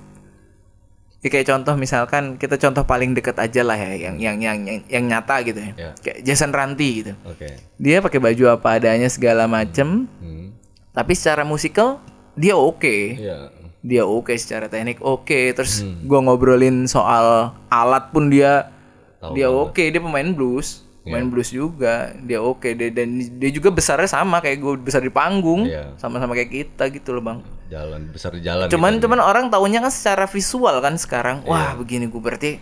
ya 1.18 1.28
kayak 1.28 1.50
contoh 1.50 1.74
misalkan 1.74 2.38
kita 2.38 2.54
contoh 2.54 2.86
paling 2.86 3.10
deket 3.10 3.34
aja 3.34 3.66
lah 3.66 3.74
ya 3.74 3.90
yang 3.98 4.22
yang 4.22 4.38
yang 4.38 4.58
yang, 4.62 4.80
yang 4.86 5.04
nyata 5.04 5.42
gitu 5.42 5.58
ya. 5.58 5.72
Ya. 5.74 5.90
Kayak 5.98 6.18
Jason 6.22 6.54
Ranti 6.54 7.02
gitu. 7.02 7.12
Oke. 7.26 7.58
Dia 7.74 7.98
pakai 7.98 8.22
baju 8.22 8.54
apa 8.54 8.78
adanya 8.78 9.10
segala 9.10 9.50
macem 9.50 10.06
Hmm. 10.22 10.54
tapi 10.94 11.18
secara 11.18 11.42
musikal 11.42 11.98
dia 12.34 12.54
oke. 12.54 13.18
Iya. 13.18 13.50
Dia 13.82 14.06
oke 14.06 14.30
secara 14.38 14.70
teknik 14.70 15.02
oke. 15.02 15.58
Terus 15.58 15.82
gua 16.06 16.22
ngobrolin 16.22 16.86
soal 16.86 17.50
alat 17.66 18.14
pun 18.14 18.30
dia 18.30 18.70
Tahu 19.18 19.34
dia 19.34 19.50
oke, 19.50 19.82
dia 19.82 19.98
pemain 19.98 20.30
blues. 20.30 20.86
Pemain 21.08 21.26
blues 21.26 21.50
juga. 21.50 22.12
Dia 22.20 22.38
oke 22.38 22.68
dia 22.72 22.92
dan 22.92 23.08
dia 23.16 23.50
juga 23.50 23.72
besarnya 23.72 24.06
sama 24.06 24.38
kayak 24.38 24.58
gue 24.60 24.74
besar 24.78 25.00
di 25.00 25.08
panggung. 25.08 25.64
Iya. 25.64 25.96
Sama-sama 25.96 26.36
kayak 26.36 26.52
kita 26.52 26.84
gitu 26.92 27.16
loh, 27.16 27.24
Bang. 27.24 27.38
Jalan 27.68 28.12
besar 28.12 28.32
di 28.32 28.44
jalan. 28.44 28.68
Cuman 28.68 28.96
gitu. 28.96 29.08
cuman 29.08 29.20
orang 29.20 29.44
taunya 29.48 29.80
kan 29.80 29.92
secara 29.92 30.28
visual 30.28 30.78
kan 30.78 30.94
sekarang. 31.00 31.42
Wah, 31.44 31.72
begini 31.74 32.06
gue 32.06 32.20
berarti 32.20 32.60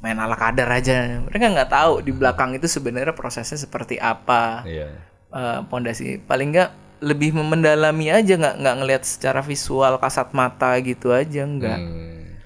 main 0.00 0.16
ala 0.16 0.34
kadar 0.34 0.66
aja. 0.70 1.22
Mereka 1.28 1.44
nggak 1.54 1.70
tahu 1.70 2.00
di 2.00 2.10
belakang 2.10 2.56
itu 2.56 2.66
sebenarnya 2.66 3.12
prosesnya 3.12 3.56
seperti 3.56 4.00
apa. 4.00 4.64
Iya. 4.66 4.88
Eh, 5.30 5.58
pondasi 5.70 6.18
paling 6.26 6.50
nggak 6.50 6.70
lebih 7.00 7.32
mendalami 7.32 8.12
aja 8.12 8.36
nggak 8.36 8.60
nggak 8.60 8.76
ngelihat 8.82 9.02
secara 9.08 9.40
visual 9.40 9.96
kasat 9.96 10.36
mata 10.36 10.76
gitu 10.84 11.16
aja 11.16 11.48
nggak 11.48 11.78
Hmm. 11.80 12.36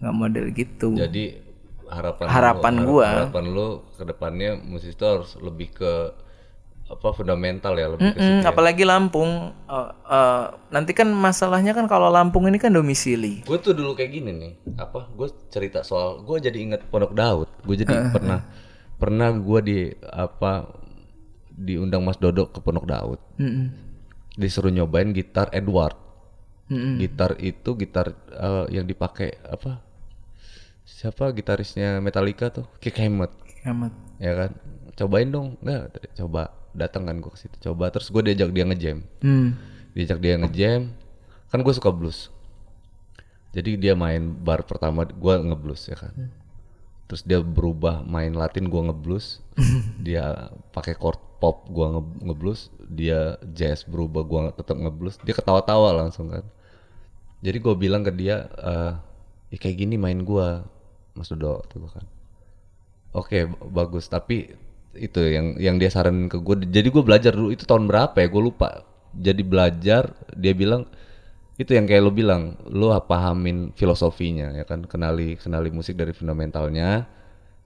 nggak 0.00 0.14
model 0.16 0.46
gitu. 0.56 0.96
Jadi 0.96 1.36
harapan 1.90 2.26
Harapan 2.30 2.74
lu, 2.80 2.86
gua. 2.86 3.08
harapan 3.10 3.44
lu 3.50 3.66
ke 3.98 4.04
depannya 4.06 4.50
musisi 4.56 4.94
itu 4.94 5.04
harus 5.04 5.34
lebih 5.42 5.74
ke 5.74 5.92
apa 6.90 7.14
fundamental 7.14 7.78
ya 7.78 7.86
lebih 7.86 8.10
ke 8.10 8.18
Mm, 8.18 8.42
apalagi 8.42 8.82
Lampung 8.82 9.54
eh, 9.70 9.90
eh, 10.10 10.44
nanti 10.74 10.90
kan 10.90 11.06
masalahnya 11.14 11.70
kan 11.70 11.86
kalau 11.86 12.10
Lampung 12.10 12.50
ini 12.50 12.58
kan 12.58 12.74
domisili. 12.74 13.46
Gue 13.46 13.62
tuh 13.62 13.78
dulu 13.78 13.94
kayak 13.94 14.10
gini 14.10 14.30
nih, 14.34 14.52
apa? 14.74 15.06
Gue 15.14 15.30
cerita 15.54 15.86
soal, 15.86 16.26
gue 16.26 16.42
jadi 16.42 16.58
inget 16.58 16.82
Pondok 16.90 17.14
Daud. 17.14 17.46
Gue 17.62 17.78
jadi 17.78 18.10
pernah, 18.10 18.42
pernah 18.98 19.30
gue 19.30 19.60
di 19.62 19.78
apa 20.02 20.66
diundang 21.54 22.02
Mas 22.02 22.18
Dodo 22.18 22.50
ke 22.50 22.58
Pondok 22.58 22.86
Daud. 22.90 23.20
Mm-mm. 23.38 23.70
Disuruh 24.34 24.74
nyobain 24.74 25.14
gitar 25.14 25.46
Edward. 25.54 25.94
Mm-mm. 26.74 26.98
Gitar 26.98 27.38
itu 27.38 27.78
gitar 27.78 28.10
eh, 28.34 28.66
yang 28.74 28.82
dipakai 28.82 29.38
apa? 29.46 29.78
Siapa 30.90 31.30
gitarisnya 31.30 32.02
Metallica 32.02 32.50
tuh? 32.50 32.66
Kick 32.82 32.98
Hammett, 32.98 33.30
Amat. 33.62 33.94
ya 34.18 34.32
kan? 34.34 34.50
Cobain 34.98 35.30
dong, 35.30 35.56
nggak? 35.62 36.18
Coba 36.18 36.50
datang 36.74 37.06
kan 37.06 37.22
gue 37.22 37.30
ke 37.30 37.38
situ. 37.40 37.56
Coba 37.70 37.88
terus 37.94 38.10
gue 38.10 38.22
diajak 38.26 38.50
dia 38.50 38.64
ngejam. 38.66 38.98
Hmm. 39.22 39.54
diajak 39.90 40.22
dia 40.22 40.38
ngejam 40.38 40.94
kan 41.50 41.60
gue 41.66 41.74
suka 41.74 41.90
blues 41.90 42.30
jadi 43.50 43.74
dia 43.74 43.94
main 43.98 44.30
bar 44.30 44.62
pertama 44.62 45.02
gue 45.02 45.34
ngeblues 45.34 45.90
ya 45.90 45.98
kan 45.98 46.14
terus 47.10 47.26
dia 47.26 47.42
berubah 47.42 48.06
main 48.06 48.30
latin 48.30 48.70
gue 48.70 48.82
ngeblues 48.86 49.42
dia 50.06 50.54
pakai 50.70 50.94
chord 50.94 51.18
pop 51.42 51.66
gue 51.66 51.82
nge 51.82 52.02
ngeblues 52.22 52.60
dia 52.86 53.34
jazz 53.50 53.82
berubah 53.82 54.22
gue 54.22 54.40
tetap 54.62 54.78
ngeblues 54.78 55.18
dia 55.26 55.34
ketawa-tawa 55.34 56.06
langsung 56.06 56.30
kan 56.30 56.46
jadi 57.42 57.58
gue 57.58 57.74
bilang 57.74 58.06
ke 58.06 58.14
dia 58.14 58.46
eh 58.62 58.94
ya 59.50 59.58
kayak 59.58 59.74
gini 59.82 59.98
main 59.98 60.22
gue 60.22 60.48
mas 61.14 61.28
Dodo 61.30 61.62
tuh 61.66 61.88
kan. 61.90 62.04
Oke 63.10 63.46
bagus 63.48 64.06
tapi 64.06 64.54
itu 64.94 65.20
yang 65.22 65.54
yang 65.58 65.76
dia 65.78 65.90
saranin 65.90 66.26
ke 66.26 66.38
gue 66.42 66.66
jadi 66.66 66.88
gue 66.90 67.02
belajar 67.02 67.32
dulu 67.34 67.54
itu 67.54 67.66
tahun 67.66 67.86
berapa 67.86 68.16
ya? 68.18 68.28
Gue 68.30 68.42
lupa. 68.42 68.86
Jadi 69.10 69.42
belajar 69.42 70.14
dia 70.38 70.54
bilang 70.54 70.86
itu 71.60 71.76
yang 71.76 71.84
kayak 71.84 72.00
lu 72.00 72.08
bilang, 72.08 72.56
lu 72.72 72.88
pahamin 73.04 73.76
filosofinya 73.76 74.48
ya 74.56 74.64
kan, 74.64 74.88
kenali 74.88 75.36
kenali 75.36 75.68
musik 75.68 75.92
dari 75.92 76.16
fundamentalnya. 76.16 77.04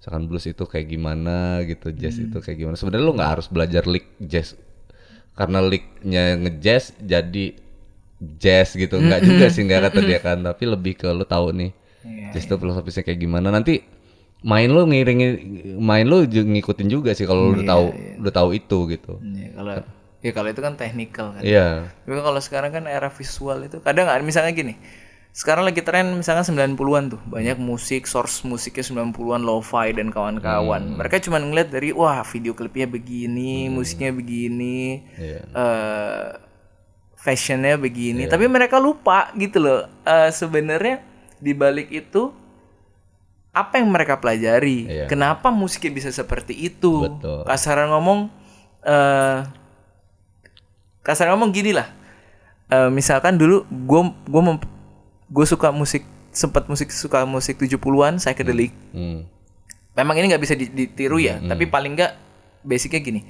Misalkan 0.02 0.26
blues 0.26 0.50
itu 0.50 0.66
kayak 0.66 0.90
gimana 0.90 1.62
gitu, 1.62 1.94
jazz 1.94 2.18
itu 2.18 2.42
kayak 2.42 2.58
gimana. 2.58 2.74
Sebenarnya 2.74 3.06
lu 3.06 3.14
nggak 3.14 3.30
harus 3.38 3.46
belajar 3.46 3.86
lick 3.86 4.18
jazz. 4.18 4.58
Karena 5.38 5.62
licknya 5.62 6.34
ngejazz 6.42 6.98
jadi 7.06 7.54
jazz 8.18 8.74
gitu. 8.74 8.98
Nggak 8.98 9.20
juga 9.22 9.46
sih 9.46 9.62
nggak 9.62 9.80
kata 9.88 10.00
dia 10.02 10.18
kan, 10.18 10.42
tapi 10.42 10.64
lebih 10.66 10.98
ke 10.98 11.08
lu 11.14 11.22
tahu 11.22 11.54
nih 11.54 11.83
Iya, 12.04 12.36
jazz 12.36 12.44
itu 12.44 12.54
filosofisnya 12.60 13.02
kayak 13.02 13.18
gimana. 13.18 13.48
Nanti 13.48 13.80
main 14.44 14.68
lu 14.68 14.84
ngiringin 14.84 15.32
main 15.80 16.04
lu 16.04 16.28
ngikutin 16.28 16.88
juga 16.92 17.16
sih 17.16 17.24
kalau 17.24 17.48
lu 17.48 17.60
udah 17.60 17.66
tahu 17.66 17.86
udah 18.20 18.32
tahu 18.32 18.48
itu 18.52 18.78
gitu. 18.92 19.12
Ya, 19.24 19.48
kalau 19.56 19.72
ya 20.20 20.30
kalau 20.36 20.48
itu 20.52 20.60
kan 20.60 20.76
technical 20.76 21.26
kan. 21.32 21.42
Iya. 21.42 21.88
Tapi 22.04 22.20
kalau 22.20 22.40
sekarang 22.44 22.70
kan 22.76 22.84
era 22.84 23.08
visual 23.08 23.64
itu 23.64 23.80
kadang 23.80 24.08
ada 24.08 24.20
misalnya 24.20 24.52
gini. 24.52 24.76
Sekarang 25.34 25.66
lagi 25.66 25.82
tren 25.82 26.14
misalnya 26.14 26.46
90-an 26.46 27.10
tuh, 27.10 27.18
banyak 27.26 27.58
musik 27.58 28.06
source 28.06 28.46
musiknya 28.46 28.86
90-an 28.86 29.42
lo-fi 29.42 29.90
dan 29.90 30.14
kawan-kawan. 30.14 30.94
Mereka 30.94 31.18
cuma 31.26 31.42
ngeliat 31.42 31.74
dari 31.74 31.90
wah 31.90 32.22
video 32.22 32.54
klipnya 32.54 32.86
begini, 32.86 33.66
musiknya 33.66 34.14
begini, 34.14 35.02
Iya. 35.18 35.40
eh 35.50 36.26
fashionnya 37.18 37.74
begini. 37.82 38.30
Tapi 38.30 38.46
mereka 38.46 38.78
lupa 38.78 39.34
gitu 39.34 39.58
loh. 39.58 39.90
Eh 40.06 40.30
sebenarnya 40.30 41.02
di 41.44 41.52
balik 41.52 41.92
itu 41.92 42.32
apa 43.52 43.76
yang 43.76 43.86
mereka 43.86 44.16
pelajari? 44.16 44.88
Iya. 44.88 45.06
Kenapa 45.06 45.52
musiknya 45.52 45.92
bisa 45.92 46.08
seperti 46.08 46.56
itu? 46.56 47.04
Betul. 47.06 47.44
Kasaran 47.44 47.92
ngomong 47.92 48.32
eh 48.80 49.38
kasar 51.00 51.28
ngomong 51.28 51.52
gini 51.52 51.72
lah 51.72 51.88
Eh, 52.64 52.88
misalkan 52.88 53.36
dulu 53.36 53.60
gue 53.68 54.00
gue 54.24 54.42
gue 55.28 55.46
suka 55.46 55.68
musik 55.68 56.00
sempat 56.32 56.64
musik 56.64 56.88
suka 56.88 57.22
musik 57.22 57.60
70-an 57.60 58.16
psychedelic 58.16 58.72
Hmm. 58.88 59.28
memang 59.92 60.16
ini 60.16 60.32
nggak 60.32 60.40
bisa 60.40 60.56
di- 60.56 60.72
ditiru 60.72 61.20
ya 61.20 61.44
tapi 61.44 61.68
paling 61.68 61.92
nggak 61.92 62.12
basicnya 62.64 62.98
gini 62.98 63.20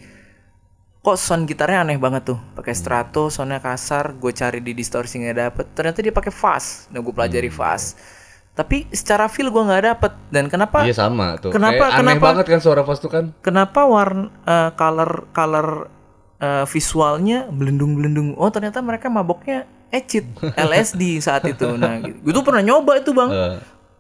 kok 1.05 1.21
sound 1.21 1.45
gitarnya 1.45 1.85
aneh 1.85 2.01
banget 2.01 2.25
tuh? 2.27 2.39
Pakai 2.57 2.73
strato 2.73 3.29
soundnya 3.29 3.61
kasar 3.61 4.17
gue 4.17 4.33
cari 4.33 4.59
di 4.59 4.73
distorsi 4.73 5.21
nggak 5.21 5.37
dapet. 5.37 5.65
Ternyata 5.71 6.01
dia 6.01 6.11
pakai 6.11 6.33
fuzz 6.33 6.89
nah 6.89 6.99
gue 6.99 7.13
pelajari 7.13 7.53
fuzz 7.53 7.95
tapi 8.55 8.87
secara 8.89 9.27
feel 9.27 9.51
gue 9.51 9.61
nggak 9.61 9.85
dapet. 9.85 10.13
Dan 10.31 10.47
kenapa 10.47 10.87
Iya 10.87 10.95
sama 10.97 11.37
tuh. 11.37 11.51
Kenapa- 11.51 11.91
Kayak 11.91 11.93
aneh 11.93 12.15
kenapa- 12.17 12.27
banget 12.33 12.47
kan 12.49 12.61
suara 12.63 12.83
pas 12.83 12.97
tuh 12.97 13.11
kan? 13.11 13.25
kenapa 13.39 13.81
warna 13.85 14.31
eh, 14.47 14.71
color 14.73 15.11
color 15.29 15.69
eh, 16.39 16.65
visualnya 16.65 17.51
belendung-belendung 17.51 18.33
oh 18.35 18.49
ternyata 18.49 18.81
mereka 18.81 19.11
maboknya 19.11 19.67
ecit 19.91 20.25
LSD 20.57 21.21
saat 21.21 21.45
itu. 21.45 21.69
Nah 21.77 22.01
gitu. 22.01 22.17
gue 22.17 22.33
tuh 22.33 22.43
pernah 22.43 22.63
nyoba 22.63 22.97
itu 22.97 23.13
bang. 23.13 23.29
Eh, 23.29 23.55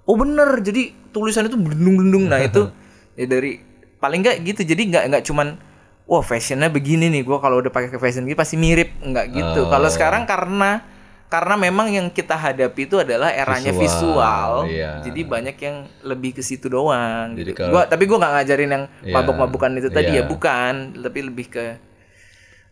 oh 0.06 0.16
bener. 0.16 0.62
Jadi 0.62 1.12
tulisan 1.12 1.44
itu 1.44 1.59
belendung-belendung 1.59 2.32
nah 2.32 2.40
itu 2.40 2.70
ya 3.20 3.26
dari 3.26 3.60
paling 3.98 4.24
nggak 4.24 4.36
gitu. 4.47 4.62
Jadi 4.64 4.82
nggak 4.89 5.05
nggak 5.10 5.24
cuman 5.26 5.73
wah 6.05 6.20
fashionnya 6.20 6.68
begini 6.68 7.09
nih 7.09 7.22
gue 7.22 7.39
kalau 7.39 7.59
udah 7.59 7.68
pakai 7.68 7.89
ke 7.89 7.97
fashion 7.97 8.22
gitu 8.22 8.35
pasti 8.35 8.55
mirip 8.55 8.93
nggak 8.98 9.26
gitu 9.31 9.60
Oh. 9.62 9.68
kalau 9.68 9.89
sekarang 9.89 10.24
karena 10.24 10.85
karena 11.26 11.55
memang 11.56 11.89
yang 11.89 12.06
kita 12.09 12.32
hadapi 12.32 12.85
itu 12.85 12.94
adalah 12.97 13.26
eranya 13.28 13.72
Visual, 13.72 13.82
visual, 13.82 14.51
iya. 14.68 15.02
jadi 15.02 15.20
banyak 15.24 15.56
yang 15.59 15.76
lebih 16.02 16.31
ke 16.32 16.43
situ 16.43 16.68
doang 16.68 17.32
Jadi 17.32 17.51
gitu. 17.51 17.59
kalau- 17.59 17.72
gua 17.72 17.82
tapi 17.85 18.05
gua 18.05 18.18
nggak 18.20 18.32
ngajarin 18.35 18.70
yang 18.70 18.85
Iya, 19.01 19.14
mabuk-mabukan 19.14 19.70
itu 19.74 19.89
tadi 19.89 20.10
iya. 20.10 20.22
ya 20.22 20.24
bukan 20.24 20.74
tapi 20.97 21.18
lebih 21.20 21.47
ke 21.48 21.66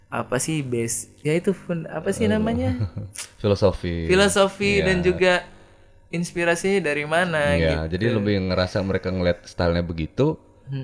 apa 0.08 0.36
sih 0.36 0.60
base 0.60 1.08
ya 1.20 1.32
itu 1.32 1.50
fun- 1.50 1.88
apa 1.88 2.12
sih 2.12 2.28
namanya 2.28 2.76
filosofi. 3.40 4.06
filosofi 4.06 4.78
Iya. 4.78 4.84
dan 4.84 4.96
juga 5.00 5.32
inspirasinya 6.10 6.84
dari 6.84 7.04
mana 7.04 7.56
Iya, 7.56 7.88
gitu. 7.88 7.96
jadi 7.96 8.06
lebih 8.12 8.36
ngerasa 8.44 8.78
mereka 8.80 9.08
ngeliat 9.08 9.42
stylenya 9.42 9.80
begitu, 9.82 10.36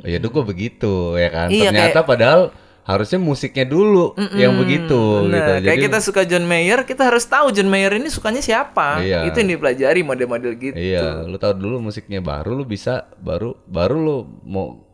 ya 0.04 0.16
udah 0.20 0.30
gua 0.30 0.44
begitu 0.44 1.16
ya 1.16 1.28
kan. 1.32 1.48
Iya, 1.48 1.72
Ternyata 1.72 2.00
padahal 2.04 2.42
harusnya 2.88 3.20
musiknya 3.20 3.68
dulu 3.68 4.16
yang 4.32 4.56
begitu 4.56 4.88
gitu. 4.88 5.28
Nah, 5.28 5.60
kayak 5.60 5.76
Jadi 5.76 5.84
kita 5.84 5.98
suka 6.00 6.24
John 6.24 6.48
Mayer, 6.48 6.88
kita 6.88 7.12
harus 7.12 7.28
tahu 7.28 7.52
John 7.52 7.68
Mayer 7.68 8.00
ini 8.00 8.08
sukanya 8.08 8.40
siapa. 8.40 9.04
Iya. 9.04 9.28
Itu 9.28 9.44
yang 9.44 9.60
dipelajari 9.60 10.00
model-model 10.00 10.52
gitu. 10.56 10.72
Iya, 10.72 11.28
lu 11.28 11.36
tahu 11.36 11.52
dulu 11.52 11.84
musiknya 11.84 12.24
baru 12.24 12.56
lu 12.56 12.64
bisa 12.64 13.04
baru 13.20 13.52
baru 13.68 13.96
lu 14.00 14.16
mau 14.48 14.88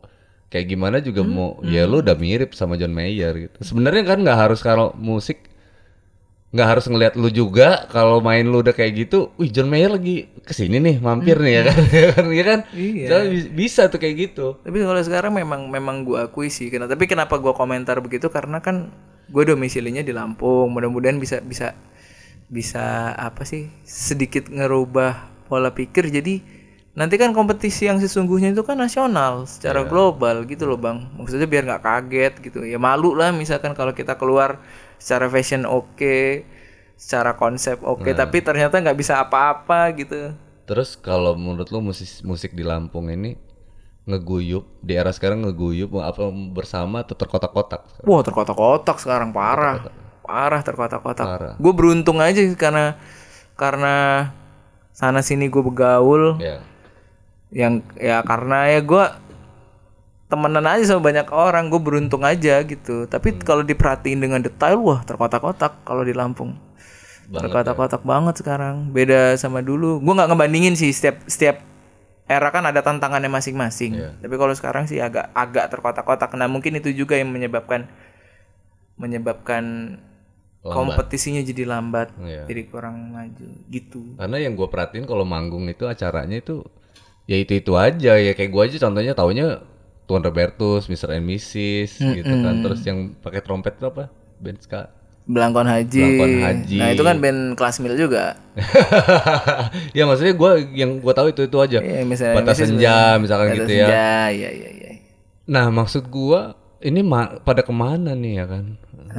kayak 0.51 0.67
gimana 0.67 0.99
juga 0.99 1.23
Hmm, 1.23 1.31
mau 1.31 1.49
ya 1.63 1.87
lu 1.87 2.03
udah 2.03 2.15
mirip 2.19 2.51
sama 2.51 2.75
John 2.75 2.91
Mayer 2.91 3.47
gitu. 3.47 3.57
Sebenarnya 3.63 4.03
kan 4.03 4.19
nggak 4.19 4.39
harus 4.43 4.59
kalau 4.59 4.91
musik 4.99 5.47
nggak 6.55 6.67
harus 6.71 6.85
ngelihat 6.87 7.19
lu 7.19 7.27
juga 7.27 7.83
kalau 7.91 8.23
main 8.23 8.47
lu 8.47 8.63
udah 8.63 8.71
kayak 8.71 8.93
gitu, 8.95 9.35
wih 9.35 9.51
John 9.51 9.67
Mayer 9.67 9.91
lagi 9.91 10.31
ke 10.39 10.55
sini 10.55 10.79
nih 10.79 11.03
mampir 11.03 11.35
nih 11.35 11.53
ya 11.59 11.63
kan, 11.67 11.77
ya 12.39 12.43
kan. 12.47 12.59
Iya. 12.71 13.05
Jadi 13.11 13.25
bis- 13.27 13.51
bisa 13.51 13.81
tuh 13.91 13.99
kayak 13.99 14.15
gitu. 14.31 14.47
Tapi 14.63 14.77
kalau 14.79 15.01
sekarang 15.03 15.35
memang 15.35 15.67
memang 15.67 16.07
gua 16.07 16.31
akui 16.31 16.47
sih. 16.47 16.71
Kenapa? 16.71 16.95
Tapi 16.95 17.11
kenapa 17.11 17.35
gua 17.43 17.51
komentar 17.51 17.99
begitu? 17.99 18.31
Karena 18.31 18.63
kan 18.63 18.87
gue 19.27 19.43
domisilinya 19.43 19.99
di 19.99 20.15
Lampung. 20.15 20.71
Mudah-mudahan 20.71 21.19
bisa 21.19 21.43
bisa 21.43 21.75
bisa 22.47 23.11
apa 23.17 23.43
sih 23.43 23.67
sedikit 23.83 24.47
ngerubah 24.47 25.45
pola 25.51 25.75
pikir. 25.75 26.07
Jadi 26.07 26.39
nanti 26.95 27.19
kan 27.19 27.35
kompetisi 27.35 27.91
yang 27.91 27.99
sesungguhnya 27.99 28.55
itu 28.55 28.63
kan 28.63 28.79
nasional 28.79 29.43
secara 29.43 29.83
global 29.83 30.47
gitu 30.47 30.63
loh 30.69 30.79
bang. 30.79 31.03
Maksudnya 31.19 31.51
biar 31.51 31.67
nggak 31.67 31.83
kaget 31.83 32.33
gitu. 32.47 32.63
Ya 32.63 32.79
malu 32.79 33.11
lah 33.17 33.35
misalkan 33.35 33.75
kalau 33.75 33.91
kita 33.91 34.15
keluar 34.15 34.61
secara 34.97 35.27
fashion 35.29 35.63
oke, 35.67 36.45
secara 36.95 37.35
konsep 37.35 37.79
oke, 37.83 38.07
tapi 38.15 38.39
ternyata 38.39 38.79
nggak 38.79 38.97
bisa 38.97 39.19
apa-apa 39.19 39.91
gitu. 39.99 40.33
Terus 40.65 40.97
kalau 40.97 41.37
menurut 41.37 41.69
lu 41.69 41.79
musik 41.81 42.25
musik 42.25 42.51
di 42.57 42.65
Lampung 42.65 43.13
ini 43.13 43.37
ngeguyup 44.05 44.85
di 44.85 44.93
era 44.93 45.09
sekarang 45.09 45.41
ngeguyup 45.45 45.93
apa 46.01 46.29
bersama 46.53 47.01
atau 47.01 47.17
terkotak-kotak? 47.17 48.05
Wah 48.05 48.21
terkotak-kotak 48.21 48.97
sekarang 49.01 49.33
parah, 49.33 49.89
parah 50.21 50.61
terkotak-kotak. 50.61 51.25
Parah. 51.25 51.53
Gue 51.57 51.73
beruntung 51.73 52.21
aja 52.21 52.41
karena 52.53 52.97
karena 53.57 53.95
sana 54.93 55.19
sini 55.25 55.49
gue 55.49 55.61
begaul, 55.61 56.37
Ya. 56.39 56.61
yang 57.53 57.81
ya 57.97 58.21
karena 58.25 58.73
ya 58.73 58.79
gue 58.81 59.03
temenan 60.35 60.67
aja 60.67 60.83
sama 60.83 61.07
banyak 61.07 61.31
orang, 61.31 61.71
gue 61.71 61.79
beruntung 61.79 62.27
aja 62.27 62.59
gitu. 62.67 63.07
Tapi 63.07 63.39
kalau 63.39 63.63
diperhatiin 63.63 64.19
dengan 64.19 64.43
detail, 64.43 64.75
wah 64.83 64.99
terkotak-kotak 65.07 65.87
kalau 65.87 66.03
di 66.03 66.11
Lampung. 66.11 66.59
terkotak-kotak 67.25 68.05
banget 68.05 68.37
sekarang, 68.37 68.93
beda 68.93 69.33
sama 69.39 69.63
dulu. 69.63 69.97
Gue 69.97 70.13
nggak 70.13 70.29
ngebandingin 70.29 70.77
sih 70.77 70.93
setiap 70.93 71.25
setiap 71.25 71.57
era 72.29 72.53
kan 72.53 72.61
ada 72.69 72.85
tantangannya 72.85 73.33
masing-masing. 73.33 73.97
Tapi 74.21 74.35
kalau 74.37 74.53
sekarang 74.53 74.85
sih 74.85 75.01
agak 75.01 75.33
agak 75.33 75.73
terkotak-kotak. 75.73 76.29
Nah 76.37 76.45
mungkin 76.45 76.77
itu 76.77 76.93
juga 76.93 77.17
yang 77.17 77.33
menyebabkan 77.33 77.89
menyebabkan 78.95 79.97
kompetisinya 80.61 81.45
jadi 81.45 81.65
lambat, 81.65 82.09
Iya. 82.17 82.49
jadi 82.49 82.61
kurang 82.69 83.13
maju 83.13 83.47
gitu. 83.69 84.17
Karena 84.17 84.37
yang 84.41 84.57
gue 84.57 84.65
perhatiin 84.65 85.05
kalau 85.05 85.21
manggung 85.25 85.65
itu 85.69 85.85
acaranya 85.85 86.41
itu 86.41 86.65
ya 87.25 87.37
itu 87.37 87.57
itu 87.57 87.73
aja 87.73 88.17
ya 88.17 88.33
kayak 88.33 88.49
gue 88.53 88.61
aja 88.69 88.77
contohnya 88.85 89.13
taunya 89.17 89.61
Tuan 90.05 90.21
Robertus, 90.21 90.85
Mr. 90.85 91.17
and 91.17 91.25
Mrs. 91.25 91.97
gitu 92.01 92.33
kan. 92.45 92.61
Terus 92.61 92.81
yang 92.85 93.17
pakai 93.19 93.41
trompet 93.41 93.77
itu 93.77 93.85
apa? 93.89 94.09
Band 94.39 94.59
ska. 94.61 94.89
Belangkon 95.25 95.65
Haji. 95.65 96.01
Belangkon 96.05 96.33
Haji. 96.45 96.77
Nah 96.77 96.87
itu 96.93 97.03
kan 97.03 97.17
band 97.17 97.39
kelas 97.57 97.77
mil 97.81 97.97
juga. 97.97 98.37
ya 99.97 100.05
maksudnya 100.05 100.37
gue 100.37 100.51
yang 100.77 101.01
gue 101.01 101.13
tahu 101.17 101.33
itu 101.33 101.41
itu 101.49 101.57
aja. 101.57 101.79
Iya, 101.81 102.05
misalnya 102.05 102.35
Batas 102.37 102.57
senja 102.61 103.17
misalkan 103.17 103.47
Batas 103.49 103.57
gitu 103.65 103.71
ya. 103.73 103.87
Senja, 103.89 104.13
iya 104.29 104.49
iya 104.53 104.69
iya. 104.69 104.91
Nah 105.49 105.69
maksud 105.73 106.09
gua 106.09 106.53
ini 106.85 107.01
ma- 107.01 107.41
pada 107.41 107.65
ke 107.65 107.73
mana 107.73 108.13
nih 108.13 108.41
ya 108.41 108.45
kan 108.45 108.65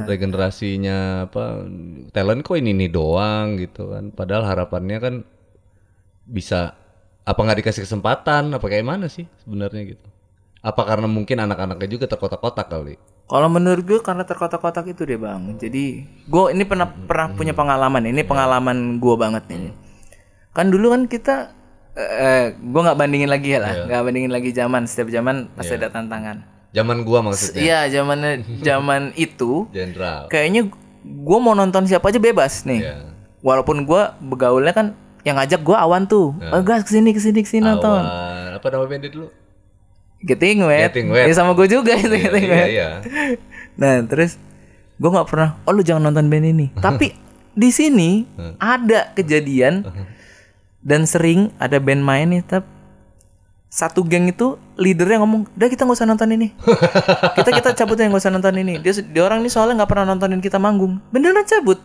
regenerasinya 0.07 1.25
apa 1.25 1.65
talent 2.13 2.45
kok 2.45 2.55
ini 2.55 2.71
nih 2.71 2.89
doang 2.93 3.57
gitu 3.57 3.89
kan 3.91 4.13
padahal 4.13 4.45
harapannya 4.45 4.97
kan 5.01 5.15
bisa 6.27 6.75
apa 7.25 7.39
nggak 7.39 7.59
dikasih 7.65 7.83
kesempatan 7.83 8.53
apa 8.53 8.65
kayak 8.69 8.85
mana 8.85 9.07
sih 9.09 9.25
sebenarnya 9.41 9.97
gitu 9.97 10.07
apa 10.61 10.81
karena 10.83 11.05
mungkin 11.05 11.37
anak-anaknya 11.37 11.87
juga 11.87 12.05
terkotak-kotak 12.09 12.67
kali 12.67 12.97
Kalau 13.27 13.51
menurut 13.51 13.83
gue 13.83 13.99
karena 13.99 14.23
terkotak-kotak 14.23 14.87
itu 14.87 15.03
deh 15.03 15.19
bang. 15.19 15.59
Jadi 15.59 15.99
gue 16.31 16.43
ini 16.55 16.63
pernah 16.63 16.87
pernah 16.87 17.27
punya 17.35 17.51
pengalaman. 17.51 18.07
Ini 18.07 18.23
pengalaman 18.23 19.03
gue 19.03 19.15
banget 19.19 19.43
nih. 19.51 19.75
Kan 20.55 20.71
dulu 20.71 20.95
kan 20.95 21.11
kita, 21.11 21.51
eh, 21.99 22.55
gue 22.55 22.81
nggak 22.87 22.95
bandingin 22.95 23.27
lagi 23.27 23.51
ya 23.51 23.59
lah, 23.59 23.83
nggak 23.83 24.01
bandingin 24.07 24.31
lagi 24.31 24.55
zaman. 24.55 24.87
Setiap 24.87 25.11
zaman 25.11 25.51
pasti 25.59 25.75
ada 25.75 25.91
tantangan. 25.91 26.55
zaman 26.67 27.03
gua 27.07 27.23
maksudnya 27.23 27.63
Iya 27.63 27.79
zaman 27.89 28.43
zaman 28.61 29.01
itu 29.25 29.65
jenderal 29.71 30.27
kayaknya 30.29 30.67
gue 31.03 31.37
mau 31.39 31.55
nonton 31.55 31.83
siapa 31.83 32.07
aja 32.11 32.19
bebas 32.23 32.63
nih. 32.63 32.79
ya 32.79 32.95
Walaupun 33.43 33.83
gue 33.83 34.01
begaulnya 34.23 34.71
kan 34.71 34.95
yang 35.27 35.35
ngajak 35.35 35.67
gue 35.67 35.75
awan 35.75 36.07
tuh. 36.07 36.31
Oh 36.37 36.61
gas 36.63 36.87
ke 36.87 36.95
sini 36.95 37.11
ke 37.11 37.19
sini 37.19 37.43
ke 37.43 37.49
sini 37.49 37.67
nonton. 37.67 38.03
Apa 38.55 38.71
nama 38.71 38.87
bandnya 38.87 39.11
dulu 39.11 39.27
Getting 40.21 40.65
wet. 40.65 40.89
Getting 40.89 41.07
Wet. 41.13 41.29
Ya 41.29 41.33
sama 41.37 41.53
gue 41.53 41.67
juga 41.69 41.93
itu 41.93 42.09
Iya, 42.09 42.23
getting 42.29 42.47
iya, 42.49 42.57
wet. 42.57 42.67
iya. 42.69 42.89
Nah 43.81 44.01
terus 44.09 44.41
gue 44.97 45.09
nggak 45.09 45.27
pernah. 45.29 45.61
Oh 45.69 45.71
lu 45.73 45.85
jangan 45.85 46.09
nonton 46.09 46.25
band 46.25 46.45
ini. 46.49 46.73
Tapi 46.85 47.13
di 47.57 47.69
sini 47.73 48.25
ada 48.57 49.13
kejadian 49.17 49.85
dan 50.85 51.09
sering 51.09 51.49
ada 51.57 51.81
band 51.81 52.05
main 52.05 52.29
nih 52.29 52.45
tapi 52.45 52.69
satu 53.67 54.05
geng 54.05 54.29
itu 54.31 54.55
leadernya 54.79 55.19
ngomong 55.25 55.49
udah 55.57 55.67
kita 55.67 55.83
nggak 55.83 55.97
usah 55.99 56.07
nonton 56.07 56.31
ini 56.31 56.53
kita 57.37 57.49
kita 57.51 57.69
cabut 57.75 57.99
ya 57.99 58.07
nggak 58.07 58.23
usah 58.23 58.31
nonton 58.31 58.55
ini 58.61 58.79
dia 58.79 58.93
dia 58.95 59.23
orang 59.25 59.43
ini 59.43 59.51
soalnya 59.51 59.83
nggak 59.83 59.91
pernah 59.91 60.05
nontonin 60.15 60.39
kita 60.39 60.55
manggung 60.61 61.01
beneran 61.11 61.43
cabut 61.43 61.81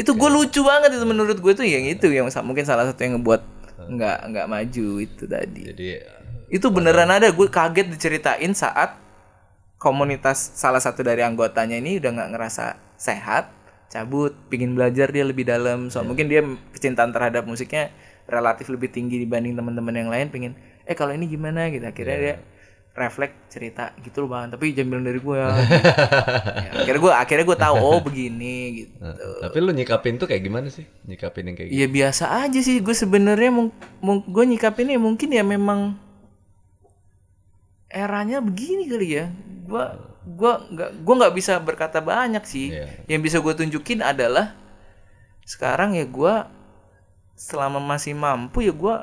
itu 0.00 0.10
gue 0.12 0.28
lucu 0.32 0.60
banget 0.66 0.96
itu 0.98 1.04
menurut 1.06 1.38
gue 1.38 1.52
tuh 1.54 1.64
yang 1.64 1.86
itu 1.86 2.10
yang 2.10 2.26
mungkin 2.42 2.64
salah 2.66 2.88
satu 2.90 3.00
yang 3.06 3.20
ngebuat 3.20 3.40
nggak 3.88 4.18
nggak 4.32 4.46
maju 4.50 4.86
itu 5.00 5.24
tadi 5.28 5.60
Jadi 5.72 5.86
itu 6.52 6.68
beneran 6.68 7.08
ada. 7.08 7.32
Gue 7.32 7.48
kaget 7.48 7.88
diceritain 7.88 8.52
saat 8.52 9.00
komunitas 9.80 10.38
salah 10.54 10.78
satu 10.78 11.02
dari 11.02 11.24
anggotanya 11.24 11.74
ini 11.74 11.98
udah 11.98 12.10
nggak 12.14 12.30
ngerasa 12.36 12.64
sehat 12.94 13.50
cabut 13.90 14.30
pingin 14.46 14.76
belajar 14.76 15.10
dia 15.10 15.24
lebih 15.26 15.48
dalam. 15.48 15.88
So 15.88 16.04
mungkin 16.04 16.28
dia 16.28 16.44
kecintaan 16.70 17.10
terhadap 17.10 17.48
musiknya 17.48 17.90
relatif 18.30 18.70
lebih 18.70 18.92
tinggi 18.92 19.18
dibanding 19.18 19.58
teman-teman 19.58 19.94
yang 19.96 20.10
lain 20.12 20.28
pingin 20.30 20.52
eh 20.86 20.94
kalau 20.94 21.16
ini 21.16 21.26
gimana? 21.26 21.66
Gitu. 21.72 21.82
Akhirnya 21.82 22.18
dia 22.20 22.34
refleks 22.92 23.48
cerita 23.48 23.96
gitu 24.04 24.24
loh 24.24 24.36
bang. 24.36 24.52
Tapi 24.52 24.76
bilang 24.76 25.02
dari 25.02 25.18
gue 25.18 25.36
ya. 25.36 25.48
Ya, 26.62 26.88
akhirnya 26.88 27.00
gue 27.04 27.12
akhirnya 27.12 27.44
gue 27.44 27.58
tahu 27.58 27.76
oh 27.76 28.00
begini 28.00 28.56
gitu. 28.84 28.94
Tapi 29.44 29.56
lu 29.60 29.72
nyikapin 29.76 30.16
tuh 30.16 30.24
kayak 30.30 30.42
gimana 30.44 30.68
sih? 30.72 30.84
Nyikapin 31.04 31.52
yang 31.52 31.56
kayak 31.58 31.68
gitu. 31.68 31.76
Iya 31.80 31.86
biasa 31.90 32.24
aja 32.48 32.60
sih. 32.64 32.80
Gue 32.80 32.96
sebenarnya 32.96 33.50
mung- 33.52 33.74
mung- 34.00 34.24
gue 34.24 34.44
nyikapinnya 34.46 34.96
mungkin 34.96 35.28
ya 35.32 35.44
memang 35.44 35.98
eranya 37.92 38.40
begini 38.40 38.88
kali 38.88 39.08
ya. 39.20 39.26
Gue 39.68 39.84
gua 40.22 40.64
nggak 40.64 40.90
gua 41.04 41.14
nggak 41.22 41.34
bisa 41.36 41.60
berkata 41.60 42.00
banyak 42.00 42.42
sih. 42.42 42.72
Iya. 42.72 42.86
Yang 43.06 43.20
bisa 43.30 43.36
gue 43.38 43.54
tunjukin 43.54 44.00
adalah 44.00 44.56
sekarang 45.42 45.98
ya 45.98 46.06
gue 46.06 46.34
selama 47.34 47.82
masih 47.82 48.14
mampu 48.14 48.62
ya 48.62 48.70
gue 48.70 48.94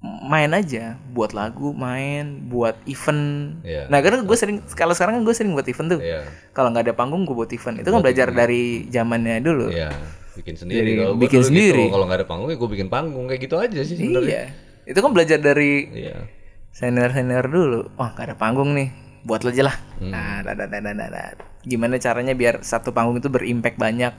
main 0.00 0.48
aja 0.56 0.96
buat 1.12 1.36
lagu 1.36 1.76
main 1.76 2.48
buat 2.48 2.72
event 2.88 3.60
Iya. 3.60 3.84
nah 3.92 4.00
karena 4.00 4.24
gue 4.24 4.32
sering 4.32 4.64
kalau 4.72 4.96
sekarang 4.96 5.20
kan 5.20 5.22
gue 5.28 5.34
sering 5.36 5.52
buat 5.52 5.68
event 5.68 5.92
tuh 5.92 6.00
Iya. 6.00 6.24
kalau 6.56 6.72
nggak 6.72 6.88
ada 6.88 6.94
panggung 6.96 7.28
gue 7.28 7.36
buat 7.36 7.52
event 7.52 7.84
itu 7.84 7.88
kan 7.92 8.00
belajar 8.00 8.32
dari 8.32 8.88
zamannya 8.88 9.44
dulu 9.44 9.68
Iya. 9.68 9.92
Bikin 10.40 10.56
sendiri 10.56 10.90
Jadi 10.96 11.20
bikin 11.20 11.40
dulu 11.44 11.48
sendiri. 11.52 11.82
Gitu. 11.84 11.92
Kalau 11.92 12.04
nggak 12.08 12.18
ada 12.24 12.26
panggung 12.26 12.48
ya 12.48 12.56
gue 12.56 12.70
bikin 12.72 12.88
panggung 12.88 13.24
kayak 13.28 13.40
gitu 13.44 13.56
aja 13.60 13.80
sih 13.84 13.94
sebenarnya. 14.00 14.42
Iya. 14.48 14.88
Itu 14.88 14.98
kan 15.04 15.10
belajar 15.12 15.38
dari 15.38 15.72
Iya. 16.70 16.76
senior-senior 16.78 17.46
dulu. 17.46 17.80
Wah, 17.98 18.14
gak 18.14 18.32
ada 18.32 18.36
panggung 18.38 18.72
nih. 18.74 18.90
Buat 19.22 19.44
lo 19.44 19.50
aja 19.52 19.68
lah. 19.68 19.76
Hmm. 20.00 20.10
Nah, 20.14 20.40
da, 20.40 20.52
da, 20.56 20.64
da, 20.66 20.78
da, 20.80 20.92
da, 20.94 21.06
da. 21.10 21.22
Gimana 21.60 22.00
caranya 22.00 22.32
biar 22.32 22.64
satu 22.64 22.90
panggung 22.90 23.20
itu 23.20 23.28
berimpact 23.28 23.76
banyak? 23.76 24.14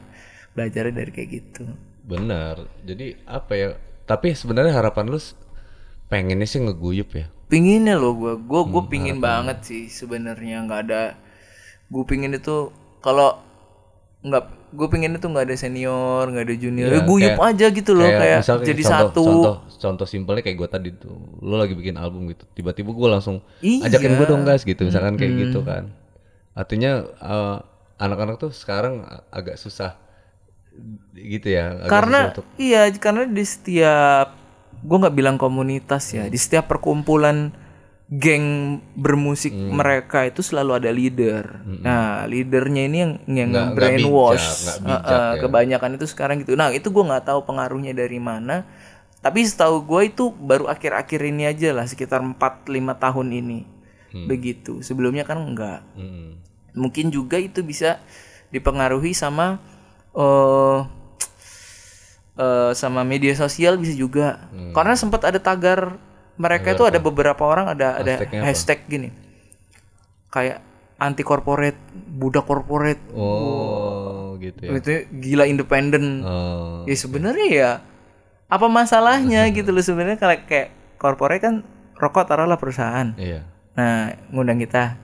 Belajarnya 0.54 0.94
dari 0.94 1.12
kayak 1.12 1.30
gitu. 1.32 1.64
Benar. 2.04 2.68
Jadi 2.86 3.18
apa 3.26 3.54
ya? 3.56 3.70
Tapi 4.06 4.36
sebenarnya 4.36 4.76
harapan 4.76 5.10
lu 5.10 5.20
pengennya 6.12 6.46
sih 6.46 6.60
ngeguyup 6.62 7.10
ya. 7.16 7.26
Pinginnya 7.48 7.96
loh 7.98 8.14
gue. 8.16 8.34
Gue 8.40 8.62
gue 8.68 8.84
Hmm, 8.84 8.92
pingin 8.92 9.18
banget 9.20 9.64
sih 9.66 9.84
sebenarnya 9.90 10.64
nggak 10.68 10.82
ada. 10.88 11.04
Gue 11.92 12.04
pingin 12.08 12.36
itu 12.36 12.72
kalau 13.02 13.40
nggak 14.22 14.46
gue 14.72 14.88
pingin 14.88 15.12
itu 15.12 15.24
nggak 15.24 15.46
ada 15.46 15.56
senior 15.56 16.24
nggak 16.26 16.46
ada 16.46 16.56
junior 16.56 16.88
ya 16.90 17.04
guyup 17.04 17.36
kayak- 17.36 17.50
aja 17.52 17.66
gitu 17.70 17.92
loh 17.92 18.08
kayak, 18.08 18.40
misalnya 18.40 18.66
jadi 18.66 18.82
contoh, 18.82 18.96
satu 18.96 19.22
Contoh, 19.22 19.56
contoh 19.78 20.06
simpelnya 20.06 20.42
kayak 20.42 20.58
gue 20.58 20.70
tadi 20.70 20.90
tuh, 20.92 21.12
lu 21.38 21.56
lagi 21.56 21.74
bikin 21.74 21.96
album 21.96 22.26
gitu, 22.28 22.48
tiba-tiba 22.50 22.90
gue 22.90 23.10
langsung 23.10 23.44
Iya. 23.60 23.86
ajakin 23.86 24.16
gue 24.16 24.26
dong 24.26 24.44
guys 24.44 24.64
gitu, 24.64 24.80
misalkan 24.82 25.16
kayak 25.16 25.34
gitu 25.38 25.60
kan. 25.62 25.92
Artinya 26.52 26.92
eh, 27.04 27.58
anak-anak 27.98 28.36
tuh 28.38 28.52
sekarang 28.52 29.04
agak 29.30 29.56
susah 29.56 30.00
gitu 31.14 31.48
ya. 31.48 31.76
agak 31.78 31.90
karena 31.90 32.18
susah 32.18 32.32
untuk- 32.34 32.48
iya 32.58 32.82
karena 32.90 33.24
di 33.26 33.44
setiap 33.44 34.28
gue 34.74 34.98
nggak 34.98 35.14
bilang 35.14 35.36
komunitas 35.36 36.10
ya 36.10 36.26
di 36.26 36.36
setiap 36.36 36.66
perkumpulan 36.66 37.52
geng 38.12 38.46
bermusik 38.92 39.50
Hmm. 39.50 39.72
mereka 39.74 40.28
itu 40.28 40.44
selalu 40.44 40.72
ada 40.76 40.92
leader 40.92 41.64
nah 41.64 42.24
leadernya 42.24 42.84
ini 42.84 42.98
yang 43.00 43.12
yang 43.26 43.50
Nggak- 43.50 43.64
nggak 43.64 43.76
brainwash 43.78 44.44
bijak, 44.44 44.60
nggak 44.60 44.78
bijak 44.84 45.08
eh, 45.08 45.32
ya. 45.32 45.40
kebanyakan 45.40 45.92
itu 45.96 46.06
sekarang 46.06 46.36
gitu 46.40 46.52
nah 46.54 46.68
itu 46.70 46.84
gue 46.86 47.02
nggak 47.02 47.26
tahu 47.26 47.40
pengaruhnya 47.42 47.94
dari 47.94 48.20
mana 48.20 48.68
tapi 49.18 49.42
setahu 49.42 49.82
gue 49.82 50.02
itu 50.08 50.28
baru 50.30 50.68
akhir-akhir 50.68 51.22
ini 51.24 51.46
aja 51.46 51.72
lah 51.72 51.86
sekitar 51.86 52.20
4-5 52.20 52.68
tahun 52.94 53.28
ini 53.32 53.60
Hmm. 54.12 54.28
begitu 54.28 54.82
sebelumnya 54.82 55.24
kan 55.24 55.40
enggak 55.40 55.80
Mm-mm. 55.94 56.36
mungkin 56.74 57.08
juga 57.10 57.38
itu 57.38 57.64
bisa 57.64 57.96
dipengaruhi 58.50 59.16
sama 59.16 59.64
eh 60.12 60.80
eh, 62.34 62.72
sama 62.74 63.02
media 63.04 63.32
sosial 63.34 63.76
bisa 63.76 63.94
juga 63.94 64.52
Hmm. 64.52 64.72
karena 64.72 64.96
sempat 64.96 65.24
ada 65.24 65.38
tagar 65.38 65.96
mereka 66.42 66.74
itu 66.74 66.84
ada 66.84 66.98
beberapa 66.98 67.44
orang 67.44 67.70
ada 67.70 67.96
ada 67.96 68.14
Hashtagnya 68.18 68.40
apa? 68.40 68.48
hashtag 68.48 68.80
gini. 68.86 69.10
Kayak 70.28 70.58
anti 70.98 71.22
korporat 71.22 71.78
budak 72.08 72.44
korporat 72.44 72.98
Oh, 73.12 74.38
gitu 74.38 74.58
ya. 74.64 74.70
itu 74.76 74.92
gila 75.12 75.46
independen 75.46 76.22
Oh, 76.22 76.82
ya 76.84 76.96
sebenarnya 76.96 77.48
ya 77.48 77.72
apa 78.48 78.66
masalahnya 78.68 79.46
gitu 79.54 79.70
loh 79.70 79.80
sebenarnya 79.80 80.18
kalau 80.18 80.36
kayak 80.44 80.70
korporat 80.98 81.38
kan 81.40 81.62
rokok 81.96 82.26
taruhlah 82.26 82.58
perusahaan. 82.58 83.14
Iya. 83.16 83.46
nah 83.72 84.12
ngundang 84.28 84.58
kita 84.58 84.98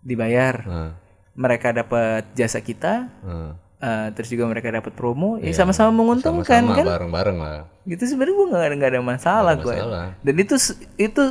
dibayar. 0.00 0.54
Nah, 0.62 0.90
mereka 1.34 1.70
dapat 1.70 2.28
jasa 2.32 2.58
kita. 2.58 3.08
Nah. 3.20 3.52
Eh, 3.82 4.08
terus 4.12 4.30
juga 4.30 4.46
mereka 4.46 4.70
dapat 4.70 4.92
promo 4.92 5.36
ya 5.36 5.50
sama-sama 5.52 5.90
menguntungkan 5.92 6.46
Sama-sama 6.62 6.72
kan? 6.72 6.86
bareng-bareng 6.86 7.36
lah. 7.36 7.66
gitu 7.82 8.06
sebenarnya 8.06 8.32
gue 8.32 8.46
nggak 8.48 8.62
ada 8.62 8.74
nggak 8.76 8.90
ada 8.90 9.02
masalah 9.02 9.52
gue 9.56 9.74
dan 10.22 10.34
itu 10.36 10.54
itu 10.96 11.22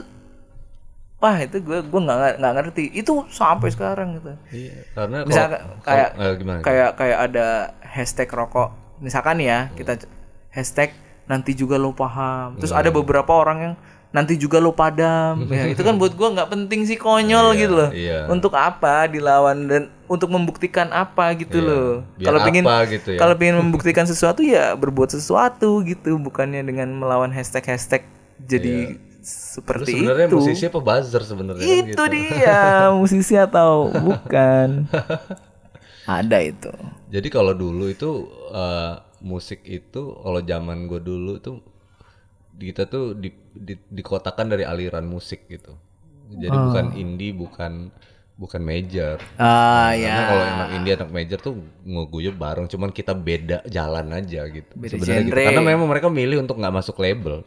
wah 1.18 1.38
itu 1.38 1.58
gue 1.58 1.80
gue 1.82 2.02
nggak 2.02 2.18
nggak 2.36 2.54
ngerti. 2.56 2.84
Itu 2.94 3.30
sampai 3.30 3.70
sekarang 3.70 4.18
gitu. 4.18 4.34
Iya, 4.52 4.76
karena 4.92 5.18
misalkan 5.22 5.60
kalau- 5.62 5.82
kayak 5.82 6.10
kalau- 6.10 6.26
eh, 6.26 6.34
gimana? 6.36 6.60
kayak 6.62 6.90
kayak 6.98 7.20
ada 7.22 7.48
hashtag 7.80 8.30
rokok. 8.30 8.70
Misalkan 8.98 9.38
ya 9.40 9.70
kita 9.72 9.96
c- 9.96 10.10
hashtag 10.50 10.90
nanti 11.24 11.54
juga 11.54 11.78
lo 11.78 11.94
paham. 11.94 12.58
Terus 12.58 12.74
ada 12.74 12.90
beberapa 12.92 13.32
orang 13.32 13.58
yang 13.62 13.74
nanti 14.12 14.36
juga 14.36 14.60
lo 14.60 14.76
padam 14.76 15.48
ya. 15.56 15.72
Itu 15.72 15.82
kan 15.88 15.96
buat 15.96 16.14
gue 16.16 16.28
nggak 16.36 16.50
penting 16.52 16.84
sih 16.84 17.00
konyol 17.00 17.56
gitu 17.56 17.74
loh. 17.76 17.90
iya. 17.96 18.28
untuk 18.28 18.54
apa 18.56 19.08
dilawan 19.08 19.68
dan 19.68 19.82
untuk 20.12 20.28
membuktikan 20.28 20.92
apa 20.92 21.32
gitu 21.40 21.64
loh. 21.64 21.90
Biar 22.20 22.28
kalau 22.28 22.40
pengen 22.44 22.64
gitu 22.92 23.10
ya. 23.16 23.20
kalau 23.20 23.36
pengen 23.40 23.56
membuktikan 23.64 24.04
sesuatu 24.04 24.44
ya 24.44 24.76
berbuat 24.76 25.16
sesuatu 25.16 25.80
gitu. 25.88 26.20
Bukannya 26.20 26.62
dengan 26.62 26.92
melawan 26.92 27.32
hashtag 27.32 27.64
hashtag 27.72 28.04
jadi 28.44 29.00
Lu 29.00 29.10
seperti 29.22 30.02
sebenarnya 30.02 30.28
itu. 30.34 30.38
musisi 30.42 30.64
apa 30.66 30.80
buzzer 30.82 31.22
sebenarnya 31.22 31.62
kan 31.62 31.70
itu 31.70 31.94
gitu. 31.94 32.04
dia 32.10 32.62
musisi 33.00 33.36
atau 33.38 33.94
bukan. 33.94 34.90
Ada 36.10 36.42
itu. 36.42 36.74
Jadi 37.14 37.28
kalau 37.30 37.54
dulu 37.54 37.86
itu 37.88 38.26
eh, 38.50 38.94
musik 39.22 39.62
itu 39.70 40.18
kalau 40.18 40.42
zaman 40.42 40.90
gue 40.90 41.00
dulu 41.00 41.38
itu 41.38 41.62
kita 42.64 42.86
tuh 42.86 43.14
di, 43.14 43.30
di, 43.52 43.74
dikotakan 43.90 44.46
dari 44.48 44.64
aliran 44.64 45.04
musik 45.04 45.50
gitu. 45.50 45.74
Jadi 46.32 46.54
Oh. 46.54 46.72
bukan 46.72 46.86
indie, 46.96 47.34
bukan 47.34 47.92
bukan 48.38 48.62
major. 48.64 49.22
ah 49.36 49.92
Karena 49.92 50.02
ya 50.02 50.16
kalau 50.26 50.44
anak 50.44 50.68
indie 50.74 50.94
anak 50.96 51.10
major 51.12 51.38
tuh 51.38 51.54
ngeguyup 51.84 52.36
bareng, 52.36 52.66
cuman 52.66 52.90
kita 52.90 53.14
beda 53.14 53.62
jalan 53.68 54.08
aja 54.12 54.48
gitu. 54.48 54.72
Beda 54.74 54.98
Sebenarnya 54.98 55.22
gitu. 55.28 55.38
Karena 55.38 55.62
memang 55.62 55.86
mereka 55.86 56.08
milih 56.10 56.42
untuk 56.42 56.58
nggak 56.58 56.74
masuk 56.74 56.98
label. 56.98 57.46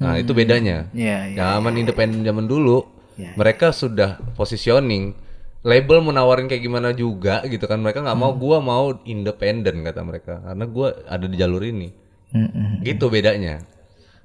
Nah 0.00 0.16
itu 0.16 0.32
bedanya. 0.32 0.88
ya 0.96 1.28
ya 1.28 1.36
Zaman 1.36 1.76
independen 1.76 2.24
zaman 2.24 2.48
dulu, 2.48 2.88
Ya, 3.20 3.36
mereka 3.36 3.68
sudah 3.68 4.16
positioning. 4.32 5.12
Label 5.60 6.00
menawarin 6.00 6.48
kayak 6.48 6.64
gimana 6.64 6.88
juga 6.96 7.44
gitu 7.44 7.68
kan. 7.68 7.76
Mereka 7.76 8.00
nggak 8.00 8.16
Hmm. 8.16 8.24
mau, 8.24 8.32
gua 8.32 8.64
mau 8.64 8.96
independen 9.04 9.84
kata 9.84 10.00
mereka. 10.00 10.40
Karena 10.40 10.64
gua 10.64 10.96
ada 11.04 11.28
di 11.28 11.36
jalur 11.36 11.60
ini. 11.60 11.92
Mm-mm. 12.32 12.80
Gitu 12.80 13.12
bedanya. 13.12 13.60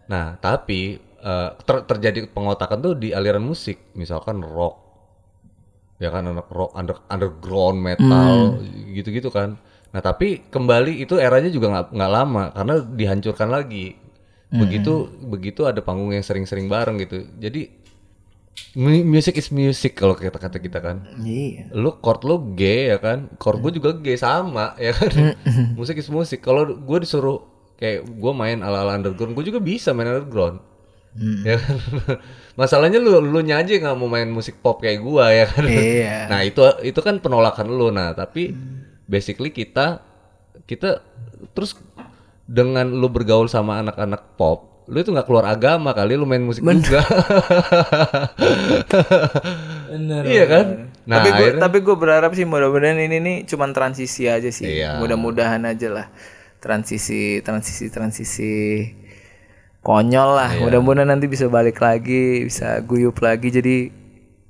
Nah 0.06 0.38
tapi 0.38 0.98
eh, 1.02 1.49
ter- 1.65 1.86
terjadi 1.86 2.30
pengotakan 2.30 2.77
tuh 2.80 2.94
di 2.94 3.10
aliran 3.10 3.41
musik. 3.41 3.94
Misalkan 3.94 4.40
rock, 4.40 4.76
ya 5.98 6.10
kan 6.10 6.27
anak 6.27 6.48
rock, 6.49 6.72
under, 6.73 6.98
underground 7.07 7.77
metal, 7.80 8.60
Hmm. 8.60 8.94
gitu-gitu 8.94 9.30
kan. 9.30 9.57
Nah 9.90 10.02
tapi 10.02 10.44
kembali 10.45 10.99
itu 10.99 11.15
eranya 11.15 11.48
juga 11.48 11.72
nggak 11.72 11.86
nggak 11.91 12.11
lama 12.11 12.44
karena 12.52 12.76
dihancurkan 12.84 13.49
lagi. 13.49 13.95
Hmm. 14.52 14.61
Begitu 14.61 14.94
begitu 15.26 15.61
ada 15.65 15.80
panggung 15.80 16.11
yang 16.11 16.22
sering-sering 16.22 16.68
bareng 16.68 17.02
gitu. 17.02 17.26
Jadi 17.36 17.72
mu- 18.76 19.07
music 19.07 19.36
is 19.36 19.49
music 19.49 19.95
kalau 19.95 20.14
kata 20.14 20.38
kata 20.38 20.57
kita 20.60 20.80
kan. 20.80 21.03
iya 21.18 21.68
Lu 21.73 21.95
chord 21.98 22.22
lu 22.23 22.53
G 22.53 22.91
ya 22.91 22.98
kan, 22.99 23.32
chord 23.36 23.60
gue 23.60 23.72
juga 23.73 23.95
G 23.98 24.14
sama 24.15 24.76
ya 24.77 24.94
kan. 24.94 25.11
musik 25.80 25.98
is 25.98 26.07
musik. 26.07 26.40
Kalau 26.40 26.68
gue 26.69 26.98
disuruh 27.02 27.40
kayak 27.76 28.03
gue 28.06 28.31
main 28.31 28.60
ala-ala 28.60 28.95
underground, 28.95 29.34
gue 29.34 29.45
juga 29.47 29.60
bisa 29.60 29.91
main 29.91 30.07
underground. 30.07 30.60
Ya 31.15 31.56
kan? 31.56 31.76
Masalahnya 32.60 32.99
lu 32.99 33.23
lu 33.23 33.39
nyaji 33.39 33.80
nggak 33.80 33.95
mau 33.95 34.07
main 34.07 34.27
musik 34.27 34.60
pop 34.60 34.84
kayak 34.84 34.99
gua 34.99 35.31
ya 35.31 35.47
kan. 35.47 35.64
Iya. 35.64 36.15
Nah, 36.31 36.43
itu 36.43 36.60
itu 36.84 36.99
kan 36.99 37.23
penolakan 37.23 37.72
lu. 37.72 37.88
Nah, 37.88 38.11
tapi 38.11 38.52
basically 39.07 39.47
kita 39.49 40.03
kita 40.68 40.99
terus 41.56 41.80
dengan 42.43 42.91
lu 42.91 43.07
bergaul 43.07 43.47
sama 43.47 43.80
anak-anak 43.80 44.35
pop 44.35 44.76
lu 44.85 45.02
itu 45.02 45.10
nggak 45.10 45.26
keluar 45.26 45.49
agama 45.49 45.97
kali 45.97 46.14
lu 46.14 46.30
main 46.30 46.45
musik 46.45 46.61
juga 46.61 47.02
Bener. 49.89 50.22
iya 50.26 50.45
kan 50.45 50.65
nah 51.06 51.22
tapi 51.22 51.30
gue 51.30 51.38
akhirnya- 51.38 51.61
tapi 51.61 51.77
gue 51.81 51.95
berharap 51.95 52.31
sih 52.34 52.45
mudah-mudahan 52.45 52.97
ini 52.97 53.18
nih 53.18 53.38
cuman 53.45 53.73
transisi 53.73 54.26
aja 54.26 54.49
sih. 54.49 54.81
Iya. 54.81 54.97
Mudah-mudahan 54.97 55.61
aja 55.65 55.88
lah 55.89 56.06
transisi 56.65 57.39
transisi 57.39 57.85
transisi 57.87 58.53
konyol 59.79 60.29
lah. 60.33 60.49
Iya. 60.51 60.61
Mudah-mudahan 60.65 61.05
nanti 61.07 61.29
bisa 61.29 61.45
balik 61.45 61.77
lagi, 61.77 62.49
bisa 62.49 62.81
guyup 62.81 63.21
lagi 63.21 63.53
jadi 63.53 63.93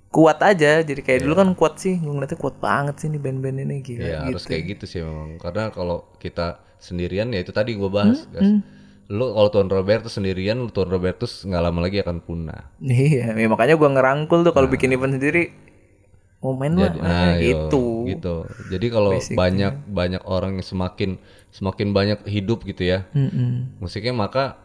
kuat 0.07 0.39
aja. 0.39 0.79
Jadi 0.79 1.03
kayak 1.03 1.19
Iya. 1.19 1.23
dulu 1.27 1.33
kan 1.35 1.49
kuat 1.53 1.75
sih. 1.75 1.99
Gue 1.99 2.15
ngeliatnya 2.15 2.39
kuat 2.39 2.55
banget 2.57 2.95
sih 3.03 3.11
nih 3.11 3.19
band-band 3.19 3.57
ini 3.59 3.75
gila 3.83 3.99
ya 3.99 4.19
gitu. 4.23 4.39
harus 4.39 4.43
kayak 4.47 4.63
gitu 4.71 4.85
sih 4.87 4.99
memang 5.03 5.35
karena 5.35 5.67
kalau 5.69 6.07
kita 6.17 6.63
sendirian 6.79 7.27
ya 7.29 7.43
itu 7.43 7.51
tadi 7.51 7.75
gue 7.75 7.89
bahas 7.89 8.23
guys 8.31 8.63
lu 9.05 9.37
kalau 9.37 9.49
Tuan 9.53 9.69
Robertus 9.69 10.17
sendirian 10.17 10.57
lu 10.57 10.73
Tuan 10.73 10.89
Robertus 10.89 11.45
nggak 11.45 11.61
lama 11.61 11.77
lagi 11.77 12.01
akan 12.01 12.25
punah 12.25 12.73
Iya, 12.81 13.37
ya 13.37 13.45
makanya 13.45 13.77
gua 13.77 13.93
ngerangkul 13.93 14.41
tuh 14.41 14.49
kalau 14.49 14.65
bikin 14.65 14.97
event 14.97 15.13
sendiri 15.13 15.53
mau 16.41 16.57
main 16.57 16.73
mah 16.73 16.89
Nah, 16.89 17.05
nah, 17.05 17.33
gitu. 17.37 18.05
gitu. 18.09 18.49
Jadi 18.69 18.85
kalau 18.89 19.13
banyak 19.13 19.73
banyak 19.89 20.21
orang 20.25 20.57
yang 20.57 20.65
semakin 20.65 21.21
semakin 21.56 21.88
banyak 21.90 22.19
hidup 22.27 22.64
gitu 22.64 22.84
ya 22.86 23.07
Mm-mm. 23.11 23.80
musiknya 23.80 24.11
maka 24.11 24.60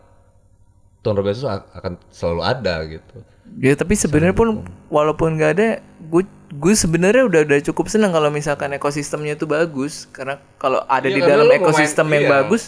Robertus 1.00 1.42
a- 1.42 1.64
akan 1.72 1.96
selalu 2.10 2.40
ada 2.44 2.74
gitu. 2.84 3.16
Ya 3.56 3.72
tapi 3.72 3.96
sebenarnya 3.96 4.36
pun 4.36 4.62
walaupun 4.86 5.32
nggak 5.32 5.52
ada, 5.56 5.68
gue 5.98 6.22
gue 6.52 6.74
sebenarnya 6.76 7.24
udah 7.24 7.40
udah 7.42 7.58
cukup 7.64 7.88
senang 7.88 8.12
kalau 8.12 8.28
misalkan 8.28 8.68
ekosistemnya 8.70 9.32
tuh 9.32 9.48
bagus 9.48 10.04
karena 10.06 10.36
kalau 10.54 10.84
ada 10.84 11.08
Iya, 11.08 11.16
di 11.16 11.20
dalam 11.24 11.46
mau 11.46 11.50
main- 11.50 11.62
ekosistem 11.64 12.04
yang 12.06 12.28
iya. 12.28 12.32
bagus, 12.36 12.62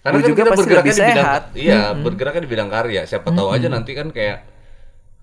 Karena 0.00 0.08
gue 0.08 0.22
kan 0.24 0.30
juga 0.32 0.40
kita 0.40 0.48
pasti 0.48 0.60
bergeraknya 0.64 0.80
lebih 0.80 0.94
di 0.96 1.04
bidang 1.04 1.20
sehat. 1.20 1.42
iya 1.52 1.80
bergeraknya 1.92 2.42
di 2.42 2.50
bidang 2.50 2.70
karya. 2.72 3.02
Siapa 3.04 3.28
tahu 3.28 3.48
aja 3.52 3.66
nanti 3.68 3.92
kan 3.92 4.08
kayak 4.08 4.38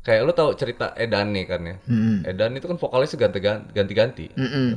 kayak 0.06 0.22
lu 0.22 0.32
tahu 0.32 0.50
cerita 0.54 0.94
Edan 0.94 1.34
nih 1.34 1.46
kan 1.50 1.62
ya. 1.64 1.76
Edan 2.24 2.54
itu 2.54 2.66
kan 2.66 2.78
vokalisnya 2.78 3.18
ganti 3.20 3.40
ganti 3.74 3.94
ganti, 3.94 4.26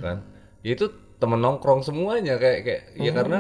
kan. 0.01 0.25
Itu 0.65 0.97
temen 1.21 1.39
nongkrong 1.39 1.85
semuanya 1.85 2.41
kayak 2.41 2.61
kayak 2.65 2.83
ya 2.97 3.13
karena 3.13 3.39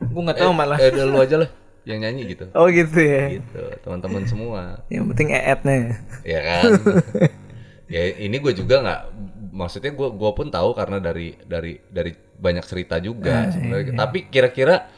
Gue 0.00 0.20
nggak 0.20 0.38
tahu 0.40 0.52
malah. 0.52 0.76
eh 0.80 0.90
udah 0.90 1.04
lu 1.06 1.18
aja 1.20 1.36
lah 1.44 1.50
yang 1.84 2.00
nyanyi 2.00 2.32
gitu. 2.32 2.48
Oh 2.56 2.66
gitu 2.66 2.96
ya. 2.96 3.28
Gitu, 3.36 3.60
teman-teman 3.84 4.24
semua. 4.24 4.80
Yang 4.88 5.04
penting 5.12 5.28
eetnya. 5.30 6.00
ya 6.24 6.40
kan 6.40 6.62
ya 7.84 8.00
ini 8.16 8.36
gue 8.40 8.52
juga 8.56 8.80
nggak 8.80 9.00
maksudnya 9.54 9.92
gue 9.92 10.08
gua 10.10 10.32
pun 10.32 10.48
tahu 10.48 10.72
karena 10.72 10.98
dari 10.98 11.36
dari 11.44 11.78
dari 11.86 12.10
banyak 12.16 12.64
cerita 12.64 12.96
juga 12.98 13.52
sebenarnya 13.52 13.92
tapi 13.94 14.26
kira-kira 14.26 14.88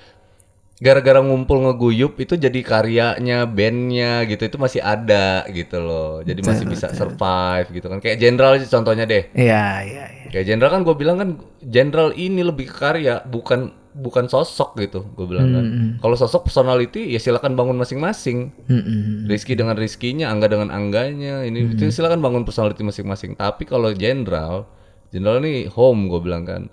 gara-gara 0.76 1.20
ngumpul 1.20 1.60
ngeguyup 1.60 2.16
itu 2.16 2.36
jadi 2.36 2.60
karyanya 2.62 3.44
bandnya 3.44 4.24
gitu 4.24 4.44
itu 4.44 4.56
masih 4.56 4.80
ada 4.80 5.44
gitu 5.50 5.80
loh 5.80 6.20
jadi 6.22 6.40
masih 6.40 6.64
bisa 6.64 6.92
survive 6.92 7.68
gitu 7.74 7.86
kan 7.88 7.98
kayak 7.98 8.16
Jenderal 8.16 8.56
sih 8.56 8.68
contohnya 8.68 9.04
deh 9.04 9.28
Iya 9.32 9.66
iya 9.82 10.04
kayak 10.30 10.46
Jenderal 10.46 10.70
kan 10.72 10.82
gue 10.82 10.96
bilang 10.96 11.16
kan 11.18 11.30
Jenderal 11.62 12.10
ini 12.14 12.42
lebih 12.42 12.70
ke 12.70 12.76
karya 12.76 13.22
bukan 13.26 13.72
bukan 13.96 14.28
sosok 14.28 14.76
gitu 14.76 15.08
gue 15.16 15.24
bilang 15.24 15.48
kan 15.56 15.64
kalau 16.04 16.16
sosok 16.20 16.52
personality 16.52 17.08
ya 17.12 17.18
silakan 17.18 17.56
bangun 17.56 17.80
masing-masing 17.80 18.52
Mm-mm. 18.68 19.24
Rizky 19.26 19.58
dengan 19.58 19.74
Rizkynya, 19.74 20.30
Angga 20.30 20.46
dengan 20.46 20.70
Angganya, 20.70 21.42
ini 21.42 21.74
itu 21.74 21.90
silakan 21.90 22.22
bangun 22.22 22.46
personality 22.46 22.86
masing-masing. 22.86 23.34
Tapi 23.34 23.66
kalau 23.66 23.90
Jenderal, 23.90 24.66
Jenderal 25.10 25.42
ini 25.42 25.66
home 25.66 26.06
gue 26.06 26.20
bilang 26.22 26.46
kan, 26.46 26.70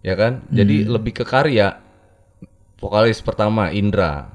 ya 0.00 0.16
kan. 0.16 0.44
Jadi 0.48 0.88
lebih 0.88 1.12
ke 1.20 1.24
karya. 1.28 1.76
Vokalis 2.80 3.22
pertama 3.22 3.70
Indra, 3.70 4.26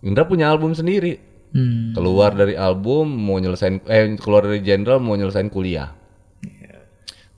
Indra 0.00 0.24
punya 0.24 0.48
album 0.48 0.72
sendiri. 0.72 1.20
Hmm. 1.52 1.92
Keluar 1.92 2.32
dari 2.32 2.56
album 2.56 3.12
mau 3.12 3.36
nyelesain, 3.36 3.84
eh 3.84 4.16
keluar 4.16 4.48
dari 4.48 4.64
Jenderal 4.64 4.96
mau 4.98 5.12
nyelesain 5.12 5.52
kuliah. 5.52 5.92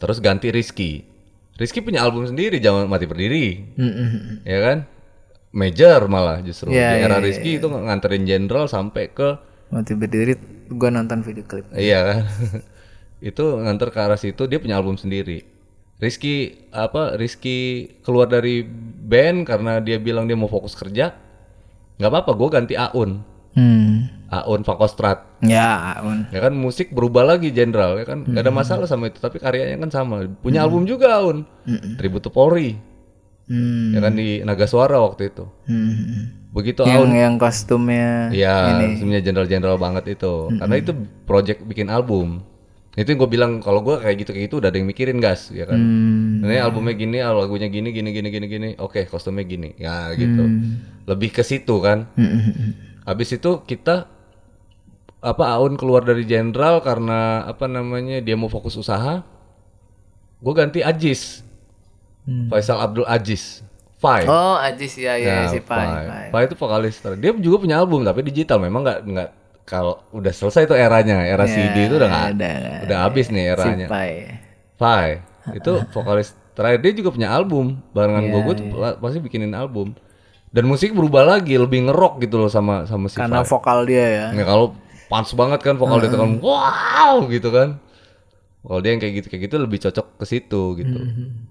Terus 0.04 0.20
ganti 0.20 0.52
Rizky. 0.52 1.00
Rizky 1.56 1.80
punya 1.80 2.04
album 2.04 2.28
sendiri, 2.28 2.60
jangan 2.60 2.84
mati 2.90 3.08
berdiri, 3.08 3.72
Mm-mm. 3.80 4.44
ya 4.44 4.58
kan. 4.60 4.78
Major 5.54 6.10
malah 6.10 6.42
justru 6.42 6.74
Iya, 6.74 6.98
di 6.98 7.06
era 7.06 7.22
iya, 7.22 7.24
Rizky 7.24 7.62
itu 7.62 7.70
nganterin 7.70 8.26
Jenderal 8.26 8.66
sampai 8.66 9.14
ke 9.14 9.38
Mati 9.72 9.94
berdiri, 9.96 10.36
gue 10.70 10.90
nonton 10.92 11.24
video 11.24 11.46
klip. 11.46 11.66
Iya 11.72 11.98
kan. 12.04 12.22
itu 13.32 13.44
nganter 13.58 13.88
ke 13.88 13.98
arah 14.02 14.20
situ 14.20 14.44
dia 14.44 14.60
punya 14.60 14.76
album 14.76 15.00
sendiri. 15.00 15.46
Rizky 15.98 16.68
apa 16.74 17.16
Rizky 17.16 17.88
keluar 18.04 18.28
dari 18.28 18.66
band 19.08 19.48
karena 19.48 19.80
dia 19.80 19.96
bilang 19.96 20.28
dia 20.28 20.36
mau 20.36 20.50
fokus 20.50 20.76
kerja. 20.76 21.16
nggak 21.94 22.10
apa-apa, 22.10 22.30
gue 22.34 22.48
ganti 22.50 22.74
Aun. 22.74 23.22
Hmm. 23.54 24.10
Aun 24.32 24.64
Fakostrat. 24.64 25.24
Ya, 25.44 26.00
Un. 26.00 26.26
Ya 26.32 26.40
kan 26.40 26.56
musik 26.56 26.90
berubah 26.90 27.22
lagi 27.22 27.52
Jenderal 27.52 28.00
ya 28.00 28.04
kan. 28.08 28.24
Gak 28.24 28.42
ada 28.42 28.52
masalah 28.52 28.86
sama 28.88 29.12
itu, 29.12 29.20
tapi 29.20 29.38
karyanya 29.38 29.76
kan 29.84 29.90
sama. 29.92 30.24
Punya 30.40 30.64
album 30.64 30.88
juga 30.88 31.20
Aun. 31.20 31.44
Tribute 32.00 32.24
to 32.24 32.30
Polri. 32.32 32.76
Hmm. 33.44 33.92
Ya 33.92 34.00
kan 34.00 34.16
di 34.16 34.40
Naga 34.40 34.64
Suara 34.64 34.96
waktu 35.04 35.28
itu. 35.28 35.44
Hmm. 35.68 36.48
Begitu 36.54 36.86
Yang 36.86 37.02
Aun 37.02 37.12
yang 37.12 37.34
kostumnya 37.36 38.30
Iya, 38.30 38.78
sebenarnya 38.96 39.22
jenderal-jenderal 39.26 39.76
banget 39.76 40.16
itu. 40.16 40.48
Karena 40.56 40.74
itu 40.80 40.92
project 41.28 41.60
bikin 41.68 41.92
album. 41.92 42.40
Itu 42.94 43.10
yang 43.10 43.26
gue 43.26 43.30
bilang 43.30 43.52
kalau 43.58 43.82
gue 43.82 43.98
kayak 43.98 44.16
gitu 44.22 44.30
kayak 44.30 44.44
gitu 44.46 44.56
udah 44.62 44.70
ada 44.70 44.78
yang 44.78 44.86
mikirin 44.86 45.18
gas, 45.18 45.50
ya 45.50 45.66
kan. 45.66 45.76
Hmm. 45.76 46.46
Ini 46.46 46.62
albumnya 46.62 46.94
gini, 46.94 47.18
lagunya 47.26 47.66
gini, 47.66 47.90
gini, 47.90 48.14
gini, 48.14 48.28
gini, 48.30 48.46
gini. 48.46 48.68
Oke, 48.78 49.10
kostumnya 49.10 49.42
gini, 49.42 49.74
ya 49.74 50.14
gitu. 50.14 50.46
Lebih 51.10 51.34
ke 51.34 51.42
situ 51.42 51.82
kan. 51.82 52.06
Hmm. 52.14 52.70
Habis 53.02 53.34
itu 53.34 53.66
kita 53.66 54.13
apa 55.24 55.56
Aun 55.56 55.74
keluar 55.74 56.04
dari 56.04 56.22
jenderal 56.22 56.78
karena 56.78 57.42
apa 57.42 57.64
namanya 57.64 58.20
dia 58.20 58.36
mau 58.36 58.46
fokus 58.46 58.76
usaha. 58.76 59.24
Gue 60.38 60.52
ganti 60.52 60.84
Ajis, 60.84 61.40
Faisal 62.52 62.78
Abdul 62.78 63.08
Ajis, 63.08 63.64
Fai. 63.96 64.28
Oh, 64.28 64.60
Ajis 64.60 64.92
ya 64.94 65.16
ya, 65.16 65.48
si 65.48 65.64
Pai. 65.64 65.80
Pai. 65.88 66.04
Pai. 66.04 66.26
Pai 66.28 66.42
itu 66.44 66.54
vokalis. 66.54 67.00
Dia 67.16 67.32
juga 67.34 67.56
punya 67.58 67.80
album 67.80 68.04
tapi 68.04 68.20
digital. 68.20 68.60
Memang 68.60 68.84
nggak 68.84 69.00
nggak 69.08 69.28
kalau 69.64 70.04
udah 70.12 70.28
selesai 70.28 70.68
itu 70.68 70.76
eranya, 70.76 71.24
era 71.24 71.48
CD 71.48 71.88
itu 71.88 71.96
udah 71.96 72.08
nggak 72.08 72.26
ada, 72.36 72.50
nggak 72.52 72.80
udah 72.84 72.98
habis 73.00 73.26
nih 73.32 73.44
Si 73.48 73.52
eranya. 73.56 73.86
Pai. 73.88 74.10
Pai 74.76 75.08
itu 75.56 75.72
vokalis 75.96 76.36
terakhir 76.52 76.84
dia 76.84 76.92
juga 76.92 77.10
punya 77.12 77.28
album 77.32 77.80
barengan 77.90 78.24
Iya, 78.24 78.40
gue 78.44 78.54
la- 78.76 78.96
pasti 78.96 79.18
bikinin 79.18 79.52
album 79.52 79.92
dan 80.54 80.64
musik 80.64 80.94
berubah 80.94 81.26
lagi 81.26 81.58
lebih 81.58 81.90
ngerok 81.90 82.22
gitu 82.22 82.38
loh 82.38 82.46
sama 82.46 82.84
sama 82.86 83.08
si 83.08 83.16
Karena 83.16 83.40
Pai. 83.40 83.48
vokal 83.48 83.78
dia 83.88 84.04
ya. 84.06 84.26
Nggak, 84.36 84.46
kalau 84.46 84.66
pants 85.08 85.32
banget 85.36 85.60
kan 85.60 85.74
vokal 85.76 86.00
dia 86.00 86.10
kan. 86.12 86.40
Wow 86.40 87.28
gitu 87.28 87.48
kan. 87.52 87.78
Kalau 88.64 88.80
dia 88.80 88.96
yang 88.96 89.00
kayak 89.04 89.14
gitu 89.20 89.26
kayak 89.28 89.42
gitu 89.50 89.56
lebih 89.60 89.78
cocok 89.84 90.06
ke 90.16 90.24
situ 90.24 90.62
gitu. 90.80 90.98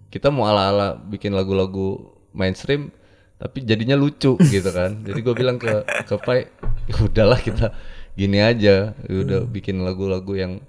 Kita 0.09 0.33
mau 0.33 0.49
ala 0.49 0.73
ala 0.73 0.87
bikin 0.97 1.33
lagu-lagu 1.37 2.09
mainstream 2.33 2.89
tapi 3.37 3.61
jadinya 3.61 3.93
lucu 3.93 4.33
gitu 4.55 4.69
kan. 4.73 5.05
Jadi 5.05 5.19
gue 5.21 5.33
bilang 5.37 5.61
ke 5.61 5.85
ke 5.85 6.15
Pai 6.21 6.49
ya 6.89 6.95
udahlah 6.97 7.37
kita 7.37 7.69
gini 8.17 8.41
aja. 8.41 8.97
Ya 8.97 9.15
udah 9.21 9.45
bikin 9.45 9.85
lagu-lagu 9.85 10.33
yang 10.33 10.61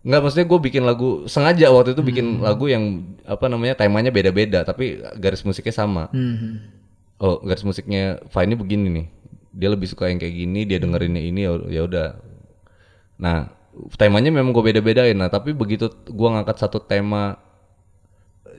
Nggak 0.00 0.20
maksudnya 0.24 0.46
gue 0.48 0.60
bikin 0.64 0.82
lagu 0.88 1.28
sengaja 1.28 1.68
waktu 1.68 1.92
itu 1.92 2.00
bikin 2.00 2.40
lagu 2.40 2.72
yang 2.72 3.04
apa 3.28 3.52
namanya 3.52 3.76
temanya 3.76 4.08
beda-beda 4.08 4.64
tapi 4.64 4.96
garis 5.20 5.44
musiknya 5.44 5.76
sama. 5.76 6.08
Hmm. 6.08 6.72
oh 7.20 7.36
garis 7.44 7.60
musiknya 7.68 8.16
Fine 8.32 8.48
ini 8.48 8.56
begini 8.56 8.86
nih. 8.88 9.06
Dia 9.52 9.68
lebih 9.68 9.84
suka 9.92 10.08
yang 10.08 10.16
kayak 10.16 10.32
gini 10.32 10.64
dia 10.64 10.80
dengerinnya 10.80 11.20
ini 11.20 11.44
ya 11.44 11.84
udah 11.84 12.29
nah 13.20 13.52
temanya 14.00 14.32
memang 14.32 14.50
gue 14.50 14.64
beda-bedain 14.72 15.14
nah 15.14 15.28
tapi 15.28 15.52
begitu 15.52 15.92
gua 16.10 16.40
ngangkat 16.40 16.56
satu 16.58 16.80
tema 16.80 17.36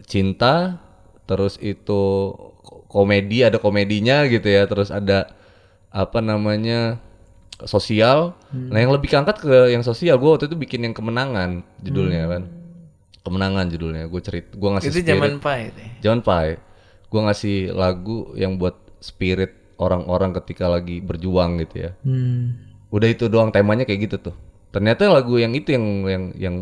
cinta 0.07 0.79
terus 1.27 1.57
itu 1.61 2.01
ko- 2.61 2.85
komedi 2.87 3.43
ada 3.43 3.57
komedinya 3.57 4.23
gitu 4.29 4.47
ya 4.47 4.69
terus 4.69 4.93
ada 4.93 5.27
apa 5.91 6.23
namanya 6.23 7.01
sosial 7.67 8.33
nah 8.49 8.79
yang 8.79 8.93
lebih 8.95 9.11
keangkat 9.11 9.43
ke 9.43 9.57
yang 9.73 9.83
sosial 9.83 10.15
gua 10.17 10.37
waktu 10.37 10.47
itu 10.47 10.57
bikin 10.57 10.87
yang 10.87 10.95
kemenangan 10.95 11.61
judulnya 11.83 12.25
kan 12.29 12.43
kemenangan 13.21 13.69
judulnya 13.69 14.09
gue 14.09 14.21
cerit 14.21 14.47
gua 14.57 14.77
ngasih 14.77 14.89
Itu 14.89 14.97
spirit 15.05 15.11
zaman 15.13 15.31
Pai 15.37 15.61
ya? 15.69 15.87
Jangan 16.01 16.19
Pai. 16.25 16.49
Gua 17.11 17.21
ngasih 17.29 17.57
lagu 17.75 18.33
yang 18.33 18.57
buat 18.57 18.73
spirit 18.97 19.75
orang-orang 19.77 20.33
ketika 20.41 20.65
lagi 20.65 21.01
berjuang 21.05 21.61
gitu 21.61 21.85
ya. 21.85 21.91
Hmm. 22.01 22.57
Udah 22.89 23.07
itu 23.09 23.29
doang 23.29 23.53
temanya 23.53 23.85
kayak 23.85 24.09
gitu 24.09 24.31
tuh. 24.31 24.35
Ternyata 24.71 25.11
lagu 25.11 25.35
yang 25.35 25.51
itu 25.51 25.75
yang 25.75 25.85
yang 26.07 26.23
yang 26.39 26.55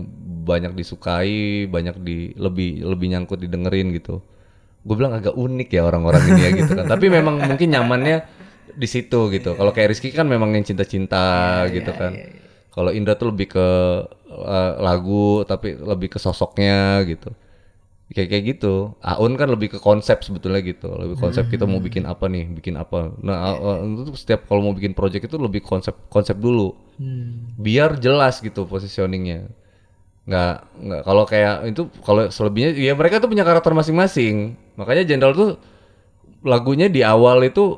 banyak 0.46 0.74
disukai, 0.74 1.70
banyak 1.70 2.02
di 2.02 2.34
lebih 2.34 2.82
lebih 2.82 3.08
nyangkut 3.14 3.38
didengerin 3.38 3.94
gitu. 3.94 4.26
Gue 4.82 4.96
bilang 4.98 5.14
agak 5.14 5.38
unik 5.38 5.70
ya 5.70 5.86
orang-orang 5.86 6.24
ini 6.34 6.42
ya 6.42 6.50
gitu 6.58 6.72
kan. 6.74 6.86
Tapi 6.90 7.06
memang 7.14 7.38
mungkin 7.50 7.70
nyamannya 7.70 8.26
di 8.74 8.88
situ 8.90 9.30
gitu. 9.30 9.54
Kalau 9.54 9.70
kayak 9.70 9.94
Rizky 9.94 10.10
kan 10.10 10.26
memang 10.26 10.58
yang 10.58 10.66
cinta-cinta 10.66 11.66
gitu 11.70 11.94
kan. 11.94 12.18
Kalau 12.74 12.90
Indra 12.90 13.14
tuh 13.14 13.30
lebih 13.30 13.54
ke 13.54 13.68
uh, 14.30 14.74
lagu 14.82 15.46
tapi 15.46 15.78
lebih 15.78 16.18
ke 16.18 16.20
sosoknya 16.22 17.06
gitu. 17.06 17.30
Kayak 18.16 18.30
kayak 18.32 18.44
gitu. 18.58 18.96
Aun 19.02 19.34
kan 19.40 19.48
lebih 19.54 19.70
ke 19.74 19.80
konsep 19.82 20.22
sebetulnya 20.26 20.62
gitu. 20.66 20.90
Lebih 20.94 21.18
konsep 21.22 21.46
kita 21.50 21.66
mau 21.70 21.80
bikin 21.82 22.04
apa 22.10 22.26
nih? 22.30 22.50
Bikin 22.58 22.76
apa? 22.78 23.14
Nah 23.22 23.38
A- 23.54 23.60
A- 23.60 23.82
itu 23.86 24.02
tuh 24.10 24.16
setiap 24.18 24.46
kalau 24.50 24.62
mau 24.66 24.74
bikin 24.78 24.94
project 24.98 25.30
itu 25.30 25.38
lebih 25.38 25.62
konsep 25.62 25.94
konsep 26.10 26.38
dulu. 26.38 26.74
Biar 27.60 28.00
jelas 28.00 28.40
gitu 28.42 28.66
positioningnya. 28.66 29.50
Nggak 30.30 30.54
nggak. 30.86 31.02
Kalau 31.08 31.24
kayak 31.26 31.56
itu 31.72 31.84
kalau 32.06 32.30
selebihnya 32.30 32.72
ya 32.78 32.94
mereka 32.98 33.22
tuh 33.22 33.30
punya 33.32 33.46
karakter 33.48 33.74
masing-masing. 33.76 34.58
Makanya 34.80 35.04
Jenderal 35.08 35.34
tuh 35.36 35.52
lagunya 36.46 36.88
di 36.88 37.04
awal 37.04 37.44
itu 37.44 37.78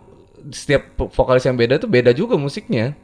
setiap 0.54 0.98
vokalis 1.14 1.46
yang 1.46 1.58
beda 1.58 1.78
tuh 1.82 1.90
beda 1.90 2.12
juga 2.18 2.38
musiknya 2.38 2.98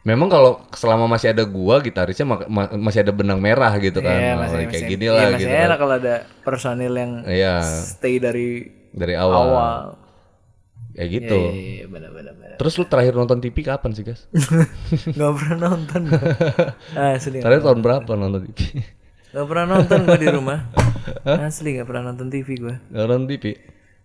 Memang 0.00 0.26
kalau 0.26 0.62
selama 0.72 1.04
masih 1.06 1.30
ada 1.30 1.42
gua 1.42 1.78
gitarisnya 1.78 2.24
ma- 2.24 2.46
ma- 2.46 2.72
masih 2.72 3.02
ada 3.02 3.10
benang 3.10 3.38
merah 3.38 3.74
gitu 3.76 3.98
kan. 3.98 4.14
Iya, 4.14 4.32
Oh, 4.32 4.40
masih, 4.40 4.56
kayak 4.56 4.68
masih- 4.70 4.88
gini 4.88 5.04
iya, 5.04 5.12
lah 5.12 5.22
masih 5.26 5.38
gitu. 5.38 5.50
kan. 5.50 5.66
enak 5.66 5.78
kalau 5.78 5.94
ada 5.94 6.14
personil 6.40 6.92
yang 6.92 7.12
Iya, 7.22 7.54
stay 7.62 8.14
dari 8.16 8.48
dari 8.90 9.14
awal. 9.14 9.36
awal. 9.44 9.76
Kayak 10.92 11.08
gitu. 11.12 11.36
Iya, 11.36 11.52
iya, 11.52 11.86
benar 11.86 12.10
benar 12.10 12.32
benar. 12.34 12.56
Terus 12.56 12.74
lu 12.74 12.84
terakhir 12.84 13.14
nonton 13.14 13.38
TV 13.38 13.56
kapan 13.60 13.90
sih, 13.92 14.02
guys? 14.02 14.26
Gak 15.18 15.32
pernah 15.36 15.56
nonton. 15.68 16.00
gua. 16.06 16.22
Asli. 17.14 17.38
terakhir 17.38 17.62
tahun 17.62 17.80
berapa 17.80 18.10
nonton 18.12 18.40
TV? 18.48 18.82
Gak 19.28 19.46
pernah 19.46 19.64
nonton 19.68 19.98
gua 20.02 20.16
di 20.16 20.28
rumah. 20.28 20.58
Asli 21.44 21.76
gak 21.76 21.86
pernah 21.86 22.02
nonton 22.08 22.26
TV 22.28 22.48
gua. 22.56 22.74
Nggak 22.88 23.04
nonton 23.04 23.26
TV. 23.28 23.44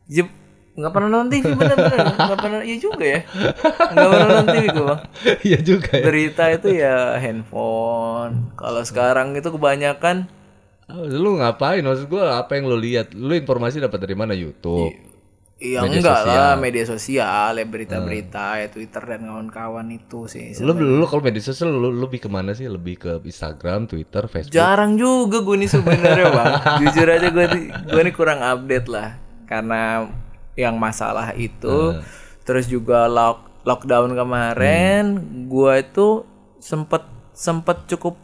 Jep, 0.05 0.27
gak 0.73 0.89
pernah 0.89 1.09
nonton 1.09 1.29
TV 1.29 1.53
bener-bener. 1.53 2.05
Gak 2.17 2.39
pernah, 2.41 2.61
iya 2.65 2.77
juga 2.81 3.05
ya. 3.05 3.21
Gak 3.93 4.07
pernah 4.09 4.27
nonton 4.29 4.47
TV 4.57 4.65
gua 4.73 4.85
bang. 4.89 4.99
Iya 5.53 5.59
juga 5.61 5.91
ya. 5.93 6.03
Berita 6.05 6.43
itu 6.49 6.67
ya 6.73 6.95
handphone. 7.21 8.53
Kalau 8.57 8.81
sekarang 8.81 9.37
itu 9.37 9.49
kebanyakan 9.53 10.27
Oh, 10.91 11.07
Lu 11.07 11.39
ngapain? 11.39 11.79
Maksud 11.79 12.11
gua 12.11 12.37
apa 12.43 12.59
yang 12.59 12.67
lu 12.67 12.75
lihat? 12.75 13.15
Lu 13.15 13.31
informasi 13.31 13.79
dapat 13.79 14.03
dari 14.03 14.13
mana? 14.19 14.35
YouTube. 14.35 14.91
Iya 15.63 15.79
enggak 15.79 16.27
sosial. 16.27 16.35
lah 16.35 16.53
media 16.59 16.83
sosial 16.83 17.51
ya 17.55 17.63
berita-berita 17.63 18.59
ya 18.59 18.67
Twitter 18.67 18.99
dan 18.99 19.23
kawan-kawan 19.23 19.87
itu 19.95 20.27
sih. 20.27 20.51
Lu 20.59 20.75
lu 20.75 21.07
kalau 21.07 21.23
media 21.23 21.39
sosial 21.39 21.71
lu 21.71 21.87
lu 21.87 22.03
lebih 22.03 22.19
ke 22.19 22.27
mana 22.27 22.51
sih? 22.51 22.67
Lebih 22.67 22.95
ke 22.99 23.11
Instagram, 23.23 23.87
Twitter, 23.87 24.27
Facebook. 24.27 24.51
Jarang 24.51 24.99
juga 24.99 25.39
gue 25.39 25.55
nih 25.63 25.71
sebenarnya 25.71 26.27
bang. 26.35 26.51
Jujur 26.83 27.07
aja 27.07 27.27
gue 27.31 27.45
gue 27.79 28.01
nih 28.03 28.11
kurang 28.11 28.43
update 28.43 28.87
lah 28.91 29.15
karena 29.47 30.11
yang 30.55 30.77
masalah 30.77 31.33
itu. 31.33 31.97
Terus 32.43 32.67
juga 32.67 33.07
lock 33.07 33.49
lockdown 33.63 34.11
kemarin, 34.11 35.03
gue 35.47 35.73
itu 35.79 36.07
sempet 36.59 36.99
sempet 37.31 37.87
cukup 37.87 38.19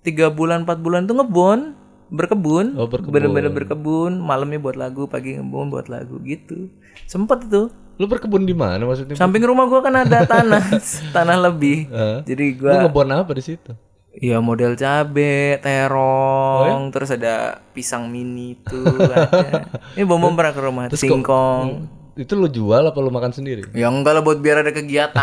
tiga 0.00 0.30
bulan 0.30 0.62
empat 0.62 0.78
bulan 0.78 1.04
tuh 1.04 1.18
ngebon 1.18 1.74
berkebun, 2.14 2.78
Oh, 2.78 2.86
berkebun. 2.86 3.10
bener-bener 3.10 3.50
berkebun, 3.50 4.22
malamnya 4.22 4.62
buat 4.62 4.78
lagu, 4.78 5.10
pagi 5.10 5.34
ngebon 5.34 5.66
buat 5.66 5.90
lagu 5.90 6.22
gitu. 6.22 6.70
Sempet 7.10 7.42
itu. 7.50 7.74
Lu 7.98 8.06
berkebun 8.06 8.42
di 8.42 8.54
mana 8.54 8.86
maksudnya? 8.86 9.18
Samping 9.18 9.42
rumah 9.42 9.66
gua 9.66 9.82
kan 9.82 9.94
ada 9.98 10.22
tanah, 10.22 10.62
tanah 11.16 11.36
lebih. 11.50 11.90
Heeh. 11.90 12.18
Jadi 12.22 12.44
Lu 12.54 12.60
gua 12.62 12.86
ngebon 12.86 13.10
apa 13.10 13.30
di 13.34 13.42
situ? 13.42 13.72
Iya 14.14 14.38
model 14.38 14.78
cabe, 14.78 15.58
terong, 15.58 16.86
Oh, 16.86 16.86
terus 16.94 17.10
ada 17.10 17.58
pisang 17.74 18.06
mini 18.06 18.54
ada. 18.62 19.10
Ini 19.98 20.06
bom 20.06 20.22
bom 20.22 20.38
pernah 20.38 20.54
ke 20.54 20.60
rumah, 20.62 20.84
singkong. 20.94 22.03
Itu 22.14 22.38
lu 22.38 22.46
jual 22.46 22.78
apa 22.80 22.94
lu 22.96 23.10
makan 23.10 23.30
sendiri? 23.30 23.66
Ya 23.74 23.86
enggak 23.86 24.14
lah 24.14 24.22
buat 24.22 24.38
biar 24.38 24.62
ada 24.62 24.70
kegiatan. 24.70 25.18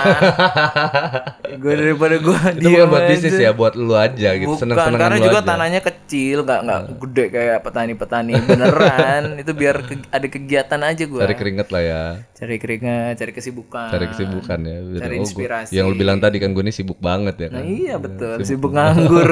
gue 1.61 1.73
daripada 1.73 2.15
gue 2.15 2.37
Itu 2.53 2.67
bukan 2.67 2.87
buat 2.87 3.03
bisnis 3.07 3.35
ya, 3.37 3.51
buat 3.51 3.73
lu 3.73 3.95
aja 3.95 4.35
gitu. 4.35 4.51
Bukan, 4.51 4.59
Seneng-senengan 4.59 4.99
karena 4.99 5.17
juga 5.17 5.39
aja. 5.39 5.47
tanahnya 5.47 5.79
kecil, 5.79 6.43
nggak 6.43 6.59
nggak 6.61 6.81
gede 6.99 7.25
kayak 7.31 7.57
petani-petani 7.61 8.33
beneran. 8.41 9.23
itu 9.41 9.51
biar 9.51 9.75
ke- 9.81 10.09
ada 10.09 10.27
kegiatan 10.27 10.81
aja 10.81 11.03
gue. 11.05 11.21
Cari 11.21 11.35
keringet 11.35 11.67
lah 11.69 11.81
ya. 11.81 12.03
Cari 12.33 12.55
keringat, 12.57 13.13
cari 13.15 13.31
kesibukan. 13.31 13.87
Cari 13.87 14.05
kesibukan 14.07 14.59
ya. 14.59 14.77
Biar- 14.81 15.01
Cari 15.01 15.15
oh, 15.15 15.25
gua- 15.25 15.71
yang 15.71 15.85
lu 15.87 15.95
bilang 15.95 16.19
tadi 16.19 16.37
kan 16.37 16.51
gue 16.51 16.59
ini 16.61 16.71
sibuk 16.71 16.99
banget 16.99 17.35
ya 17.37 17.47
Nah 17.49 17.55
kan. 17.57 17.63
iya 17.65 17.95
betul, 17.95 18.35
sibuk 18.43 18.71
nganggur. 18.71 19.31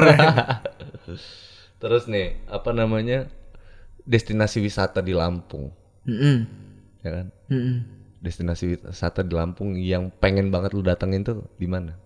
Terus 1.76 2.04
nih, 2.06 2.40
apa 2.46 2.72
namanya? 2.72 3.28
Destinasi 4.00 4.58
wisata 4.58 4.98
di 4.98 5.12
Lampung, 5.12 5.70
Mm-mm. 6.02 6.59
Ya 7.00 7.10
kan? 7.20 7.26
Mm-mm. 7.52 7.76
Destinasi 8.20 8.76
wisata 8.84 9.24
di 9.24 9.32
Lampung 9.32 9.76
yang 9.80 10.12
pengen 10.12 10.52
banget 10.52 10.76
lu 10.76 10.84
datengin 10.84 11.24
tuh 11.24 11.48
di 11.56 11.64
mana? 11.64 11.96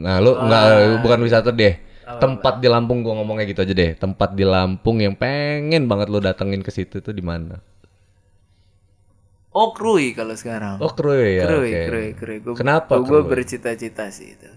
Nah, 0.00 0.16
lu 0.16 0.32
nggak 0.32 1.04
bukan 1.04 1.20
wisata 1.20 1.52
deh. 1.52 1.76
Tempat 2.10 2.58
di 2.58 2.66
Lampung 2.66 3.06
gua 3.06 3.20
ngomongnya 3.20 3.46
gitu 3.46 3.62
aja 3.62 3.74
deh. 3.76 3.92
Tempat 3.94 4.34
di 4.34 4.42
Lampung 4.48 4.98
yang 4.98 5.14
pengen 5.14 5.86
banget 5.86 6.08
lu 6.08 6.18
datengin 6.18 6.64
ke 6.64 6.72
situ 6.72 7.04
tuh 7.04 7.12
di 7.12 7.22
mana? 7.22 7.60
Oh 9.50 9.74
Krui 9.74 10.14
kalau 10.14 10.34
sekarang. 10.38 10.78
Oh, 10.78 10.94
Krui 10.94 11.42
ya. 11.42 11.44
Krui, 11.46 11.70
oke. 11.74 11.82
Krui, 11.90 12.08
Krui. 12.14 12.38
Gua, 12.40 12.54
Kenapa 12.54 13.02
Gue 13.02 13.22
bercita-cita 13.26 14.08
sih 14.14 14.38
itu. 14.38 14.50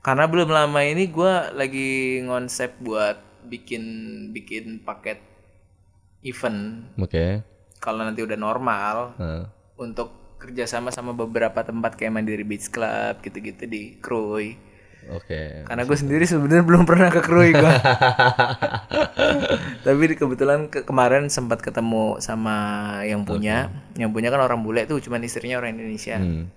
Karena 0.00 0.24
belum 0.24 0.48
lama 0.48 0.80
ini 0.80 1.12
gue 1.12 1.34
lagi 1.52 2.24
ngonsep 2.24 2.80
buat 2.80 3.20
bikin 3.44 3.84
bikin 4.32 4.80
paket 4.80 5.20
event. 6.22 6.88
Oke. 6.96 7.42
Kalau 7.76 8.00
nanti 8.00 8.20
udah 8.20 8.36
normal 8.36 8.94
Nah. 9.16 9.44
untuk 9.76 10.36
kerjasama 10.36 10.88
sama 10.88 11.12
beberapa 11.12 11.60
tempat 11.60 11.94
kayak 11.94 12.12
Mandiri 12.12 12.42
Beach 12.42 12.68
Club 12.68 13.20
gitu-gitu 13.20 13.64
di 13.64 13.96
Krui. 13.98 14.56
Oke. 15.08 15.64
Karena 15.64 15.82
gue 15.82 15.94
sendiri 15.94 16.24
sebenarnya 16.24 16.60
belum 16.60 16.82
pernah 16.84 17.08
ke 17.08 17.20
Krui 17.20 17.50
gue. 17.50 17.72
Tapi 19.80 20.02
kebetulan 20.12 20.68
ke- 20.68 20.84
kemarin 20.84 21.28
sempat 21.28 21.60
ketemu 21.60 22.18
sama 22.18 22.56
yang 23.02 23.24
punya. 23.24 23.68
Yang 23.96 24.10
punya 24.12 24.28
kan 24.28 24.40
orang 24.40 24.60
bule 24.60 24.84
tuh, 24.84 25.00
cuman 25.00 25.24
istrinya 25.24 25.56
orang 25.56 25.74
Indonesia. 25.74 26.16
Hmm. 26.16 26.48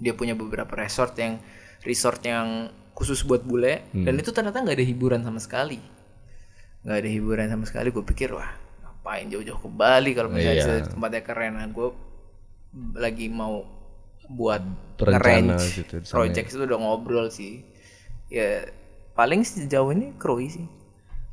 Dia 0.00 0.12
punya 0.12 0.32
beberapa 0.32 0.72
resort 0.72 1.12
yang 1.16 1.36
resort 1.84 2.20
yang 2.22 2.68
khusus 2.92 3.24
buat 3.24 3.40
bule 3.42 3.88
dan 3.90 4.14
itu 4.14 4.30
ternyata 4.30 4.60
nggak 4.60 4.76
ada 4.76 4.84
hiburan 4.84 5.20
sama 5.20 5.40
sekali. 5.40 5.80
Nggak 6.82 6.96
ada 6.98 7.08
hiburan 7.08 7.46
sama 7.48 7.64
sekali. 7.64 7.88
Gue 7.88 8.04
pikir 8.04 8.32
wah 8.32 8.48
ngapain 9.02 9.26
jauh-jauh 9.26 9.58
ke 9.58 9.66
Bali 9.66 10.14
kalau 10.14 10.30
misalnya 10.30 10.86
tempatnya 10.86 11.22
keren. 11.26 11.58
Nah, 11.58 11.66
gue 11.66 11.90
lagi 12.94 13.26
mau 13.26 13.66
buat 14.30 14.62
Berencana 14.94 15.58
gitu 15.58 15.98
project 16.06 16.54
itu 16.54 16.62
udah 16.62 16.78
ngobrol 16.78 17.26
sih. 17.26 17.66
Ya 18.30 18.62
paling 19.18 19.42
sejauh 19.42 19.90
ini 19.90 20.14
Krui 20.22 20.46
sih. 20.46 20.70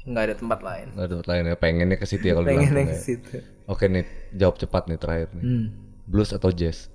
Nggak 0.09 0.23
ada 0.33 0.35
tempat 0.41 0.59
lain. 0.65 0.87
Nggak 0.97 1.05
ada 1.05 1.11
tempat 1.13 1.27
lain 1.29 1.43
ya. 1.45 1.55
Pengennya 1.61 1.97
ke 2.01 2.09
situ 2.09 2.25
ya 2.25 2.33
kalau 2.33 2.49
di 2.49 2.57
Pengen 2.57 2.73
Lampung 2.73 2.89
ke 2.89 2.97
ya. 2.97 3.05
situ. 3.05 3.35
Oke 3.69 3.85
nih, 3.85 4.05
jawab 4.33 4.57
cepat 4.57 4.89
nih 4.89 4.97
terakhir 4.97 5.29
nih. 5.37 5.43
Hmm. 5.45 5.65
Blues 6.09 6.33
atau 6.33 6.49
jazz? 6.49 6.89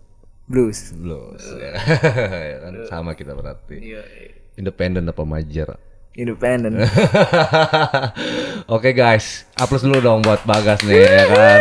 Blues. 0.51 0.91
Blues. 0.99 1.45
ya. 1.55 1.79
Ya 2.51 2.57
kan 2.67 2.73
sama 2.91 3.11
kita 3.15 3.39
berarti. 3.39 3.79
Iya. 3.79 4.03
Independen 4.59 5.07
apa 5.07 5.23
major? 5.23 5.79
Independen. 6.19 6.83
Oke 8.65 8.97
guys, 8.97 9.45
aplaus 9.61 9.85
dulu 9.85 10.01
dong 10.01 10.25
buat 10.25 10.41
Bagas 10.49 10.81
nih 10.89 10.97
ya 10.97 11.25
kan. 11.29 11.61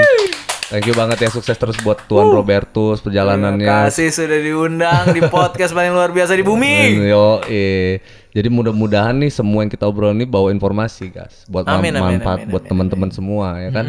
Thank 0.71 0.87
you 0.87 0.95
banget 0.95 1.19
ya 1.19 1.29
sukses 1.29 1.59
terus 1.59 1.75
buat 1.83 1.99
Tuan 2.07 2.31
Robertus 2.31 3.03
perjalanannya. 3.03 3.91
Kasih 3.91 4.07
sudah 4.07 4.39
diundang 4.39 5.11
di 5.11 5.19
podcast 5.27 5.75
paling 5.75 5.91
luar 5.91 6.15
biasa 6.15 6.31
di 6.39 6.47
bumi. 6.47 7.03
Yo, 7.03 7.43
eh. 7.51 7.99
Jadi 8.31 8.47
mudah-mudahan 8.47 9.19
nih 9.19 9.35
semua 9.35 9.67
yang 9.67 9.69
kita 9.69 9.83
obrol 9.83 10.15
ini 10.15 10.23
bawa 10.23 10.47
informasi 10.49 11.11
guys, 11.11 11.43
buat 11.51 11.67
Amin, 11.67 11.91
amin, 11.91 12.23
manfaat 12.23 12.47
amin, 12.47 12.55
buat 12.55 12.63
teman-teman 12.71 13.11
semua 13.11 13.59
ya 13.59 13.69
kan. 13.69 13.85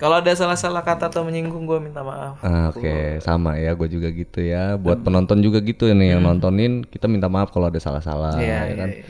Kalau 0.00 0.16
ada 0.16 0.32
salah-salah 0.32 0.80
kata 0.80 1.12
atau 1.12 1.20
menyinggung 1.28 1.68
gue 1.68 1.76
minta 1.76 2.00
maaf. 2.00 2.40
Ah, 2.40 2.72
Oke, 2.72 3.20
sama 3.20 3.60
ya, 3.60 3.76
gue 3.76 3.86
juga 3.92 4.08
gitu 4.08 4.40
ya. 4.40 4.80
Buat 4.80 5.04
penonton 5.04 5.44
juga 5.44 5.60
gitu 5.60 5.92
nih 5.92 6.16
yang 6.16 6.24
nontonin, 6.24 6.88
kita 6.88 7.04
minta 7.04 7.28
maaf 7.28 7.52
kalau 7.52 7.68
ada 7.68 7.76
salah-salah 7.76 8.40
Iya, 8.40 8.60
ya 8.64 8.74
kan. 8.80 8.88
iya. 8.96 9.04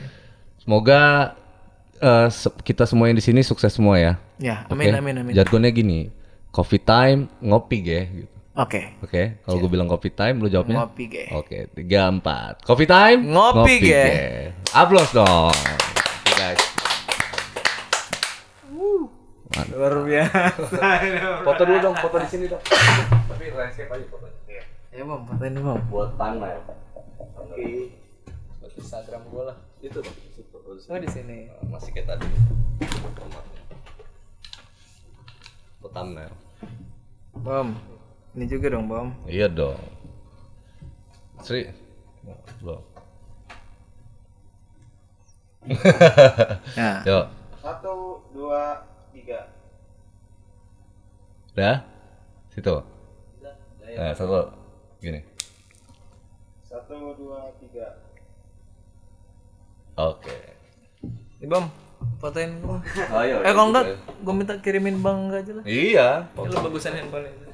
Semoga 0.61 1.01
eh, 2.01 2.27
se- 2.27 2.57
kita 2.59 2.83
semua 2.83 3.05
yang 3.05 3.15
di 3.15 3.21
sini 3.21 3.41
sukses 3.41 3.69
semua 3.69 3.95
ya. 3.95 4.13
Ya, 4.35 4.65
amin 4.67 4.91
amin 4.93 5.15
amin. 5.19 5.31
Jargonnya 5.31 5.69
gini, 5.69 6.09
coffee 6.49 6.81
time 6.81 7.29
ngopi 7.39 7.77
ge 7.79 8.01
gitu. 8.17 8.33
Oke. 8.51 8.99
Oke, 8.99 9.39
kalau 9.41 9.57
gue 9.57 9.69
bilang 9.69 9.87
coffee 9.87 10.11
time, 10.11 10.35
lu 10.37 10.47
jawabnya? 10.47 10.81
Ngopi 10.81 11.07
ge. 11.07 11.25
Oke, 11.31 11.71
tiga 11.71 12.09
empat. 12.09 12.59
Coffee 12.61 12.83
time, 12.85 13.31
Ngopi 13.31 13.75
ge. 13.79 14.05
Aplaus 14.71 15.07
dong, 15.11 15.55
Oke, 15.55 16.33
guys. 16.35 16.59
Luar 19.71 19.93
biasa. 20.01 20.87
Foto 21.43 21.61
dulu 21.63 21.79
dong, 21.79 21.95
foto 21.95 22.15
di 22.17 22.27
sini 22.27 22.45
dong. 22.47 22.59
Tapi 22.61 23.51
landscape 23.51 23.87
aja 23.89 24.05
fotonya. 24.07 24.63
ya 24.91 25.03
bang, 25.03 25.21
fotoin 25.23 25.53
bang. 25.53 25.79
Buat 25.87 26.09
thumbnail. 26.15 26.59
Oke. 27.37 27.63
Buat 27.87 28.00
Instagram 28.77 29.21
gue 29.27 29.43
lah. 29.43 29.57
Itu 29.83 29.99
dong. 29.99 30.17
situ. 30.35 30.57
Oh 30.63 30.97
di 30.99 31.09
sini. 31.09 31.51
Masih 31.67 31.91
kayak 31.91 32.15
tadi. 32.15 32.27
Thumbnail. 35.91 36.31
Bom. 37.35 37.75
Ini 38.31 38.45
juga 38.47 38.71
dong, 38.71 38.87
Bom. 38.87 39.11
Iya 39.27 39.51
dong. 39.51 39.75
Sri. 41.43 41.67
Belum. 42.63 42.79
Nah, 46.73 47.05
Yo, 47.05 47.29
Satu, 47.61 48.25
dua, 48.33 48.81
tiga. 49.13 49.51
Udah? 51.53 51.85
Situ. 52.49 52.75
Nah, 53.93 54.15
satu. 54.15 54.49
Gini. 55.03 55.21
Satu, 56.65 57.13
dua, 57.19 57.51
tiga. 57.59 58.10
Oke. 60.01 60.33
Nih 61.37 61.45
bang, 61.45 61.65
fotoin 62.17 62.49
bang. 62.57 62.81
Ayo. 63.13 63.45
Eh 63.45 63.53
kalau 63.53 63.69
enggak, 63.69 64.01
gue 64.01 64.33
minta 64.33 64.57
kirimin 64.57 64.97
bang 64.97 65.29
enggak 65.29 65.45
aja 65.45 65.53
lah. 65.61 65.65
Iya. 65.69 66.07
Ya, 66.25 66.41
lu 66.41 66.57
bagusan 66.57 66.97
handphone 66.97 67.29
itu. 67.29 67.45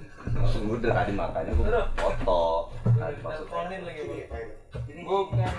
Udah 0.64 0.92
tadi 0.96 1.12
makanya 1.12 1.52
gue 1.52 1.68
foto. 2.00 2.72
Tadi. 2.88 3.20
Teleponin 3.20 3.82
lagi 3.84 4.02
bang. 4.08 4.48
Bukan. 5.04 5.56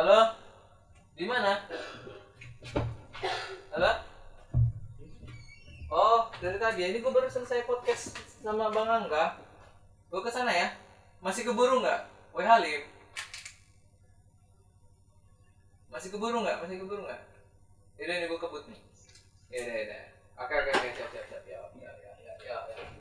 Halo? 0.00 0.20
Di 1.12 1.24
mana? 1.28 1.60
Halo? 3.68 3.92
Oh, 5.90 6.30
dari 6.38 6.54
tadi. 6.54 6.86
Ini 6.86 7.02
gue 7.02 7.10
baru 7.10 7.26
selesai 7.26 7.66
podcast 7.66 8.14
sama 8.38 8.70
Bang 8.70 8.86
Angga. 8.86 9.34
Gue 10.06 10.22
ke 10.22 10.30
sana 10.30 10.54
ya. 10.54 10.70
Masih 11.18 11.42
keburu 11.42 11.82
nggak? 11.82 12.06
Woi 12.30 12.46
Halim. 12.46 12.86
Masih 15.90 16.14
keburu 16.14 16.46
nggak? 16.46 16.62
Masih 16.62 16.78
keburu 16.78 17.02
nggak? 17.02 17.20
Yaudah 17.98 18.16
ini 18.22 18.26
gue 18.30 18.38
kebut 18.38 18.64
nih. 18.70 18.80
Yaudah, 19.50 19.74
yaudah. 19.82 20.02
Oke, 20.38 20.54
oke, 20.62 20.70
oke, 20.78 20.88
siap, 20.94 21.10
siap, 21.10 21.26
siap. 21.26 21.42
Ya, 21.42 21.58
ya, 21.74 21.90
ya, 21.98 22.12
ya, 22.22 22.34
ya, 22.38 22.56
ya. 22.70 22.99